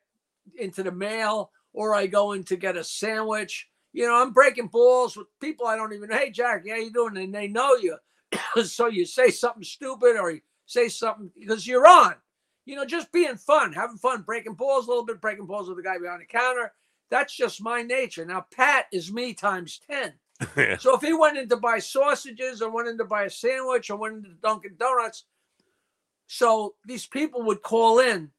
into 0.59 0.83
the 0.83 0.91
mail 0.91 1.53
or 1.73 1.95
I 1.95 2.09
go 2.09 2.33
in 2.33 2.43
to 2.45 2.57
get 2.57 2.77
a 2.77 2.83
sandwich. 2.83 3.69
You 3.93 4.07
know, 4.07 4.21
I'm 4.21 4.33
breaking 4.33 4.69
balls 4.69 5.17
with 5.17 5.27
people 5.41 5.67
I 5.67 5.77
don't 5.77 5.93
even 5.93 6.11
know. 6.11 6.17
Hey, 6.17 6.31
Jack, 6.31 6.67
how 6.69 6.77
you 6.77 6.93
doing? 6.93 7.17
And 7.17 7.35
they 7.35 7.49
know 7.49 7.75
you. 7.75 7.97
so 8.65 8.87
you 8.87 9.05
say 9.05 9.31
something 9.31 9.65
stupid 9.65 10.17
or 10.17 10.31
you 10.31 10.41
say 10.67 10.89
something 10.89 11.31
because 11.39 11.67
you're 11.67 11.87
on. 11.87 12.15
You 12.67 12.77
know, 12.77 12.85
just 12.85 13.11
being 13.11 13.37
fun, 13.37 13.73
having 13.73 13.97
fun, 13.97 14.23
breaking 14.23 14.55
balls 14.55 14.87
a 14.87 14.91
little 14.91 15.05
bit, 15.05 15.21
breaking 15.21 15.47
balls 15.47 15.69
with 15.69 15.77
the 15.77 15.83
guy 15.83 15.99
behind 15.99 16.21
the 16.21 16.27
counter. 16.27 16.73
That's 17.11 17.35
just 17.35 17.63
my 17.63 17.83
nature. 17.83 18.25
Now, 18.25 18.47
Pat 18.55 18.87
is 18.93 19.13
me 19.13 19.35
times 19.35 19.81
10. 19.91 20.13
Yeah. 20.57 20.79
So 20.79 20.97
if 20.97 21.03
he 21.03 21.13
went 21.13 21.37
in 21.37 21.51
to 21.51 21.59
buy 21.59 21.81
sausages 21.81 22.63
or 22.63 22.71
went 22.71 22.89
in 22.89 22.97
to 22.97 23.05
buy 23.05 23.25
a 23.25 23.31
sandwich 23.31 23.91
or 23.91 23.97
went 23.97 24.17
into 24.17 24.31
Dunkin' 24.43 24.77
Donuts, 24.79 25.25
so 26.29 26.77
these 26.87 27.07
people 27.07 27.43
would 27.43 27.63
call 27.63 27.99
in 27.99 28.31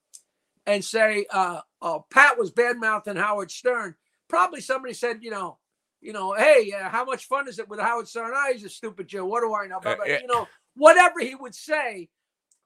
and 0.65 0.83
say, 0.83 1.27
uh, 1.29 1.61
"Oh, 1.79 2.05
Pat 2.09 2.39
was 2.39 2.49
bad 2.49 2.77
mouthing 2.77 3.17
Howard 3.17 3.51
Stern." 3.51 3.93
Probably 4.31 4.61
somebody 4.61 4.93
said, 4.93 5.19
you 5.21 5.29
know, 5.29 5.57
you 5.99 6.13
know, 6.13 6.33
hey, 6.33 6.71
uh, 6.73 6.87
how 6.87 7.03
much 7.03 7.27
fun 7.27 7.49
is 7.49 7.59
it 7.59 7.67
with 7.67 7.81
Howard 7.81 8.07
Stern? 8.07 8.31
Ah, 8.33 8.47
he's 8.51 8.63
a 8.63 8.69
stupid 8.69 9.09
Joe. 9.09 9.25
What 9.25 9.41
do 9.41 9.53
I 9.53 9.67
know? 9.67 9.81
Blah, 9.81 9.95
blah. 9.97 10.05
yeah. 10.05 10.19
You 10.21 10.27
know, 10.27 10.47
whatever 10.75 11.19
he 11.19 11.35
would 11.35 11.53
say, 11.53 12.07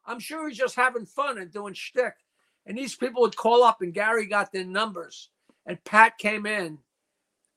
I'm 0.06 0.20
sure 0.20 0.48
he's 0.48 0.60
just 0.60 0.76
having 0.76 1.08
fun 1.08 1.40
and 1.40 1.52
doing 1.52 1.74
shtick. 1.74 2.14
And 2.68 2.78
these 2.78 2.96
people 2.96 3.24
would 3.24 3.36
call 3.36 3.64
up, 3.64 3.82
and 3.82 3.96
Gary 3.96 4.28
got 4.28 4.52
their 4.52 4.64
numbers, 4.64 5.30
and 5.66 5.84
Pat 5.84 6.20
came 6.20 6.46
in, 6.46 6.78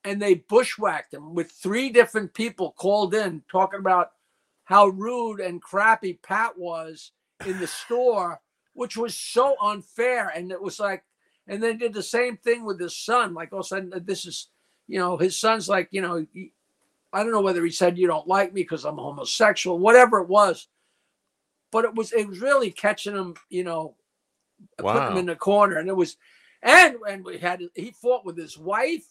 and 0.04 0.20
they 0.20 0.34
bushwhacked 0.34 1.12
him 1.12 1.34
with 1.34 1.50
three 1.50 1.90
different 1.90 2.32
people 2.32 2.72
called 2.72 3.14
in 3.14 3.42
talking 3.50 3.80
about 3.80 4.12
how 4.64 4.88
rude 4.88 5.40
and 5.40 5.60
crappy 5.60 6.14
Pat 6.22 6.58
was 6.58 7.12
in 7.44 7.58
the 7.58 7.66
store, 7.66 8.40
which 8.72 8.96
was 8.96 9.14
so 9.14 9.54
unfair. 9.60 10.28
And 10.28 10.50
it 10.50 10.60
was 10.60 10.80
like, 10.80 11.04
and 11.48 11.62
they 11.62 11.74
did 11.74 11.92
the 11.94 12.02
same 12.02 12.36
thing 12.36 12.64
with 12.64 12.78
his 12.80 12.96
son. 12.96 13.34
Like 13.34 13.52
all 13.52 13.60
of 13.60 13.64
a 13.64 13.68
sudden, 13.68 13.92
this 14.04 14.26
is, 14.26 14.48
you 14.86 14.98
know, 14.98 15.16
his 15.16 15.38
son's 15.40 15.68
like, 15.68 15.88
you 15.90 16.02
know, 16.02 16.24
he- 16.32 16.52
I 17.12 17.22
don't 17.22 17.32
know 17.32 17.40
whether 17.40 17.64
he 17.64 17.70
said 17.70 17.96
you 17.96 18.06
don't 18.06 18.28
like 18.28 18.52
me 18.52 18.60
because 18.62 18.84
I'm 18.84 18.98
homosexual, 18.98 19.78
whatever 19.78 20.20
it 20.20 20.28
was. 20.28 20.68
But 21.72 21.86
it 21.86 21.94
was 21.94 22.12
it 22.12 22.28
was 22.28 22.40
really 22.40 22.70
catching 22.70 23.14
him, 23.16 23.34
you 23.48 23.64
know, 23.64 23.96
putting 24.76 25.02
him 25.02 25.12
Wow. 25.14 25.18
in 25.18 25.26
the 25.26 25.36
corner. 25.36 25.78
And 25.78 25.88
it 25.88 25.96
was 25.96 26.16
and 26.62 26.96
and 27.08 27.24
we 27.24 27.38
had 27.38 27.62
he 27.74 27.92
fought 27.92 28.24
with 28.26 28.36
his 28.36 28.58
wife, 28.58 29.06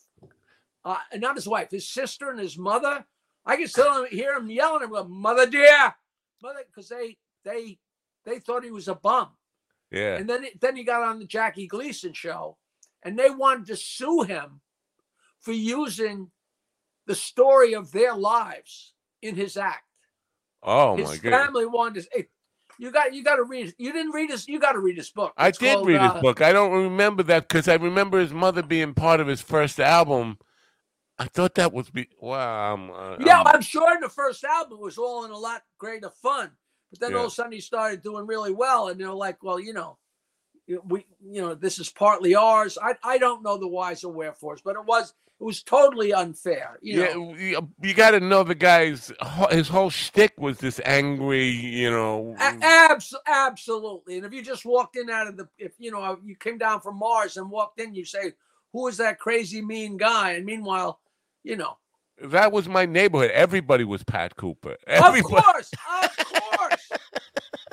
uh 0.85 0.97
not 1.15 1.35
his 1.35 1.47
wife, 1.47 1.71
his 1.71 1.89
sister 1.89 2.29
and 2.29 2.39
his 2.39 2.57
mother. 2.57 3.03
I 3.45 3.55
can 3.55 3.67
still 3.67 4.05
hear 4.05 4.33
him 4.33 4.49
yelling 4.49 4.83
at 4.83 4.91
him, 5.05 5.11
mother 5.11 5.45
dear, 5.47 5.95
mother, 6.41 6.59
because 6.67 6.89
they 6.89 7.17
they 7.43 7.79
they 8.25 8.39
thought 8.39 8.63
he 8.63 8.71
was 8.71 8.87
a 8.89 8.95
bum. 8.95 9.29
Yeah. 9.91 10.17
And 10.17 10.29
then 10.29 10.45
then 10.59 10.75
he 10.75 10.83
got 10.83 11.03
on 11.03 11.19
the 11.19 11.25
Jackie 11.25 11.67
Gleason 11.67 12.13
show, 12.13 12.57
and 13.03 13.17
they 13.17 13.29
wanted 13.29 13.67
to 13.67 13.75
sue 13.75 14.23
him 14.23 14.61
for 15.39 15.51
using 15.53 16.29
the 17.05 17.15
story 17.15 17.73
of 17.73 17.91
their 17.91 18.15
lives 18.15 18.93
in 19.21 19.35
his 19.35 19.55
act. 19.57 19.83
Oh 20.63 20.97
his 20.97 21.07
my 21.07 21.15
goodness. 21.15 21.45
family 21.45 21.65
wanted 21.65 22.03
to. 22.03 22.09
hey, 22.11 22.27
you 22.79 22.91
got 22.91 23.13
you 23.13 23.23
got 23.23 23.37
to 23.37 23.43
read. 23.43 23.73
You 23.77 23.93
didn't 23.93 24.11
read 24.11 24.29
his. 24.29 24.47
You 24.47 24.59
got 24.59 24.73
to 24.73 24.79
read 24.79 24.97
his 24.97 25.09
book. 25.09 25.33
I 25.37 25.51
did 25.51 25.75
called, 25.75 25.87
read 25.87 25.97
uh, 26.01 26.13
his 26.13 26.21
book. 26.21 26.41
I 26.41 26.51
don't 26.51 26.71
remember 26.71 27.23
that 27.23 27.47
because 27.47 27.67
I 27.67 27.75
remember 27.75 28.19
his 28.19 28.33
mother 28.33 28.61
being 28.61 28.93
part 28.93 29.19
of 29.19 29.27
his 29.27 29.41
first 29.41 29.79
album. 29.79 30.37
I 31.19 31.25
thought 31.25 31.55
that 31.55 31.73
was 31.73 31.89
be 31.89 32.09
wow. 32.19 32.73
I'm, 32.73 32.91
uh, 32.91 33.17
Yeah, 33.19 33.37
I'm- 33.37 33.47
I'm 33.47 33.61
sure 33.61 33.95
in 33.95 34.01
the 34.01 34.09
first 34.09 34.43
album 34.43 34.79
was 34.79 34.97
all 34.99 35.25
in 35.25 35.31
a 35.31 35.37
lot 35.37 35.63
greater 35.79 36.11
fun. 36.11 36.51
But 36.91 36.99
then 36.99 37.15
all 37.15 37.25
of 37.25 37.27
a 37.27 37.31
sudden 37.31 37.51
he 37.51 37.59
started 37.59 38.01
doing 38.01 38.27
really 38.27 38.53
well, 38.53 38.87
and 38.87 38.99
they're 38.99 39.11
like, 39.11 39.43
well, 39.43 39.59
you 39.59 39.73
know, 39.73 39.97
we, 40.85 41.05
you 41.21 41.41
know, 41.41 41.53
this 41.53 41.79
is 41.79 41.89
partly 41.89 42.35
ours. 42.35 42.77
I, 42.81 42.95
I 43.03 43.17
don't 43.17 43.43
know 43.43 43.57
the 43.57 43.67
whys 43.67 44.03
or 44.03 44.13
wherefores, 44.13 44.61
but 44.63 44.75
it 44.75 44.85
was, 44.85 45.13
it 45.39 45.43
was 45.43 45.63
totally 45.63 46.13
unfair. 46.13 46.79
You 46.81 47.01
yeah, 47.01 47.13
know, 47.13 47.35
you, 47.35 47.69
you 47.81 47.93
got 47.93 48.11
to 48.11 48.19
know 48.19 48.43
the 48.43 48.55
guy's 48.55 49.11
his 49.51 49.67
whole 49.67 49.89
shtick 49.89 50.33
was 50.37 50.57
this 50.57 50.79
angry, 50.83 51.49
you 51.49 51.91
know. 51.91 52.35
A- 52.39 52.53
mm. 52.53 52.61
abs- 52.61 53.13
absolutely. 53.27 54.17
And 54.17 54.25
if 54.25 54.33
you 54.33 54.41
just 54.41 54.65
walked 54.65 54.97
in 54.97 55.09
out 55.09 55.27
of 55.27 55.37
the, 55.37 55.47
if 55.57 55.73
you 55.77 55.91
know, 55.91 56.17
you 56.23 56.35
came 56.35 56.57
down 56.57 56.81
from 56.81 56.97
Mars 56.97 57.37
and 57.37 57.51
walked 57.51 57.79
in, 57.79 57.93
you 57.93 58.05
say, 58.05 58.33
who 58.73 58.87
is 58.87 58.97
that 58.97 59.19
crazy 59.19 59.61
mean 59.61 59.97
guy? 59.97 60.31
And 60.33 60.45
meanwhile, 60.45 60.99
you 61.43 61.55
know, 61.55 61.77
that 62.21 62.51
was 62.51 62.67
my 62.67 62.85
neighborhood. 62.85 63.31
Everybody 63.31 63.83
was 63.83 64.03
Pat 64.03 64.35
Cooper. 64.35 64.75
of 64.87 65.21
course, 65.23 65.71
of 66.03 66.17
course. 66.17 66.76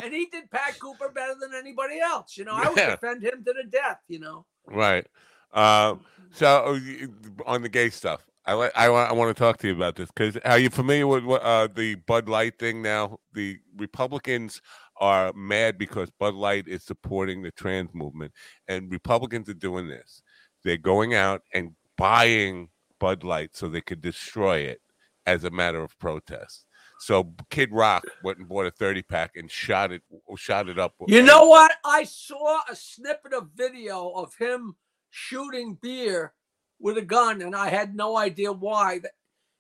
And 0.05 0.13
he 0.13 0.27
did 0.27 0.51
Pat 0.51 0.79
Cooper 0.79 1.11
better 1.15 1.35
than 1.41 1.53
anybody 1.55 1.99
else. 1.99 2.37
You 2.37 2.45
know, 2.45 2.53
I 2.53 2.69
would 2.69 2.77
defend 2.77 3.23
him 3.23 3.45
to 3.45 3.53
the 3.53 3.69
death. 3.69 4.01
You 4.09 4.21
know, 4.21 4.47
Right. 4.67 5.07
Uh, 5.53 5.97
so 6.33 6.77
uh, 6.77 7.47
on 7.47 7.63
the 7.63 7.69
gay 7.69 7.91
stuff, 7.91 8.25
I 8.45 8.55
like. 8.55 8.73
I 8.75 8.89
want. 8.89 9.11
I 9.11 9.15
want 9.15 9.35
to 9.35 9.41
talk 9.41 9.59
to 9.59 9.69
you 9.69 9.75
about 9.75 9.97
this 9.97 10.09
because 10.15 10.37
are 10.45 10.59
you 10.59 10.69
familiar 10.69 11.07
with 11.07 11.25
what, 11.25 11.43
uh, 11.43 11.69
the 11.73 11.95
Bud 11.95 12.29
Light 12.29 12.59
thing 12.59 12.83
now? 12.83 13.19
The 13.33 13.59
Republicans 13.77 14.61
are 15.01 15.33
mad 15.33 15.79
because 15.79 16.11
Bud 16.19 16.35
Light 16.35 16.69
is 16.69 16.83
supporting 16.83 17.43
the 17.43 17.53
trans 17.53 17.95
movement, 17.95 18.33
and 18.69 18.91
Republicans 18.91 19.49
are 19.49 19.55
doing 19.55 19.89
this. 19.89 20.23
They're 20.65 20.77
going 20.77 21.15
out 21.15 21.43
and 21.53 21.73
buying 21.97 22.69
Bud 22.99 23.23
Light 23.23 23.51
so 23.55 23.69
they 23.69 23.81
could 23.81 24.01
destroy 24.01 24.59
it 24.59 24.81
as 25.27 25.45
a 25.45 25.51
matter 25.51 25.83
of 25.83 25.99
protest. 25.99 26.67
So 27.01 27.33
Kid 27.51 27.71
Rock 27.73 28.05
went 28.23 28.39
and 28.39 28.49
bought 28.49 28.67
a 28.67 28.71
thirty 28.71 29.03
pack 29.03 29.33
and 29.37 29.51
shot 29.51 29.93
it. 29.93 30.03
Shot 30.37 30.69
it 30.69 30.79
up. 30.79 30.95
you 31.07 31.23
know 31.23 31.47
what? 31.49 31.73
I 31.85 32.05
saw 32.05 32.61
a 32.71 32.75
snippet 32.77 33.33
of 33.35 33.51
video 33.55 34.11
of 34.11 34.35
him 34.37 34.77
shooting 35.11 35.79
beer 35.83 36.33
with 36.81 36.97
a 36.99 37.03
gun, 37.03 37.43
and 37.43 37.55
I 37.55 37.69
had 37.69 37.95
no 37.95 38.17
idea 38.17 38.53
why. 38.53 39.01
That 39.01 39.13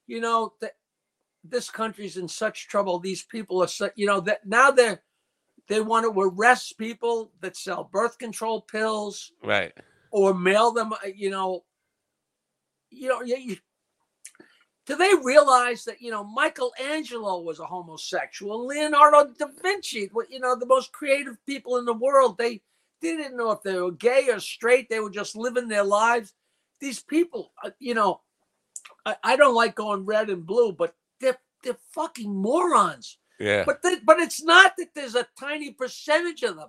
you 0.06 0.20
know 0.20 0.54
that 0.60 0.72
this 1.42 1.68
country's 1.70 2.16
in 2.16 2.28
such 2.28 2.68
trouble. 2.68 2.98
These 2.98 3.24
people 3.24 3.62
are, 3.62 3.68
so, 3.68 3.90
you 3.96 4.06
know, 4.06 4.20
that 4.20 4.46
now 4.46 4.70
they're 4.70 5.02
they 5.68 5.80
want 5.80 6.04
to 6.10 6.20
arrest 6.20 6.78
people 6.78 7.32
that 7.40 7.56
sell 7.56 7.84
birth 7.92 8.18
control 8.18 8.60
pills 8.62 9.32
Right. 9.42 9.72
or 10.10 10.34
mail 10.34 10.72
them. 10.72 10.92
uh, 10.92 10.96
You 11.14 11.30
know, 11.30 11.64
you 12.90 13.08
know, 13.08 13.22
you- 13.22 13.56
do 14.86 14.96
they 14.96 15.14
realize 15.22 15.84
that 15.84 16.00
you 16.00 16.10
know 16.10 16.24
Michelangelo 16.24 17.40
was 17.40 17.58
a 17.58 17.66
homosexual, 17.66 18.66
Leonardo 18.66 19.32
da 19.38 19.46
Vinci, 19.62 20.10
you 20.28 20.40
know, 20.40 20.56
the 20.56 20.66
most 20.66 20.92
creative 20.92 21.36
people 21.46 21.78
in 21.78 21.84
the 21.84 21.94
world? 21.94 22.36
They 22.38 22.60
they 23.00 23.16
didn't 23.16 23.36
know 23.36 23.50
if 23.50 23.62
they 23.62 23.74
were 23.74 23.92
gay 23.92 24.28
or 24.30 24.40
straight. 24.40 24.88
They 24.88 25.00
were 25.00 25.10
just 25.10 25.36
living 25.36 25.68
their 25.68 25.84
lives. 25.84 26.32
These 26.80 27.00
people, 27.00 27.52
uh, 27.62 27.70
you 27.78 27.94
know, 27.94 28.20
I, 29.06 29.16
I 29.22 29.36
don't 29.36 29.54
like 29.54 29.74
going 29.74 30.04
red 30.04 30.30
and 30.30 30.46
blue, 30.46 30.72
but 30.72 30.94
they're 31.20 31.38
they're 31.62 31.76
fucking 31.92 32.34
morons. 32.34 33.18
Yeah. 33.40 33.64
But 33.64 33.82
the, 33.82 34.00
but 34.04 34.20
it's 34.20 34.42
not 34.42 34.74
that 34.78 34.88
there's 34.94 35.14
a 35.14 35.26
tiny 35.38 35.72
percentage 35.72 36.42
of 36.42 36.56
them. 36.56 36.68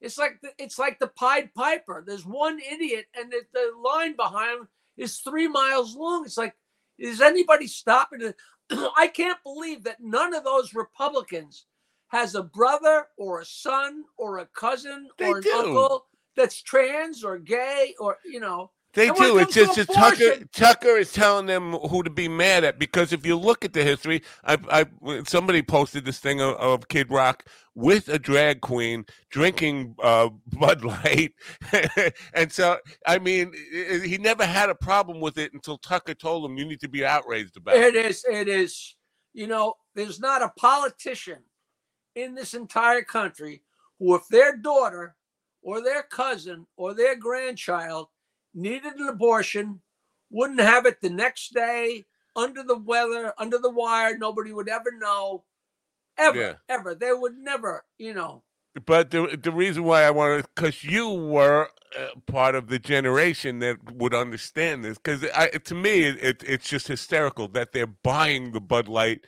It's 0.00 0.18
like 0.18 0.40
the, 0.42 0.50
it's 0.58 0.78
like 0.78 0.98
the 0.98 1.08
Pied 1.08 1.54
Piper. 1.54 2.04
There's 2.06 2.26
one 2.26 2.58
idiot, 2.60 3.06
and 3.16 3.32
the, 3.32 3.40
the 3.52 3.72
line 3.82 4.16
behind 4.16 4.60
him 4.60 4.68
is 4.96 5.18
three 5.18 5.48
miles 5.48 5.96
long. 5.96 6.24
It's 6.24 6.36
like, 6.36 6.54
is 6.98 7.20
anybody 7.20 7.66
stopping 7.66 8.22
it? 8.22 8.36
I 8.96 9.08
can't 9.08 9.42
believe 9.42 9.84
that 9.84 10.00
none 10.00 10.34
of 10.34 10.44
those 10.44 10.74
Republicans 10.74 11.66
has 12.08 12.34
a 12.34 12.42
brother 12.42 13.06
or 13.18 13.40
a 13.40 13.44
son 13.44 14.04
or 14.16 14.38
a 14.38 14.46
cousin 14.46 15.08
They 15.18 15.30
or 15.30 15.38
an 15.38 15.42
do. 15.42 15.52
uncle 15.52 16.06
that's 16.36 16.62
trans 16.62 17.24
or 17.24 17.38
gay 17.38 17.94
or 17.98 18.18
you 18.24 18.40
know. 18.40 18.70
They 18.94 19.08
And 19.08 19.16
do. 19.16 19.38
It's 19.38 19.54
just, 19.54 19.74
just 19.74 19.92
Tucker. 19.92 20.44
Tucker 20.52 20.96
is 20.96 21.12
telling 21.12 21.46
them 21.46 21.72
who 21.72 22.02
to 22.02 22.10
be 22.10 22.28
mad 22.28 22.64
at 22.64 22.78
because 22.78 23.12
if 23.12 23.26
you 23.26 23.36
look 23.36 23.64
at 23.64 23.72
the 23.72 23.82
history, 23.82 24.22
I, 24.44 24.58
I 24.70 25.22
somebody 25.26 25.62
posted 25.62 26.04
this 26.04 26.18
thing 26.20 26.40
of, 26.40 26.54
of 26.54 26.88
Kid 26.88 27.10
Rock 27.10 27.44
with 27.74 28.08
a 28.08 28.18
drag 28.18 28.60
queen 28.60 29.04
drinking 29.30 29.96
uh, 30.02 30.28
Bud 30.46 30.84
Light, 30.84 31.32
and 32.34 32.52
so 32.52 32.78
I 33.06 33.18
mean, 33.18 33.52
he 34.04 34.16
never 34.18 34.46
had 34.46 34.70
a 34.70 34.74
problem 34.74 35.20
with 35.20 35.38
it 35.38 35.52
until 35.52 35.76
Tucker 35.78 36.14
told 36.14 36.48
him 36.48 36.56
you 36.56 36.64
need 36.64 36.80
to 36.80 36.88
be 36.88 37.04
outraged 37.04 37.56
about 37.56 37.76
it. 37.76 37.94
It 37.94 38.06
is. 38.06 38.24
It 38.30 38.48
is. 38.48 38.94
You 39.32 39.48
know, 39.48 39.74
there's 39.96 40.20
not 40.20 40.42
a 40.42 40.52
politician 40.56 41.40
in 42.14 42.36
this 42.36 42.54
entire 42.54 43.02
country 43.02 43.62
who, 43.98 44.14
if 44.14 44.22
their 44.30 44.56
daughter 44.56 45.16
or 45.62 45.82
their 45.82 46.04
cousin 46.04 46.66
or 46.76 46.94
their 46.94 47.16
grandchild 47.16 48.08
needed 48.54 48.94
an 48.94 49.08
abortion, 49.08 49.80
wouldn't 50.30 50.60
have 50.60 50.86
it 50.86 51.00
the 51.00 51.10
next 51.10 51.54
day 51.54 52.04
under 52.36 52.62
the 52.62 52.78
weather, 52.78 53.32
under 53.38 53.58
the 53.58 53.70
wire. 53.70 54.16
Nobody 54.16 54.52
would 54.52 54.68
ever 54.68 54.92
know. 54.98 55.44
Ever, 56.16 56.38
Yeah. 56.38 56.54
ever. 56.68 56.94
They 56.94 57.12
would 57.12 57.36
never, 57.36 57.84
you 57.98 58.14
know. 58.14 58.42
But 58.86 59.10
the 59.10 59.38
the 59.40 59.52
reason 59.52 59.84
why 59.84 60.02
I 60.02 60.10
wanted 60.10 60.46
because 60.54 60.82
you 60.82 61.08
were 61.08 61.68
uh, 61.98 62.08
part 62.26 62.56
of 62.56 62.68
the 62.68 62.78
generation 62.78 63.60
that 63.60 63.78
would 63.94 64.14
understand 64.14 64.84
this 64.84 64.98
because 64.98 65.20
to 65.22 65.74
me 65.74 66.04
it, 66.04 66.22
it, 66.22 66.44
it's 66.44 66.68
just 66.68 66.88
hysterical 66.88 67.46
that 67.48 67.72
they're 67.72 67.86
buying 67.86 68.50
the 68.52 68.60
Bud 68.60 68.88
Light 68.88 69.26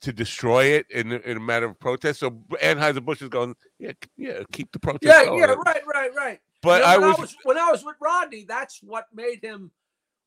to 0.00 0.12
destroy 0.12 0.64
it 0.64 0.86
in, 0.90 1.12
a- 1.12 1.18
in 1.18 1.36
a 1.36 1.40
matter 1.40 1.66
of 1.66 1.78
protest. 1.78 2.20
So 2.20 2.30
Anheuser 2.62 3.04
Busch 3.04 3.22
is 3.22 3.28
going, 3.28 3.54
yeah, 3.78 3.92
yeah, 4.16 4.42
keep 4.52 4.70
the 4.72 4.78
protest. 4.78 5.04
Yeah, 5.04 5.24
going." 5.26 5.40
yeah, 5.40 5.54
right, 5.66 5.82
right, 5.86 6.14
right. 6.14 6.40
But 6.62 6.80
You 6.80 6.86
know, 6.86 6.92
I 6.92 6.98
when 7.12 7.20
was, 7.20 7.36
when 7.44 7.58
I 7.58 7.70
was 7.70 7.84
with 7.84 7.96
Rodney, 8.00 8.44
that's 8.46 8.80
what 8.82 9.06
made 9.14 9.42
him 9.42 9.70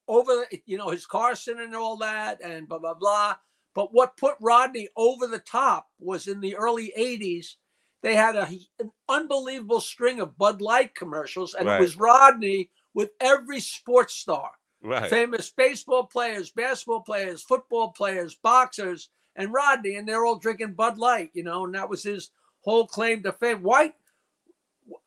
over. 0.07 0.45
the- 0.49 0.61
You 0.65 0.77
know, 0.77 0.89
his 0.89 1.05
Carson 1.05 1.59
and 1.59 1.75
all 1.75 1.97
that, 1.97 2.41
and 2.41 2.67
blah 2.67 2.79
blah 2.79 2.93
blah. 2.93 3.35
But 3.73 3.93
what 3.93 4.17
put 4.17 4.35
Rodney 4.41 4.89
over 4.95 5.27
the 5.27 5.39
top 5.39 5.87
was 5.99 6.27
in 6.27 6.39
the 6.41 6.55
early 6.55 6.93
'80s. 6.97 7.55
They 8.01 8.15
had 8.15 8.35
a, 8.35 8.47
an 8.79 8.91
unbelievable 9.09 9.79
string 9.81 10.21
of 10.21 10.37
Bud 10.37 10.59
Light 10.61 10.95
commercials, 10.95 11.53
and 11.53 11.67
Right. 11.67 11.77
it 11.77 11.81
was 11.81 11.97
Rodney 11.97 12.69
with 12.95 13.11
every 13.19 13.59
sports 13.59 14.15
star, 14.15 14.51
right. 14.81 15.09
famous 15.09 15.51
baseball 15.51 16.05
players, 16.05 16.49
basketball 16.49 17.01
players, 17.01 17.43
football 17.43 17.89
players, 17.91 18.35
boxers, 18.35 19.09
and 19.35 19.53
Rodney, 19.53 19.95
and 19.97 20.07
they're 20.07 20.25
all 20.25 20.37
drinking 20.39 20.73
Bud 20.73 20.97
Light. 20.97 21.29
You 21.33 21.43
know, 21.43 21.65
and 21.65 21.75
that 21.75 21.89
was 21.89 22.01
his 22.03 22.31
whole 22.61 22.87
claim 22.87 23.21
to 23.23 23.31
fame. 23.33 23.61
Why? 23.61 23.93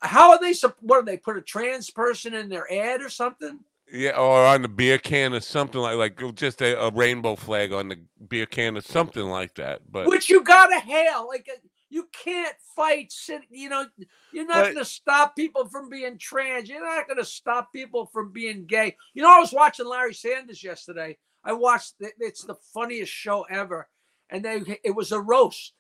How 0.01 0.31
are 0.33 0.41
they? 0.41 0.55
What 0.81 1.01
do 1.01 1.11
they 1.11 1.17
put 1.19 1.37
a 1.37 1.43
trans 1.43 1.91
person 1.91 2.35
in 2.35 2.49
their 2.49 2.71
ad 2.73 3.03
or 3.03 3.09
something? 3.09 3.61
Yeah, 3.93 4.17
or 4.17 4.45
on 4.47 4.63
the 4.63 4.69
beer 4.69 4.99
can 4.99 5.35
or 5.35 5.41
something 5.41 5.81
like 5.81 5.97
like 5.97 6.35
just 6.35 6.63
a, 6.63 6.81
a 6.81 6.91
rainbow 6.91 7.37
flag 7.37 7.73
on 7.73 7.89
the 7.89 7.99
beer 8.29 8.47
can 8.47 8.77
or 8.77 8.81
something 8.81 9.25
like 9.25 9.55
that. 9.57 9.83
But 9.91 10.07
Which 10.07 10.31
you 10.31 10.43
gotta 10.43 10.81
hail. 10.81 11.29
Like 11.29 11.49
uh, 11.53 11.59
you 11.91 12.09
can't 12.13 12.57
fight. 12.75 13.13
You 13.51 13.69
know, 13.69 13.85
you're 14.33 14.47
not 14.47 14.65
But- 14.65 14.73
gonna 14.73 14.85
stop 14.85 15.37
people 15.37 15.67
from 15.69 15.89
being 15.91 16.19
trans. 16.19 16.69
You're 16.69 16.83
not 16.85 17.07
gonna 17.07 17.25
stop 17.25 17.73
people 17.73 18.07
from 18.07 18.33
being 18.33 18.65
gay. 18.67 18.97
You 19.13 19.23
know, 19.23 19.37
I 19.37 19.39
was 19.41 19.53
watching 19.53 19.87
Larry 19.87 20.15
Sanders 20.15 20.65
yesterday. 20.65 21.19
I 21.45 21.53
watched. 21.53 21.95
it- 22.01 22.15
It's 22.19 22.43
the 22.43 22.57
funniest 22.73 23.13
show 23.13 23.43
ever, 23.51 23.87
and 24.31 24.43
they 24.45 24.81
it 24.83 24.93
was 24.95 25.13
a 25.13 25.21
roast 25.21 25.75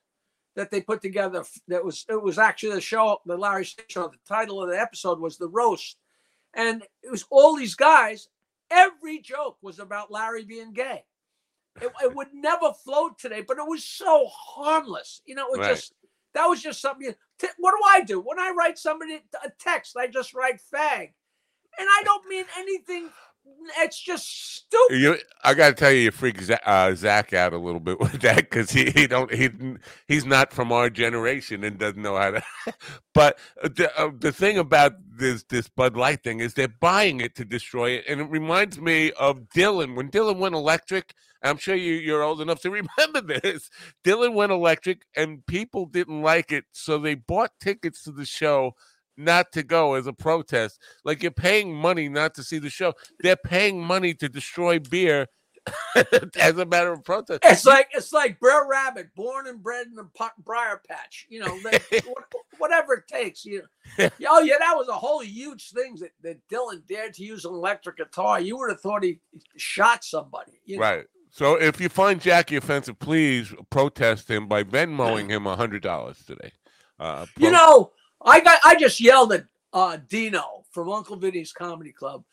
that 0.57 0.71
they 0.71 0.81
put 0.81 1.03
together. 1.03 1.45
That 1.69 1.85
was 1.85 2.05
it 2.09 2.21
was 2.23 2.39
actually 2.39 2.75
the 2.75 2.81
show, 2.81 3.21
the 3.27 3.37
Larry 3.37 3.67
show. 3.89 4.09
The 4.09 4.19
title 4.27 4.63
of 4.63 4.71
the 4.71 4.81
episode 4.81 5.21
was 5.21 5.37
the 5.37 5.49
roast, 5.49 5.97
and 6.55 6.83
it 7.03 7.11
was 7.11 7.25
all 7.31 7.57
these 7.57 7.75
guys. 7.75 8.29
Every 8.71 9.19
joke 9.21 9.59
was 9.63 9.79
about 9.79 10.11
Larry 10.11 10.45
being 10.45 10.73
gay. 10.73 11.05
It, 11.81 11.93
it 12.03 12.15
would 12.15 12.29
never 12.33 12.73
float 12.85 13.19
today, 13.19 13.43
but 13.47 13.59
it 13.59 13.67
was 13.67 13.85
so 13.85 14.27
harmless. 14.29 15.23
You 15.27 15.35
know, 15.35 15.47
it 15.47 15.59
was 15.59 15.67
Right. 15.67 15.75
just 15.75 15.93
that 16.35 16.47
was 16.47 16.63
just 16.63 16.81
something. 16.81 17.07
you- 17.07 17.15
t- 17.39 17.49
What 17.59 17.73
do 17.73 17.81
I 17.87 18.01
do 18.03 18.21
when 18.21 18.39
I 18.39 18.51
write 18.51 18.79
somebody 18.79 19.15
a 19.45 19.51
text? 19.59 19.97
I 19.97 20.07
just 20.07 20.35
write 20.35 20.61
fag, 20.73 21.13
and 21.79 21.89
I 21.99 22.03
don't 22.05 22.27
mean 22.29 22.45
anything. 22.57 23.11
It's 23.79 24.01
just 24.01 24.57
stupid. 24.57 24.99
You, 24.99 25.17
I 25.43 25.55
got 25.55 25.69
to 25.69 25.75
tell 25.75 25.91
you, 25.91 26.01
you 26.01 26.11
freak 26.11 26.41
Zach, 26.41 26.63
uh, 26.65 26.95
Zach 26.95 27.33
out 27.33 27.53
a 27.53 27.59
little 27.59 27.81
bit 27.81 28.01
with 28.01 28.21
that 28.23 28.37
because 28.37 28.71
he, 28.71 28.91
he 28.91 29.07
don't 29.07 29.33
he 29.33 29.51
he's 30.09 30.25
not 30.25 30.53
from 30.53 30.73
our 30.73 30.91
generation 30.91 31.65
and 31.65 31.79
doesn't 31.79 32.01
know 32.01 32.17
how 32.17 32.33
to. 32.33 32.43
but 33.15 33.39
the 33.63 33.91
uh, 33.99 34.11
the 34.19 34.33
thing 34.33 34.59
about 34.59 34.95
this 35.07 35.45
this 35.45 35.69
Bud 35.69 35.97
Light 35.97 36.23
thing 36.23 36.41
is 36.41 36.55
they're 36.55 36.69
buying 36.69 37.21
it 37.21 37.35
to 37.37 37.45
destroy 37.45 37.91
it, 37.91 38.05
and 38.09 38.21
it 38.21 38.31
reminds 38.31 38.81
me 38.81 39.13
of 39.13 39.49
Dylan 39.55 39.95
when 39.95 40.11
Dylan 40.11 40.39
went 40.39 40.55
electric. 40.55 41.15
I'm 41.43 41.59
sure 41.59 41.75
you 41.75 41.95
you're 41.95 42.23
old 42.23 42.41
enough 42.41 42.63
to 42.63 42.71
remember 42.99 43.21
this. 43.21 43.71
Dylan 44.03 44.35
went 44.35 44.53
electric, 44.53 45.03
and 45.17 45.45
people 45.47 45.87
didn't 45.87 46.23
like 46.23 46.53
it, 46.53 46.65
so 46.73 46.99
they 46.99 47.15
bought 47.15 47.53
tickets 47.61 48.03
to 48.05 48.13
the 48.13 48.25
show. 48.25 48.75
Not 49.17 49.53
to 49.53 49.63
go 49.63 49.95
as 49.95 50.07
a 50.07 50.13
protest, 50.13 50.81
like 51.05 51.23
you're 51.23 51.31
paying 51.31 51.75
money 51.75 52.09
not 52.09 52.35
to 52.35 52.43
see 52.43 52.59
the 52.59 52.71
show 52.71 52.95
they're 53.21 53.37
paying 53.37 53.83
money 53.83 54.13
to 54.15 54.29
destroy 54.29 54.79
beer 54.79 55.29
as 56.39 56.59
a 56.59 56.67
matter 56.67 56.93
of 56.93 57.05
protest. 57.05 57.41
It's 57.45 57.65
like 57.65 57.89
it's 57.95 58.13
like 58.13 58.39
Brer 58.39 58.69
Rabbit, 58.69 59.15
born 59.15 59.47
and 59.47 59.63
bred 59.63 59.87
in 59.87 59.95
the 59.95 60.09
briar 60.39 60.81
patch. 60.89 61.27
You 61.29 61.41
know, 61.41 61.59
they, 61.61 62.01
whatever 62.59 62.95
it 62.95 63.09
takes. 63.09 63.45
You 63.45 63.63
know. 63.99 64.11
Oh 64.29 64.41
yeah, 64.41 64.57
that 64.59 64.75
was 64.77 64.89
a 64.89 64.93
whole 64.93 65.23
huge 65.23 65.71
thing 65.71 65.97
that, 66.01 66.11
that 66.23 66.49
Dylan 66.49 66.87
dared 66.87 67.15
to 67.15 67.25
use 67.25 67.45
an 67.45 67.53
electric 67.53 67.97
guitar. 67.97 68.41
You 68.41 68.59
would 68.59 68.71
have 68.71 68.81
thought 68.81 69.05
he 69.05 69.21
shot 69.57 70.05
somebody. 70.05 70.53
You 70.65 70.77
know? 70.77 70.83
Right. 70.83 71.05
So 71.31 71.61
if 71.61 71.81
you 71.81 71.89
find 71.89 72.21
Jackie 72.21 72.57
offensive, 72.57 72.99
please 72.99 73.53
protest 73.71 74.31
him 74.31 74.47
by 74.47 74.65
Venmoing 74.65 75.31
him 75.31 75.47
a 75.47 75.57
hundred 75.57 75.83
dollars 75.83 76.23
today. 76.27 76.53
Uh, 76.99 77.27
You 77.39 77.51
know, 77.51 77.91
I 78.25 78.41
got 78.41 78.59
I 78.65 78.77
just 78.77 79.01
yelled 79.01 79.33
at 79.33 79.45
uh, 79.73 79.99
Dino 80.09 80.65
from 80.71 80.91
Uncle 80.91 81.17
Vinny's 81.17 81.53
Comedy 81.53 81.93
Club 81.93 82.25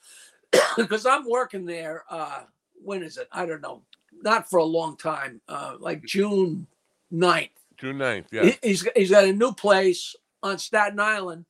because 0.77 1.05
I'm 1.05 1.30
working 1.30 1.65
there. 1.65 2.03
Uh, 2.09 2.43
when 2.84 3.03
is 3.03 3.18
it? 3.18 3.27
I 3.31 3.45
don't 3.45 3.61
know. 3.61 3.81
Not 4.22 4.49
for 4.49 4.59
a 4.59 4.63
long 4.63 4.97
time. 4.97 5.41
Uh, 5.47 5.76
like 5.80 6.03
June 6.03 6.68
9th. 7.11 7.49
June 7.77 7.97
9th, 7.97 8.26
yeah. 8.31 8.43
He, 8.43 8.57
he's 8.61 8.88
he's 8.95 9.11
got 9.11 9.26
a 9.26 9.34
new 9.34 9.51
place 9.51 10.15
on 10.43 10.57
Staten 10.57 10.99
Island, 10.99 11.45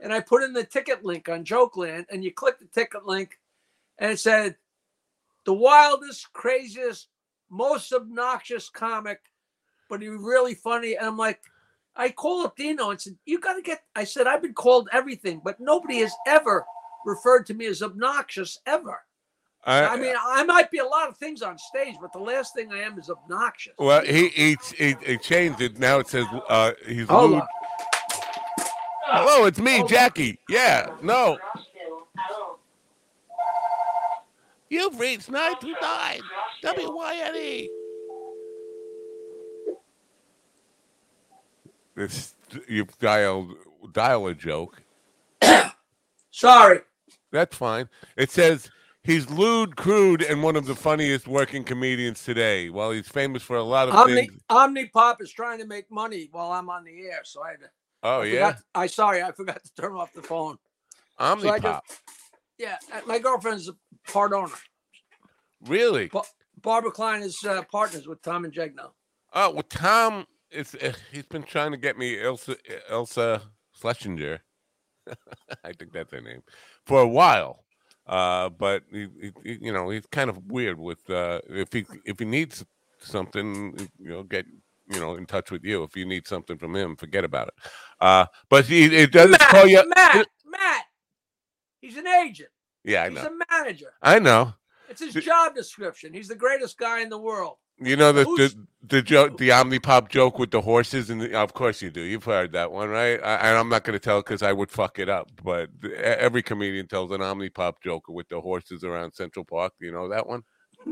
and 0.00 0.12
I 0.12 0.20
put 0.20 0.42
in 0.42 0.52
the 0.52 0.64
ticket 0.64 1.04
link 1.04 1.28
on 1.28 1.44
Jokeland, 1.44 2.06
and 2.10 2.24
you 2.24 2.32
click 2.32 2.58
the 2.58 2.66
ticket 2.66 3.06
link, 3.06 3.38
and 3.98 4.12
it 4.12 4.18
said, 4.18 4.56
"The 5.44 5.54
wildest, 5.54 6.32
craziest, 6.32 7.08
most 7.48 7.92
obnoxious 7.92 8.68
comic, 8.68 9.20
but 9.88 10.02
he 10.02 10.08
really 10.08 10.54
funny." 10.54 10.96
And 10.96 11.06
I'm 11.06 11.16
like, 11.16 11.40
I 11.98 12.10
call 12.10 12.46
up 12.46 12.56
Dino 12.56 12.90
and 12.90 13.00
said, 13.00 13.16
"You 13.26 13.40
got 13.40 13.54
to 13.54 13.62
get." 13.62 13.82
I 13.94 14.04
said, 14.04 14.26
"I've 14.26 14.40
been 14.42 14.54
called 14.54 14.88
everything, 14.92 15.40
but 15.44 15.58
nobody 15.60 15.98
has 15.98 16.14
ever 16.26 16.64
referred 17.04 17.44
to 17.46 17.54
me 17.54 17.66
as 17.66 17.82
obnoxious 17.82 18.58
ever." 18.66 19.02
I 19.64 19.96
mean, 19.98 20.14
I 20.18 20.44
might 20.44 20.70
be 20.70 20.78
a 20.78 20.84
lot 20.86 21.08
of 21.08 21.16
things 21.18 21.42
on 21.42 21.58
stage, 21.58 21.96
but 22.00 22.12
the 22.12 22.20
last 22.20 22.54
thing 22.54 22.72
I 22.72 22.78
am 22.78 22.98
is 22.98 23.10
obnoxious. 23.10 23.74
well, 23.78 24.02
he, 24.04 24.28
he 24.28 24.56
he 24.76 24.96
he 25.04 25.18
changed 25.18 25.60
it. 25.60 25.78
Now 25.78 25.98
it 25.98 26.08
says 26.08 26.24
uh, 26.48 26.72
he's 26.86 27.08
Hold 27.08 27.32
lewd. 27.32 27.40
on. 27.42 27.48
Hello, 29.10 29.46
it's 29.46 29.58
me, 29.58 29.82
Jackie. 29.88 30.38
Yeah, 30.48 30.90
no. 31.02 31.38
You've 34.70 34.98
reached 35.00 35.30
929 35.30 36.20
WYNE. 36.62 37.68
This 41.98 42.36
you've 42.68 42.96
dialed 43.00 43.54
dial 43.92 44.28
a 44.28 44.34
joke. 44.34 44.80
Sorry. 46.30 46.78
That's 47.32 47.56
fine. 47.56 47.88
It 48.16 48.30
says 48.30 48.70
he's 49.02 49.28
lewd, 49.28 49.74
crude, 49.74 50.22
and 50.22 50.40
one 50.40 50.54
of 50.54 50.66
the 50.66 50.76
funniest 50.76 51.26
working 51.26 51.64
comedians 51.64 52.22
today. 52.22 52.70
While 52.70 52.92
he's 52.92 53.08
famous 53.08 53.42
for 53.42 53.56
a 53.56 53.64
lot 53.64 53.88
of 53.88 53.94
Omni, 53.96 54.14
things. 54.28 54.42
Omnipop 54.48 55.20
is 55.20 55.32
trying 55.32 55.58
to 55.58 55.66
make 55.66 55.90
money 55.90 56.28
while 56.30 56.52
I'm 56.52 56.70
on 56.70 56.84
the 56.84 57.00
air, 57.08 57.22
so 57.24 57.42
I 57.42 57.50
had 57.50 57.60
to. 57.62 57.70
Oh 58.04 58.20
I 58.20 58.24
yeah, 58.26 58.46
forgot- 58.52 58.62
I 58.76 58.86
sorry, 58.86 59.22
I 59.24 59.32
forgot 59.32 59.64
to 59.64 59.74
turn 59.74 59.92
off 59.94 60.12
the 60.12 60.22
phone. 60.22 60.56
Omnipop. 61.18 61.62
just- 61.62 62.00
Yeah, 62.58 62.76
uh, 62.92 63.00
my 63.06 63.18
girlfriend's 63.18 63.68
a 63.68 63.74
part 64.08 64.32
owner. 64.32 64.54
Really? 65.66 66.08
Barbara 66.62 66.92
Klein 66.92 67.22
is 67.22 67.42
uh, 67.44 67.62
partners 67.72 68.06
with 68.06 68.22
Tom 68.22 68.44
and 68.44 68.54
Jeg 68.54 68.76
now. 68.76 68.92
Oh 69.34 69.50
well, 69.50 69.64
Tom 69.64 70.26
is. 70.50 70.74
Uh, 70.74 70.92
he's 71.12 71.26
been 71.26 71.42
trying 71.42 71.72
to 71.72 71.76
get 71.76 71.98
me 71.98 72.20
Elsa 72.22 72.56
Elsa 72.90 73.42
Schlesinger. 73.80 74.40
I 75.64 75.72
think 75.72 75.92
that's 75.92 76.12
her 76.12 76.20
name 76.20 76.42
for 76.84 77.00
a 77.00 77.08
while. 77.08 77.64
Uh, 78.06 78.48
but 78.48 78.84
he, 78.90 79.08
he, 79.44 79.58
you 79.60 79.72
know, 79.72 79.90
he's 79.90 80.06
kind 80.06 80.30
of 80.30 80.38
weird 80.46 80.78
with 80.78 81.08
uh, 81.10 81.40
if 81.48 81.72
he 81.72 81.84
if 82.04 82.18
he 82.18 82.24
needs 82.24 82.64
something, 82.98 83.78
you 83.98 84.08
know, 84.08 84.22
get 84.22 84.46
you 84.90 85.00
know 85.00 85.16
in 85.16 85.26
touch 85.26 85.50
with 85.50 85.64
you. 85.64 85.82
If 85.82 85.96
you 85.96 86.06
need 86.06 86.26
something 86.26 86.56
from 86.56 86.74
him, 86.74 86.96
forget 86.96 87.24
about 87.24 87.48
it. 87.48 87.54
Uh, 88.00 88.26
but 88.48 88.64
he 88.64 88.84
it 88.84 89.12
does 89.12 89.30
Matt, 89.30 89.40
call 89.40 89.66
you. 89.66 89.82
Matt, 89.94 90.26
Matt. 90.46 90.84
He's 91.80 91.96
an 91.96 92.06
agent. 92.06 92.50
Yeah, 92.84 93.02
I 93.02 93.10
He's 93.10 93.16
know. 93.16 93.26
a 93.28 93.52
manager. 93.52 93.92
I 94.02 94.18
know. 94.18 94.54
It's 94.88 95.00
his 95.02 95.22
job 95.22 95.54
description. 95.54 96.14
He's 96.14 96.28
the 96.28 96.34
greatest 96.34 96.78
guy 96.78 97.02
in 97.02 97.10
the 97.10 97.18
world. 97.18 97.56
You 97.80 97.96
know 97.96 98.12
the 98.12 98.24
the 98.24 98.66
the 98.82 99.02
joke, 99.02 99.38
the 99.38 99.50
Omnipop 99.50 100.08
joke 100.08 100.38
with 100.38 100.50
the 100.50 100.60
horses, 100.60 101.10
and 101.10 101.20
the, 101.20 101.34
of 101.38 101.52
course 101.54 101.82
you 101.82 101.90
do. 101.90 102.00
You've 102.00 102.24
heard 102.24 102.52
that 102.52 102.72
one, 102.72 102.88
right? 102.88 103.20
I, 103.22 103.34
and 103.36 103.58
I'm 103.58 103.68
not 103.68 103.84
going 103.84 103.94
to 103.94 104.00
tell 104.00 104.20
because 104.20 104.42
I 104.42 104.52
would 104.52 104.70
fuck 104.70 104.98
it 104.98 105.08
up. 105.08 105.30
But 105.42 105.70
every 105.96 106.42
comedian 106.42 106.88
tells 106.88 107.10
an 107.10 107.20
Omnipop 107.20 107.74
joke 107.82 108.08
with 108.08 108.28
the 108.28 108.40
horses 108.40 108.84
around 108.84 109.12
Central 109.12 109.44
Park. 109.44 109.74
You 109.80 109.92
know 109.92 110.08
that 110.08 110.26
one? 110.26 110.42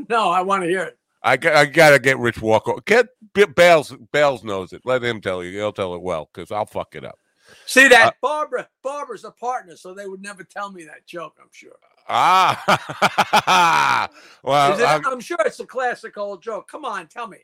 No, 0.09 0.29
I 0.29 0.41
want 0.41 0.63
to 0.63 0.69
hear 0.69 0.83
it. 0.83 0.97
I 1.23 1.35
got 1.37 1.55
I 1.55 1.65
gotta 1.65 1.99
get 1.99 2.19
Rich 2.19 2.41
Walker. 2.41 2.73
Get 2.85 3.07
Bales. 3.55 3.93
Bales 4.11 4.43
knows 4.43 4.71
it. 4.71 4.81
Let 4.85 5.03
him 5.03 5.19
tell 5.19 5.43
you. 5.43 5.51
He'll 5.51 5.73
tell 5.73 5.95
it 5.95 6.01
well 6.01 6.29
because 6.31 6.51
I'll 6.51 6.65
fuck 6.65 6.95
it 6.95 7.03
up. 7.03 7.17
See 7.65 7.87
that 7.87 8.07
Uh, 8.07 8.11
Barbara? 8.21 8.69
Barbara's 8.83 9.23
a 9.23 9.31
partner, 9.31 9.75
so 9.75 9.93
they 9.93 10.05
would 10.07 10.21
never 10.21 10.43
tell 10.43 10.71
me 10.71 10.83
that 10.85 11.05
joke. 11.05 11.37
I'm 11.41 11.49
sure. 11.51 11.71
Ah, 12.09 14.09
well, 14.43 14.79
it- 14.79 14.85
I'm, 14.85 15.05
I'm 15.05 15.19
sure 15.19 15.37
it's 15.45 15.59
a 15.59 15.65
classic 15.65 16.17
old 16.17 16.41
joke. 16.41 16.67
Come 16.69 16.85
on, 16.85 17.07
tell 17.07 17.27
me. 17.27 17.37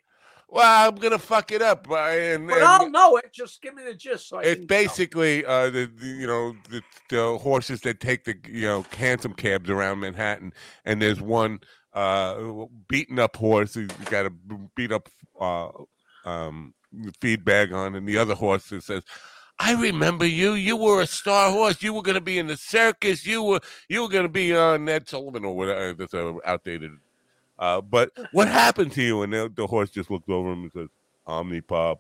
well, 0.48 0.90
I'm 0.90 0.96
gonna 0.96 1.20
fuck 1.20 1.52
it 1.52 1.62
up. 1.62 1.90
uh, 1.90 1.96
And, 1.96 2.48
But 2.48 2.58
and- 2.58 2.66
I'll 2.66 2.90
know 2.90 3.18
it. 3.18 3.34
Just 3.34 3.62
give 3.62 3.76
me 3.76 3.84
the 3.84 3.94
gist. 3.94 4.30
So 4.30 4.40
It's 4.40 4.66
basically 4.66 5.46
uh, 5.46 5.70
the, 5.70 5.92
the 5.96 6.08
you 6.08 6.28
know 6.28 6.56
the, 6.70 6.82
the 7.10 7.38
horses 7.38 7.82
that 7.82 8.00
take 8.00 8.24
the 8.24 8.36
you 8.50 8.68
know 8.68 8.86
hansom 8.98 9.34
cabs 9.34 9.70
around 9.70 10.00
Manhattan, 10.00 10.54
and 10.86 11.02
there's 11.02 11.22
one 11.22 11.60
uh, 11.94 12.66
beaten 12.88 13.20
up 13.20 13.36
horse 13.36 13.74
who's 13.74 13.92
got 14.06 14.26
a 14.26 14.32
beat 14.76 14.92
up 14.92 15.10
uh, 15.40 15.70
um, 16.26 16.74
feed 17.20 17.44
bag 17.44 17.74
on, 17.74 17.96
and 17.96 18.08
the 18.08 18.18
other 18.18 18.36
horse 18.36 18.70
that 18.70 18.84
says. 18.84 19.04
I 19.60 19.74
remember 19.74 20.26
you. 20.26 20.54
You 20.54 20.76
were 20.76 21.02
a 21.02 21.08
star 21.08 21.52
horse. 21.52 21.82
You 21.82 21.94
were 21.94 22.02
going 22.02 22.16
to 22.16 22.22
be 22.22 22.40
in 22.40 22.48
the 22.48 22.58
circus. 22.58 23.26
You 23.26 23.44
were 23.44 23.60
you 23.88 24.02
were 24.02 24.10
going 24.10 24.24
to 24.26 24.30
be 24.30 24.56
on 24.56 24.88
Ed 24.90 25.08
Sullivan 25.08 25.46
or 25.46 25.56
whatever. 25.56 25.94
That's 25.94 26.14
uh, 26.14 26.34
outdated. 26.46 26.92
Uh, 27.60 27.82
but 27.82 28.12
what 28.32 28.48
happened 28.48 28.92
to 28.94 29.02
you? 29.04 29.22
And 29.22 29.32
the, 29.32 29.52
the 29.56 29.68
horse 29.68 29.90
just 29.92 30.10
looked 30.12 30.30
over 30.30 30.52
him 30.52 30.64
and 30.64 30.72
says, 30.74 30.88
"Omnipop." 31.28 31.98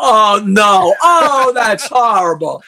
Oh 0.00 0.42
no! 0.44 0.94
Oh, 1.00 1.52
that's 1.54 1.86
horrible. 1.86 2.62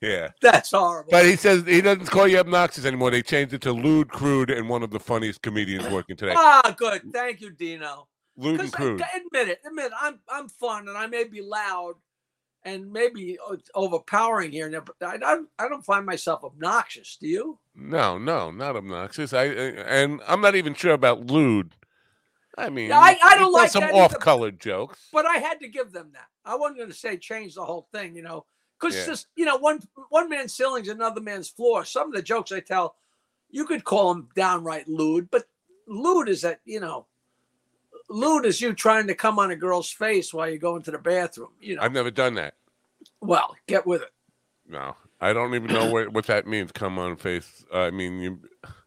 yeah. 0.00 0.28
That's 0.42 0.70
horrible. 0.72 1.10
But 1.10 1.24
he 1.24 1.36
says 1.36 1.64
he 1.66 1.80
doesn't 1.80 2.06
call 2.06 2.26
you 2.28 2.38
obnoxious 2.38 2.84
anymore. 2.84 3.10
They 3.10 3.22
changed 3.22 3.54
it 3.54 3.62
to 3.62 3.72
lewd, 3.72 4.08
crude, 4.08 4.50
and 4.50 4.68
one 4.68 4.82
of 4.82 4.90
the 4.90 4.98
funniest 5.00 5.42
comedians 5.42 5.88
working 5.88 6.16
today. 6.16 6.34
ah, 6.36 6.74
good. 6.76 7.12
Thank 7.12 7.40
you, 7.40 7.50
Dino. 7.50 8.08
Because 8.38 8.70
crude. 8.70 9.02
admit 9.14 9.48
it, 9.48 9.60
admit 9.66 9.86
it, 9.86 9.92
I'm 10.00 10.20
I'm 10.28 10.48
fun 10.48 10.88
and 10.88 10.96
I 10.96 11.06
may 11.06 11.24
be 11.24 11.40
loud 11.40 11.94
and 12.64 12.92
maybe 12.92 13.38
it's 13.52 13.70
overpowering 13.74 14.50
here 14.52 14.66
and 14.66 14.76
I 15.00 15.16
don't 15.16 15.48
I 15.58 15.68
don't 15.68 15.84
find 15.84 16.04
myself 16.04 16.44
obnoxious. 16.44 17.16
Do 17.20 17.28
you? 17.28 17.58
No, 17.74 18.18
no, 18.18 18.50
not 18.50 18.76
obnoxious. 18.76 19.32
I 19.32 19.48
uh, 19.48 19.52
and 19.86 20.20
I'm 20.26 20.40
not 20.40 20.54
even 20.54 20.74
sure 20.74 20.92
about 20.92 21.26
lewd. 21.26 21.74
I 22.58 22.70
mean, 22.70 22.88
Yeah, 22.88 22.98
I- 23.00 23.18
I 23.22 23.36
don't 23.36 23.52
like 23.52 23.70
some 23.70 23.84
off-colored 23.84 24.58
jokes. 24.58 25.08
But 25.12 25.26
I 25.26 25.36
had 25.36 25.60
to 25.60 25.68
give 25.68 25.92
them 25.92 26.10
that. 26.14 26.28
I 26.44 26.56
wasn't 26.56 26.78
going 26.78 26.88
to 26.90 26.96
say 26.96 27.18
change 27.18 27.54
the 27.54 27.64
whole 27.64 27.86
thing, 27.92 28.16
you 28.16 28.22
know, 28.22 28.46
because 28.80 28.96
Yeah. 28.96 29.06
just 29.06 29.26
you 29.36 29.44
know 29.44 29.56
one 29.56 29.80
one 30.10 30.28
man's 30.28 30.54
ceiling's 30.54 30.88
another 30.88 31.20
man's 31.20 31.48
floor. 31.48 31.84
Some 31.84 32.08
of 32.08 32.14
the 32.14 32.22
jokes 32.22 32.52
I 32.52 32.60
tell, 32.60 32.96
you 33.50 33.64
could 33.66 33.84
call 33.84 34.12
them 34.12 34.28
downright 34.34 34.88
lewd, 34.88 35.30
but 35.30 35.44
lewd 35.86 36.28
is 36.28 36.42
that 36.42 36.60
you 36.64 36.80
know. 36.80 37.06
Lewd 38.08 38.46
is 38.46 38.60
you 38.60 38.72
trying 38.72 39.06
to 39.08 39.14
come 39.14 39.38
on 39.38 39.50
a 39.50 39.56
girl's 39.56 39.90
face 39.90 40.32
while 40.32 40.48
you 40.48 40.58
go 40.58 40.76
into 40.76 40.90
the 40.90 40.98
bathroom. 40.98 41.50
You 41.60 41.76
know, 41.76 41.82
I've 41.82 41.92
never 41.92 42.10
done 42.10 42.34
that. 42.34 42.54
well, 43.20 43.56
get 43.66 43.86
with 43.86 44.02
it. 44.02 44.12
No, 44.68 44.96
I 45.20 45.32
don't 45.32 45.54
even 45.54 45.72
know 45.72 45.90
what 45.90 46.12
what 46.12 46.26
that 46.26 46.46
means. 46.46 46.72
Come 46.72 46.98
on, 46.98 47.16
face. 47.16 47.64
Uh, 47.72 47.82
I 47.82 47.90
mean, 47.90 48.20
you, 48.20 48.40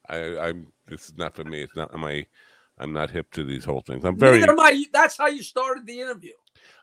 I, 0.10 0.38
I'm. 0.38 0.68
This 0.88 1.06
is 1.06 1.18
not 1.18 1.36
for 1.36 1.44
me. 1.44 1.62
It's 1.62 1.76
not 1.76 1.94
my. 1.96 2.26
I'm 2.78 2.94
not 2.94 3.10
hip 3.10 3.32
to 3.34 3.44
these 3.44 3.66
whole 3.66 3.82
things. 3.82 4.06
I'm 4.06 4.18
very. 4.18 4.40
Neither 4.40 4.54
am 4.54 4.60
I. 4.60 4.86
That's 4.94 5.18
how 5.18 5.28
you 5.28 5.44
started 5.44 5.86
the 5.86 6.02
interview. 6.02 6.32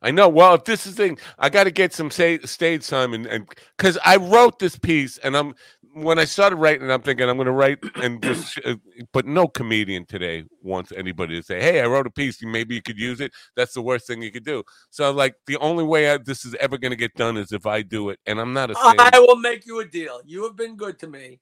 I 0.03 0.11
know. 0.11 0.29
Well, 0.29 0.55
if 0.55 0.65
this 0.65 0.87
is 0.87 0.95
the 0.95 1.05
thing, 1.05 1.19
I 1.39 1.49
got 1.49 1.65
to 1.65 1.71
get 1.71 1.93
some 1.93 2.11
say, 2.11 2.39
stage 2.41 2.87
time, 2.87 3.15
and 3.15 3.27
and 3.27 3.49
because 3.77 3.99
I 4.05 4.17
wrote 4.17 4.59
this 4.59 4.79
piece, 4.79 5.19
and 5.19 5.37
I'm 5.37 5.55
when 5.97 6.19
I 6.19 6.27
started 6.27 6.57
writing, 6.57 6.91
I'm 6.91 7.01
thinking 7.01 7.27
I'm 7.29 7.37
going 7.37 7.47
to 7.47 7.53
write 7.53 7.79
and 7.97 8.23
just, 8.23 8.53
sh- 8.53 8.59
uh, 8.67 8.75
but 9.15 9.25
no 9.25 9.49
comedian 9.49 10.05
today 10.05 10.45
wants 10.63 10.93
anybody 10.93 11.37
to 11.37 11.43
say, 11.43 11.59
"Hey, 11.61 11.81
I 11.81 11.87
wrote 11.87 12.07
a 12.07 12.11
piece. 12.11 12.43
Maybe 12.43 12.75
you 12.75 12.83
could 12.83 12.99
use 12.99 13.21
it." 13.21 13.33
That's 13.57 13.73
the 13.73 13.81
worst 13.81 14.07
thing 14.07 14.21
you 14.21 14.31
could 14.31 14.45
do. 14.45 14.63
So, 14.91 15.11
like, 15.11 15.37
the 15.47 15.57
only 15.57 15.85
way 15.85 16.11
I, 16.11 16.19
this 16.19 16.45
is 16.45 16.55
ever 16.57 16.77
going 16.77 16.91
to 16.91 16.97
get 16.97 17.15
done 17.15 17.39
is 17.39 17.51
if 17.51 17.65
I 17.65 17.81
do 17.81 18.11
it, 18.11 18.19
and 18.27 18.39
I'm 18.39 18.53
not 18.53 18.71
a. 18.71 18.75
stand- 18.75 19.01
I 19.01 19.19
will 19.21 19.37
make 19.37 19.65
you 19.65 19.81
a 19.81 19.87
deal. 19.87 20.21
You 20.27 20.45
have 20.45 20.55
been 20.55 20.77
good 20.77 20.99
to 20.99 21.07
me. 21.07 21.41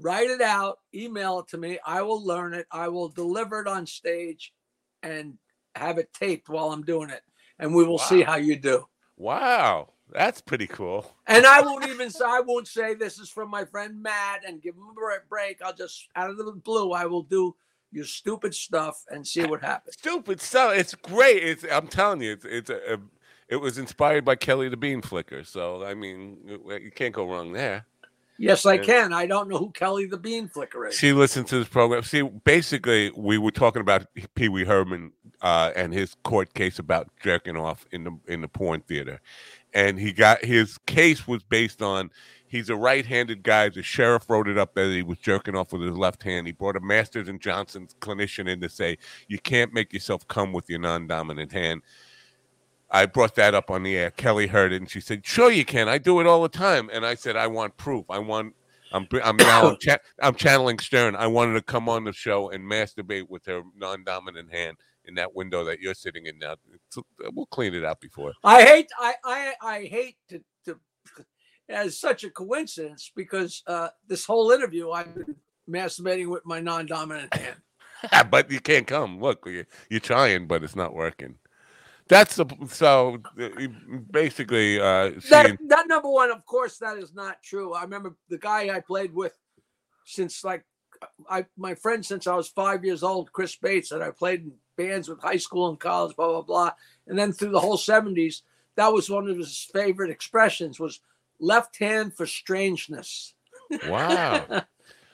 Write 0.00 0.30
it 0.30 0.40
out, 0.40 0.78
email 0.94 1.40
it 1.40 1.48
to 1.48 1.58
me. 1.58 1.78
I 1.86 2.00
will 2.02 2.24
learn 2.24 2.54
it. 2.54 2.66
I 2.70 2.88
will 2.88 3.08
deliver 3.08 3.60
it 3.60 3.68
on 3.68 3.86
stage 3.86 4.52
and 5.02 5.34
have 5.74 5.98
it 5.98 6.12
taped 6.14 6.48
while 6.48 6.72
I'm 6.72 6.82
doing 6.82 7.10
it. 7.10 7.20
And 7.58 7.74
we 7.74 7.84
will 7.84 7.98
see 7.98 8.22
how 8.22 8.36
you 8.36 8.56
do. 8.56 8.86
wow, 9.16 9.90
that's 10.12 10.40
pretty 10.40 10.66
cool. 10.66 11.14
And 11.26 11.46
I 11.46 11.60
won't 11.60 11.86
even 11.88 12.10
say, 12.10 12.24
I 12.26 12.40
won't 12.40 12.68
say 12.68 12.94
this 12.94 13.18
is 13.18 13.28
from 13.28 13.50
my 13.50 13.64
friend 13.64 14.02
Matt 14.02 14.42
and 14.46 14.62
give 14.62 14.74
him 14.74 14.82
a 14.82 15.28
break. 15.28 15.62
I'll 15.62 15.74
just, 15.74 16.08
out 16.14 16.30
of 16.30 16.36
the 16.36 16.52
blue, 16.52 16.92
I 16.92 17.06
will 17.06 17.22
do 17.22 17.56
your 17.90 18.04
stupid 18.04 18.54
stuff 18.54 19.04
and 19.10 19.26
see 19.26 19.44
what 19.44 19.62
happens. 19.62 19.96
Stupid 19.96 20.40
stuff. 20.40 20.74
It's 20.74 20.94
great. 20.94 21.42
It's. 21.42 21.64
I'm 21.70 21.86
telling 21.86 22.20
you, 22.20 22.32
it's. 22.32 22.44
It's 22.44 22.70
a. 22.70 22.94
a 22.94 22.98
it 23.46 23.56
was 23.56 23.76
inspired 23.76 24.24
by 24.24 24.36
Kelly 24.36 24.70
the 24.70 24.76
Bean 24.76 25.02
Flicker, 25.02 25.44
so 25.44 25.84
I 25.84 25.92
mean, 25.92 26.38
you 26.46 26.90
can't 26.90 27.14
go 27.14 27.30
wrong 27.30 27.52
there. 27.52 27.86
Yes, 28.36 28.66
I 28.66 28.78
can. 28.78 29.12
I 29.12 29.26
don't 29.26 29.48
know 29.48 29.58
who 29.58 29.70
Kelly 29.70 30.06
the 30.06 30.16
Bean 30.16 30.48
Flicker 30.48 30.86
is. 30.88 30.96
She 30.96 31.12
listened 31.12 31.46
to 31.48 31.58
this 31.58 31.68
program. 31.68 32.02
See, 32.02 32.22
basically, 32.22 33.12
we 33.14 33.38
were 33.38 33.52
talking 33.52 33.80
about 33.80 34.06
Pee 34.34 34.48
Wee 34.48 34.64
Herman 34.64 35.12
uh, 35.40 35.70
and 35.76 35.92
his 35.92 36.16
court 36.24 36.52
case 36.54 36.78
about 36.78 37.10
jerking 37.22 37.56
off 37.56 37.86
in 37.92 38.04
the 38.04 38.18
in 38.26 38.40
the 38.40 38.48
porn 38.48 38.80
theater, 38.80 39.20
and 39.74 39.98
he 39.98 40.12
got 40.12 40.44
his 40.44 40.78
case 40.86 41.26
was 41.26 41.42
based 41.42 41.82
on 41.82 42.10
he's 42.46 42.70
a 42.70 42.76
right-handed 42.76 43.42
guy. 43.42 43.68
The 43.68 43.82
sheriff 43.82 44.30
wrote 44.30 44.48
it 44.48 44.56
up 44.56 44.74
that 44.74 44.86
he 44.90 45.02
was 45.02 45.18
jerking 45.18 45.56
off 45.56 45.72
with 45.72 45.82
his 45.82 45.96
left 45.96 46.22
hand. 46.22 46.46
He 46.46 46.52
brought 46.52 46.76
a 46.76 46.80
Masters 46.80 47.28
and 47.28 47.40
Johnson's 47.40 47.94
clinician 48.00 48.48
in 48.48 48.60
to 48.60 48.68
say 48.68 48.96
you 49.28 49.38
can't 49.38 49.74
make 49.74 49.92
yourself 49.92 50.26
come 50.28 50.52
with 50.52 50.70
your 50.70 50.78
non-dominant 50.78 51.52
hand. 51.52 51.82
I 52.90 53.06
brought 53.06 53.34
that 53.34 53.54
up 53.54 53.70
on 53.70 53.82
the 53.82 53.96
air. 53.96 54.12
Kelly 54.12 54.46
heard 54.46 54.72
it 54.72 54.76
and 54.76 54.88
she 54.90 55.00
said, 55.00 55.26
"Sure, 55.26 55.50
you 55.50 55.64
can. 55.64 55.88
I 55.88 55.98
do 55.98 56.20
it 56.20 56.26
all 56.26 56.42
the 56.42 56.48
time." 56.48 56.88
And 56.92 57.04
I 57.04 57.16
said, 57.16 57.36
"I 57.36 57.48
want 57.48 57.76
proof. 57.76 58.04
I 58.08 58.20
want." 58.20 58.54
I'm 58.92 59.08
I'm 59.24 59.36
now 59.36 59.70
I'm, 59.70 59.76
cha- 59.80 59.98
I'm 60.22 60.36
channeling 60.36 60.78
Stern. 60.78 61.16
I 61.16 61.26
wanted 61.26 61.54
to 61.54 61.62
come 61.62 61.88
on 61.88 62.04
the 62.04 62.12
show 62.12 62.50
and 62.50 62.62
masturbate 62.62 63.28
with 63.28 63.44
her 63.46 63.62
non-dominant 63.76 64.52
hand 64.52 64.76
in 65.06 65.14
that 65.14 65.34
window 65.34 65.64
that 65.64 65.80
you're 65.80 65.94
sitting 65.94 66.26
in 66.26 66.38
now. 66.38 66.52
It's- 66.72 67.04
we'll 67.32 67.46
clean 67.46 67.74
it 67.74 67.84
out 67.84 68.00
before. 68.00 68.32
I 68.42 68.62
hate 68.62 68.88
I 68.98 69.14
I 69.24 69.54
I 69.60 69.82
hate 69.84 70.16
to 70.28 70.42
to 70.66 70.78
as 71.68 71.98
such 71.98 72.24
a 72.24 72.30
coincidence 72.30 73.10
because 73.14 73.62
uh 73.66 73.88
this 74.06 74.24
whole 74.24 74.50
interview 74.50 74.90
I've 74.90 75.14
been 75.14 75.36
masturbating 75.68 76.28
with 76.28 76.44
my 76.44 76.60
non-dominant 76.60 77.34
hand. 77.34 77.56
but 78.30 78.50
you 78.50 78.60
can't 78.60 78.86
come. 78.86 79.20
Look, 79.20 79.44
you, 79.46 79.64
you're 79.88 80.00
trying, 80.00 80.46
but 80.46 80.62
it's 80.62 80.76
not 80.76 80.94
working. 80.94 81.36
That's 82.06 82.36
the 82.36 82.44
so 82.68 83.18
uh, 83.40 83.48
basically 84.10 84.78
uh, 84.78 85.12
That 85.30 85.56
that 85.68 85.88
number 85.88 86.10
one, 86.10 86.30
of 86.30 86.44
course, 86.44 86.76
that 86.78 86.98
is 86.98 87.14
not 87.14 87.42
true. 87.42 87.72
I 87.72 87.82
remember 87.82 88.14
the 88.28 88.36
guy 88.36 88.74
I 88.74 88.80
played 88.80 89.14
with 89.14 89.32
since 90.04 90.44
like 90.44 90.64
I 91.30 91.46
my 91.56 91.74
friend 91.74 92.04
since 92.04 92.26
I 92.26 92.34
was 92.34 92.48
five 92.48 92.84
years 92.84 93.02
old, 93.02 93.32
Chris 93.32 93.56
Bates, 93.56 93.88
that 93.88 94.02
I 94.02 94.10
played 94.10 94.42
in 94.42 94.52
bands 94.76 95.08
with 95.08 95.20
high 95.20 95.36
school 95.36 95.68
and 95.68 95.78
college, 95.80 96.14
blah 96.16 96.28
blah 96.28 96.42
blah, 96.42 96.70
and 97.06 97.18
then 97.18 97.32
through 97.32 97.50
the 97.50 97.60
whole 97.60 97.76
seventies, 97.76 98.42
that 98.76 98.92
was 98.92 99.08
one 99.10 99.28
of 99.28 99.36
his 99.36 99.68
favorite 99.72 100.10
expressions 100.10 100.78
was 100.80 101.00
left 101.40 101.78
hand 101.78 102.14
for 102.14 102.26
strangeness. 102.26 103.34
Wow. 103.88 104.44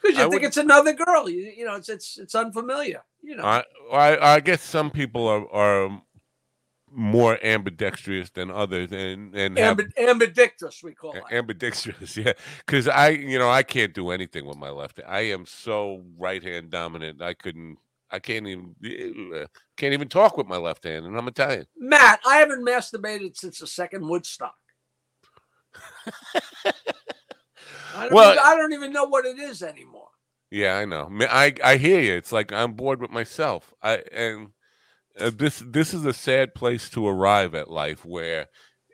because 0.03 0.19
you 0.19 0.25
I 0.25 0.29
think 0.29 0.33
would- 0.33 0.45
it's 0.45 0.57
another 0.57 0.93
girl. 0.93 1.29
You, 1.29 1.53
you 1.57 1.65
know, 1.65 1.77
it's 1.77 1.89
it's 1.89 2.19
it's 2.19 2.35
unfamiliar. 2.35 3.03
You 3.23 3.37
know, 3.37 3.45
I, 3.45 3.65
I 3.93 4.35
I 4.35 4.41
guess 4.41 4.63
some 4.63 4.91
people 4.91 5.27
are 5.29 5.49
are 5.53 6.03
more 6.93 7.39
ambidextrous 7.45 8.31
than 8.31 8.51
others, 8.51 8.91
and 8.93 9.35
and 9.35 9.57
have 9.59 9.81
ambidextrous 9.97 10.83
we 10.83 10.93
call 10.95 11.13
it. 11.15 11.23
ambidextrous, 11.31 12.17
yeah. 12.17 12.33
Because 12.67 12.89
I, 12.89 13.11
you 13.11 13.39
know, 13.39 13.51
I 13.51 13.63
can't 13.63 13.95
do 13.95 14.11
anything 14.11 14.45
with 14.47 14.57
my 14.57 14.71
left. 14.71 14.97
Hand. 14.99 15.09
i 15.11 15.21
am 15.21 15.47
so 15.47 16.03
right 16.19 16.43
hand 16.43 16.71
dominant. 16.71 17.23
I 17.23 17.35
couldn't. 17.35 17.79
I 18.11 18.19
can't 18.19 18.47
even 18.47 18.75
uh, 19.35 19.47
can't 19.77 19.93
even 19.93 20.09
talk 20.09 20.37
with 20.37 20.47
my 20.47 20.57
left 20.57 20.85
hand, 20.85 21.07
and 21.07 21.17
I'm 21.17 21.29
Italian. 21.29 21.67
Matt, 21.77 22.21
I 22.27 22.37
haven't 22.37 22.65
masturbated 22.65 23.37
since 23.37 23.59
the 23.61 23.67
second 23.67 24.09
Woodstock. 24.09 24.55
I 27.95 28.05
don't, 28.05 28.13
Well- 28.13 28.33
even, 28.33 28.45
I 28.45 28.57
don't 28.57 28.73
even 28.73 28.93
know 28.93 29.05
what 29.05 29.27
it 29.27 29.39
is 29.39 29.63
anymore. 29.63 30.09
Yeah, 30.51 30.77
I 30.79 30.85
know. 30.85 31.09
I 31.31 31.55
I 31.63 31.77
hear 31.77 32.01
you. 32.01 32.15
It's 32.15 32.33
like 32.33 32.53
I'm 32.53 32.73
bored 32.73 33.01
with 33.01 33.13
myself. 33.13 33.73
I 33.83 34.03
and 34.13 34.49
uh, 35.19 35.31
this 35.33 35.63
this 35.65 35.95
is 35.95 36.05
a 36.05 36.13
sad 36.13 36.55
place 36.55 36.91
to 36.91 37.07
arrive 37.07 37.55
at 37.55 37.71
life 37.71 38.05
where 38.05 38.47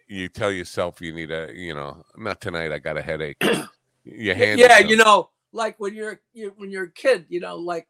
you 0.06 0.28
tell 0.28 0.52
yourself 0.52 1.01
you 1.01 1.14
need 1.14 1.30
a 1.30 1.51
you 1.55 1.74
know 1.74 2.05
not 2.18 2.43
tonight. 2.43 2.72
I 2.72 2.78
got 2.78 2.98
a 2.98 3.02
headache. 3.02 3.43
your 4.05 4.34
hand. 4.34 4.60
yeah, 4.60 4.78
you 4.80 4.97
know, 4.97 5.30
like 5.52 5.80
when 5.80 5.94
you're 5.94 6.20
you, 6.34 6.52
when 6.56 6.70
you're 6.70 6.84
a 6.84 6.93
kid, 6.93 7.24
you 7.30 7.40
know, 7.40 7.56
like 7.56 7.88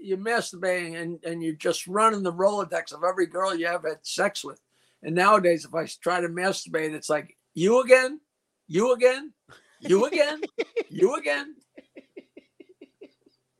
you're 0.00 0.18
masturbating 0.18 1.00
and 1.00 1.22
and 1.24 1.42
you're 1.42 1.54
just 1.54 1.86
running 1.86 2.22
the 2.22 2.32
Rolodex 2.32 2.92
of 2.92 3.04
every 3.04 3.26
girl 3.26 3.54
you 3.54 3.66
ever 3.66 3.88
had 3.90 3.98
sex 4.02 4.44
with. 4.44 4.60
And 5.02 5.14
nowadays, 5.14 5.64
if 5.64 5.74
I 5.74 5.86
try 6.02 6.20
to 6.20 6.28
masturbate, 6.28 6.92
it's 6.94 7.08
like 7.08 7.36
you 7.54 7.82
again, 7.82 8.20
you 8.66 8.92
again, 8.92 9.32
you 9.80 10.06
again, 10.06 10.40
you 10.90 11.14
again. 11.16 11.54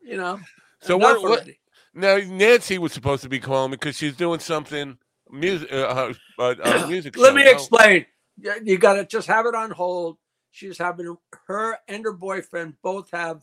You 0.03 0.17
know. 0.17 0.41
So 0.81 0.97
what, 0.97 1.23
what? 1.23 1.49
Now 1.95 2.17
Nancy 2.17 2.79
was 2.79 2.93
supposed 2.93 3.23
to 3.23 3.29
be 3.29 3.41
calling 3.41 3.71
me 3.71 3.77
because 3.77 3.97
she's 3.97 4.17
doing 4.17 4.41
something 4.41 4.97
music. 5.31 5.71
Uh, 5.73 6.13
uh, 6.39 6.55
uh, 6.63 6.87
music. 6.89 7.17
Let 7.17 7.31
show, 7.31 7.35
me 7.35 7.45
no? 7.45 7.51
explain. 7.51 8.07
You- 8.41 8.55
You 8.63 8.79
got 8.79 8.95
to 8.95 9.05
just 9.05 9.27
have 9.27 9.47
it 9.47 9.55
on 9.55 9.71
hold. 9.71 10.17
She's 10.51 10.79
having 10.79 11.17
her 11.47 11.77
and 11.89 12.05
her 12.05 12.13
boyfriend 12.13 12.75
both 12.83 13.11
have 13.13 13.43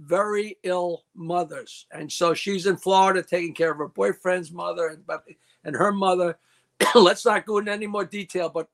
very 0.00 0.56
ill 0.62 1.04
mothers, 1.14 1.86
and 1.92 2.10
so 2.10 2.32
she's 2.34 2.66
in 2.66 2.76
Florida 2.76 3.22
taking 3.22 3.54
care 3.54 3.70
of 3.70 3.78
her 3.78 3.88
boyfriend's 3.88 4.50
mother 4.50 4.88
and 4.88 5.04
and 5.64 5.76
her 5.76 5.92
mother. 5.92 6.38
Let's 6.94 7.24
not 7.26 7.44
go 7.46 7.58
into 7.58 7.70
any 7.72 7.86
more 7.86 8.04
detail, 8.04 8.48
but 8.48 8.68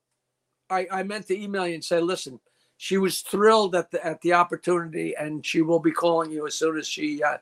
I, 0.71 0.87
I 0.91 1.03
meant 1.03 1.27
to 1.29 1.41
email 1.41 1.67
you 1.67 1.75
and 1.75 1.85
say, 1.85 2.01
listen, 2.01 2.39
she 2.77 2.99
was 2.99 3.21
thrilled 3.23 3.75
at 3.75 3.91
the 3.91 4.05
at 4.07 4.21
the 4.21 4.33
opportunity, 4.35 5.15
and 5.17 5.45
she 5.45 5.63
will 5.63 5.81
be 5.81 5.91
calling 5.93 6.31
you 6.31 6.47
as 6.47 6.55
soon 6.55 6.79
as 6.79 6.87
she. 6.87 7.23
Uh, 7.23 7.39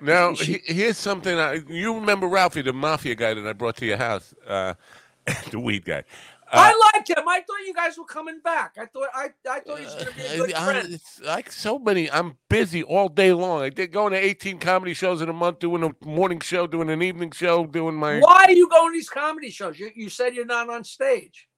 Now 0.00 0.34
she- 0.34 0.60
he- 0.66 0.74
here's 0.74 0.98
something. 0.98 1.38
I, 1.38 1.62
you 1.68 1.94
remember 1.94 2.26
Ralphie, 2.28 2.62
the 2.62 2.72
mafia 2.72 3.14
guy 3.14 3.34
that 3.34 3.46
I 3.46 3.52
brought 3.52 3.76
to 3.76 3.86
your 3.86 3.98
house, 3.98 4.34
uh, 4.46 4.74
the 5.50 5.58
weed 5.60 5.84
guy. 5.84 6.04
Uh, 6.52 6.56
I 6.72 6.90
like 6.94 7.08
him. 7.08 7.26
I 7.26 7.40
thought 7.40 7.66
you 7.66 7.72
guys 7.74 7.96
were 7.96 8.04
coming 8.04 8.38
back. 8.44 8.76
I 8.78 8.84
thought 8.86 9.08
I 9.14 9.28
I 9.50 9.60
thought 9.60 9.78
he 9.78 9.84
was 9.86 9.94
going 9.94 10.06
to 10.06 10.14
be 10.14 10.22
a 10.22 10.36
good 10.36 10.52
Uh, 10.52 10.58
I- 10.58 10.64
friend. 10.64 11.00
like 11.24 11.50
so 11.50 11.78
many. 11.78 12.10
I'm 12.10 12.36
busy 12.50 12.82
all 12.82 13.08
day 13.08 13.32
long. 13.32 13.62
I 13.62 13.70
did 13.70 13.90
going 13.92 14.12
to 14.12 14.18
18 14.18 14.58
comedy 14.58 14.92
shows 14.94 15.22
in 15.22 15.28
a 15.30 15.32
month, 15.32 15.60
doing 15.60 15.82
a 15.82 16.06
morning 16.06 16.40
show, 16.40 16.66
doing 16.66 16.90
an 16.90 17.02
evening 17.02 17.30
show, 17.32 17.64
doing 17.66 17.94
my. 17.94 18.18
Why 18.20 18.44
are 18.48 18.52
you 18.52 18.68
going 18.68 18.92
to 18.92 18.96
these 18.98 19.08
comedy 19.08 19.50
shows? 19.50 19.78
You, 19.78 19.90
you 19.94 20.10
said 20.10 20.34
you're 20.34 20.44
not 20.44 20.68
on 20.68 20.84
stage. 20.84 21.48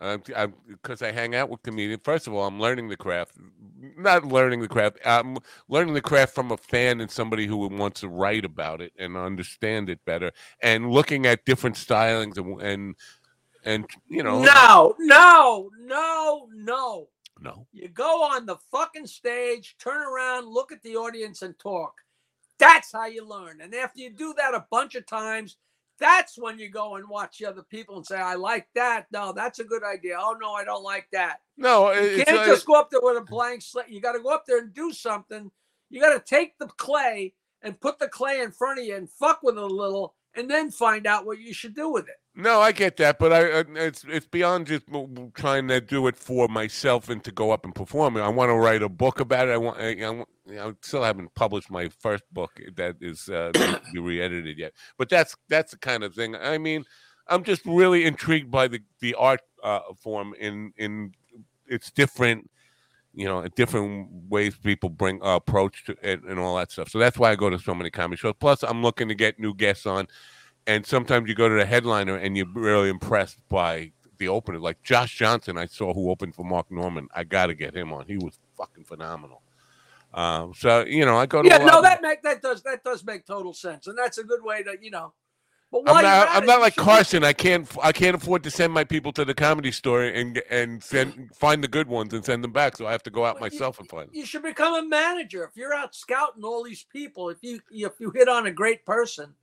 because 0.00 1.02
I 1.02 1.12
hang 1.12 1.34
out 1.34 1.50
with 1.50 1.62
comedians. 1.62 2.00
First 2.02 2.26
of 2.26 2.32
all, 2.32 2.46
I'm 2.46 2.58
learning 2.58 2.88
the 2.88 2.96
craft. 2.96 3.32
Not 3.98 4.24
learning 4.24 4.62
the 4.62 4.68
craft. 4.68 4.98
I'm 5.04 5.36
learning 5.68 5.92
the 5.92 6.00
craft 6.00 6.34
from 6.34 6.50
a 6.52 6.56
fan 6.56 7.02
and 7.02 7.10
somebody 7.10 7.46
who 7.46 7.56
wants 7.68 8.00
to 8.00 8.08
write 8.08 8.46
about 8.46 8.80
it 8.80 8.92
and 8.98 9.16
understand 9.16 9.90
it 9.90 10.00
better, 10.06 10.32
and 10.62 10.90
looking 10.90 11.26
at 11.26 11.44
different 11.44 11.76
stylings 11.76 12.38
and 12.38 12.60
and 12.62 12.94
and 13.64 13.86
you 14.08 14.22
know. 14.22 14.42
No, 14.42 14.94
no, 14.98 15.70
no, 15.80 16.48
no. 16.54 17.08
no. 17.40 17.66
You 17.72 17.88
go 17.88 18.22
on 18.24 18.46
the 18.46 18.56
fucking 18.70 19.06
stage, 19.06 19.76
turn 19.78 20.02
around, 20.02 20.48
look 20.48 20.72
at 20.72 20.82
the 20.82 20.96
audience, 20.96 21.42
and 21.42 21.58
talk. 21.58 21.94
That's 22.58 22.92
how 22.92 23.06
you 23.06 23.26
learn. 23.26 23.60
And 23.62 23.74
after 23.74 24.00
you 24.00 24.10
do 24.10 24.34
that 24.36 24.54
a 24.54 24.66
bunch 24.70 24.94
of 24.94 25.06
times, 25.06 25.56
that's 25.98 26.38
when 26.38 26.58
you 26.58 26.68
go 26.70 26.96
and 26.96 27.08
watch 27.08 27.38
the 27.38 27.46
other 27.46 27.62
people 27.62 27.96
and 27.96 28.06
say, 28.06 28.16
I 28.16 28.34
like 28.34 28.66
that. 28.74 29.06
No, 29.12 29.32
that's 29.32 29.58
a 29.60 29.64
good 29.64 29.82
idea. 29.84 30.16
Oh, 30.18 30.36
no, 30.40 30.52
I 30.52 30.64
don't 30.64 30.82
like 30.82 31.08
that. 31.12 31.40
No, 31.56 31.92
You 31.92 32.24
can't 32.24 32.46
just 32.46 32.66
go 32.66 32.74
up 32.74 32.90
there 32.90 33.00
with 33.02 33.18
a 33.18 33.24
blank 33.24 33.62
slate. 33.62 33.88
You 33.88 34.00
got 34.00 34.12
to 34.12 34.20
go 34.20 34.30
up 34.30 34.44
there 34.46 34.58
and 34.58 34.74
do 34.74 34.92
something. 34.92 35.50
You 35.90 36.00
got 36.00 36.14
to 36.14 36.20
take 36.20 36.58
the 36.58 36.66
clay 36.66 37.34
and 37.62 37.80
put 37.80 37.98
the 37.98 38.08
clay 38.08 38.40
in 38.40 38.50
front 38.50 38.78
of 38.78 38.86
you 38.86 38.96
and 38.96 39.10
fuck 39.10 39.42
with 39.42 39.56
it 39.56 39.62
a 39.62 39.66
little 39.66 40.14
and 40.34 40.50
then 40.50 40.70
find 40.70 41.06
out 41.06 41.26
what 41.26 41.38
you 41.38 41.52
should 41.52 41.74
do 41.74 41.90
with 41.90 42.08
it. 42.08 42.20
No, 42.40 42.60
I 42.60 42.72
get 42.72 42.96
that, 42.96 43.18
but 43.18 43.32
I 43.32 43.50
uh, 43.50 43.64
it's 43.74 44.04
it's 44.08 44.26
beyond 44.26 44.66
just 44.66 44.84
trying 45.34 45.68
to 45.68 45.80
do 45.80 46.06
it 46.06 46.16
for 46.16 46.48
myself 46.48 47.10
and 47.10 47.22
to 47.24 47.30
go 47.30 47.50
up 47.50 47.64
and 47.64 47.74
perform 47.74 48.16
it. 48.16 48.20
I 48.20 48.28
want 48.28 48.48
to 48.48 48.54
write 48.54 48.82
a 48.82 48.88
book 48.88 49.20
about 49.20 49.48
it. 49.48 49.52
I 49.52 49.56
want. 49.58 49.78
I, 49.78 49.90
I, 49.90 50.68
I 50.68 50.72
still 50.80 51.02
haven't 51.02 51.34
published 51.34 51.70
my 51.70 51.88
first 51.88 52.24
book 52.32 52.58
that 52.76 52.96
is 53.00 53.28
uh, 53.28 53.52
re-edited 53.94 54.58
yet, 54.58 54.72
but 54.96 55.08
that's 55.10 55.36
that's 55.48 55.72
the 55.72 55.78
kind 55.78 56.02
of 56.02 56.14
thing. 56.14 56.34
I 56.34 56.56
mean, 56.56 56.84
I'm 57.28 57.44
just 57.44 57.62
really 57.66 58.04
intrigued 58.06 58.50
by 58.50 58.68
the 58.68 58.80
the 59.00 59.14
art 59.16 59.40
uh, 59.62 59.80
form 60.00 60.34
in 60.38 60.72
in 60.76 61.12
its 61.66 61.90
different. 61.90 62.50
You 63.12 63.24
know, 63.26 63.46
different 63.48 64.08
ways 64.28 64.56
people 64.56 64.88
bring 64.88 65.20
uh, 65.20 65.34
approach 65.34 65.84
to 65.86 65.96
it 66.00 66.22
and 66.22 66.38
all 66.38 66.56
that 66.56 66.70
stuff. 66.70 66.88
So 66.88 67.00
that's 67.00 67.18
why 67.18 67.32
I 67.32 67.34
go 67.34 67.50
to 67.50 67.58
so 67.58 67.74
many 67.74 67.90
comedy 67.90 68.16
shows. 68.16 68.34
Plus, 68.38 68.62
I'm 68.62 68.82
looking 68.82 69.08
to 69.08 69.16
get 69.16 69.40
new 69.40 69.52
guests 69.52 69.84
on 69.84 70.06
and 70.66 70.86
sometimes 70.86 71.28
you 71.28 71.34
go 71.34 71.48
to 71.48 71.54
the 71.54 71.66
headliner 71.66 72.16
and 72.16 72.36
you're 72.36 72.46
really 72.52 72.88
impressed 72.88 73.38
by 73.48 73.92
the 74.18 74.28
opener. 74.28 74.58
Like 74.58 74.82
Josh 74.82 75.16
Johnson, 75.16 75.56
I 75.58 75.66
saw 75.66 75.92
who 75.94 76.10
opened 76.10 76.34
for 76.34 76.44
Mark 76.44 76.70
Norman. 76.70 77.08
I 77.14 77.24
got 77.24 77.46
to 77.46 77.54
get 77.54 77.74
him 77.74 77.92
on. 77.92 78.06
He 78.06 78.16
was 78.16 78.38
fucking 78.56 78.84
phenomenal. 78.84 79.42
Um, 80.12 80.52
so 80.54 80.84
you 80.84 81.04
know, 81.04 81.16
I 81.16 81.26
go 81.26 81.42
to 81.42 81.48
Yeah, 81.48 81.58
no, 81.58 81.78
of- 81.78 81.84
that 81.84 82.02
make 82.02 82.22
that 82.22 82.42
does 82.42 82.62
that 82.64 82.82
does 82.84 83.04
make 83.04 83.26
total 83.26 83.54
sense, 83.54 83.86
and 83.86 83.96
that's 83.96 84.18
a 84.18 84.24
good 84.24 84.42
way 84.42 84.62
to 84.62 84.76
you 84.80 84.90
know. 84.90 85.12
But 85.72 85.82
I'm 85.86 86.02
not. 86.02 86.28
I'm 86.30 86.46
not 86.46 86.60
like 86.60 86.74
Carson. 86.74 87.22
I 87.22 87.32
can't. 87.32 87.68
I 87.80 87.92
can't 87.92 88.16
afford 88.16 88.42
to 88.42 88.50
send 88.50 88.72
my 88.72 88.82
people 88.82 89.12
to 89.12 89.24
the 89.24 89.34
comedy 89.34 89.70
store 89.70 90.02
and 90.02 90.42
and 90.50 90.82
send 90.82 91.30
find 91.36 91.62
the 91.62 91.68
good 91.68 91.86
ones 91.86 92.12
and 92.12 92.24
send 92.24 92.42
them 92.42 92.52
back. 92.52 92.76
So 92.76 92.88
I 92.88 92.92
have 92.92 93.04
to 93.04 93.10
go 93.10 93.24
out 93.24 93.36
you- 93.36 93.42
myself 93.42 93.78
and 93.78 93.88
find 93.88 94.08
them. 94.08 94.10
You 94.12 94.26
should 94.26 94.42
become 94.42 94.74
a 94.74 94.82
manager 94.88 95.44
if 95.44 95.56
you're 95.56 95.72
out 95.72 95.94
scouting 95.94 96.42
all 96.42 96.64
these 96.64 96.84
people. 96.92 97.28
If 97.28 97.38
you 97.42 97.60
if 97.70 97.92
you 98.00 98.10
hit 98.10 98.28
on 98.28 98.46
a 98.46 98.50
great 98.52 98.84
person, 98.84 99.34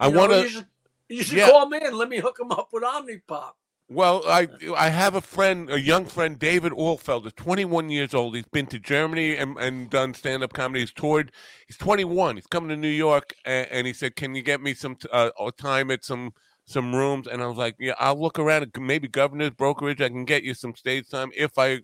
I 0.00 0.08
you 0.08 0.16
want 0.16 0.32
You 0.32 0.42
to. 0.42 0.48
should, 0.48 0.66
you 1.08 1.22
should 1.22 1.38
Yeah. 1.38 1.50
call 1.50 1.68
me 1.68 1.78
and 1.82 1.96
let 1.96 2.08
me 2.08 2.18
hook 2.18 2.38
him 2.40 2.52
up 2.52 2.68
with 2.72 2.82
Omnipop. 2.82 3.52
Well, 3.90 4.22
I 4.28 4.48
I 4.76 4.90
have 4.90 5.14
a 5.14 5.22
friend, 5.22 5.70
a 5.70 5.80
young 5.80 6.04
friend, 6.04 6.38
David 6.38 6.72
Allfelder, 6.72 7.34
21 7.34 7.88
years 7.88 8.12
old. 8.12 8.36
He's 8.36 8.44
been 8.44 8.66
to 8.66 8.78
Germany 8.78 9.34
and, 9.36 9.56
and 9.56 9.88
done 9.88 10.12
stand 10.12 10.42
up 10.42 10.52
comedy. 10.52 10.80
He's 10.80 10.92
toured. 10.92 11.32
He's 11.66 11.78
21. 11.78 12.36
He's 12.36 12.46
coming 12.46 12.68
to 12.68 12.76
New 12.76 12.88
York, 12.88 13.32
and, 13.46 13.66
and 13.70 13.86
he 13.86 13.94
said, 13.94 14.14
"Can 14.14 14.34
you 14.34 14.42
get 14.42 14.60
me 14.60 14.74
some 14.74 14.98
uh, 15.10 15.30
uh, 15.40 15.50
time 15.56 15.90
at 15.90 16.04
some 16.04 16.34
some 16.66 16.94
rooms?" 16.94 17.26
And 17.28 17.42
I 17.42 17.46
was 17.46 17.56
like, 17.56 17.76
"Yeah, 17.78 17.94
I'll 17.98 18.20
look 18.20 18.38
around. 18.38 18.62
at 18.64 18.78
Maybe 18.78 19.08
Governor's 19.08 19.50
Brokerage. 19.52 20.02
I 20.02 20.10
can 20.10 20.26
get 20.26 20.42
you 20.42 20.52
some 20.52 20.74
stage 20.76 21.08
time 21.08 21.30
if 21.34 21.56
I." 21.56 21.80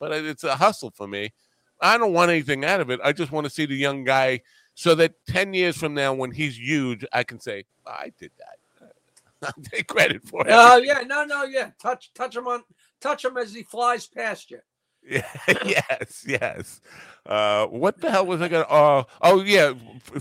But 0.00 0.12
it's 0.12 0.44
a 0.44 0.56
hustle 0.56 0.90
for 0.90 1.06
me. 1.06 1.34
I 1.82 1.98
don't 1.98 2.14
want 2.14 2.30
anything 2.30 2.64
out 2.64 2.80
of 2.80 2.88
it. 2.90 2.98
I 3.04 3.12
just 3.12 3.30
want 3.30 3.44
to 3.44 3.50
see 3.50 3.66
the 3.66 3.74
young 3.76 4.04
guy, 4.04 4.40
so 4.74 4.94
that 4.94 5.14
10 5.28 5.54
years 5.54 5.76
from 5.76 5.94
now, 5.94 6.14
when 6.14 6.30
he's 6.30 6.58
huge, 6.58 7.04
I 7.12 7.24
can 7.24 7.40
say, 7.40 7.64
"I 7.86 8.12
did 8.18 8.32
that." 8.38 8.88
I'll 9.42 9.64
take 9.64 9.88
credit 9.88 10.22
for 10.22 10.46
it. 10.46 10.50
Oh 10.50 10.76
yeah, 10.76 11.00
no, 11.06 11.24
no, 11.24 11.44
yeah. 11.44 11.70
Touch 11.80 12.12
touch 12.14 12.36
him 12.36 12.46
on 12.46 12.62
touch 13.00 13.24
him 13.24 13.36
as 13.36 13.52
he 13.52 13.62
flies 13.62 14.06
past 14.06 14.50
you. 14.50 14.60
Yeah, 15.08 15.26
yes, 15.64 16.24
yes. 16.26 16.80
Uh, 17.26 17.66
what 17.66 18.00
the 18.00 18.10
hell 18.10 18.26
was 18.26 18.40
I 18.40 18.48
gonna? 18.48 18.64
Uh, 18.64 19.04
oh, 19.22 19.42
yeah. 19.42 19.74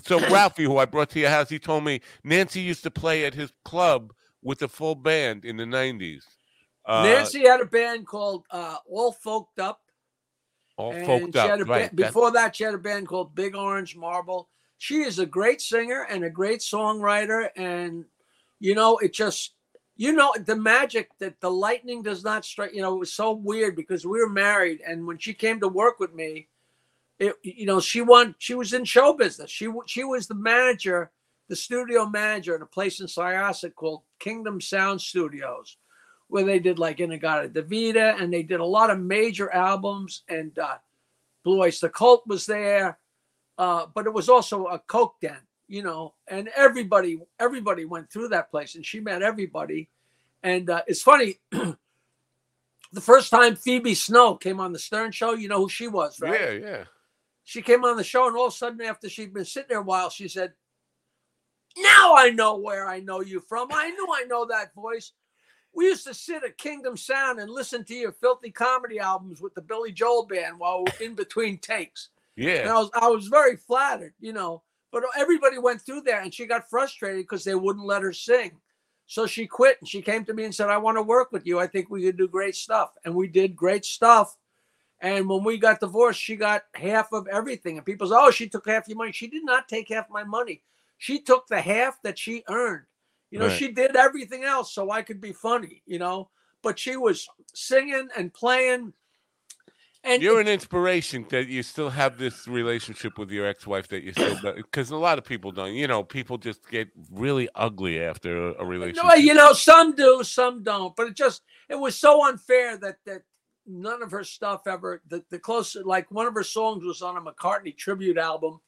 So 0.03 0.19
Ralphie, 0.29 0.63
who 0.63 0.77
I 0.77 0.85
brought 0.85 1.09
to 1.11 1.19
your 1.19 1.29
house, 1.29 1.49
he 1.49 1.59
told 1.59 1.83
me 1.83 2.01
Nancy 2.23 2.61
used 2.61 2.83
to 2.83 2.91
play 2.91 3.25
at 3.25 3.33
his 3.33 3.51
club 3.63 4.13
with 4.41 4.61
a 4.61 4.67
full 4.67 4.95
band 4.95 5.45
in 5.45 5.57
the 5.57 5.65
nineties. 5.65 6.25
Uh, 6.85 7.03
Nancy 7.03 7.41
had 7.41 7.61
a 7.61 7.65
band 7.65 8.07
called 8.07 8.45
uh, 8.49 8.77
All 8.87 9.15
Folked 9.23 9.59
Up. 9.59 9.81
All 10.81 10.93
and 10.93 11.07
folked 11.07 11.61
up, 11.61 11.67
right? 11.67 11.95
before 11.95 12.31
that, 12.31 12.55
she 12.55 12.63
had 12.63 12.73
a 12.73 12.79
band 12.79 13.07
called 13.07 13.35
Big 13.35 13.55
Orange 13.55 13.95
Marble. 13.95 14.49
She 14.77 15.01
is 15.01 15.19
a 15.19 15.25
great 15.25 15.61
singer 15.61 16.07
and 16.09 16.23
a 16.23 16.29
great 16.29 16.61
songwriter, 16.61 17.49
and 17.55 18.05
you 18.59 18.73
know, 18.73 18.97
it 18.97 19.13
just 19.13 19.53
you 19.95 20.13
know 20.13 20.33
the 20.45 20.55
magic 20.55 21.09
that 21.19 21.39
the 21.39 21.51
lightning 21.51 22.01
does 22.01 22.23
not 22.23 22.45
strike. 22.45 22.73
You 22.73 22.81
know, 22.81 22.95
it 22.95 22.99
was 22.99 23.13
so 23.13 23.31
weird 23.31 23.75
because 23.75 24.05
we 24.05 24.19
were 24.19 24.29
married, 24.29 24.81
and 24.85 25.05
when 25.05 25.17
she 25.19 25.33
came 25.33 25.59
to 25.59 25.67
work 25.67 25.99
with 25.99 26.13
me, 26.13 26.47
it 27.19 27.35
you 27.43 27.65
know 27.67 27.79
she 27.79 28.01
won. 28.01 28.33
She 28.39 28.55
was 28.55 28.73
in 28.73 28.83
show 28.85 29.13
business. 29.13 29.51
She 29.51 29.69
she 29.85 30.03
was 30.03 30.27
the 30.27 30.35
manager, 30.35 31.11
the 31.47 31.55
studio 31.55 32.07
manager 32.07 32.55
at 32.55 32.61
a 32.63 32.65
place 32.65 32.99
in 32.99 33.07
Syosset 33.07 33.75
called 33.75 34.01
Kingdom 34.19 34.59
Sound 34.59 34.99
Studios 34.99 35.77
where 36.31 36.45
they 36.45 36.59
did 36.59 36.79
like 36.79 37.01
In-A-Gadda-Da-Vida 37.01 38.15
and 38.17 38.31
they 38.31 38.41
did 38.41 38.61
a 38.61 38.65
lot 38.65 38.89
of 38.89 38.97
major 38.97 39.51
albums 39.51 40.23
and 40.29 40.57
uh, 40.57 40.77
Blue 41.43 41.61
Oyster 41.61 41.89
Cult 41.89 42.25
was 42.25 42.45
there, 42.45 42.97
uh, 43.57 43.87
but 43.93 44.05
it 44.05 44.13
was 44.13 44.29
also 44.29 44.67
a 44.67 44.79
coke 44.79 45.15
den, 45.21 45.41
you 45.67 45.83
know, 45.83 46.13
and 46.29 46.47
everybody 46.55 47.19
everybody 47.37 47.83
went 47.83 48.09
through 48.09 48.29
that 48.29 48.49
place 48.49 48.75
and 48.75 48.85
she 48.85 49.01
met 49.01 49.21
everybody, 49.21 49.89
and 50.41 50.69
uh, 50.69 50.83
it's 50.87 51.01
funny. 51.01 51.39
the 51.51 53.01
first 53.01 53.29
time 53.29 53.57
Phoebe 53.57 53.93
Snow 53.93 54.35
came 54.35 54.61
on 54.61 54.71
the 54.71 54.79
Stern 54.79 55.11
Show, 55.11 55.33
you 55.33 55.49
know 55.49 55.59
who 55.59 55.69
she 55.69 55.89
was, 55.89 56.21
right? 56.21 56.39
Yeah, 56.39 56.51
yeah. 56.51 56.83
She 57.43 57.61
came 57.61 57.83
on 57.83 57.97
the 57.97 58.05
show, 58.05 58.27
and 58.27 58.37
all 58.37 58.47
of 58.47 58.53
a 58.53 58.55
sudden, 58.55 58.79
after 58.81 59.09
she'd 59.09 59.33
been 59.33 59.43
sitting 59.43 59.67
there 59.67 59.79
a 59.79 59.83
while, 59.83 60.09
she 60.09 60.29
said, 60.29 60.53
Now 61.75 62.15
I 62.15 62.29
know 62.29 62.57
where 62.57 62.87
I 62.87 63.01
know 63.01 63.19
you 63.19 63.41
from. 63.41 63.67
I 63.73 63.89
knew 63.89 64.07
I 64.13 64.23
know 64.29 64.45
that 64.45 64.73
voice. 64.73 65.11
We 65.73 65.85
used 65.85 66.06
to 66.07 66.14
sit 66.14 66.43
at 66.43 66.57
Kingdom 66.57 66.98
Sound 66.98 67.39
and 67.39 67.49
listen 67.49 67.84
to 67.85 67.95
your 67.95 68.11
filthy 68.11 68.52
comedy 68.52 68.99
albums 68.99 69.41
with 69.41 69.56
the 69.56 69.61
Billy 69.61 69.91
Joel 69.91 70.26
band 70.26 70.60
while 70.60 70.84
in 70.99 71.15
between 71.15 71.57
takes. 71.57 72.10
Yeah. 72.35 72.61
And. 72.61 72.69
I 72.69 72.73
was 72.73 72.89
I 72.93 73.07
was 73.07 73.27
very 73.27 73.56
flattered, 73.56 74.14
you 74.19 74.34
know. 74.34 74.64
But 74.91 75.03
everybody 75.18 75.57
went 75.57 75.81
through 75.81 76.02
there 76.02 76.22
and 76.22 76.34
she 76.34 76.45
got 76.45 76.69
frustrated 76.69 77.23
because 77.23 77.45
they 77.45 77.56
wouldn't 77.56 77.85
let 77.85 78.02
her 78.02 78.11
sing. 78.11 78.52
So 79.07 79.26
she 79.26 79.48
quit 79.48 79.77
and 79.80 79.88
she 79.88 80.02
came 80.02 80.26
to 80.26 80.34
me 80.34 80.43
and 80.43 80.53
said, 80.53 80.69
I 80.69 80.77
want 80.77 80.98
to 80.98 81.02
work 81.02 81.31
with 81.31 81.45
you. 81.45 81.60
I 81.60 81.68
think 81.68 81.89
we 81.89 82.03
could 82.03 82.18
do 82.18 82.27
great 82.27 82.56
stuff. 82.56 82.91
And 83.06 83.15
we 83.15 83.27
did 83.27 83.56
great 83.56 83.85
stuff. 83.85 84.35
And 85.02 85.27
when 85.27 85.43
we 85.43 85.57
got 85.57 85.80
divorced, 85.80 86.22
she 86.22 86.35
got 86.35 86.64
half 86.76 87.11
of 87.11 87.27
everything. 87.27 87.77
And 87.77 87.85
people 87.85 88.07
say, 88.07 88.15
"Oh, 88.15 88.30
she 88.30 88.48
took 88.48 88.68
half 88.68 88.88
your 88.88 88.98
money." 88.98 89.11
She 89.11 89.27
did 89.27 89.43
not 89.43 89.68
take 89.68 89.89
half 89.89 90.10
my 90.10 90.23
money. 90.23 90.61
She 90.99 91.19
took 91.19 91.48
the 91.48 91.60
half 91.60 91.99
that 92.03 92.19
she 92.19 92.43
earned. 92.48 92.85
You 93.31 93.39
know, 93.39 93.47
Right. 93.47 93.57
she 93.57 93.71
did 93.71 93.95
everything 93.95 94.43
else 94.43 94.73
so 94.73 94.91
I 94.91 95.01
could 95.01 95.19
be 95.21 95.33
funny. 95.33 95.81
You 95.85 95.99
know, 95.99 96.29
but 96.61 96.77
she 96.77 96.95
was 96.97 97.27
singing 97.53 98.09
and 98.15 98.33
playing. 98.33 98.93
And 100.03 100.21
You're 100.23 100.41
an 100.41 100.47
inspiration 100.47 101.27
that 101.29 101.47
you 101.47 101.61
still 101.61 101.91
have 101.91 102.17
this 102.17 102.47
relationship 102.47 103.19
with 103.19 103.29
your 103.29 103.45
ex-wife 103.45 103.87
that 103.89 104.03
you 104.03 104.11
still 104.13 104.35
because 104.55 104.89
a 104.89 104.95
lot 104.95 105.19
of 105.19 105.23
people 105.23 105.51
don't. 105.51 105.75
You 105.75 105.87
know, 105.87 106.03
people 106.03 106.39
just 106.39 106.67
get 106.69 106.89
really 107.11 107.47
ugly 107.53 108.03
after 108.03 108.49
a, 108.49 108.63
a 108.63 108.65
relationship. 108.65 109.05
No, 109.05 109.13
you 109.13 109.35
know, 109.35 109.53
some 109.53 109.95
do, 109.95 110.23
some 110.23 110.63
don't. 110.63 110.95
But 110.95 111.07
it 111.09 111.15
just 111.15 111.43
it 111.69 111.75
was 111.75 111.95
so 111.95 112.27
unfair 112.27 112.77
that 112.77 112.95
that 113.05 113.21
none 113.67 114.01
of 114.01 114.09
her 114.09 114.23
stuff 114.23 114.61
ever 114.65 115.03
the, 115.07 115.23
the 115.29 115.37
closer 115.37 115.83
like 115.83 116.09
one 116.09 116.25
of 116.25 116.33
her 116.33 116.43
songs 116.43 116.83
was 116.83 117.03
on 117.03 117.15
a 117.15 117.21
McCartney 117.21 117.77
tribute 117.77 118.17
album, 118.17 118.59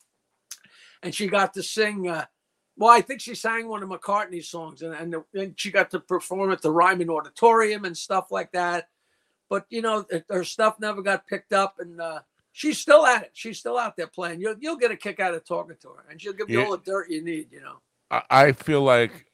and 1.02 1.15
she 1.15 1.27
got 1.27 1.56
to 1.56 1.64
sing. 1.64 2.10
Uh, 2.10 2.26
well, 2.76 2.91
I 2.91 3.02
think 3.02 3.22
she 3.22 3.36
sang 3.36 3.68
one 3.68 3.84
of 3.84 3.90
McCartney's 3.90 4.50
songs, 4.50 4.82
and 4.82 4.94
and, 4.94 5.14
the, 5.14 5.24
and 5.40 5.54
she 5.60 5.72
got 5.72 5.91
to 5.91 6.00
perform 6.00 6.52
at 6.52 6.62
the 6.62 6.72
Ryman 6.72 7.10
Auditorium 7.10 7.86
and 7.86 7.95
stuff 7.95 8.32
like 8.32 8.52
that. 8.54 8.88
But 9.50 9.66
you 9.70 9.82
know, 9.82 10.06
her 10.30 10.44
stuff 10.44 10.80
never 10.80 11.02
got 11.02 11.28
picked 11.28 11.54
up, 11.54 11.76
and 11.80 12.02
uh, 12.02 12.22
she's 12.52 12.80
still 12.80 13.06
at 13.06 13.24
it. 13.24 13.32
She's 13.34 13.60
still 13.60 13.78
out 13.78 13.95
there 13.95 14.08
playing. 14.08 14.41
You'll 14.41 14.56
you'll 14.60 14.78
get 14.78 14.91
a 14.91 14.98
kick 14.98 15.20
out 15.20 15.34
of 15.34 15.45
talking 15.45 15.76
to 15.82 15.90
her, 15.90 16.06
and 16.10 16.20
she'll 16.22 16.34
give 16.34 16.50
you 16.50 16.60
Yeah. 16.60 16.66
all 16.66 16.72
the 16.72 16.84
dirt 16.84 17.10
you 17.10 17.24
need. 17.24 17.52
You 17.52 17.62
know. 17.62 17.76
I, 18.10 18.22
I 18.30 18.52
feel 18.54 18.82
like 18.82 19.28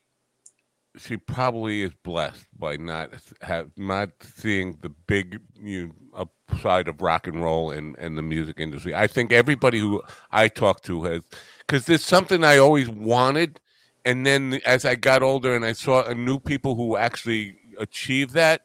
she 0.97 1.15
probably 1.15 1.83
is 1.83 1.91
blessed 2.03 2.45
by 2.57 2.75
not 2.75 3.11
have 3.41 3.69
not 3.77 4.09
seeing 4.35 4.77
the 4.81 4.89
big 4.89 5.39
you 5.61 5.93
know, 6.13 6.29
side 6.61 6.87
of 6.87 7.01
rock 7.01 7.27
and 7.27 7.41
roll 7.41 7.71
and 7.71 7.95
and 7.99 8.17
the 8.17 8.21
music 8.21 8.59
industry. 8.59 8.93
I 8.93 9.07
think 9.07 9.31
everybody 9.31 9.79
who 9.79 10.01
I 10.31 10.47
talk 10.49 10.81
to 10.83 11.03
has 11.03 11.21
because 11.69 11.85
there's 11.85 12.03
something 12.03 12.43
I 12.43 12.57
always 12.57 12.89
wanted, 12.89 13.59
and 14.03 14.25
then 14.25 14.59
as 14.65 14.85
I 14.85 14.95
got 14.95 15.21
older 15.21 15.55
and 15.55 15.63
I 15.63 15.73
saw 15.73 16.01
uh, 16.01 16.13
new 16.15 16.39
people 16.39 16.73
who 16.73 16.97
actually 16.97 17.57
achieved 17.77 18.33
that, 18.33 18.63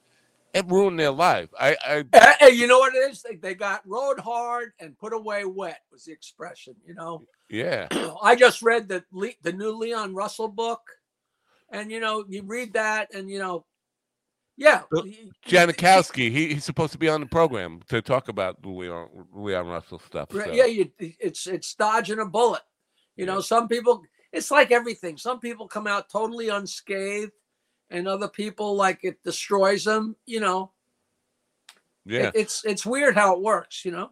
it 0.54 0.64
ruined 0.68 0.98
their 0.98 1.10
life. 1.10 1.50
I, 1.60 1.76
I 1.84 2.46
you 2.46 2.66
know 2.66 2.78
what 2.78 2.94
it 2.94 3.10
is? 3.10 3.20
They, 3.20 3.36
they 3.36 3.54
got 3.54 3.82
rode 3.86 4.18
hard 4.18 4.72
and 4.80 4.98
put 4.98 5.12
away 5.12 5.44
wet 5.44 5.80
was 5.92 6.04
the 6.06 6.12
expression. 6.12 6.76
You 6.86 6.94
know, 6.94 7.26
yeah. 7.50 7.88
I 8.22 8.36
just 8.36 8.62
read 8.62 8.88
the 8.88 9.04
Le- 9.12 9.36
the 9.42 9.52
new 9.52 9.72
Leon 9.72 10.14
Russell 10.14 10.48
book, 10.48 10.80
and 11.70 11.90
you 11.90 12.00
know, 12.00 12.24
you 12.26 12.42
read 12.42 12.72
that, 12.72 13.12
and 13.12 13.28
you 13.28 13.38
know, 13.38 13.66
yeah, 14.56 14.82
Well, 14.90 15.04
y- 15.04 15.14
y- 15.24 15.30
Janikowski, 15.46 16.30
he, 16.30 16.54
he's 16.54 16.64
supposed 16.64 16.92
to 16.92 16.98
be 16.98 17.10
on 17.10 17.20
the 17.20 17.26
program 17.26 17.80
to 17.88 18.00
talk 18.00 18.28
about 18.28 18.62
the 18.62 18.70
Leon 18.70 19.08
Leon 19.34 19.66
Russell 19.66 19.98
stuff. 19.98 20.28
So. 20.32 20.50
Yeah, 20.50 20.64
you, 20.64 20.90
it's 20.98 21.46
it's 21.46 21.74
dodging 21.74 22.20
a 22.20 22.24
bullet. 22.24 22.62
You 23.16 23.26
know, 23.26 23.40
some 23.40 23.68
people 23.68 24.02
it's 24.32 24.50
like 24.50 24.70
everything. 24.72 25.16
Some 25.16 25.38
people 25.38 25.68
come 25.68 25.86
out 25.86 26.08
totally 26.10 26.48
unscathed, 26.48 27.32
and 27.90 28.08
other 28.08 28.28
people 28.28 28.74
like 28.76 29.00
it 29.04 29.22
destroys 29.22 29.84
them. 29.84 30.16
You 30.26 30.40
know, 30.40 30.72
yeah. 32.04 32.28
It- 32.28 32.32
it's 32.34 32.64
it's 32.64 32.84
weird 32.86 33.14
how 33.14 33.34
it 33.34 33.40
works. 33.40 33.84
You 33.84 33.92
know, 33.92 34.10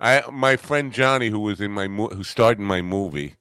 I 0.00 0.22
my 0.30 0.56
friend 0.56 0.92
Johnny, 0.92 1.28
who 1.28 1.40
was 1.40 1.60
in 1.60 1.72
my 1.72 1.88
mo- 1.88 2.08
who 2.10 2.22
starred 2.22 2.58
in 2.58 2.64
my 2.64 2.82
movie, 2.82 3.34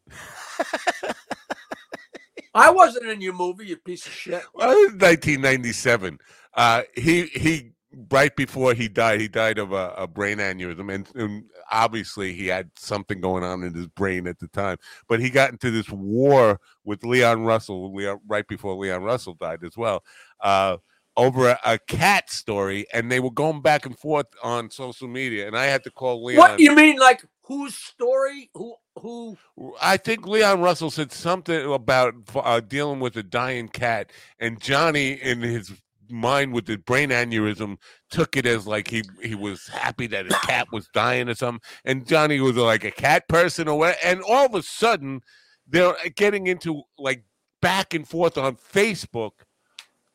I 2.56 2.69
wasn't 2.69 3.07
in 3.07 3.22
your 3.22 3.34
movie, 3.34 3.68
you 3.68 3.77
piece 3.77 4.06
of 4.06 4.11
shit. 4.14 4.44
well, 4.53 4.69
1997. 4.69 6.19
Uh, 6.56 6.84
he 6.95 7.26
he 7.27 7.73
right 8.11 8.36
before 8.36 8.74
he 8.74 8.88
died, 8.88 9.22
he 9.22 9.28
died 9.28 9.57
of 9.57 9.72
a, 9.72 9.94
a 9.98 10.07
brain 10.07 10.38
aneurysm, 10.38 10.94
and, 10.94 11.07
and 11.15 11.44
obviously 11.72 12.34
he 12.34 12.48
had 12.48 12.70
something 12.78 13.22
going 13.22 13.44
on 13.44 13.64
in 13.64 13.74
his 13.74 13.88
brain 13.88 14.28
at 14.28 14.40
the 14.40 14.48
time. 14.48 14.78
But 15.07 15.20
he 15.20 15.30
got 15.30 15.52
into 15.52 15.72
this 15.72 15.90
war 15.90 16.60
with 16.84 17.03
Leon 17.03 17.44
Russell, 17.44 17.94
Leon, 17.94 18.20
right 18.28 18.48
before 18.48 18.76
Leon 18.76 19.03
Russell 19.03 19.36
died 19.36 19.64
as 19.64 19.78
well. 19.78 20.03
Uh, 20.41 20.78
over 21.15 21.49
a, 21.49 21.60
a 21.64 21.78
cat 21.78 22.32
story, 22.32 22.88
and 22.94 23.11
they 23.11 23.20
were 23.20 23.32
going 23.32 23.61
back 23.61 23.86
and 23.86 23.98
forth 23.98 24.26
on 24.41 24.72
social 24.72 25.07
media, 25.07 25.48
and 25.48 25.56
I 25.56 25.65
had 25.65 25.84
to 25.84 25.91
call 25.91 26.24
Leon. 26.24 26.40
What 26.40 26.60
you 26.60 26.76
mean, 26.76 26.98
like 26.98 27.24
whose 27.44 27.76
story? 27.76 28.49
Who 28.56 28.76
who? 28.99 29.38
I 29.82 29.98
think 29.98 30.26
Leon 30.26 30.61
Russell 30.61 30.90
said 30.90 31.11
something 31.11 31.72
about 31.72 32.15
uh, 32.36 32.61
dealing 32.61 32.99
with 32.99 33.15
a 33.18 33.24
dying 33.24 33.68
cat, 33.68 34.11
and 34.40 34.60
Johnny, 34.60 35.11
in 35.11 35.41
his 35.41 35.72
mind 36.14 36.53
with 36.53 36.65
the 36.65 36.77
brain 36.77 37.10
aneurysm, 37.10 37.77
took 38.10 38.38
it 38.38 38.45
as 38.45 38.68
like 38.68 38.88
he 38.88 39.03
he 39.22 39.35
was 39.35 39.68
happy 39.68 40.07
that 40.07 40.26
his 40.26 40.35
cat 40.38 40.68
was 40.72 40.88
dying 40.94 41.27
or 41.27 41.35
something, 41.35 41.61
and 41.85 42.07
Johnny 42.07 42.40
was 42.40 42.56
like 42.56 42.84
a 42.84 42.91
cat 42.91 43.27
person 43.27 43.68
or 43.68 43.77
what, 43.77 43.98
and 44.03 44.22
all 44.22 44.45
of 44.45 44.56
a 44.56 44.61
sudden 44.61 45.22
they're 45.68 45.90
uh, 45.90 46.10
getting 46.15 46.48
into 46.48 46.84
like 46.98 47.23
back 47.61 47.94
and 47.94 48.07
forth 48.07 48.38
on 48.38 48.56
Facebook 48.56 49.31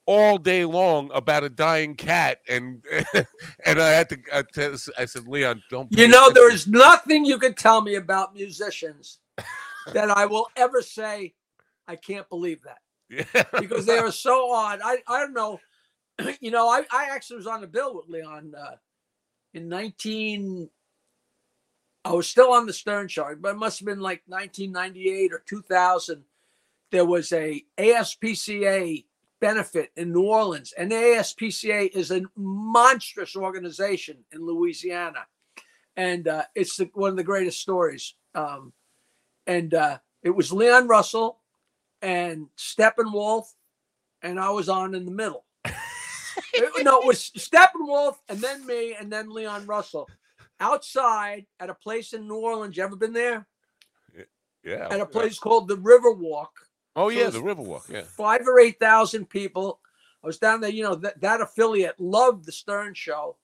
all 0.06 0.38
day 0.38 0.64
long 0.64 1.10
about 1.12 1.44
a 1.44 1.50
dying 1.50 1.94
cat, 1.94 2.38
and 2.48 2.82
and 3.66 3.80
I 3.80 3.90
had 3.90 4.08
to 4.10 4.18
I, 4.32 4.42
t- 4.42 4.92
I 4.96 5.04
said 5.04 5.26
Leon, 5.26 5.62
don't 5.70 5.88
You 5.90 6.08
know, 6.08 6.30
there 6.30 6.52
is 6.52 6.66
nothing 6.66 7.24
you 7.24 7.38
can 7.38 7.54
tell 7.54 7.82
me 7.82 7.96
about 7.96 8.34
musicians 8.34 9.18
that 9.92 10.10
I 10.10 10.26
will 10.26 10.46
ever 10.56 10.80
say 10.80 11.34
I 11.86 11.96
can't 11.96 12.28
believe 12.28 12.60
that 12.62 12.78
yeah. 13.10 13.44
because 13.60 13.86
they 13.86 13.98
are 13.98 14.12
so 14.12 14.52
odd. 14.52 14.80
I 14.82 14.98
I 15.06 15.20
don't 15.20 15.34
know. 15.34 15.60
You 16.40 16.50
know, 16.50 16.68
I 16.68 16.84
I 16.92 17.08
actually 17.10 17.36
was 17.38 17.46
on 17.46 17.60
the 17.60 17.66
bill 17.66 17.94
with 17.94 18.08
Leon 18.08 18.54
uh, 18.56 18.76
in 19.54 19.68
nineteen. 19.68 20.68
I 22.04 22.12
was 22.12 22.28
still 22.28 22.52
on 22.52 22.66
the 22.66 22.72
Stern 22.72 23.08
Show, 23.08 23.34
but 23.38 23.50
it 23.50 23.58
must 23.58 23.80
have 23.80 23.86
been 23.86 24.00
like 24.00 24.22
1998 24.26 25.32
or 25.32 25.42
2000. 25.46 26.24
There 26.90 27.04
was 27.04 27.32
a 27.32 27.62
ASPCA 27.76 29.04
benefit 29.40 29.90
in 29.96 30.12
New 30.12 30.22
Orleans, 30.22 30.72
and 30.78 30.90
the 30.90 30.94
ASPCA 30.94 31.90
is 31.94 32.10
a 32.10 32.22
monstrous 32.34 33.36
organization 33.36 34.24
in 34.32 34.46
Louisiana, 34.46 35.26
and 35.96 36.28
uh, 36.28 36.44
it's 36.54 36.76
the, 36.76 36.88
one 36.94 37.10
of 37.10 37.16
the 37.16 37.24
greatest 37.24 37.60
stories. 37.60 38.14
Um, 38.34 38.72
and 39.46 39.74
uh, 39.74 39.98
it 40.22 40.30
was 40.30 40.52
Leon 40.52 40.88
Russell 40.88 41.40
and 42.00 42.48
Steppenwolf, 42.56 43.46
and 44.22 44.40
I 44.40 44.50
was 44.50 44.68
on 44.68 44.94
in 44.94 45.04
the 45.04 45.10
middle. 45.10 45.44
It- 46.54 46.64
uh, 46.64 46.82
no, 46.82 47.00
it 47.00 47.06
was 47.06 47.30
Steppenwolf 47.36 48.16
and 48.28 48.38
then 48.40 48.66
me 48.66 48.94
and 48.98 49.12
then 49.12 49.30
Leon 49.30 49.66
Russell 49.66 50.08
outside 50.60 51.46
at 51.60 51.70
a 51.70 51.74
place 51.74 52.12
in 52.12 52.26
New 52.26 52.36
Orleans. 52.36 52.76
You 52.76 52.82
ever 52.84 52.96
been 52.96 53.12
there? 53.12 53.46
yeah. 54.64 54.88
At 54.90 55.00
a 55.00 55.06
place 55.06 55.38
called 55.38 55.68
the 55.68 55.76
Riverwalk. 55.76 56.48
Oh 56.96 57.08
So 57.10 57.16
yeah, 57.16 57.26
it's 57.26 57.36
the 57.36 57.42
Riverwalk. 57.42 57.88
Yeah. 57.88 58.02
Five 58.02 58.46
or 58.46 58.58
eight 58.58 58.78
thousand 58.80 59.28
people. 59.30 59.80
I 60.22 60.26
was 60.26 60.38
down 60.38 60.60
there. 60.60 60.70
You 60.70 60.82
know 60.82 60.94
that 60.96 61.20
that 61.20 61.40
affiliate 61.40 61.98
loved 62.00 62.44
the 62.44 62.52
Stern 62.52 62.94
Show. 62.94 63.36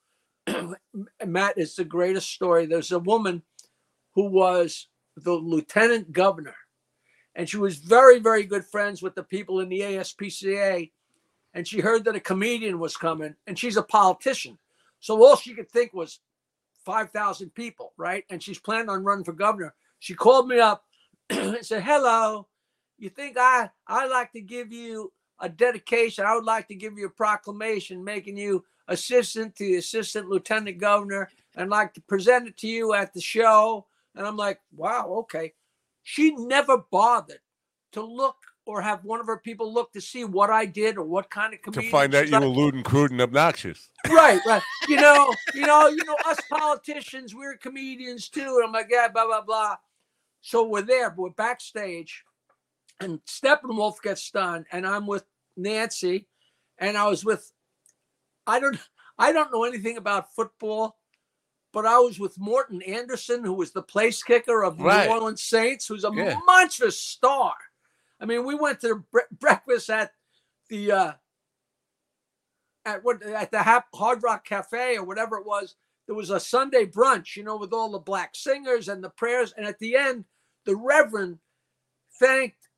Matt 1.25 1.57
is 1.57 1.77
the 1.77 1.85
greatest 1.85 2.31
story. 2.31 2.67
There's 2.67 2.93
a 2.93 2.99
woman 2.99 3.43
who 4.15 4.27
was 4.27 4.89
the 5.17 5.33
lieutenant 5.33 6.13
governor, 6.13 6.57
and 7.35 7.49
she 7.49 7.57
was 7.57 7.77
very, 7.77 8.19
very 8.19 8.45
good 8.45 8.65
friends 8.67 9.01
with 9.03 9.15
the 9.15 9.23
people 9.23 9.61
in 9.61 9.69
the 9.69 9.81
ASPCA. 9.81 10.91
And 11.55 11.67
she 11.67 11.81
heard 11.81 12.05
that 12.05 12.17
a 12.17 12.21
comedian 12.21 12.79
was 12.81 12.97
coming, 12.97 13.37
and 13.47 13.59
she's 13.59 13.77
a 13.77 13.83
politician, 13.83 14.59
so 14.99 15.23
all 15.25 15.37
she 15.37 15.55
could 15.55 15.71
think 15.71 15.95
was 15.95 16.19
five 16.85 17.11
thousand 17.11 17.55
people, 17.55 17.93
right? 17.97 18.25
And 18.29 18.43
she's 18.43 18.59
planning 18.59 18.89
on 18.89 19.05
running 19.05 19.25
for 19.25 19.33
governor. 19.33 19.73
She 20.01 20.15
called 20.15 20.49
me 20.49 20.59
up 20.59 20.85
and 21.31 21.65
said, 21.65 21.85
"Hello, 21.85 22.49
you 22.99 23.09
think 23.09 23.37
I 23.39 23.71
I 23.87 24.07
like 24.07 24.33
to 24.33 24.41
give 24.41 24.73
you 24.73 25.13
a 25.41 25.49
dedication? 25.49 26.25
I 26.25 26.35
would 26.35 26.45
like 26.45 26.69
to 26.69 26.75
give 26.75 26.99
you 26.99 27.07
a 27.07 27.11
proclamation 27.11 28.03
making 28.03 28.37
you 28.37 28.65
assistant 28.89 29.55
to 29.57 29.65
the 29.65 29.77
assistant 29.77 30.29
lieutenant 30.29 30.79
governor, 30.79 31.31
and 31.57 31.71
like 31.71 31.95
to 31.95 32.01
present 32.03 32.49
it 32.49 32.57
to 32.59 32.67
you 32.67 32.95
at 32.95 33.15
the 33.15 33.21
show." 33.21 33.87
And 34.17 34.27
I'm 34.27 34.37
like, 34.37 34.59
"Wow, 34.75 35.09
okay." 35.21 35.55
She 36.03 36.33
never 36.33 36.79
bothered 36.91 37.41
to 37.93 38.03
look 38.03 38.37
or 38.67 38.81
have 38.81 39.05
one 39.05 39.21
of 39.21 39.27
her 39.27 39.39
people 39.39 39.73
look 39.73 39.93
to 39.93 40.01
see 40.01 40.25
what 40.25 40.51
I 40.51 40.65
did 40.65 40.97
or 40.97 41.05
what 41.05 41.31
kind 41.31 41.53
of 41.55 41.63
comedian. 41.63 41.85
To 41.85 41.91
find 41.91 42.15
out 42.15 42.29
you 42.29 42.41
were 42.41 42.47
lewd 42.47 42.75
and 42.75 42.85
crude 42.85 43.11
and 43.11 43.21
obnoxious. 43.21 43.91
right, 44.11 44.41
right. 44.47 44.63
You 44.89 44.97
know, 44.97 45.35
you 45.55 45.67
know, 45.67 45.89
you 45.89 46.05
know, 46.05 46.17
us 46.27 46.41
politicians, 46.49 47.35
we're 47.35 47.57
comedians 47.57 48.29
too. 48.29 48.41
And 48.59 48.65
I'm 48.67 48.73
like, 48.73 48.89
yeah, 48.91 49.09
blah, 49.09 49.27
blah, 49.27 49.43
blah. 49.43 49.77
So 50.41 50.67
we're 50.67 50.83
there, 50.83 51.11
but 51.11 51.19
we're 51.23 51.31
backstage, 51.31 52.23
and 53.01 53.19
Steppenwolf 53.25 54.03
gets 54.03 54.31
done, 54.31 54.67
and 54.73 54.87
I'm 54.87 55.07
with 55.07 55.25
Nancy, 55.57 56.27
and 56.77 56.99
I 56.99 57.09
was 57.09 57.25
with 57.25 57.51
I 58.47 58.61
don't 58.61 58.79
I 59.19 59.33
don't 59.33 59.51
know 59.53 59.65
anything 59.65 59.97
about 59.97 60.35
football, 60.35 60.99
but 61.73 61.87
I 61.87 61.99
was 61.99 62.19
with 62.21 62.39
Morten 62.39 62.83
Andersen, 62.83 63.43
who 63.43 63.55
was 63.55 63.71
the 63.71 63.83
place 63.83 64.23
kicker 64.23 64.65
of 64.65 64.77
the 64.77 64.85
Right. 64.85 65.07
New 65.07 65.15
Orleans 65.15 65.43
Saints, 65.43 65.87
who's 65.87 66.05
a 66.05 66.11
Yeah. 66.15 66.39
monstrous 66.45 67.01
star. 67.01 67.55
I 68.25 68.27
mean, 68.27 68.47
we 68.47 68.55
went 68.55 68.81
to 68.81 69.05
bre- 69.13 69.21
breakfast 69.39 69.91
at 69.91 70.13
the 70.71 70.91
uh 70.91 71.13
at 72.87 73.05
what 73.05 73.23
at 73.23 73.51
the 73.51 73.63
Hard 73.95 74.23
Rock 74.23 74.47
Cafe 74.47 74.97
or 74.97 75.05
whatever 75.05 75.37
it 75.37 75.45
was 75.47 75.75
there 76.07 76.17
was 76.17 76.31
a 76.31 76.41
Sunday 76.41 76.87
brunch, 76.87 77.37
you 77.37 77.43
know, 77.43 77.59
with 77.59 77.75
all 77.75 77.91
the 77.91 77.99
black 77.99 78.35
singers 78.35 78.89
and 78.89 79.05
the 79.05 79.11
prayers. 79.11 79.53
And 79.57 79.67
at 79.67 79.79
the 79.79 79.95
end, 79.97 80.25
the 80.65 80.75
Reverend 80.77 81.39
thanked 82.19 82.69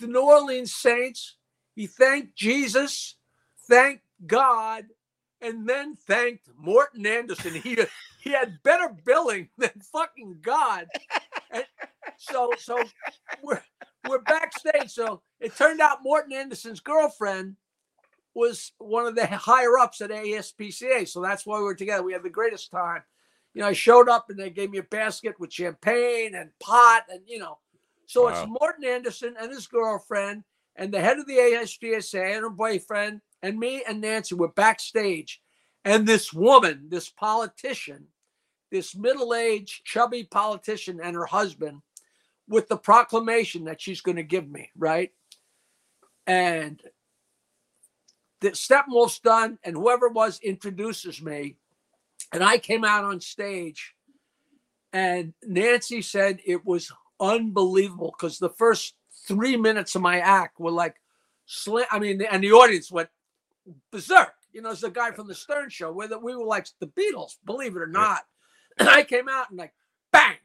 the 0.00 0.08
New 0.08 0.22
Orleans 0.22 0.74
Saints. 0.74 1.36
He 1.76 1.86
thanked 1.86 2.36
Jesus, 2.36 3.16
thanked 3.68 4.04
God, 4.26 4.86
and 5.40 5.68
then 5.68 5.94
thanked 5.96 6.48
Morten 6.58 7.06
Andersen. 7.06 7.54
He 7.54 7.78
he 8.20 8.30
had 8.30 8.62
better 8.64 8.96
billing 9.04 9.48
than 9.58 9.70
fucking 9.92 10.38
God. 10.42 10.86
And 11.52 11.64
so 12.18 12.50
so 12.58 12.82
we're 13.42 13.62
we're 14.08 14.20
backstage. 14.20 14.90
So 14.90 15.22
it 15.40 15.56
turned 15.56 15.80
out 15.80 16.02
Morten 16.02 16.32
Andersen's 16.32 16.80
girlfriend 16.80 17.56
was 18.34 18.72
one 18.78 19.06
of 19.06 19.14
the 19.14 19.26
higher 19.26 19.78
ups 19.78 20.00
at 20.00 20.10
ASPCA. 20.10 21.08
So 21.08 21.22
that's 21.22 21.46
why 21.46 21.58
we 21.58 21.64
were 21.64 21.74
together. 21.74 22.02
We 22.02 22.12
had 22.12 22.22
the 22.22 22.30
greatest 22.30 22.70
time. 22.70 23.02
You 23.54 23.62
know, 23.62 23.68
I 23.68 23.72
showed 23.72 24.08
up 24.08 24.26
and 24.28 24.38
they 24.38 24.50
gave 24.50 24.70
me 24.70 24.78
a 24.78 24.82
basket 24.82 25.40
with 25.40 25.52
champagne 25.52 26.34
and 26.34 26.50
pot 26.60 27.04
and 27.08 27.20
you 27.26 27.38
know. 27.38 27.58
So 28.06 28.24
wow. 28.24 28.28
it's 28.28 28.46
Morten 28.60 28.84
Andersen 28.84 29.34
and 29.40 29.50
his 29.50 29.66
girlfriend 29.66 30.44
and 30.76 30.92
the 30.92 31.00
head 31.00 31.18
of 31.18 31.26
the 31.26 31.38
ASPCA 31.38 32.34
and 32.34 32.42
her 32.42 32.50
boyfriend 32.50 33.22
and 33.42 33.58
me 33.58 33.82
and 33.88 34.00
Nancy 34.00 34.34
were 34.34 34.48
backstage. 34.48 35.40
And 35.84 36.06
this 36.06 36.32
woman, 36.32 36.88
this 36.88 37.08
politician, 37.08 38.08
this 38.70 38.94
middle-aged, 38.94 39.84
chubby 39.84 40.24
politician 40.24 41.00
and 41.02 41.14
her 41.14 41.26
husband 41.26 41.80
with 42.48 42.68
the 42.68 42.76
proclamation 42.76 43.64
that 43.64 43.80
she's 43.80 44.00
going 44.00 44.16
to 44.16 44.22
give 44.22 44.48
me, 44.48 44.70
right? 44.76 45.12
And 46.26 46.80
the 48.40 48.50
Steppenwolf's 48.50 49.20
done, 49.20 49.58
and 49.64 49.76
whoever 49.76 50.06
it 50.06 50.12
was 50.12 50.40
introduces 50.40 51.22
me. 51.22 51.56
And 52.32 52.42
I 52.42 52.58
came 52.58 52.84
out 52.84 53.04
on 53.04 53.20
stage, 53.20 53.94
and 54.92 55.32
Nancy 55.42 56.02
said 56.02 56.40
it 56.44 56.64
was 56.64 56.92
unbelievable 57.20 58.14
because 58.16 58.38
the 58.38 58.50
first 58.50 58.94
three 59.26 59.56
minutes 59.56 59.94
of 59.94 60.02
my 60.02 60.20
act 60.20 60.60
were 60.60 60.70
like, 60.70 60.96
slam. 61.46 61.86
I 61.90 61.98
mean, 61.98 62.22
and 62.22 62.42
the 62.42 62.52
audience 62.52 62.90
went 62.90 63.08
berserk. 63.90 64.34
You 64.52 64.62
know, 64.62 64.70
it's 64.70 64.80
the 64.80 64.90
guy 64.90 65.10
from 65.12 65.28
the 65.28 65.34
Stern 65.34 65.70
Show 65.70 65.92
where 65.92 66.08
the, 66.08 66.18
we 66.18 66.34
were 66.34 66.44
like 66.44 66.66
the 66.80 66.86
Beatles, 66.86 67.36
believe 67.44 67.76
it 67.76 67.82
or 67.82 67.86
not. 67.86 68.24
And 68.78 68.88
I 68.88 69.02
came 69.02 69.28
out 69.28 69.50
and 69.50 69.58
like, 69.58 69.72
bang, 70.12 70.36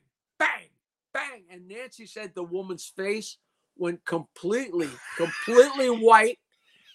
bang. 1.13 1.43
And 1.49 1.67
Nancy 1.67 2.05
said 2.05 2.33
the 2.33 2.43
woman's 2.43 2.85
face 2.85 3.37
went 3.77 4.03
completely, 4.05 4.89
completely 5.17 5.89
white. 5.89 6.39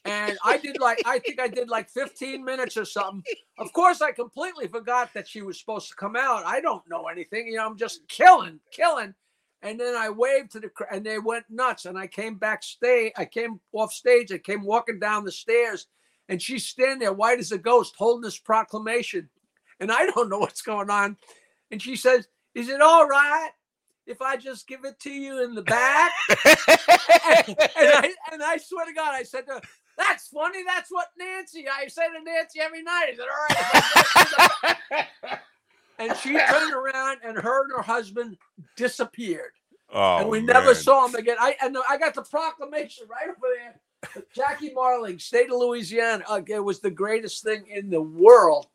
And 0.04 0.38
I 0.44 0.56
did 0.58 0.78
like, 0.80 1.02
I 1.04 1.18
think 1.18 1.40
I 1.40 1.48
did 1.48 1.68
like 1.68 1.90
15 1.90 2.44
minutes 2.44 2.76
or 2.76 2.84
something. 2.84 3.22
Of 3.58 3.72
course, 3.72 4.00
I 4.00 4.12
completely 4.12 4.68
forgot 4.68 5.12
that 5.14 5.26
she 5.26 5.42
was 5.42 5.58
supposed 5.58 5.88
to 5.88 5.96
come 5.96 6.14
out. 6.14 6.46
I 6.46 6.60
don't 6.60 6.88
know 6.88 7.06
anything. 7.08 7.48
You 7.48 7.56
know, 7.56 7.66
I'm 7.66 7.76
just 7.76 8.06
killing, 8.06 8.60
killing. 8.70 9.14
And 9.62 9.80
then 9.80 9.96
I 9.96 10.10
waved 10.10 10.52
to 10.52 10.60
the 10.60 10.70
and 10.92 11.04
they 11.04 11.18
went 11.18 11.46
nuts. 11.50 11.86
And 11.86 11.98
I 11.98 12.06
came 12.06 12.36
backstage. 12.36 13.12
I 13.16 13.24
came 13.24 13.58
off 13.72 13.92
stage. 13.92 14.30
I 14.30 14.38
came 14.38 14.62
walking 14.62 15.00
down 15.00 15.24
the 15.24 15.32
stairs 15.32 15.86
and 16.28 16.40
she's 16.40 16.66
standing 16.66 17.00
there, 17.00 17.12
white 17.12 17.40
as 17.40 17.50
a 17.50 17.58
ghost, 17.58 17.94
holding 17.98 18.22
this 18.22 18.38
proclamation. 18.38 19.28
And 19.80 19.90
I 19.90 20.06
don't 20.06 20.28
know 20.28 20.38
what's 20.38 20.62
going 20.62 20.90
on. 20.90 21.16
And 21.72 21.82
she 21.82 21.96
says, 21.96 22.28
Is 22.54 22.68
it 22.68 22.80
all 22.80 23.08
right 23.08 23.50
if 24.06 24.22
I 24.22 24.36
just 24.36 24.66
give 24.66 24.84
it 24.84 24.98
to 25.00 25.10
you 25.10 25.42
in 25.42 25.54
the 25.54 25.62
back? 25.62 26.12
and, 26.28 27.56
I, 27.78 28.14
and 28.32 28.42
I 28.42 28.56
swear 28.58 28.86
to 28.86 28.92
God, 28.92 29.14
I 29.14 29.22
said 29.22 29.46
to 29.46 29.54
her, 29.54 29.60
That's 29.96 30.28
funny. 30.28 30.62
That's 30.64 30.90
what 30.90 31.08
Nancy, 31.18 31.66
I 31.68 31.88
say 31.88 32.06
to 32.06 32.22
Nancy 32.22 32.60
every 32.60 32.82
night. 32.82 33.06
I 33.08 33.16
said, 33.16 33.26
All 34.92 35.06
right. 35.22 35.38
and 35.98 36.16
she 36.18 36.38
turned 36.38 36.72
around 36.72 37.18
and 37.24 37.36
her 37.38 37.64
and 37.64 37.72
her 37.72 37.82
husband 37.82 38.38
disappeared. 38.76 39.52
Oh, 39.92 40.18
and 40.18 40.28
we 40.28 40.38
man. 40.38 40.46
never 40.46 40.74
saw 40.74 41.06
them 41.06 41.14
again. 41.16 41.36
I 41.38 41.56
and 41.62 41.76
I 41.88 41.96
got 41.96 42.14
the 42.14 42.22
proclamation 42.22 43.06
right 43.08 43.28
over 43.28 43.46
there. 43.56 43.80
Jackie 44.34 44.72
Martling, 44.72 45.18
state 45.18 45.50
of 45.50 45.58
Louisiana. 45.58 46.24
Uh, 46.28 46.40
it 46.46 46.60
was 46.60 46.80
the 46.80 46.90
greatest 46.90 47.42
thing 47.42 47.66
in 47.68 47.90
the 47.90 48.02
world. 48.02 48.66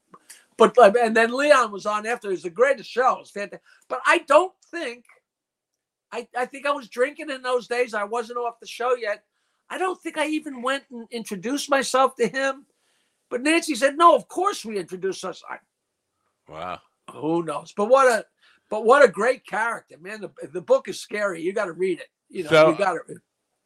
But 0.57 0.77
and 0.97 1.15
then 1.15 1.33
Leon 1.33 1.71
was 1.71 1.85
on 1.85 2.05
after. 2.05 2.29
It 2.29 2.31
was 2.31 2.43
the 2.43 2.49
greatest 2.49 2.89
show. 2.89 3.15
It 3.15 3.19
was 3.19 3.31
fantastic. 3.31 3.61
But 3.89 4.01
I 4.05 4.19
don't 4.19 4.53
think. 4.69 5.05
I, 6.11 6.27
I 6.37 6.45
think 6.45 6.65
I 6.65 6.71
was 6.71 6.89
drinking 6.89 7.29
in 7.29 7.41
those 7.41 7.67
days. 7.67 7.93
I 7.93 8.03
wasn't 8.03 8.39
off 8.39 8.59
the 8.59 8.67
show 8.67 8.95
yet. 8.95 9.23
I 9.69 9.77
don't 9.77 10.01
think 10.01 10.17
I 10.17 10.27
even 10.27 10.61
went 10.61 10.83
and 10.91 11.07
introduced 11.11 11.69
myself 11.69 12.15
to 12.17 12.27
him. 12.27 12.65
But 13.29 13.41
Nancy 13.41 13.75
said, 13.75 13.97
"No, 13.97 14.15
of 14.15 14.27
course 14.27 14.65
we 14.65 14.77
introduced 14.77 15.23
us." 15.23 15.41
I, 15.49 15.57
wow. 16.51 16.79
Who 17.13 17.43
knows? 17.43 17.73
But 17.75 17.85
what 17.85 18.07
a 18.07 18.25
but 18.69 18.85
what 18.85 19.03
a 19.03 19.07
great 19.07 19.45
character, 19.45 19.97
man. 19.99 20.21
The, 20.21 20.47
the 20.47 20.61
book 20.61 20.87
is 20.87 20.99
scary. 20.99 21.41
You 21.41 21.53
got 21.53 21.65
to 21.65 21.73
read 21.73 21.99
it. 21.99 22.07
You 22.29 22.43
know, 22.43 22.49
so, 22.49 22.69
you 22.71 22.77
got 22.77 22.93
to. 22.93 23.15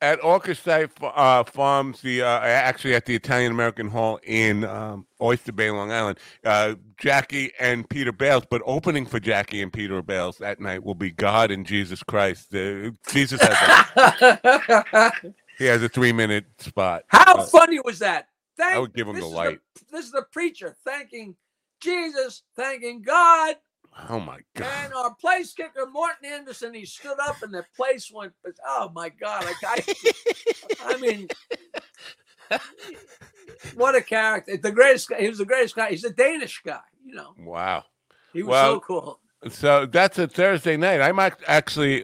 At 0.01 0.19
Orkestai 0.19 0.89
uh, 1.01 1.43
Farms, 1.45 2.01
the 2.01 2.21
uh, 2.21 2.39
actually 2.39 2.95
at 2.95 3.05
the 3.05 3.15
Italian 3.15 3.51
American 3.51 3.87
Hall 3.87 4.19
in 4.23 4.65
um, 4.65 5.07
Oyster 5.21 5.53
Bay, 5.53 5.71
Long 5.71 5.91
Island, 5.91 6.19
uh, 6.43 6.75
Jackie 6.97 7.51
and 7.59 7.89
Peter 7.89 8.11
Bales. 8.11 8.43
But 8.49 8.61
opening 8.65 9.05
for 9.05 9.19
Jackie 9.19 9.61
and 9.61 9.71
Peter 9.71 10.01
Bales 10.01 10.37
that 10.39 10.59
night 10.59 10.83
will 10.83 10.95
be 10.95 11.11
God 11.11 11.49
and 11.49 11.65
Jesus 11.65 12.03
Christ. 12.03 12.51
Jesus 12.51 13.41
has 13.41 13.85
a, 13.95 15.11
he 15.57 15.65
has 15.65 15.81
a 15.81 15.89
three 15.89 16.11
minute 16.11 16.45
spot. 16.59 17.03
How 17.07 17.43
funny 17.43 17.79
was 17.79 17.99
that? 17.99 18.27
Thank, 18.57 18.75
I 18.75 18.79
would 18.79 18.93
give 18.93 19.07
him 19.07 19.19
the 19.19 19.25
light. 19.25 19.59
The, 19.75 19.81
this 19.91 20.05
is 20.05 20.11
the 20.11 20.25
preacher 20.31 20.75
thanking 20.85 21.35
Jesus, 21.81 22.43
thanking 22.55 23.01
God. 23.01 23.55
Oh 24.09 24.19
my 24.19 24.39
God. 24.55 24.67
And 24.83 24.93
our 24.93 25.15
place 25.15 25.53
kicker, 25.53 25.85
Morten 25.91 26.25
Andersen, 26.25 26.73
he 26.73 26.85
stood 26.85 27.17
up 27.21 27.41
and 27.41 27.53
the 27.53 27.65
place 27.75 28.11
went, 28.13 28.33
oh 28.65 28.91
my 28.93 29.09
God. 29.09 29.45
Like 29.45 29.55
I, 29.63 29.95
I 30.85 30.97
mean, 30.97 31.27
what 33.75 33.95
a 33.95 34.01
character. 34.01 34.57
The 34.57 34.71
greatest 34.71 35.09
guy. 35.09 35.21
He 35.21 35.29
was 35.29 35.37
the 35.37 35.45
greatest 35.45 35.75
guy. 35.75 35.91
He's 35.91 36.03
a 36.03 36.09
Danish 36.11 36.61
guy, 36.65 36.79
you 37.05 37.15
know. 37.15 37.33
Wow. 37.39 37.85
He 38.33 38.43
was 38.43 38.51
well, 38.51 38.73
so 38.73 38.79
cool. 38.81 39.19
So 39.49 39.85
that's 39.85 40.19
a 40.19 40.27
Thursday 40.27 40.75
night. 40.75 40.99
I 40.99 41.13
might 41.13 41.35
actually, 41.47 42.03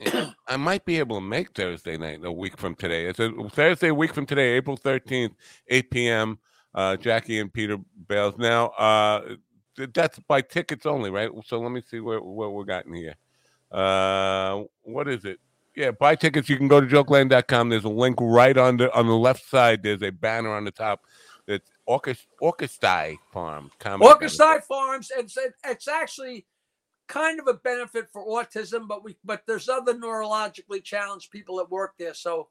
I 0.46 0.56
might 0.56 0.86
be 0.86 0.98
able 0.98 1.16
to 1.16 1.26
make 1.26 1.52
Thursday 1.54 1.98
night 1.98 2.20
a 2.24 2.32
week 2.32 2.56
from 2.56 2.74
today. 2.74 3.06
It's 3.06 3.18
a 3.18 3.30
Thursday 3.50 3.90
week 3.90 4.14
from 4.14 4.24
today, 4.24 4.54
April 4.54 4.78
13th, 4.78 5.32
8 5.68 5.90
p.m 5.90 6.38
uh, 6.76 6.96
Jackie 6.96 7.40
and 7.40 7.52
Peter 7.52 7.78
Bales. 8.06 8.34
Now, 8.38 8.66
uh, 8.68 9.36
that's 9.92 10.18
by 10.20 10.40
tickets 10.40 10.86
only, 10.86 11.10
right? 11.10 11.30
So 11.44 11.60
let 11.60 11.72
me 11.72 11.82
see 11.88 12.00
where 12.00 12.20
what 12.20 12.52
we're 12.52 12.64
gotten 12.64 12.94
here. 12.94 13.14
Uh, 13.70 14.64
what 14.82 15.08
is 15.08 15.24
it? 15.24 15.40
Yeah, 15.74 15.90
buy 15.90 16.14
tickets. 16.14 16.48
You 16.48 16.56
can 16.56 16.68
go 16.68 16.80
to 16.80 16.86
jokeland.com. 16.86 17.68
There's 17.68 17.84
a 17.84 17.90
link 17.90 18.16
right 18.20 18.56
on 18.56 18.78
the 18.78 18.92
on 18.94 19.06
the 19.06 19.16
left 19.16 19.48
side. 19.48 19.82
There's 19.82 20.02
a 20.02 20.10
banner 20.10 20.50
on 20.50 20.64
the 20.64 20.70
top. 20.70 21.02
It's 21.46 21.70
Orchest 21.88 22.26
Orkestai 22.42 23.16
Farms. 23.32 23.72
Orkestai 23.80 24.62
Farms. 24.62 25.10
It's 25.16 25.36
it's 25.64 25.88
actually 25.88 26.46
kind 27.08 27.38
of 27.38 27.46
a 27.46 27.54
benefit 27.54 28.08
for 28.12 28.26
autism, 28.26 28.88
but 28.88 29.04
we 29.04 29.16
but 29.24 29.42
there's 29.46 29.68
other 29.68 29.94
neurologically 29.94 30.82
challenged 30.82 31.30
people 31.30 31.56
that 31.58 31.70
work 31.70 31.94
there. 31.98 32.14
So, 32.14 32.48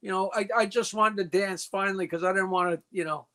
you 0.00 0.10
know, 0.10 0.30
I, 0.34 0.48
I 0.56 0.66
just 0.66 0.94
wanted 0.94 1.16
to 1.18 1.38
dance 1.38 1.66
finally 1.66 2.06
because 2.06 2.24
I 2.24 2.32
didn't 2.32 2.50
want 2.50 2.74
to, 2.74 2.82
you 2.90 3.04
know, 3.04 3.26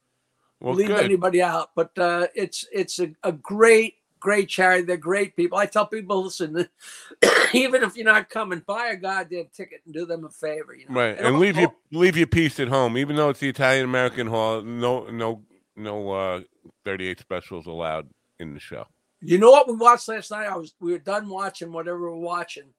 well, 0.64 0.76
leave 0.76 0.88
good. 0.88 1.04
anybody 1.04 1.42
out. 1.42 1.72
But 1.76 1.98
uh, 1.98 2.28
it's 2.34 2.66
it's 2.72 3.00
a, 3.00 3.12
a 3.24 3.32
great 3.32 3.96
great 4.24 4.48
charity. 4.48 4.84
They're 4.84 4.98
great 4.98 5.36
people. 5.36 5.58
I 5.58 5.66
tell 5.66 5.86
people, 5.86 6.24
listen, 6.24 6.68
even 7.54 7.84
if 7.84 7.96
you're 7.96 8.06
not 8.06 8.30
coming, 8.30 8.64
buy 8.66 8.88
a 8.88 8.96
goddamn 8.96 9.48
ticket 9.54 9.82
and 9.86 9.94
do 9.94 10.06
them 10.06 10.26
a 10.26 10.30
favor. 10.30 10.74
You 10.74 10.86
know? 10.88 10.96
Right, 10.96 11.18
and, 11.18 11.28
and 11.28 11.40
leave 11.40 11.58
your 11.58 11.74
leave 11.92 12.18
your 12.18 12.28
piece 12.28 12.60
at 12.60 12.70
home. 12.70 12.98
Even 12.98 13.16
though 13.18 13.30
it's 13.30 13.42
the 13.42 13.50
Italian 13.50 13.86
American 13.86 14.26
Hall, 14.26 14.62
no 14.62 15.06
no 15.08 15.42
no 15.76 16.12
uh, 16.12 16.42
38 16.86 17.20
specials 17.20 17.68
allowed 17.68 18.08
in 18.40 18.54
the 18.54 18.60
show. 18.60 18.86
You 19.22 19.38
know 19.38 19.52
what 19.52 19.68
we 19.68 19.76
watched 19.76 20.08
last 20.08 20.32
night? 20.32 20.48
I 20.48 20.58
was 20.58 20.74
we 20.80 20.94
were 20.94 21.00
done 21.00 21.30
watching 21.30 21.72
whatever 21.72 22.00
we 22.00 22.18
we're 22.18 22.26
watching, 22.26 22.70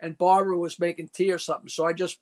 and 0.00 0.16
Barbara 0.18 0.56
was 0.56 0.78
making 0.78 1.10
tea 1.12 1.30
or 1.30 1.38
something. 1.38 1.68
So 1.68 1.86
I 1.86 1.92
just, 1.92 2.18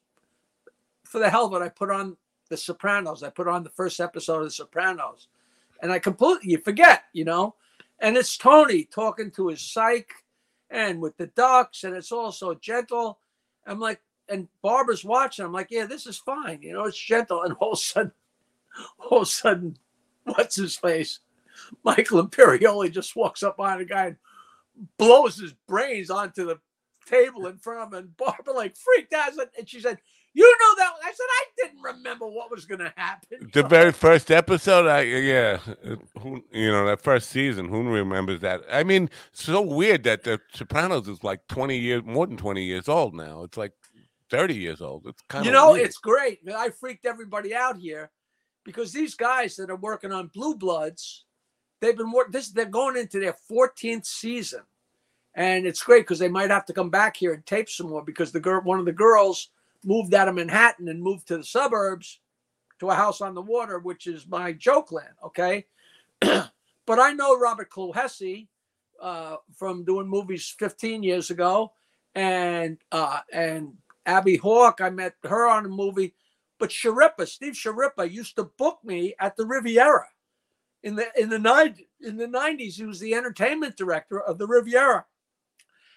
for 1.04 1.18
the 1.18 1.30
hell 1.30 1.46
of 1.46 1.60
it, 1.60 1.64
I 1.64 1.68
put 1.68 1.90
on 1.90 2.16
the 2.50 2.56
Sopranos. 2.56 3.22
I 3.22 3.30
put 3.30 3.48
on 3.48 3.62
the 3.62 3.70
first 3.70 4.00
episode 4.00 4.38
of 4.40 4.44
The 4.44 4.50
Sopranos, 4.50 5.28
and 5.82 5.90
I 5.90 5.98
completely 5.98 6.50
you 6.50 6.58
forget, 6.58 7.04
you 7.14 7.24
know. 7.24 7.54
And 8.00 8.16
it's 8.16 8.36
Tony 8.36 8.84
talking 8.84 9.30
to 9.32 9.48
his 9.48 9.62
psych 9.62 10.10
and 10.68 11.00
with 11.00 11.16
the 11.16 11.28
ducks, 11.28 11.84
and 11.84 11.96
it's 11.96 12.12
all 12.12 12.32
so 12.32 12.54
gentle. 12.54 13.18
I'm 13.66 13.80
like, 13.80 14.00
and 14.28 14.48
Barbara's 14.62 15.04
watching. 15.04 15.44
I'm 15.44 15.52
like, 15.52 15.68
yeah, 15.70 15.86
this 15.86 16.06
is 16.06 16.18
fine, 16.18 16.60
you 16.62 16.72
know, 16.72 16.84
it's 16.84 16.98
gentle. 16.98 17.42
And 17.42 17.54
all 17.54 17.72
of 17.72 17.78
a 17.78 17.80
sudden, 17.80 18.12
all 18.98 19.18
of 19.18 19.22
a 19.22 19.26
sudden, 19.26 19.76
what's 20.24 20.56
his 20.56 20.76
face? 20.76 21.20
Michael 21.84 22.26
Imperioli 22.26 22.90
just 22.90 23.16
walks 23.16 23.42
up 23.42 23.56
behind 23.56 23.80
a 23.80 23.84
guy 23.84 24.06
and 24.06 24.16
blows 24.96 25.38
his 25.38 25.52
brains 25.66 26.10
onto 26.10 26.46
the 26.46 26.58
table 27.06 27.46
in 27.46 27.58
front 27.58 27.80
of 27.80 27.92
him. 27.92 27.98
And 27.98 28.16
Barbara 28.16 28.54
like 28.54 28.76
freaked 28.76 29.12
out. 29.12 29.32
And 29.58 29.68
she 29.68 29.80
said, 29.80 29.98
You 30.32 30.44
know 30.60 30.74
that? 30.76 30.92
I 31.04 31.12
said, 31.12 31.26
I 31.28 31.44
didn't 31.56 31.82
remember 31.82 32.26
what 32.26 32.50
was 32.50 32.64
going 32.64 32.78
to 32.78 32.92
happen. 32.96 33.50
The 33.52 33.64
very 33.64 33.90
first 33.90 34.30
episode, 34.30 34.86
I 34.86 35.02
yeah, 35.02 35.56
who 36.20 36.44
you 36.52 36.70
know 36.70 36.86
that 36.86 37.02
first 37.02 37.30
season, 37.30 37.68
who 37.68 37.82
remembers 37.88 38.40
that? 38.40 38.62
I 38.70 38.84
mean, 38.84 39.10
so 39.32 39.60
weird 39.60 40.04
that 40.04 40.22
the 40.22 40.40
Sopranos 40.54 41.08
is 41.08 41.24
like 41.24 41.46
twenty 41.48 41.78
years, 41.78 42.02
more 42.04 42.28
than 42.28 42.36
twenty 42.36 42.64
years 42.64 42.88
old 42.88 43.12
now. 43.14 43.42
It's 43.42 43.56
like 43.56 43.72
thirty 44.30 44.54
years 44.54 44.80
old. 44.80 45.06
It's 45.06 45.22
kind 45.28 45.42
of 45.42 45.46
you 45.46 45.52
know, 45.52 45.72
weird. 45.72 45.86
it's 45.86 45.98
great. 45.98 46.38
I 46.54 46.70
freaked 46.70 47.06
everybody 47.06 47.52
out 47.52 47.76
here 47.76 48.10
because 48.64 48.92
these 48.92 49.16
guys 49.16 49.56
that 49.56 49.68
are 49.68 49.76
working 49.76 50.12
on 50.12 50.28
Blue 50.28 50.54
Bloods, 50.54 51.24
they've 51.80 51.96
been 51.96 52.12
working. 52.12 52.32
This 52.32 52.50
they're 52.50 52.66
going 52.66 52.96
into 52.96 53.18
their 53.18 53.36
14th 53.50 54.06
season, 54.06 54.62
and 55.34 55.66
it's 55.66 55.82
great 55.82 56.02
because 56.02 56.20
they 56.20 56.28
might 56.28 56.50
have 56.50 56.66
to 56.66 56.72
come 56.72 56.90
back 56.90 57.16
here 57.16 57.32
and 57.32 57.44
tape 57.44 57.68
some 57.68 57.88
more 57.88 58.04
because 58.04 58.30
the 58.30 58.38
girl, 58.38 58.60
one 58.62 58.78
of 58.78 58.84
the 58.84 58.92
girls, 58.92 59.50
moved 59.84 60.14
out 60.14 60.28
of 60.28 60.34
Manhattan 60.34 60.88
and 60.88 61.02
moved 61.02 61.28
to 61.28 61.38
the 61.38 61.44
suburbs 61.44 62.20
to 62.80 62.90
a 62.90 62.94
house 62.94 63.20
on 63.20 63.34
the 63.34 63.42
water, 63.42 63.78
which 63.78 64.06
is 64.06 64.26
my 64.26 64.52
joke 64.52 64.92
land. 64.92 65.14
Okay, 65.24 65.66
but 66.20 66.50
I 66.88 67.12
know 67.12 67.38
Robert 67.38 67.70
Clohessy 67.70 68.48
uh, 69.00 69.36
from 69.56 69.84
doing 69.84 70.08
movies 70.08 70.54
15 70.58 71.02
years 71.02 71.30
ago, 71.30 71.72
and 72.14 72.78
uh, 72.92 73.20
and 73.32 73.74
Abby 74.06 74.36
Hawk. 74.36 74.80
I 74.80 74.90
met 74.90 75.14
her 75.24 75.48
on 75.48 75.64
a 75.64 75.68
movie. 75.68 76.14
But 76.58 76.70
Schirripa, 76.70 77.26
Steve 77.26 77.54
Schirripa, 77.54 78.10
used 78.10 78.36
to 78.36 78.44
book 78.44 78.80
me 78.84 79.14
at 79.18 79.34
the 79.34 79.46
Riviera 79.46 80.06
in 80.82 80.94
the 80.94 81.06
in 81.16 81.30
the 81.30 81.38
nine 81.38 81.76
in 82.00 82.16
the 82.18 82.26
nineties. 82.26 82.76
He 82.76 82.84
was 82.84 83.00
the 83.00 83.14
entertainment 83.14 83.76
director 83.76 84.20
of 84.20 84.36
the 84.36 84.46
Riviera, 84.46 85.06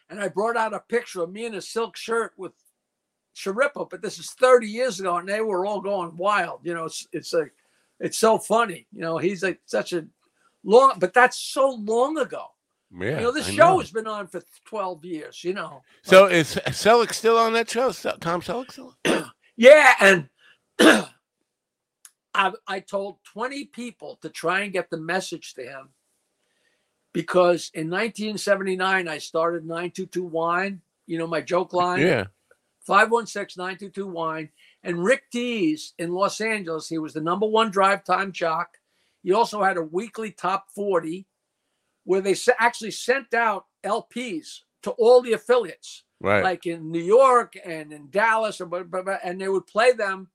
and 0.09 0.21
I 0.21 0.29
brought 0.29 0.55
out 0.55 0.73
a 0.73 0.79
picture 0.79 1.21
of 1.21 1.31
me 1.31 1.45
in 1.45 1.55
a 1.55 1.61
silk 1.61 1.97
shirt 1.97 2.31
with 2.37 2.53
Schirripa. 3.35 3.89
But 3.89 4.01
this 4.01 4.19
is 4.19 4.31
thirty 4.31 4.67
years 4.67 4.99
ago, 4.99 5.17
and 5.17 5.27
they 5.27 5.41
were 5.41 5.65
all 5.65 5.81
going 5.81 6.15
wild. 6.17 6.59
You 6.63 6.73
know, 6.73 6.85
it's 6.85 7.07
it's 7.11 7.33
a 7.33 7.45
it's 7.99 8.17
so 8.17 8.37
funny. 8.37 8.87
You 8.93 9.01
know, 9.01 9.17
he's 9.17 9.43
like 9.43 9.59
such 9.65 9.93
a 9.93 10.05
long, 10.63 10.93
but 10.99 11.13
that's 11.13 11.37
so 11.37 11.71
long 11.71 12.17
ago. 12.17 12.45
Yeah, 12.95 13.17
you 13.17 13.21
know, 13.23 13.31
this 13.31 13.47
I 13.47 13.51
show 13.51 13.69
know. 13.73 13.79
has 13.79 13.91
been 13.91 14.07
on 14.07 14.27
for 14.27 14.41
twelve 14.65 15.03
years. 15.03 15.43
You 15.43 15.53
know, 15.53 15.81
So 16.03 16.27
is 16.27 16.55
Selleck 16.67 17.13
still 17.13 17.37
on 17.37 17.53
that 17.53 17.69
show? 17.69 17.91
Tom 17.91 18.41
Selleck 18.41 18.71
still? 18.71 18.95
Yeah, 19.55 19.93
and 19.99 20.29
I, 22.33 22.51
I 22.67 22.79
told 22.79 23.17
20 23.25 23.65
people 23.65 24.17
to 24.21 24.29
try 24.29 24.61
and 24.61 24.73
get 24.73 24.89
the 24.89 24.97
message 24.97 25.53
to 25.55 25.61
him 25.63 25.89
because 27.13 27.69
in 27.73 27.89
1979 27.89 29.07
I 29.07 29.17
started 29.19 29.63
922 29.65 30.23
Wine, 30.23 30.81
you 31.05 31.17
know 31.19 31.27
my 31.27 31.41
joke 31.41 31.73
line, 31.73 32.01
Yeah. 32.01 32.25
516 32.85 33.61
922 33.61 34.07
Wine, 34.07 34.49
and 34.83 35.03
Rick 35.03 35.23
Dees 35.31 35.93
in 35.99 36.11
Los 36.13 36.41
Angeles, 36.41 36.87
he 36.89 36.97
was 36.97 37.13
the 37.13 37.21
number 37.21 37.45
one 37.47 37.71
drive 37.71 38.03
time 38.03 38.31
jock. 38.31 38.77
He 39.23 39.31
also 39.31 39.61
had 39.63 39.77
a 39.77 39.81
weekly 39.81 40.31
top 40.31 40.65
40 40.75 41.25
where 42.03 42.21
they 42.21 42.35
actually 42.59 42.91
sent 42.91 43.33
out 43.33 43.65
LPs 43.85 44.59
to 44.83 44.91
all 44.91 45.21
the 45.21 45.33
affiliates 45.33 46.03
Right. 46.19 46.43
like 46.43 46.65
in 46.65 46.89
New 46.89 47.01
York 47.03 47.53
and 47.65 47.91
in 47.91 48.09
Dallas, 48.09 48.61
and 48.61 49.41
they 49.41 49.49
would 49.49 49.67
play 49.67 49.91
them 49.91 50.29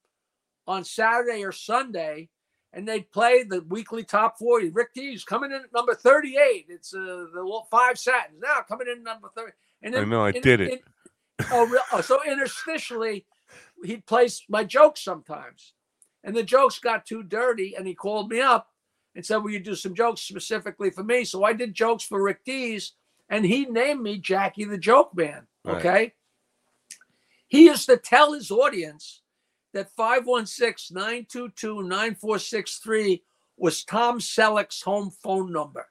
on 0.67 0.83
Saturday 0.83 1.43
or 1.43 1.51
Sunday, 1.51 2.29
and 2.73 2.87
they'd 2.87 3.11
play 3.11 3.41
the 3.41 3.61
weekly 3.61 4.03
top 4.03 4.37
forty. 4.37 4.69
Rick 4.69 4.93
Dees 4.93 5.23
coming 5.23 5.51
in 5.51 5.57
at 5.61 5.73
number 5.73 5.95
thirty-eight. 5.95 6.67
It's 6.69 6.93
uh, 6.93 7.25
the 7.33 7.61
five 7.71 7.97
satins 7.97 8.39
now 8.39 8.61
coming 8.67 8.87
in 8.87 8.99
at 8.99 9.03
number 9.03 9.29
thirty. 9.35 9.53
And 9.81 9.95
I 9.95 10.03
know, 10.03 10.25
I 10.25 10.29
in- 10.29 10.41
did 10.43 10.61
it. 10.61 10.73
in- 10.73 10.79
oh, 11.51 11.65
real, 11.65 11.81
oh, 11.91 12.01
so 12.01 12.19
interstitially, 12.27 13.25
he'd 13.83 14.05
place 14.05 14.43
my 14.49 14.63
jokes 14.63 15.01
sometimes, 15.01 15.73
and 16.23 16.35
the 16.35 16.43
jokes 16.43 16.79
got 16.79 17.05
too 17.05 17.23
dirty, 17.23 17.75
and 17.75 17.87
he 17.87 17.95
called 17.95 18.29
me 18.29 18.41
up 18.41 18.69
and 19.15 19.25
said, 19.25 19.37
"Will 19.37 19.51
you 19.51 19.59
do 19.59 19.75
some 19.75 19.95
jokes 19.95 20.21
specifically 20.21 20.89
for 20.91 21.03
me?" 21.03 21.25
So 21.25 21.43
I 21.43 21.53
did 21.53 21.73
jokes 21.73 22.03
for 22.03 22.21
Rick 22.21 22.43
Dees, 22.45 22.93
and 23.29 23.45
he 23.45 23.65
named 23.65 24.01
me 24.01 24.17
Jackie 24.17 24.65
the 24.65 24.77
Joke 24.77 25.15
Man. 25.15 25.47
Right. 25.63 25.77
Okay. 25.77 26.13
He 27.47 27.65
used 27.65 27.87
to 27.87 27.97
tell 27.97 28.33
his 28.33 28.51
audience 28.51 29.21
that 29.73 29.91
516 29.95 30.95
922 30.95 31.83
9463 31.83 33.23
was 33.57 33.83
Tom 33.83 34.19
Selleck's 34.19 34.81
home 34.81 35.11
phone 35.23 35.51
number. 35.51 35.87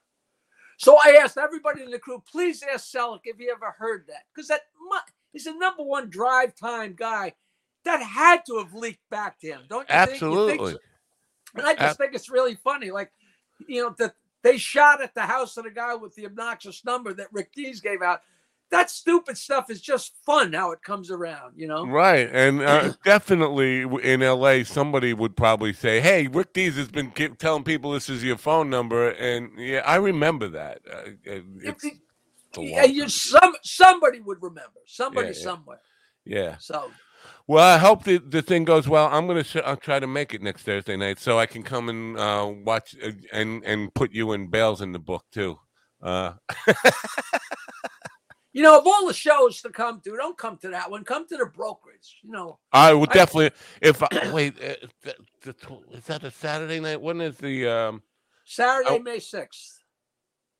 So 0.78 0.96
I 1.04 1.18
asked 1.22 1.36
everybody 1.36 1.82
in 1.82 1.90
the 1.90 1.98
crew, 1.98 2.22
please 2.30 2.62
ask 2.62 2.92
Selleck 2.92 3.20
if 3.24 3.36
he 3.36 3.50
ever 3.50 3.74
heard 3.76 4.04
that. 4.06 4.22
Because 4.32 4.48
that 4.48 4.62
he's 5.38 5.46
a 5.46 5.56
number 5.56 5.84
one 5.84 6.10
drive 6.10 6.54
time 6.56 6.94
guy. 6.96 7.32
That 7.84 8.02
had 8.02 8.44
to 8.46 8.58
have 8.58 8.74
leaked 8.74 9.08
back 9.08 9.38
to 9.40 9.46
him, 9.46 9.60
don't 9.68 9.88
you 9.88 9.94
think? 9.94 10.20
You 10.20 10.46
think 10.48 10.60
Absolutely. 10.60 10.72
so? 10.72 10.78
And 11.54 11.66
I 11.66 11.74
just 11.74 11.96
think 11.96 12.12
it's 12.12 12.28
really 12.28 12.56
funny. 12.56 12.90
Like, 12.90 13.10
you 13.66 13.82
know, 13.82 13.94
that 13.98 14.14
they 14.42 14.58
shot 14.58 15.00
at 15.00 15.14
the 15.14 15.22
house 15.22 15.56
of 15.56 15.64
the 15.64 15.70
guy 15.70 15.94
with 15.94 16.14
the 16.14 16.26
obnoxious 16.26 16.84
number 16.84 17.14
that 17.14 17.28
Rick 17.32 17.52
Dees 17.54 17.80
gave 17.80 18.02
out. 18.02 18.20
That 18.70 18.90
stupid 18.90 19.38
stuff 19.38 19.70
is 19.70 19.80
just 19.80 20.12
fun 20.26 20.52
how 20.52 20.72
it 20.72 20.82
comes 20.82 21.10
around, 21.10 21.54
you 21.56 21.66
know? 21.66 21.86
Right, 21.86 22.28
and 22.30 22.60
uh, 22.60 22.92
definitely 23.02 23.80
in 24.02 24.20
LA, 24.20 24.64
somebody 24.64 25.14
would 25.14 25.36
probably 25.36 25.72
say, 25.72 26.00
"Hey, 26.02 26.26
Rick 26.26 26.52
Dees 26.52 26.76
has 26.76 26.88
been 26.88 27.10
telling 27.38 27.64
people 27.64 27.92
this 27.92 28.10
is 28.10 28.22
your 28.22 28.36
phone 28.36 28.68
number," 28.68 29.08
and 29.12 29.52
yeah, 29.56 29.80
I 29.86 29.96
remember 29.96 30.48
that. 30.48 30.80
Uh, 30.86 31.72
Yeah, 32.62 32.84
you 32.84 33.08
some 33.08 33.54
somebody 33.62 34.20
would 34.20 34.42
remember. 34.42 34.80
Somebody 34.86 35.28
Yeah, 35.28 35.34
yeah. 35.36 35.42
somewhere. 35.42 35.80
yeah. 36.24 36.56
So 36.58 36.90
Well, 37.46 37.64
I 37.64 37.78
hope 37.78 38.04
the, 38.04 38.18
the 38.18 38.42
thing 38.42 38.64
goes 38.64 38.88
well. 38.88 39.08
I'm 39.10 39.26
gonna 39.26 39.44
sh- 39.44 39.56
I'll 39.64 39.76
try 39.76 39.98
to 40.00 40.06
make 40.06 40.34
it 40.34 40.42
next 40.42 40.62
Thursday 40.62 40.96
night 40.96 41.18
so 41.18 41.38
I 41.38 41.46
can 41.46 41.62
come 41.62 41.88
and 41.88 42.18
uh, 42.18 42.52
watch 42.64 42.94
uh, 43.02 43.10
and 43.32 43.64
and 43.64 43.92
put 43.94 44.12
you 44.12 44.32
and 44.32 44.50
Bales 44.50 44.80
in 44.82 44.92
the 44.92 44.98
book 44.98 45.24
too. 45.32 45.58
Uh, 46.02 46.34
you 48.52 48.62
know, 48.62 48.78
of 48.78 48.86
all 48.86 49.06
the 49.06 49.14
shows 49.14 49.60
to 49.62 49.70
come 49.70 50.00
to, 50.02 50.16
don't 50.16 50.36
come 50.38 50.56
to 50.58 50.68
that 50.68 50.90
one. 50.90 51.04
Come 51.04 51.26
to 51.28 51.36
the 51.36 51.46
brokerage. 51.46 52.18
You 52.22 52.30
know, 52.32 52.58
I 52.72 52.92
would 52.94 53.10
definitely. 53.10 53.50
If 53.80 54.02
I, 54.02 54.08
wait, 54.32 54.54
uh, 54.62 54.74
the, 55.02 55.14
the, 55.42 55.54
is 55.96 56.04
that 56.04 56.24
a 56.24 56.30
Saturday 56.30 56.80
night? 56.80 57.00
When 57.00 57.20
is 57.20 57.36
the? 57.36 57.66
Um, 57.68 58.02
Saturday, 58.44 58.88
Oh. 58.90 58.98
May 59.00 59.18
sixth. 59.18 59.77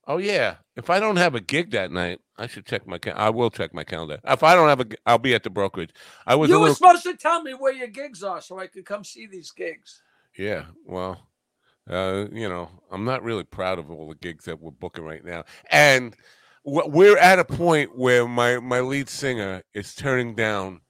Oh 0.09 0.19
yeah. 0.19 0.57
If 0.77 0.91
I 0.91 0.99
don't 1.01 1.17
have 1.17 1.37
a 1.37 1.41
gig 1.41 1.71
that 1.73 1.93
night, 1.93 2.21
I 2.37 2.49
should 2.49 2.67
check 2.67 2.87
my. 2.87 2.99
Ca- 2.99 3.13
I 3.13 3.31
will 3.31 3.51
check 3.51 3.73
my 3.75 3.85
calendar. 3.85 4.19
If 4.25 4.43
I 4.43 4.55
don't 4.57 4.69
have 4.69 4.81
a, 4.81 4.85
g- 4.87 4.97
I'll 5.07 5.19
be 5.19 5.35
at 5.35 5.45
the 5.45 5.51
brokerage. 5.51 5.91
I 6.27 6.35
was 6.35 6.51
You 6.51 6.57
were 6.57 6.63
little. 6.69 6.75
supposed 6.75 7.05
to 7.05 7.15
tell 7.17 7.43
me 7.43 7.53
where 7.53 7.73
your 7.73 7.89
gigs 7.89 8.25
are 8.25 8.41
so 8.41 8.59
I 8.59 8.67
could 8.67 8.85
come 8.85 9.05
see 9.05 9.27
these 9.27 9.53
gigs. 9.53 10.03
Yeah, 10.37 10.65
well, 10.87 11.29
uh, 11.91 12.27
you 12.33 12.49
know, 12.49 12.71
I'm 12.91 13.05
not 13.05 13.23
really 13.23 13.45
proud 13.45 13.79
of 13.79 13.91
all 13.91 14.09
the 14.09 14.15
gigs 14.17 14.45
that 14.47 14.61
we're 14.61 14.71
booking 14.73 15.05
right 15.05 15.25
now, 15.25 15.45
and 15.71 16.15
we're 16.65 17.19
at 17.19 17.39
a 17.39 17.45
point 17.45 17.97
where 17.97 18.27
my 18.29 18.59
my 18.61 18.81
lead 18.81 19.09
singer 19.09 19.63
is 19.75 19.95
turning 19.95 20.35
down 20.35 20.81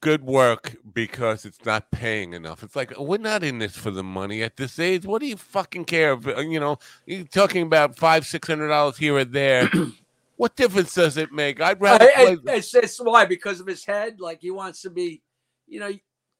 good 0.00 0.22
work 0.24 0.76
because 0.92 1.44
it's 1.44 1.64
not 1.64 1.90
paying 1.90 2.32
enough. 2.32 2.62
It's 2.62 2.76
like 2.76 2.92
we're 2.98 3.18
not 3.18 3.42
in 3.42 3.58
this 3.58 3.76
for 3.76 3.90
the 3.90 4.02
money 4.04 4.42
at 4.42 4.56
this 4.56 4.78
age. 4.78 5.04
What 5.06 5.20
do 5.20 5.26
you 5.26 5.36
fucking 5.36 5.84
care? 5.86 6.12
If, 6.14 6.26
uh, 6.26 6.40
you 6.40 6.60
know, 6.60 6.78
you're 7.06 7.24
talking 7.24 7.62
about 7.62 7.96
five, 7.96 8.26
six 8.26 8.46
hundred 8.48 8.68
dollars 8.68 8.96
here 8.96 9.14
or 9.16 9.24
there. 9.24 9.70
what 10.36 10.54
difference 10.56 10.94
does 10.94 11.16
it 11.16 11.32
make? 11.32 11.60
I'd 11.60 11.80
rather 11.80 12.04
I- 12.16 12.36
I- 12.46 12.54
it's, 12.56 12.74
it's 12.74 12.98
why 12.98 13.24
because 13.24 13.60
of 13.60 13.66
his 13.66 13.84
head. 13.84 14.20
Like 14.20 14.40
he 14.40 14.50
wants 14.50 14.82
to 14.82 14.90
be, 14.90 15.22
you 15.66 15.80
know, 15.80 15.92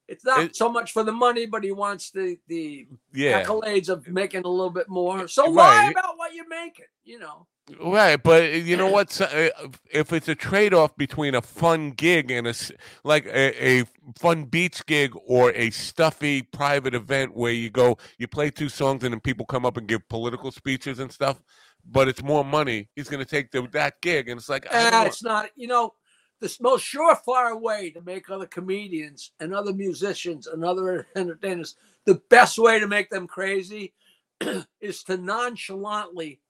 it's 0.08 0.24
not 0.24 0.40
It- 0.44 0.56
so 0.56 0.70
much 0.70 0.92
for 0.92 1.02
the 1.02 1.12
money, 1.12 1.46
but 1.46 1.64
he 1.64 1.72
wants 1.72 2.10
the 2.10 2.38
the 2.48 2.86
yeah, 3.12 3.42
accolades 3.42 3.88
of 3.88 4.06
making 4.08 4.42
a 4.44 4.48
little 4.48 4.70
bit 4.70 4.88
more. 4.88 5.26
So 5.28 5.46
lie 5.50 5.84
Right. 5.86 5.90
about 5.92 6.16
what 6.16 6.34
you're 6.34 6.48
making. 6.48 6.86
You 7.04 7.18
know. 7.20 7.46
Right, 7.80 8.22
but 8.22 8.44
uh, 8.44 8.46
you 8.46 8.76
know 8.76 8.88
what? 8.88 9.20
Uh, 9.20 9.50
If 9.90 10.12
it's 10.12 10.28
a 10.28 10.36
trade-off 10.36 10.96
between 10.96 11.34
a 11.34 11.42
fun 11.42 11.90
gig 11.90 12.30
and 12.30 12.46
a 12.46 12.54
like 13.02 13.26
a, 13.26 13.80
a 13.80 13.84
fun 14.16 14.44
beach 14.44 14.86
gig 14.86 15.12
or 15.26 15.50
a 15.52 15.70
stuffy 15.70 16.42
private 16.42 16.94
event 16.94 17.34
where 17.34 17.52
you 17.52 17.70
go, 17.70 17.98
you 18.18 18.28
play 18.28 18.50
two 18.50 18.68
songs 18.68 19.02
and 19.02 19.12
then 19.12 19.20
people 19.20 19.44
come 19.46 19.66
up 19.66 19.76
and 19.76 19.88
give 19.88 20.08
political 20.08 20.52
speeches 20.52 21.00
and 21.00 21.10
stuff, 21.10 21.42
but 21.84 22.06
it's 22.06 22.22
more 22.22 22.44
money. 22.44 22.88
He's 22.94 23.08
going 23.08 23.24
to 23.24 23.28
take 23.28 23.50
the, 23.50 23.66
that 23.72 24.00
gig, 24.00 24.28
and 24.28 24.38
it's 24.38 24.48
like, 24.48 24.66
Ah, 24.70 25.04
it's 25.04 25.24
not. 25.24 25.50
You 25.56 25.66
know, 25.66 25.94
the 26.40 26.56
most 26.60 26.84
surefire 26.84 27.60
way 27.60 27.90
to 27.90 28.00
make 28.02 28.30
other 28.30 28.46
comedians 28.46 29.32
and 29.40 29.52
other 29.52 29.72
musicians 29.72 30.46
and 30.46 30.64
other 30.64 31.08
entertainers 31.16 31.74
the 32.04 32.20
best 32.30 32.58
way 32.58 32.78
to 32.78 32.86
make 32.86 33.10
them 33.10 33.26
crazy 33.26 33.92
is 34.80 35.02
to 35.02 35.16
nonchalantly 35.16 36.40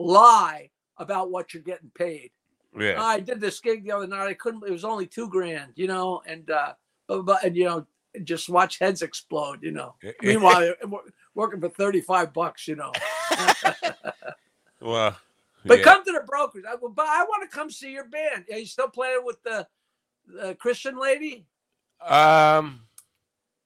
lie 0.00 0.70
about 0.96 1.30
what 1.30 1.52
you're 1.54 1.62
getting 1.62 1.90
paid. 1.94 2.30
yeah, 2.78 3.02
I 3.02 3.20
did 3.20 3.40
this 3.40 3.60
gig 3.60 3.84
the 3.84 3.92
other 3.92 4.06
night. 4.06 4.26
I 4.28 4.34
couldn't. 4.34 4.64
It 4.66 4.70
was 4.72 4.84
only 4.84 5.06
two 5.06 5.28
grand, 5.28 5.72
you 5.76 5.86
know, 5.86 6.22
and 6.26 6.50
uh, 6.50 6.74
but, 7.06 7.22
but 7.22 7.44
and 7.44 7.56
you 7.56 7.64
know, 7.64 7.86
just 8.24 8.48
watch 8.48 8.78
heads 8.78 9.02
explode, 9.02 9.62
you 9.62 9.72
know. 9.72 9.94
Meanwhile, 10.22 10.74
working 11.34 11.60
for 11.60 11.68
thirty 11.68 12.00
five 12.00 12.32
bucks, 12.32 12.66
you 12.68 12.76
know. 12.76 12.92
well, 14.80 15.16
But 15.64 15.78
Yeah. 15.78 15.84
come 15.84 16.04
to 16.04 16.12
the 16.12 16.24
brokers. 16.26 16.64
I, 16.68 16.74
but 16.76 17.06
I 17.06 17.24
want 17.24 17.48
to 17.48 17.54
come 17.56 17.70
see 17.70 17.92
your 17.92 18.04
band. 18.08 18.44
Are 18.50 18.58
you 18.58 18.66
still 18.66 18.88
playing 18.88 19.24
with 19.24 19.42
the, 19.42 19.66
the 20.26 20.54
Christian 20.54 20.98
lady? 20.98 21.44
Um, 22.06 22.80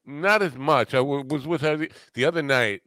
not 0.05 0.43
as 0.43 0.55
much. 0.56 0.93
I 0.94 0.98
w- 0.98 1.24
was 1.24 1.47
with 1.47 1.61
her 1.61 1.77
the, 1.77 1.90
the 2.15 2.24
other 2.24 2.43
night 2.43 2.82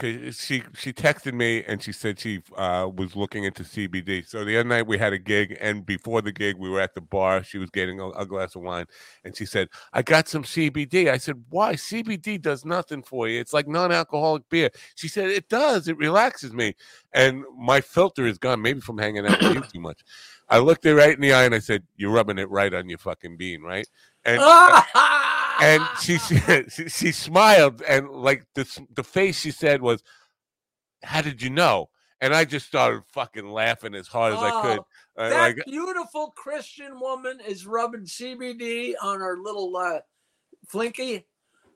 she 0.00 0.62
she 0.74 0.92
texted 0.92 1.34
me 1.34 1.62
and 1.64 1.82
she 1.82 1.92
said 1.92 2.18
she 2.18 2.42
uh, 2.56 2.88
was 2.94 3.14
looking 3.14 3.44
into 3.44 3.62
CBD. 3.62 4.26
So 4.26 4.44
the 4.44 4.58
other 4.58 4.68
night 4.68 4.86
we 4.86 4.98
had 4.98 5.12
a 5.12 5.18
gig, 5.18 5.56
and 5.60 5.84
before 5.84 6.22
the 6.22 6.32
gig 6.32 6.56
we 6.58 6.68
were 6.68 6.80
at 6.80 6.94
the 6.94 7.00
bar. 7.00 7.42
She 7.42 7.58
was 7.58 7.70
getting 7.70 8.00
a, 8.00 8.08
a 8.10 8.26
glass 8.26 8.56
of 8.56 8.62
wine, 8.62 8.86
and 9.24 9.36
she 9.36 9.46
said, 9.46 9.68
"I 9.92 10.02
got 10.02 10.28
some 10.28 10.42
CBD." 10.42 11.10
I 11.10 11.18
said, 11.18 11.42
"Why? 11.50 11.74
CBD 11.74 12.40
does 12.40 12.64
nothing 12.64 13.02
for 13.02 13.28
you. 13.28 13.40
It's 13.40 13.52
like 13.52 13.68
non-alcoholic 13.68 14.48
beer." 14.48 14.70
She 14.94 15.08
said, 15.08 15.30
"It 15.30 15.48
does. 15.48 15.88
It 15.88 15.96
relaxes 15.96 16.52
me." 16.52 16.74
And 17.12 17.44
my 17.58 17.80
filter 17.80 18.26
is 18.26 18.38
gone, 18.38 18.62
maybe 18.62 18.80
from 18.80 18.98
hanging 18.98 19.26
out 19.26 19.40
with 19.42 19.54
you 19.54 19.62
too 19.62 19.80
much. 19.80 20.00
I 20.48 20.58
looked 20.58 20.84
her 20.84 20.94
right 20.94 21.14
in 21.14 21.20
the 21.20 21.32
eye 21.32 21.44
and 21.44 21.54
I 21.54 21.60
said, 21.60 21.84
"You're 21.96 22.12
rubbing 22.12 22.38
it 22.38 22.50
right 22.50 22.72
on 22.74 22.88
your 22.88 22.98
fucking 22.98 23.36
bean, 23.36 23.62
right?" 23.62 23.86
And 24.24 24.40
and 25.60 25.82
she, 26.02 26.18
she 26.70 26.88
she 26.88 27.12
smiled 27.12 27.82
and 27.82 28.08
like 28.10 28.46
the 28.54 28.66
the 28.94 29.04
face 29.04 29.38
she 29.40 29.50
said 29.50 29.82
was, 29.82 30.02
"How 31.02 31.20
did 31.22 31.42
you 31.42 31.50
know?" 31.50 31.88
And 32.22 32.34
I 32.34 32.44
just 32.44 32.66
started 32.66 33.02
fucking 33.12 33.48
laughing 33.48 33.94
as 33.94 34.06
hard 34.06 34.34
as 34.34 34.40
I 34.40 34.50
could. 34.62 34.78
Oh, 34.80 34.86
Uh, 35.24 35.28
that 35.30 35.40
like 35.56 35.64
beautiful 35.66 36.32
Christian 36.36 37.00
woman 37.00 37.40
is 37.46 37.64
rubbing 37.66 38.02
CBD 38.04 38.92
on 39.02 39.20
her 39.20 39.38
little 39.38 39.74
uh, 39.76 40.00
flinky. 40.68 41.24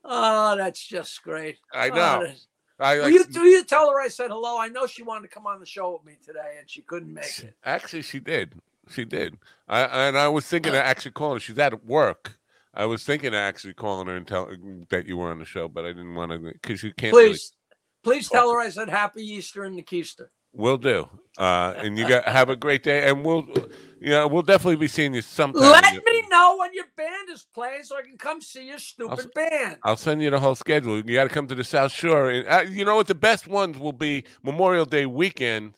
Oh, 0.03 0.55
that's 0.55 0.85
just 0.85 1.23
great. 1.23 1.57
I 1.73 1.89
Oh, 1.89 1.95
know. 1.95 2.19
that's- 2.21 2.47
I 2.77 2.97
will, 2.97 3.09
you, 3.09 3.23
will 3.33 3.45
you 3.45 3.63
tell 3.63 3.89
her 3.89 4.01
I 4.01 4.09
said 4.09 4.29
hello? 4.31 4.59
I 4.59 4.67
know 4.67 4.85
she 4.85 5.01
wanted 5.01 5.29
to 5.29 5.33
come 5.33 5.47
on 5.47 5.61
the 5.61 5.65
show 5.65 5.93
with 5.93 6.03
me 6.05 6.17
today 6.25 6.57
and 6.59 6.69
she 6.69 6.81
couldn't 6.81 7.13
make 7.13 7.39
it. 7.39 7.53
actually 7.63 8.01
she 8.01 8.19
did. 8.19 8.53
She 8.91 9.05
did. 9.05 9.37
I 9.69 9.83
and 10.09 10.17
I 10.17 10.27
was 10.27 10.45
thinking 10.45 10.73
of 10.73 10.79
actually 10.79 11.11
calling 11.11 11.37
her. 11.37 11.39
She's 11.39 11.57
at 11.57 11.85
work. 11.85 12.37
I 12.75 12.85
was 12.85 13.03
thinking 13.03 13.29
of 13.29 13.35
actually 13.35 13.73
calling 13.73 14.07
her 14.07 14.15
and 14.15 14.27
tell 14.27 14.49
that 14.89 15.07
you 15.07 15.17
were 15.17 15.31
on 15.31 15.39
the 15.39 15.45
show, 15.45 15.67
but 15.67 15.85
I 15.85 15.89
didn't 15.89 16.15
want 16.15 16.31
to 16.31 16.39
because 16.39 16.83
you 16.83 16.93
can't. 16.93 17.13
really- 17.15 17.29
Please, 17.29 17.51
please 18.03 18.29
tell 18.29 18.51
her 18.51 18.59
I 18.59 18.69
said 18.69 18.89
Happy 18.89 19.23
Easter 19.23 19.65
in 19.65 19.75
the 19.75 19.83
Keister. 19.83 20.27
Will 20.53 20.77
do. 20.77 21.09
Uh, 21.37 21.73
and 21.77 21.97
you 21.97 22.07
got 22.07 22.25
have 22.25 22.49
a 22.49 22.55
great 22.55 22.81
day, 22.81 23.09
and 23.09 23.25
we'll, 23.25 23.45
you 23.99 24.11
know, 24.11 24.25
we'll 24.27 24.41
definitely 24.41 24.77
be 24.77 24.87
seeing 24.87 25.13
you 25.13 25.21
sometime. 25.21 25.61
Let 25.61 26.01
me 26.05 26.23
know 26.29 26.55
when 26.57 26.73
your 26.73 26.85
band 26.95 27.29
is 27.29 27.45
playing 27.53 27.83
so 27.83 27.97
I 27.97 28.03
can 28.03 28.17
come 28.17 28.41
see 28.41 28.67
your 28.69 28.79
stupid 28.79 29.19
s- 29.19 29.27
band. 29.35 29.77
I'll 29.83 29.97
send 29.97 30.21
you 30.21 30.29
the 30.29 30.39
whole 30.39 30.55
schedule. 30.55 30.95
You 30.97 31.15
got 31.15 31.23
to 31.25 31.29
come 31.29 31.47
to 31.47 31.55
the 31.55 31.63
South 31.65 31.91
Shore, 31.91 32.29
and 32.31 32.47
uh, 32.47 32.61
you 32.69 32.85
know 32.85 32.95
what? 32.95 33.07
The 33.07 33.15
best 33.15 33.47
ones 33.47 33.77
will 33.77 33.91
be 33.91 34.23
Memorial 34.43 34.85
Day 34.85 35.05
weekend. 35.05 35.73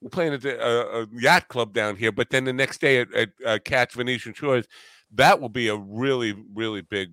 We're 0.00 0.10
playing 0.10 0.32
at 0.34 0.42
the 0.42 0.60
uh, 0.60 1.02
uh, 1.02 1.06
yacht 1.12 1.46
club 1.46 1.72
down 1.72 1.94
here, 1.94 2.10
but 2.10 2.30
then 2.30 2.44
the 2.44 2.52
next 2.52 2.80
day 2.80 2.98
at, 3.00 3.12
at 3.14 3.28
uh, 3.46 3.58
Catch 3.64 3.94
Venetian 3.94 4.34
Shores, 4.34 4.66
that 5.14 5.40
will 5.40 5.48
be 5.48 5.68
a 5.68 5.76
really, 5.76 6.34
really 6.54 6.82
big, 6.82 7.12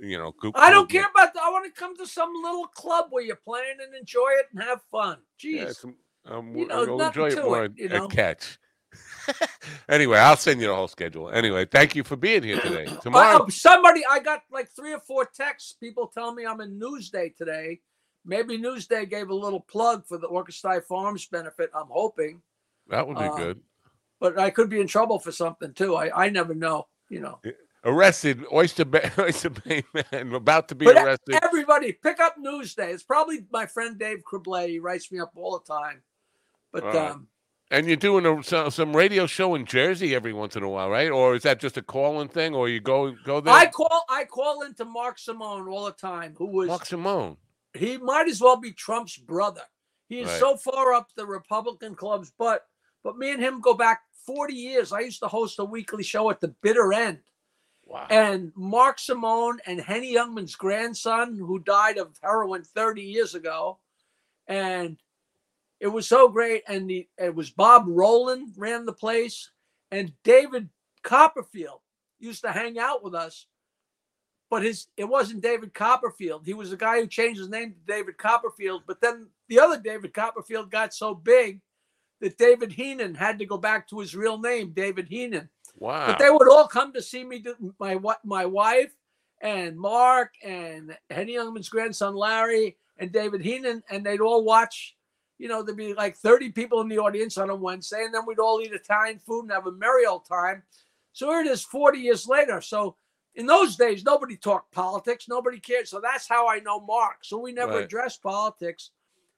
you 0.00 0.18
know. 0.18 0.34
I 0.54 0.70
don't 0.70 0.90
care 0.90 1.06
about 1.14 1.34
that. 1.34 1.42
I 1.42 1.50
want 1.50 1.64
to 1.66 1.78
come 1.78 1.96
to 1.96 2.06
some 2.06 2.32
little 2.42 2.66
club 2.66 3.06
where 3.10 3.22
you're 3.22 3.36
playing 3.36 3.76
and 3.84 3.94
enjoy 3.94 4.28
it 4.38 4.46
and 4.52 4.62
have 4.62 4.80
fun. 4.90 5.18
Jeez. 5.42 5.84
Yeah, 5.84 6.36
um, 6.36 6.56
You 6.56 6.66
know, 6.66 7.00
enjoy 7.00 7.28
it 7.28 7.42
more 7.42 7.64
it, 7.64 7.72
you 7.76 7.88
know? 7.88 8.08
Catch. 8.08 8.58
anyway, 9.88 10.18
I'll 10.18 10.36
send 10.36 10.60
you 10.60 10.68
the 10.68 10.74
whole 10.74 10.88
schedule. 10.88 11.30
Anyway, 11.30 11.64
thank 11.64 11.96
you 11.96 12.04
for 12.04 12.16
being 12.16 12.42
here 12.42 12.60
today. 12.60 12.86
Tomorrow, 13.02 13.44
uh, 13.44 13.50
somebody, 13.50 14.02
I 14.08 14.20
got 14.20 14.42
like 14.52 14.68
three 14.70 14.92
or 14.92 15.00
four 15.00 15.24
texts. 15.24 15.74
People 15.80 16.06
tell 16.06 16.32
me 16.34 16.46
I'm 16.46 16.60
in 16.60 16.78
Newsday 16.78 17.34
today. 17.36 17.80
Maybe 18.24 18.58
Newsday 18.58 19.08
gave 19.08 19.28
a 19.28 19.34
little 19.34 19.60
plug 19.60 20.06
for 20.06 20.18
the 20.18 20.28
Orkestai 20.28 20.84
Farms 20.84 21.26
benefit. 21.26 21.70
I'm 21.74 21.88
hoping, 21.90 22.40
that 22.88 23.06
would 23.06 23.18
be 23.18 23.24
uh, 23.24 23.36
good. 23.36 23.60
but 24.20 24.38
I 24.38 24.50
could 24.50 24.70
be 24.70 24.80
in 24.80 24.86
trouble 24.86 25.18
for 25.18 25.32
something 25.32 25.72
too. 25.74 25.94
I, 25.94 26.24
I 26.24 26.28
never 26.30 26.54
know, 26.54 26.86
you 27.14 27.20
know. 27.20 27.40
arrested 27.84 28.44
Oyster 28.52 28.84
Bay, 28.84 29.10
Oyster 29.18 29.50
Bay 29.50 29.84
man 29.94 30.32
about 30.34 30.68
to 30.68 30.74
be 30.74 30.86
But 30.86 30.96
arrested. 30.96 31.38
everybody, 31.42 31.92
pick 31.92 32.18
up 32.20 32.36
Newsday. 32.38 32.92
It's 32.92 33.02
probably 33.02 33.46
my 33.52 33.66
friend 33.66 33.98
Dave 33.98 34.22
Criblay. 34.30 34.68
He 34.68 34.78
writes 34.80 35.10
me 35.12 35.20
up 35.20 35.32
all 35.36 35.58
the 35.58 35.72
time. 35.72 36.02
But 36.72 36.84
right. 36.84 36.96
um, 37.12 37.28
And 37.70 37.86
you're 37.86 37.96
doing 37.96 38.26
a, 38.26 38.42
some, 38.42 38.70
some 38.70 38.96
radio 38.96 39.26
show 39.26 39.54
in 39.54 39.64
Jersey 39.64 40.14
every 40.14 40.32
once 40.32 40.56
in 40.56 40.62
a 40.64 40.68
while, 40.68 40.90
right? 40.90 41.10
Or 41.10 41.34
is 41.36 41.42
that 41.44 41.60
just 41.60 41.76
a 41.76 41.82
calling 41.82 42.28
thing, 42.28 42.54
or 42.54 42.68
you 42.68 42.80
go 42.80 43.12
go 43.24 43.40
there? 43.40 43.54
I 43.54 43.66
call 43.66 44.04
I 44.08 44.24
call 44.24 44.62
into 44.62 44.84
Mark 44.84 45.18
Simone 45.18 45.68
all 45.68 45.84
the 45.84 45.92
time, 45.92 46.34
who 46.36 46.46
was 46.46 46.68
Mark 46.68 46.84
Simone. 46.86 47.36
he 47.74 47.96
might 47.98 48.28
as 48.28 48.40
well 48.40 48.56
be 48.56 48.72
Trump's 48.72 49.16
brother. 49.16 49.62
He 50.08 50.20
is 50.20 50.28
Right. 50.28 50.40
so 50.40 50.56
far 50.56 50.92
up 50.94 51.08
the 51.16 51.26
Republican 51.26 51.94
club's 51.94 52.32
but 52.38 52.62
But 53.04 53.16
me 53.18 53.30
and 53.32 53.40
him 53.42 53.60
go 53.60 53.74
back 53.74 54.00
40 54.26 54.54
years. 54.54 54.92
I 54.92 55.00
used 55.00 55.20
to 55.20 55.28
host 55.28 55.58
a 55.58 55.64
weekly 55.64 56.02
show 56.02 56.30
at 56.30 56.40
the 56.40 56.48
bitter 56.62 56.92
end. 56.92 57.20
Wow. 57.86 58.06
And 58.08 58.52
Mark 58.54 58.98
Simone 58.98 59.58
and 59.66 59.80
Henny 59.80 60.14
Youngman's 60.14 60.56
grandson, 60.56 61.36
who 61.36 61.58
died 61.58 61.98
of 61.98 62.16
heroin 62.22 62.62
30 62.62 63.02
years 63.02 63.34
ago. 63.34 63.78
And 64.46 64.96
it 65.80 65.88
was 65.88 66.06
so 66.06 66.28
great. 66.28 66.62
And 66.66 66.88
the, 66.88 67.06
it 67.18 67.34
was 67.34 67.50
Bob 67.50 67.84
Rowland 67.86 68.54
ran 68.56 68.86
the 68.86 68.92
place. 68.92 69.50
And 69.90 70.12
David 70.22 70.68
Copperfield 71.02 71.80
used 72.18 72.42
to 72.42 72.52
hang 72.52 72.78
out 72.78 73.04
with 73.04 73.14
us. 73.14 73.46
But 74.50 74.62
his 74.62 74.86
it 74.96 75.04
wasn't 75.04 75.42
David 75.42 75.74
Copperfield. 75.74 76.46
He 76.46 76.54
was 76.54 76.70
the 76.70 76.76
guy 76.76 77.00
who 77.00 77.06
changed 77.06 77.40
his 77.40 77.48
name 77.48 77.72
to 77.72 77.92
David 77.92 78.18
Copperfield. 78.18 78.82
But 78.86 79.00
then 79.00 79.28
the 79.48 79.58
other 79.58 79.80
David 79.80 80.14
Copperfield 80.14 80.70
got 80.70 80.94
so 80.94 81.14
big 81.14 81.60
that 82.24 82.38
David 82.38 82.72
Heenan 82.72 83.14
had 83.14 83.38
to 83.38 83.46
go 83.46 83.56
back 83.56 83.88
to 83.88 84.00
his 84.00 84.16
real 84.16 84.38
name, 84.38 84.70
David 84.70 85.08
Heenan. 85.08 85.48
wow. 85.78 86.06
But 86.06 86.18
they 86.18 86.30
would 86.30 86.48
all 86.48 86.66
come 86.66 86.92
to 86.94 87.02
see 87.02 87.22
me, 87.22 87.44
my 87.78 87.98
my 88.24 88.46
wife 88.46 88.92
and 89.40 89.76
Mark 89.78 90.32
and 90.42 90.96
Henny 91.10 91.34
Youngman's 91.34 91.68
grandson 91.68 92.14
Larry 92.14 92.76
and 92.98 93.12
David 93.12 93.42
Heenan, 93.42 93.82
and 93.90 94.04
they'd 94.04 94.20
all 94.20 94.42
watch. 94.44 94.96
You 95.38 95.48
know, 95.48 95.62
there'd 95.62 95.76
be 95.76 95.94
like 95.94 96.16
30 96.16 96.52
people 96.52 96.80
in 96.80 96.88
the 96.88 96.98
audience 96.98 97.36
on 97.38 97.50
a 97.50 97.54
Wednesday, 97.54 98.04
and 98.04 98.14
then 98.14 98.24
we'd 98.26 98.38
all 98.38 98.60
eat 98.60 98.72
Italian 98.72 99.18
food 99.18 99.42
and 99.42 99.50
have 99.52 99.66
a 99.66 99.72
merry 99.72 100.06
old 100.06 100.26
time. 100.26 100.62
So 101.12 101.28
here 101.30 101.40
it 101.40 101.46
is 101.48 101.62
40 101.62 101.98
years 101.98 102.26
later. 102.26 102.60
So 102.60 102.96
in 103.34 103.44
those 103.46 103.76
days, 103.76 104.04
nobody 104.04 104.36
talked 104.36 104.72
politics, 104.72 105.26
nobody 105.28 105.58
cared. 105.58 105.88
So 105.88 106.00
that's 106.00 106.28
how 106.28 106.48
I 106.48 106.60
know 106.60 106.80
Mark. 106.80 107.24
So 107.24 107.36
we 107.38 107.52
never 107.52 107.72
Right. 107.74 107.84
addressed 107.84 108.22
politics. 108.22 108.90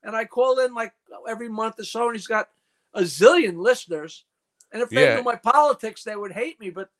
And 0.02 0.14
I 0.14 0.26
call 0.26 0.60
in 0.60 0.74
like 0.74 0.92
every 1.26 1.48
month 1.48 1.80
or 1.80 1.84
so, 1.84 2.06
and 2.06 2.14
he's 2.14 2.26
got 2.26 2.50
a 2.96 3.02
zillion 3.02 3.58
listeners. 3.58 4.24
And 4.72 4.82
if 4.82 4.90
they 4.90 5.04
Yeah. 5.04 5.16
knew 5.16 5.22
my 5.22 5.36
politics, 5.36 6.02
they 6.04 6.16
would 6.16 6.32
hate 6.32 6.60
me. 6.60 6.70
But 6.70 6.90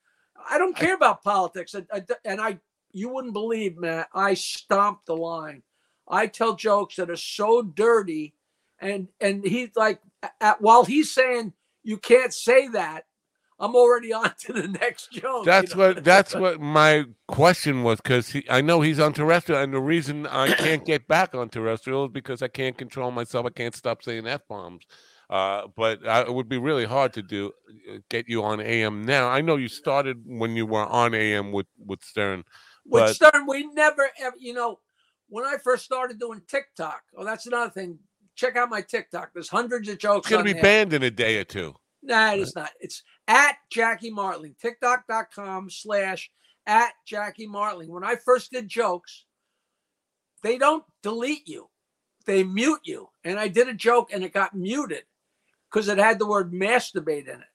I 0.49 0.59
don't 0.59 0.77
care 0.77 0.95
about 0.95 1.25
politics. 1.25 1.75
And, 1.75 1.87
and 2.25 2.41
I, 2.41 2.61
you 2.93 3.09
wouldn't 3.11 3.35
believe, 3.35 3.77
Matt, 3.79 4.09
I 4.15 4.35
stomp 4.35 5.01
the 5.07 5.17
line. 5.17 5.63
I 6.09 6.29
tell 6.29 6.55
jokes 6.55 6.97
that 6.97 7.11
are 7.11 7.17
so 7.17 7.63
dirty, 7.63 8.35
and 8.81 9.09
and 9.21 9.45
he's 9.45 9.71
like, 9.75 10.01
at, 10.41 10.61
while 10.61 10.85
he's 10.85 11.13
saying 11.13 11.53
you 11.83 11.99
can't 11.99 12.33
say 12.33 12.69
that, 12.69 13.07
I'm 13.59 13.75
already 13.75 14.13
on 14.15 14.33
to 14.43 14.53
the 14.53 14.69
next 14.69 15.11
joke. 15.13 15.47
you 15.47 15.47
That's 15.47 15.75
know? 15.75 15.89
what 15.89 16.05
that's 16.05 16.35
what 16.37 16.61
my 16.61 17.07
question 17.29 17.83
was 17.83 18.01
because 18.01 18.37
I 18.49 18.61
know 18.61 18.83
he's 18.83 19.01
on 19.01 19.15
terrestrial, 19.15 19.61
and 19.63 19.75
the 19.75 19.81
reason 19.81 20.27
I 20.29 20.55
can't 20.55 20.85
get 20.85 21.09
back 21.09 21.35
on 21.35 21.49
terrestrial 21.49 22.07
is 22.07 22.13
because 22.13 22.43
I 22.43 22.49
can't 22.49 22.79
control 22.79 23.11
myself. 23.11 23.47
I 23.47 23.51
can't 23.51 23.75
stop 23.75 24.03
saying 24.05 24.27
f 24.29 24.43
bombs. 24.49 24.85
Uh, 25.29 25.67
but 25.77 26.07
uh, 26.07 26.25
it 26.27 26.33
would 26.33 26.49
be 26.49 26.59
really 26.59 26.85
hard 26.85 27.13
to 27.13 27.23
do 27.23 27.53
uh, 27.91 27.99
get 28.11 28.29
you 28.29 28.45
on 28.45 28.61
AM 28.61 29.05
now. 29.05 29.29
I 29.29 29.41
know 29.41 29.57
you 29.57 29.69
started 29.69 30.23
when 30.25 30.55
you 30.55 30.67
were 30.67 30.87
on 30.87 31.15
AM 31.15 31.51
with 31.51 31.67
with 31.85 32.03
Stern. 32.05 32.45
With 32.85 33.17
Stern, 33.17 33.47
we 33.49 33.67
never 33.73 34.09
ever, 34.21 34.37
you 34.39 34.55
know, 34.55 34.79
when 35.29 35.45
I 35.45 35.57
first 35.65 35.85
started 35.85 36.21
doing 36.21 36.43
TikTok, 36.47 37.01
oh, 37.17 37.25
that's 37.25 37.47
another 37.47 37.71
thing. 37.71 37.99
Check 38.37 38.57
out 38.57 38.71
my 38.71 38.83
TikTok. 38.83 39.31
There's 39.35 39.49
hundreds 39.49 39.89
of 39.89 39.99
jokes. 39.99 40.27
It's 40.27 40.31
gonna 40.31 40.41
on 40.41 40.45
be 40.45 40.53
there. 40.53 40.63
banned 40.63 40.93
in 40.93 41.03
a 41.03 41.11
day 41.11 41.39
or 41.39 41.45
two. 41.45 41.75
Nah, 42.03 42.35
it's 42.35 42.55
not. 42.55 42.71
It's 42.79 43.03
at 43.27 43.57
Jackie 43.71 44.13
Martling. 44.13 44.55
TikTok.com 44.63 45.71
slash 45.71 46.31
at 46.67 46.93
Jackie 47.05 47.49
Martling. 47.49 47.91
When 47.91 48.05
I 48.05 48.15
first 48.15 48.53
did 48.53 48.69
jokes, 48.69 49.25
they 50.45 50.57
don't 50.57 50.85
delete 51.03 51.49
you. 51.49 51.69
They 52.27 52.45
mute 52.45 52.81
you. 52.85 53.09
And 53.25 53.41
I 53.41 53.49
did 53.49 53.69
a 53.69 53.75
joke 53.75 54.13
and 54.13 54.23
it 54.23 54.33
got 54.33 54.55
muted 54.55 55.03
because 55.77 55.89
it 55.89 55.99
had 55.99 56.19
the 56.19 56.27
word 56.27 56.55
masturbate 56.55 57.29
in 57.29 57.39
it. 57.39 57.51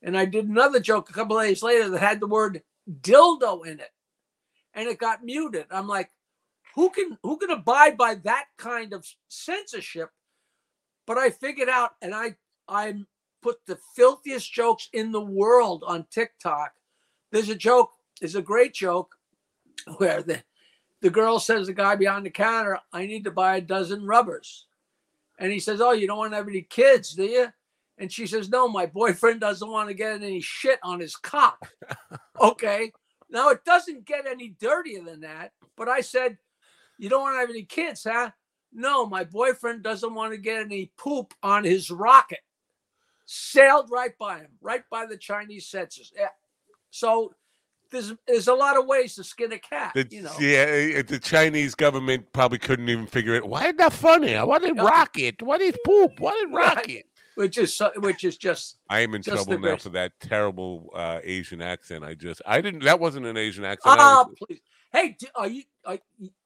And 0.00 0.16
I 0.16 0.24
did 0.24 0.48
another 0.48 0.80
joke 0.80 1.10
a 1.10 1.12
couple 1.12 1.38
days 1.38 1.62
later 1.62 1.90
that 1.90 2.00
had 2.00 2.20
the 2.20 2.26
word 2.26 2.62
dildo 3.02 3.66
in 3.66 3.80
it. 3.80 3.90
And 4.72 4.88
it 4.88 4.98
got 4.98 5.22
muted. 5.22 5.66
I'm 5.70 5.86
like, 5.86 6.10
who 6.74 6.88
can 6.88 7.18
who 7.22 7.36
can 7.36 7.50
abide 7.50 7.98
by 7.98 8.14
that 8.24 8.46
kind 8.56 8.94
of 8.94 9.06
censorship? 9.28 10.08
But 11.06 11.18
I 11.18 11.28
figured 11.28 11.68
out 11.68 11.96
and 12.00 12.14
I 12.14 12.36
I 12.66 12.94
put 13.42 13.58
the 13.66 13.78
filthiest 13.94 14.50
jokes 14.50 14.88
in 14.94 15.12
the 15.12 15.20
world 15.20 15.84
on 15.86 16.06
TikTok. 16.10 16.72
There's 17.30 17.50
a 17.50 17.54
joke, 17.54 17.90
there's 18.22 18.36
a 18.36 18.42
great 18.42 18.72
joke 18.72 19.14
where 19.98 20.22
the 20.22 20.42
the 21.02 21.10
girl 21.10 21.38
says 21.38 21.66
the 21.66 21.74
guy 21.74 21.94
behind 21.94 22.24
the 22.24 22.30
counter, 22.30 22.78
I 22.90 23.04
need 23.04 23.24
to 23.24 23.30
buy 23.30 23.56
a 23.56 23.60
dozen 23.60 24.06
rubbers. 24.06 24.64
And 25.38 25.52
he 25.52 25.60
says, 25.60 25.82
Oh, 25.82 25.92
you 25.92 26.06
don't 26.06 26.16
want 26.16 26.32
to 26.32 26.36
have 26.36 26.48
any 26.48 26.62
kids, 26.62 27.12
do 27.12 27.24
you? 27.24 27.48
And 27.98 28.12
she 28.12 28.26
says, 28.26 28.48
No, 28.48 28.68
my 28.68 28.86
boyfriend 28.86 29.40
doesn't 29.40 29.70
want 29.70 29.88
to 29.88 29.94
get 29.94 30.12
any 30.12 30.40
shit 30.40 30.78
on 30.82 31.00
his 31.00 31.16
cock. 31.16 31.70
okay. 32.40 32.92
Now 33.30 33.48
it 33.50 33.64
doesn't 33.64 34.04
get 34.04 34.26
any 34.26 34.54
dirtier 34.60 35.02
than 35.02 35.20
that. 35.20 35.52
But 35.76 35.88
I 35.88 36.00
said, 36.00 36.38
You 36.98 37.08
don't 37.08 37.22
want 37.22 37.34
to 37.36 37.40
have 37.40 37.50
any 37.50 37.64
kids, 37.64 38.04
huh? 38.04 38.30
No, 38.72 39.06
my 39.06 39.24
boyfriend 39.24 39.82
doesn't 39.82 40.14
want 40.14 40.32
to 40.32 40.38
get 40.38 40.60
any 40.62 40.92
poop 40.98 41.32
on 41.42 41.64
his 41.64 41.90
rocket. 41.90 42.40
Sailed 43.24 43.90
right 43.90 44.16
by 44.18 44.38
him, 44.40 44.50
right 44.60 44.82
by 44.90 45.06
the 45.06 45.16
Chinese 45.16 45.66
census. 45.66 46.12
Yeah. 46.14 46.28
So 46.90 47.34
there's 47.90 48.12
there's 48.26 48.48
a 48.48 48.54
lot 48.54 48.78
of 48.78 48.86
ways 48.86 49.14
to 49.16 49.24
skin 49.24 49.52
a 49.52 49.58
cat. 49.58 49.92
The, 49.94 50.06
you 50.10 50.22
know. 50.22 50.32
Yeah, 50.38 50.98
uh, 50.98 51.02
the 51.06 51.18
Chinese 51.18 51.74
government 51.74 52.32
probably 52.32 52.58
couldn't 52.58 52.88
even 52.88 53.06
figure 53.06 53.34
it. 53.34 53.46
Why 53.46 53.68
is 53.68 53.74
that 53.78 53.92
funny? 53.92 54.34
What 54.36 54.62
is 54.62 54.72
rocket? 54.76 55.42
Why 55.42 55.56
What 55.56 55.60
is 55.62 55.74
poop? 55.84 56.20
What 56.20 56.36
is 56.36 56.46
Right. 56.52 56.76
rocket? 56.76 57.06
Which 57.36 57.58
is 57.58 57.74
so- 57.74 57.92
which 57.96 58.24
is 58.24 58.36
just 58.36 58.78
I 58.88 59.00
am 59.00 59.14
in 59.14 59.22
trouble 59.22 59.58
now 59.58 59.76
for 59.76 59.90
that 59.90 60.12
terrible 60.20 60.90
uh, 60.94 61.20
Asian 61.22 61.62
accent. 61.62 62.02
I 62.02 62.14
just, 62.14 62.42
I 62.46 62.60
didn't. 62.60 62.82
That 62.84 62.98
wasn't 62.98 63.26
an 63.26 63.36
Asian 63.36 63.64
accent. 63.64 64.00
I 64.00 64.02
ah 64.02 64.24
was- 64.26 64.36
please. 64.38 64.60
Hey, 64.92 65.16
are 65.34 65.46
you? 65.46 65.62
Are, 65.84 65.98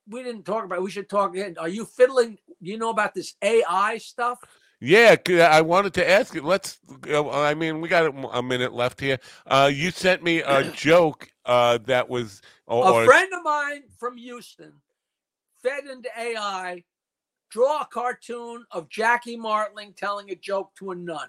we 0.08 0.22
didn't 0.24 0.44
talk 0.44 0.64
about. 0.64 0.78
it. 0.78 0.82
We 0.82 0.90
should 0.90 1.08
talk 1.08 1.32
again. 1.32 1.56
Are 1.58 1.68
you 1.68 1.84
fiddling? 1.84 2.38
You 2.60 2.76
know 2.76 2.90
about 2.90 3.14
this 3.14 3.34
AI 3.40 3.98
stuff? 3.98 4.40
Yeah, 4.80 5.16
I 5.28 5.60
wanted 5.60 5.94
to 5.94 6.10
ask 6.10 6.34
you. 6.34 6.42
Let's. 6.42 6.78
I 7.08 7.54
mean, 7.54 7.80
we 7.80 7.88
got 7.88 8.06
a 8.06 8.38
a 8.38 8.42
minute 8.42 8.72
left 8.72 8.98
here. 9.00 9.18
Uh, 9.46 9.70
you 9.72 9.90
sent 9.90 10.22
me 10.24 10.40
a 10.40 10.64
joke 10.74 11.30
uh, 11.44 11.78
that 11.84 12.08
was, 12.08 12.42
or, 12.66 13.02
a 13.02 13.06
friend 13.06 13.32
of 13.32 13.42
mine 13.44 13.82
from 13.98 14.16
Houston 14.16 14.72
fed 15.62 15.84
into 15.84 16.08
AI, 16.18 16.82
draw 17.50 17.82
a 17.82 17.86
cartoon 17.86 18.64
of 18.70 18.88
Jackie 18.88 19.36
Martling 19.36 19.94
telling 19.96 20.30
a 20.30 20.34
joke 20.34 20.74
to 20.76 20.92
a 20.92 20.94
nun. 20.94 21.28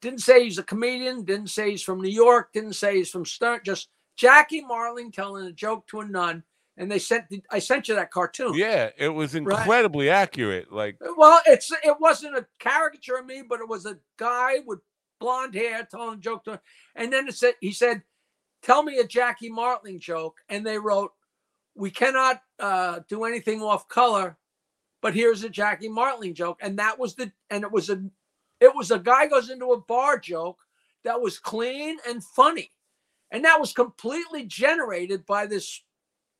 Didn't 0.00 0.20
say 0.20 0.44
he's 0.44 0.58
a 0.58 0.62
comedian, 0.62 1.24
didn't 1.24 1.50
say 1.50 1.70
he's 1.70 1.82
from 1.82 2.00
New 2.00 2.08
York, 2.08 2.52
didn't 2.52 2.74
say 2.74 2.96
he's 2.96 3.10
from 3.10 3.24
Stern, 3.24 3.60
just 3.64 3.88
Jackie 4.16 4.60
Martling 4.60 5.10
telling 5.10 5.46
a 5.46 5.52
joke 5.52 5.86
to 5.88 6.00
a 6.00 6.06
nun. 6.06 6.44
And 6.76 6.88
they 6.88 7.00
sent 7.00 7.28
the, 7.28 7.42
I 7.50 7.58
sent 7.58 7.88
you 7.88 7.96
that 7.96 8.12
cartoon. 8.12 8.54
yeah, 8.54 8.90
it 8.96 9.08
was 9.08 9.34
incredibly 9.34 10.08
accurate. 10.10 10.72
Like, 10.72 10.96
Well, 11.16 11.40
it's 11.44 11.72
it 11.82 11.96
wasn't 11.98 12.36
a 12.36 12.46
caricature 12.60 13.16
of 13.16 13.26
me, 13.26 13.42
but 13.42 13.58
it 13.58 13.68
was 13.68 13.84
a 13.84 13.98
guy 14.16 14.58
with 14.64 14.78
blonde 15.18 15.56
hair 15.56 15.86
telling 15.90 16.18
a 16.18 16.22
joke 16.22 16.44
to 16.44 16.60
and 16.94 17.12
then 17.12 17.26
it 17.26 17.34
said 17.34 17.54
he 17.60 17.72
said, 17.72 18.04
Tell 18.62 18.84
me 18.84 18.98
a 18.98 19.06
Jackie 19.06 19.50
Martling 19.50 19.98
joke. 19.98 20.38
And 20.48 20.64
they 20.64 20.78
wrote, 20.78 21.10
We 21.74 21.90
cannot 21.90 22.40
uh, 22.60 23.00
do 23.08 23.24
anything 23.24 23.60
off 23.60 23.88
color, 23.88 24.37
but 25.00 25.14
here's 25.14 25.44
a 25.44 25.48
Jackie 25.48 25.88
Martling 25.88 26.34
joke. 26.34 26.58
And 26.60 26.78
that 26.78 26.98
was 26.98 27.14
the 27.14 27.32
and 27.50 27.64
it 27.64 27.70
was 27.70 27.90
a 27.90 28.02
it 28.60 28.74
was 28.74 28.90
a 28.90 28.98
guy 28.98 29.26
goes 29.26 29.50
into 29.50 29.72
a 29.72 29.80
bar 29.80 30.18
joke 30.18 30.58
that 31.04 31.20
was 31.20 31.38
clean 31.38 31.98
and 32.08 32.22
funny. 32.22 32.72
And 33.30 33.44
that 33.44 33.60
was 33.60 33.72
completely 33.72 34.46
generated 34.46 35.26
by 35.26 35.46
this 35.46 35.82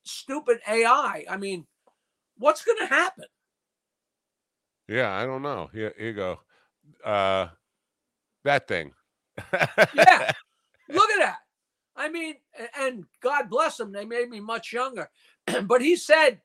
stupid 0.05 0.59
AI. 0.67 1.25
I 1.29 1.37
mean, 1.37 1.67
what's 2.39 2.65
gonna 2.65 2.87
happen? 2.87 3.27
yeah, 4.89 5.13
I 5.13 5.27
don't 5.27 5.43
know. 5.43 5.69
Here, 5.73 5.95
here 5.99 6.09
you 6.09 6.15
go. 6.15 6.41
Uh, 7.05 7.49
that 8.45 8.67
thing. 8.67 8.93
Yeah. 9.95 10.33
Look 10.89 11.11
at 11.11 11.19
that. 11.19 11.37
I 11.95 12.09
mean, 12.09 12.37
and 12.79 13.05
God 13.21 13.51
bless 13.51 13.77
them, 13.77 13.93
they 13.93 14.05
made 14.05 14.31
me 14.31 14.41
much 14.41 14.73
younger. 14.73 15.11
but 15.65 15.83
he 15.83 15.97
said 15.97 16.41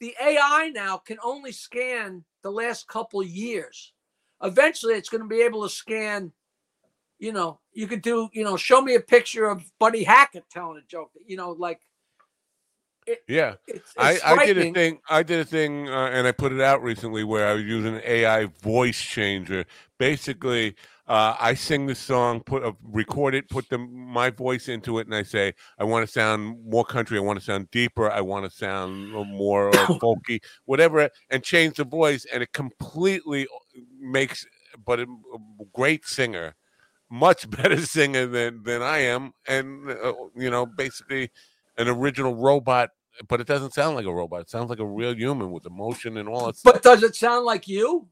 the 0.00 0.14
AI 0.22 0.70
now 0.74 0.98
can 0.98 1.18
only 1.22 1.52
scan 1.52 2.24
the 2.42 2.50
last 2.50 2.86
couple 2.88 3.22
years. 3.22 3.92
Eventually, 4.42 4.94
it's 4.94 5.08
going 5.08 5.22
to 5.22 5.28
be 5.28 5.42
able 5.42 5.62
to 5.62 5.68
scan. 5.68 6.32
You 7.18 7.32
know, 7.32 7.58
you 7.72 7.86
could 7.88 8.02
do. 8.02 8.28
You 8.32 8.44
know, 8.44 8.56
show 8.56 8.80
me 8.80 8.94
a 8.94 9.00
picture 9.00 9.46
of 9.46 9.64
Buddy 9.80 10.04
Hackett 10.04 10.44
telling 10.50 10.78
a 10.78 10.86
joke. 10.86 11.10
You 11.26 11.36
know, 11.36 11.50
like 11.50 11.80
yeah. 13.26 13.54
it's. 13.66 13.92
I, 13.96 14.12
it's 14.12 14.24
I 14.24 14.46
did 14.46 14.58
a 14.58 14.72
thing. 14.72 15.00
I 15.08 15.22
did 15.22 15.40
a 15.40 15.44
thing, 15.44 15.88
uh, 15.88 16.10
and 16.12 16.26
I 16.26 16.32
put 16.32 16.52
it 16.52 16.60
out 16.60 16.82
recently 16.82 17.24
where 17.24 17.48
I 17.48 17.54
was 17.54 17.64
using 17.64 17.96
an 17.96 18.02
AI 18.04 18.46
voice 18.62 19.00
changer. 19.00 19.64
Basically, 19.98 20.76
uh, 21.08 21.34
I 21.40 21.54
sing 21.54 21.86
the 21.86 21.94
song, 21.94 22.40
put 22.40 22.62
uh, 22.62 22.72
record 22.82 23.34
it, 23.34 23.48
put 23.48 23.68
the, 23.70 23.78
my 23.78 24.28
voice 24.28 24.68
into 24.68 24.98
it, 24.98 25.06
and 25.06 25.14
I 25.14 25.22
say, 25.22 25.54
I 25.78 25.84
want 25.84 26.06
to 26.06 26.12
sound 26.12 26.62
more 26.68 26.84
country. 26.84 27.16
I 27.16 27.22
want 27.22 27.38
to 27.38 27.44
sound 27.44 27.70
deeper. 27.70 28.10
I 28.10 28.20
want 28.20 28.44
to 28.44 28.50
sound 28.50 29.10
more 29.12 29.70
uh, 29.70 29.86
folky, 30.02 30.40
whatever, 30.66 31.08
and 31.30 31.42
change 31.42 31.76
the 31.76 31.84
voice, 31.84 32.26
and 32.30 32.42
it 32.42 32.52
completely 32.52 33.44
uh, 33.44 33.80
makes. 33.98 34.44
But 34.84 35.00
a, 35.00 35.04
a 35.04 35.64
great 35.72 36.06
singer, 36.06 36.54
much 37.10 37.48
better 37.62 37.80
singer 37.80 38.26
than 38.26 38.62
than 38.62 38.82
I 38.82 38.98
am, 38.98 39.32
and 39.46 39.90
uh, 39.90 40.12
you 40.36 40.50
know, 40.50 40.66
basically 40.66 41.30
an 41.78 41.88
original 41.88 42.34
robot 42.34 42.90
but 43.26 43.40
it 43.40 43.48
doesn't 43.48 43.74
sound 43.74 43.96
like 43.96 44.06
a 44.06 44.12
robot. 44.12 44.42
It 44.42 44.50
sounds 44.50 44.70
like 44.70 44.78
a 44.78 44.86
real 44.86 45.12
human 45.12 45.50
with 45.50 45.66
emotion 45.66 46.18
and 46.18 46.28
all 46.28 46.46
that 46.46 46.56
stuff. 46.56 46.74
But 46.74 46.82
does 46.84 47.02
it 47.02 47.16
sound 47.16 47.44
like 47.44 47.66
you? 47.66 48.06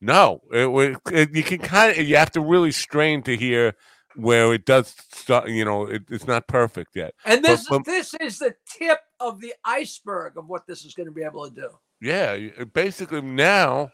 No, 0.00 0.42
it, 0.52 0.98
it, 1.12 1.34
you 1.34 1.42
can 1.42 1.58
kind 1.58 1.90
of 1.98 2.06
you 2.06 2.16
have 2.16 2.30
to 2.32 2.40
really 2.40 2.70
strain 2.70 3.22
to 3.24 3.36
hear 3.36 3.74
where 4.14 4.52
it 4.54 4.64
does 4.64 4.94
start. 5.12 5.48
You 5.48 5.64
know, 5.64 5.86
it, 5.86 6.02
it's 6.10 6.26
not 6.26 6.46
perfect 6.46 6.94
yet. 6.94 7.14
And 7.24 7.44
this 7.44 7.66
this 7.84 8.14
is 8.20 8.38
the 8.38 8.54
tip 8.78 9.00
of 9.20 9.40
the 9.40 9.54
iceberg 9.64 10.36
of 10.36 10.48
what 10.48 10.66
this 10.66 10.84
is 10.84 10.94
going 10.94 11.06
to 11.08 11.12
be 11.12 11.24
able 11.24 11.48
to 11.48 11.54
do. 11.54 11.68
Yeah, 12.00 12.38
uh, 12.60 12.64
basically 12.66 13.22
now 13.22 13.90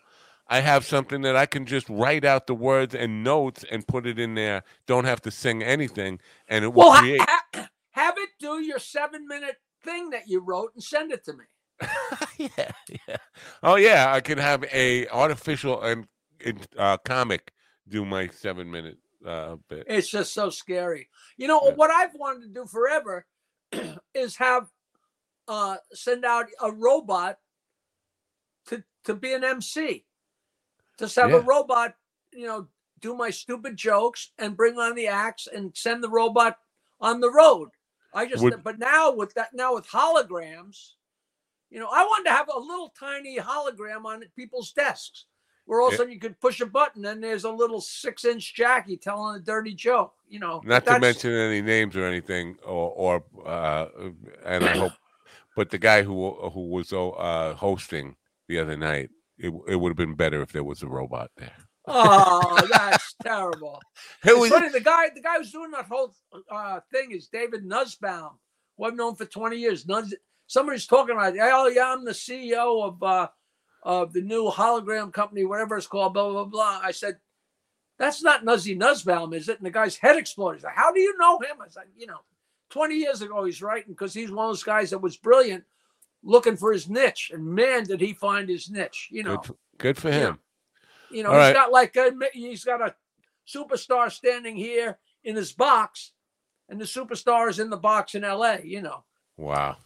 I 0.49 0.61
have 0.61 0.85
something 0.85 1.23
that 1.23 1.37
I 1.37 1.47
can 1.47 1.65
just 1.65 1.89
write 1.89 2.25
out 2.25 2.47
the 2.47 2.55
words 2.55 2.95
and 2.95 3.25
notes 3.25 3.65
and 3.71 3.87
put 3.87 4.07
it 4.07 4.19
in 4.19 4.35
there. 4.35 4.63
Don't 4.87 5.07
have 5.07 5.23
to 5.23 5.31
sing 5.31 5.63
anything, 5.63 6.21
and 6.49 6.65
it 6.67 6.69
will 6.75 6.91
Well, 6.91 7.01
create. 7.01 7.21
ha- 7.23 7.45
have 7.93 8.15
it 8.19 8.29
do 8.39 8.61
your 8.61 8.79
seven 8.79 9.27
minute 9.27 9.57
thing 9.83 10.11
that 10.11 10.29
you 10.29 10.41
wrote 10.41 10.73
and 10.75 10.85
send 10.85 11.13
it 11.13 11.25
to 11.25 11.33
me. 11.33 11.45
yeah, 12.39 12.73
yeah. 13.09 13.17
Oh 13.63 13.77
yeah, 13.77 14.13
I 14.13 14.21
can 14.21 14.39
have 14.39 14.65
a 14.73 15.09
artificial 15.09 15.83
and 15.83 16.07
uh, 16.79 16.99
comic 16.99 17.53
do 17.89 18.05
my 18.05 18.29
seven 18.29 18.71
minute 18.71 18.99
uh, 19.27 19.57
bit. 19.69 19.89
It's 19.89 20.09
just 20.09 20.35
so 20.35 20.51
scary. 20.51 21.09
You 21.39 21.49
know 21.49 21.61
Yeah. 21.61 21.75
what 21.77 21.91
I've 21.91 22.15
wanted 22.15 22.43
to 22.43 22.49
do 22.49 22.67
forever 22.67 23.27
is 24.15 24.37
have 24.37 24.69
uh 25.49 25.77
send 25.95 26.25
out 26.25 26.47
a 26.63 26.73
robot 26.73 27.39
to 28.69 28.85
to 29.05 29.15
be 29.15 29.33
an 29.35 29.45
MC. 29.45 30.05
Just 30.99 31.17
have 31.17 31.33
Yeah. 31.33 31.35
a 31.35 31.41
robot, 31.41 31.97
you 32.33 32.47
know, 32.47 32.69
do 33.01 33.15
my 33.17 33.31
stupid 33.31 33.77
jokes 33.77 34.33
and 34.39 34.57
bring 34.57 34.79
on 34.79 34.95
the 34.95 35.09
acts 35.09 35.49
and 35.53 35.73
send 35.77 36.05
the 36.05 36.11
robot 36.11 36.59
on 37.01 37.21
the 37.21 37.33
road. 37.33 37.71
I 38.15 38.27
just 38.27 38.43
Would- 38.43 38.63
but 38.63 38.79
now 38.79 39.13
with 39.13 39.35
that 39.35 39.51
now 39.55 39.75
with 39.75 39.89
holograms, 39.89 40.93
you 41.75 41.81
know, 41.81 41.89
I 41.93 42.05
wanted 42.05 42.31
to 42.31 42.37
have 42.37 42.49
a 42.55 42.59
little 42.59 42.95
tiny 42.97 43.37
hologram 43.37 44.05
on 44.05 44.23
people's 44.37 44.71
desks 44.71 45.25
where 45.65 45.81
all 45.81 45.89
of 45.89 45.95
a 45.95 45.97
sudden 45.97 46.13
you 46.13 46.21
could 46.21 46.39
push 46.39 46.61
a 46.61 46.67
button 46.67 47.05
and 47.05 47.21
there's 47.21 47.43
a 47.43 47.51
little 47.51 47.81
six 47.81 48.25
inch 48.25 48.55
Jackie 48.55 48.97
telling 48.97 49.35
a 49.35 49.41
dirty 49.41 49.75
joke, 49.75 50.15
you 50.29 50.39
know. 50.39 50.63
Not 50.65 50.87
to 50.87 51.01
mention 51.01 51.33
any 51.33 51.63
names 51.63 51.97
or 51.97 52.05
anything, 52.05 52.57
or 52.65 52.91
or 52.91 53.25
uh, 53.45 53.87
and 54.45 54.65
I 54.65 54.77
hope, 54.79 54.93
but 55.57 55.71
the 55.71 55.79
guy 55.79 56.05
who 56.05 56.49
who 56.51 56.69
was 56.69 56.93
uh, 56.93 57.55
hosting 57.57 58.15
the 58.47 58.61
other 58.61 58.77
night, 58.77 59.11
it 59.37 59.53
it 59.67 59.75
would 59.75 59.91
have 59.91 59.97
been 59.97 60.15
better 60.15 60.43
if 60.43 60.53
there 60.53 60.63
was 60.63 60.85
a 60.85 60.89
robot 60.89 61.33
there. 61.37 61.57
Oh, 61.89 62.69
that's 62.71 63.17
terrible. 63.21 63.81
It 64.25 64.39
was 64.39 64.51
funny. 64.51 64.69
The 64.69 64.79
guy, 64.79 65.09
the 65.13 65.21
guy 65.21 65.39
who's 65.39 65.51
doing 65.51 65.73
that 65.73 65.87
whole 65.87 66.15
uh, 66.49 66.79
thing 66.93 67.11
is 67.11 67.27
David 67.27 67.65
Nussbaum, 67.65 68.39
who 68.77 68.85
I've 68.85 68.95
known 68.95 69.17
for 69.17 69.25
20 69.25 69.57
years. 69.57 69.89
Somebody's 70.47 70.87
talking 70.87 71.17
about, 71.17 71.35
oh 71.41 71.69
yeah, 71.69 71.93
I'm 71.93 72.05
the 72.05 72.13
CEO 72.13 72.85
of 72.85 73.03
uh, 73.03 73.29
of 73.83 74.13
the 74.13 74.23
new 74.23 74.51
hologram 74.51 75.13
company, 75.13 75.45
whatever 75.45 75.77
it's 75.77 75.87
called, 75.87 76.15
blah 76.15 76.31
blah 76.31 76.45
blah. 76.45 76.81
I 76.83 76.91
said, 76.93 77.19
that's 77.99 78.23
not 78.23 78.45
Nuzzy 78.45 78.77
Nussbaum, 78.77 79.33
is 79.35 79.49
it? 79.49 79.59
And 79.59 79.67
the 79.67 79.71
guy's 79.71 79.97
head 79.97 80.17
exploded. 80.17 80.59
He's 80.59 80.65
like, 80.65 80.75
how 80.77 80.93
do 80.93 81.01
you 81.01 81.17
know 81.19 81.39
him? 81.39 81.57
I 81.63 81.69
said, 81.69 81.85
you 81.97 82.07
know, 82.07 82.21
20 82.71 82.95
years 82.97 83.23
ago 83.23 83.45
he's 83.45 83.63
writing 83.63 83.93
because 83.93 84.13
he's 84.15 84.31
one 84.31 84.47
of 84.47 84.51
those 84.51 84.65
guys 84.65 84.91
that 84.91 84.99
was 84.99 85.17
brilliant, 85.17 85.65
looking 86.23 86.57
for 86.57 86.73
his 86.73 86.89
niche, 86.89 87.31
and 87.33 87.45
man, 87.45 87.85
did 87.85 88.01
he 88.01 88.13
find 88.15 88.49
his 88.49 88.71
niche. 88.71 89.09
You 89.11 89.23
know, 89.23 89.37
good, 89.37 89.47
for, 89.47 89.57
good 89.79 89.97
for 89.99 90.11
him. 90.11 90.39
you 91.11 91.23
know, 91.23 91.31
All 91.31 91.37
he's 91.37 91.47
right. 91.49 91.55
got 91.55 91.73
like 91.73 91.95
a 91.97 92.13
he's 92.33 92.65
got 92.65 92.81
a 92.81 92.95
superstar 93.47 94.11
standing 94.11 94.57
here 94.57 94.99
in 95.23 95.37
his 95.37 95.53
box, 95.53 96.13
and 96.69 96.81
the 96.81 96.85
superstar 96.85 97.49
is 97.51 97.59
in 97.61 97.71
the 97.71 97.77
box 97.77 98.15
in 98.15 98.25
L.A. 98.25 98.61
You 98.65 98.83
know, 98.83 99.05
Wow. 99.37 99.77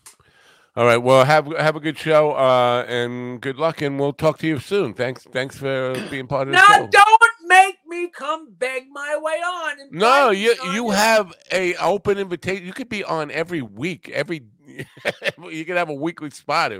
All 0.78 0.84
right. 0.84 0.96
Well, 0.96 1.24
have 1.24 1.48
have 1.58 1.74
a 1.74 1.80
good 1.80 1.98
show, 1.98 2.34
uh, 2.34 2.84
and 2.86 3.40
good 3.40 3.58
luck, 3.58 3.82
and 3.82 3.98
we'll 3.98 4.12
talk 4.12 4.38
to 4.38 4.46
you 4.46 4.60
soon. 4.60 4.94
Thanks. 4.94 5.24
Thanks 5.24 5.58
for 5.58 5.94
being 6.08 6.28
part 6.28 6.46
of 6.46 6.52
the 6.52 6.58
now 6.58 6.66
show. 6.68 6.86
don't 6.86 7.48
make 7.48 7.78
me 7.84 8.08
come 8.10 8.54
beg 8.56 8.84
my 8.88 9.18
way 9.20 9.32
on. 9.32 9.76
No, 9.90 10.30
you 10.30 10.54
you 10.72 10.90
have 10.90 11.34
a 11.50 11.74
open 11.78 12.16
invitation. 12.16 12.64
You 12.64 12.72
could 12.72 12.88
be 12.88 13.02
on 13.02 13.32
every 13.32 13.60
week, 13.60 14.08
every 14.10 14.44
you 14.68 15.64
could 15.64 15.76
have 15.76 15.88
a 15.88 15.94
weekly 15.94 16.30
spot. 16.30 16.70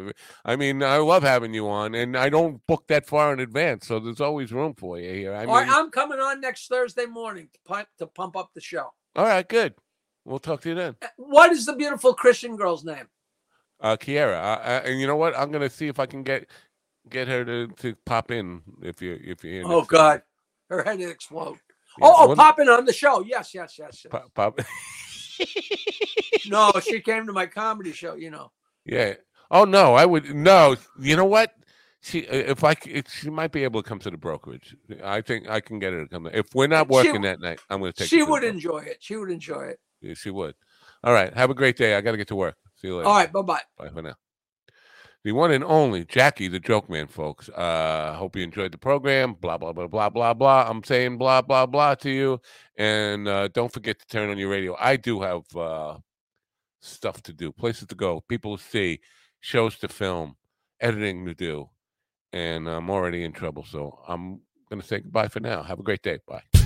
I 0.45 0.55
mean, 0.55 0.81
I 0.85 0.99
love 0.99 1.25
having 1.25 1.53
you 1.53 1.69
on, 1.69 1.97
and 1.97 2.17
I 2.17 2.29
don't 2.29 2.65
book 2.69 2.87
that 2.87 3.05
far 3.05 3.33
in 3.33 3.41
advance, 3.41 3.89
so 3.89 3.99
there's 3.99 4.21
always 4.21 4.53
room 4.53 4.75
for 4.75 5.01
you 5.01 5.13
here. 5.13 5.35
I 5.35 5.45
All 5.45 5.55
right, 5.55 5.69
I'm 5.69 5.91
coming 5.91 6.21
on 6.21 6.41
next 6.41 6.69
Thursday 6.69 7.07
morning 7.07 7.49
to 7.53 7.59
pump, 7.67 7.89
to 7.99 8.07
pump 8.07 8.37
up 8.37 8.51
the 8.55 8.61
show. 8.61 8.93
all 9.17 9.25
right, 9.25 9.49
good. 9.49 9.75
We'll 10.25 10.39
talk 10.39 10.61
to 10.61 10.69
you 10.69 10.77
then. 10.77 10.95
Uh, 11.03 11.09
What 11.17 11.51
is 11.51 11.67
the 11.67 11.73
beautiful 11.73 12.15
Christian 12.15 12.55
girl's 12.55 12.85
name? 12.85 13.09
Uh, 13.81 13.97
Kiera, 13.97 14.35
uh, 14.37 14.61
uh, 14.61 14.83
and 14.85 15.01
you 15.01 15.07
know 15.07 15.17
what? 15.17 15.37
I'm 15.39 15.53
gonna 15.53 15.71
see 15.71 15.87
if 15.87 16.01
I 16.01 16.07
can 16.07 16.23
get 16.23 16.49
get 17.11 17.29
her 17.29 17.45
to, 17.45 17.69
to 17.69 17.95
pop 18.07 18.31
in 18.31 18.63
if 18.83 19.01
you 19.01 19.19
if 19.23 19.45
you're. 19.45 19.71
Oh 19.71 19.83
God, 19.83 20.23
her 20.69 20.83
head 20.83 21.01
explode. 21.01 21.59
Yeah, 21.99 22.07
oh, 22.09 22.15
oh, 22.17 22.27
one- 22.29 22.37
popping 22.37 22.69
on 22.69 22.85
the 22.85 22.93
show. 22.93 23.23
Yes, 23.25 23.55
yes, 23.55 23.79
yes. 23.79 24.05
yes. 24.05 24.11
Pop, 24.11 24.35
pop. 24.35 24.61
No, 26.49 26.73
she 26.83 27.01
came 27.01 27.27
to 27.27 27.33
my 27.33 27.47
comedy 27.47 27.93
show. 27.93 28.15
You 28.15 28.31
know. 28.31 28.51
yeah. 28.85 29.15
Oh 29.51 29.65
no, 29.65 29.95
I 29.95 30.07
would 30.07 30.35
no. 30.35 30.77
You 30.99 31.17
know 31.17 31.25
what? 31.25 31.55
She 32.01 32.21
if 32.21 32.65
I 32.65 32.75
if 32.87 33.09
she 33.13 33.29
might 33.31 33.53
be 33.53 33.65
able 33.65 33.83
to 33.83 33.89
come 33.89 33.99
to 34.01 34.11
the 34.11 34.17
brokerage. 34.17 34.77
I 35.05 35.21
think 35.21 35.49
I 35.49 35.61
can 35.61 35.79
get 35.79 35.93
her 35.93 36.03
to 36.05 36.09
come. 36.09 36.27
If 36.33 36.55
we're 36.55 36.67
not 36.69 36.89
working 36.89 37.15
w- 37.15 37.29
that 37.31 37.41
night, 37.41 37.61
I'm 37.71 37.81
gonna 37.81 37.93
take. 37.93 38.09
She 38.09 38.21
her 38.21 38.25
to 38.25 38.31
would 38.33 38.45
enjoy 38.45 38.79
it. 38.79 38.99
She 39.01 39.17
would 39.17 39.31
enjoy 39.31 39.63
it. 39.63 39.81
Yeah, 40.01 40.15
she 40.15 40.31
would. 40.31 40.55
All 41.05 41.13
right. 41.13 41.33
Have 41.35 41.51
a 41.51 41.55
great 41.55 41.77
day. 41.77 41.95
I 41.97 42.01
got 42.01 42.13
to 42.13 42.17
get 42.17 42.29
to 42.29 42.37
work. 42.37 42.57
See 42.81 42.89
you 42.89 42.97
later. 42.97 43.09
All 43.09 43.17
right, 43.17 43.33
bye 43.33 43.43
bye. 43.43 43.63
Bye 43.77 43.91
for 43.91 44.03
now. 44.03 44.15
The 45.25 45.33
one 45.33 45.51
and 45.51 45.65
only 45.65 46.05
Jackie, 46.05 46.49
the 46.49 46.61
joke 46.61 46.89
man, 46.89 47.09
folks. 47.09 47.49
Uh, 47.49 48.15
hope 48.15 48.37
you 48.37 48.43
enjoyed 48.45 48.73
the 48.73 48.79
program. 48.79 49.35
Blah, 49.35 49.59
blah, 49.59 49.73
blah, 49.73 49.89
blah, 49.89 50.09
blah, 50.09 50.33
blah. 50.33 50.67
I'm 50.69 50.85
saying 50.85 51.19
blah, 51.19 51.43
blah, 51.43 51.67
blah 51.67 51.97
to 51.97 52.11
you. 52.11 52.41
And 52.77 53.27
uh, 53.27 53.49
don't 53.49 53.73
forget 53.73 53.99
to 53.99 54.07
turn 54.07 54.31
on 54.31 54.39
your 54.39 54.49
radio. 54.49 54.77
I 54.79 54.97
do 54.97 55.21
have 55.21 55.43
uh, 55.57 55.99
stuff 56.81 57.21
to 57.25 57.33
do, 57.33 57.51
places 57.51 57.89
to 57.89 57.97
go, 57.97 58.23
people 58.29 58.57
to 58.57 58.63
see, 58.63 59.01
shows 59.41 59.77
to 59.79 59.89
film, 59.89 60.37
editing 60.81 61.27
to 61.27 61.35
do. 61.35 61.69
And 62.33 62.69
I'm 62.69 62.89
already 62.89 63.25
in 63.25 63.33
trouble. 63.33 63.65
So 63.65 63.99
I'm 64.07 64.41
going 64.71 64.81
to 64.81 64.87
say 64.87 65.01
goodbye 65.01 65.29
for 65.29 65.41
now. 65.41 65.65
Have 65.65 65.81
a 65.81 65.83
great 65.83 66.03
day. 66.03 66.21
Bye. 66.29 66.58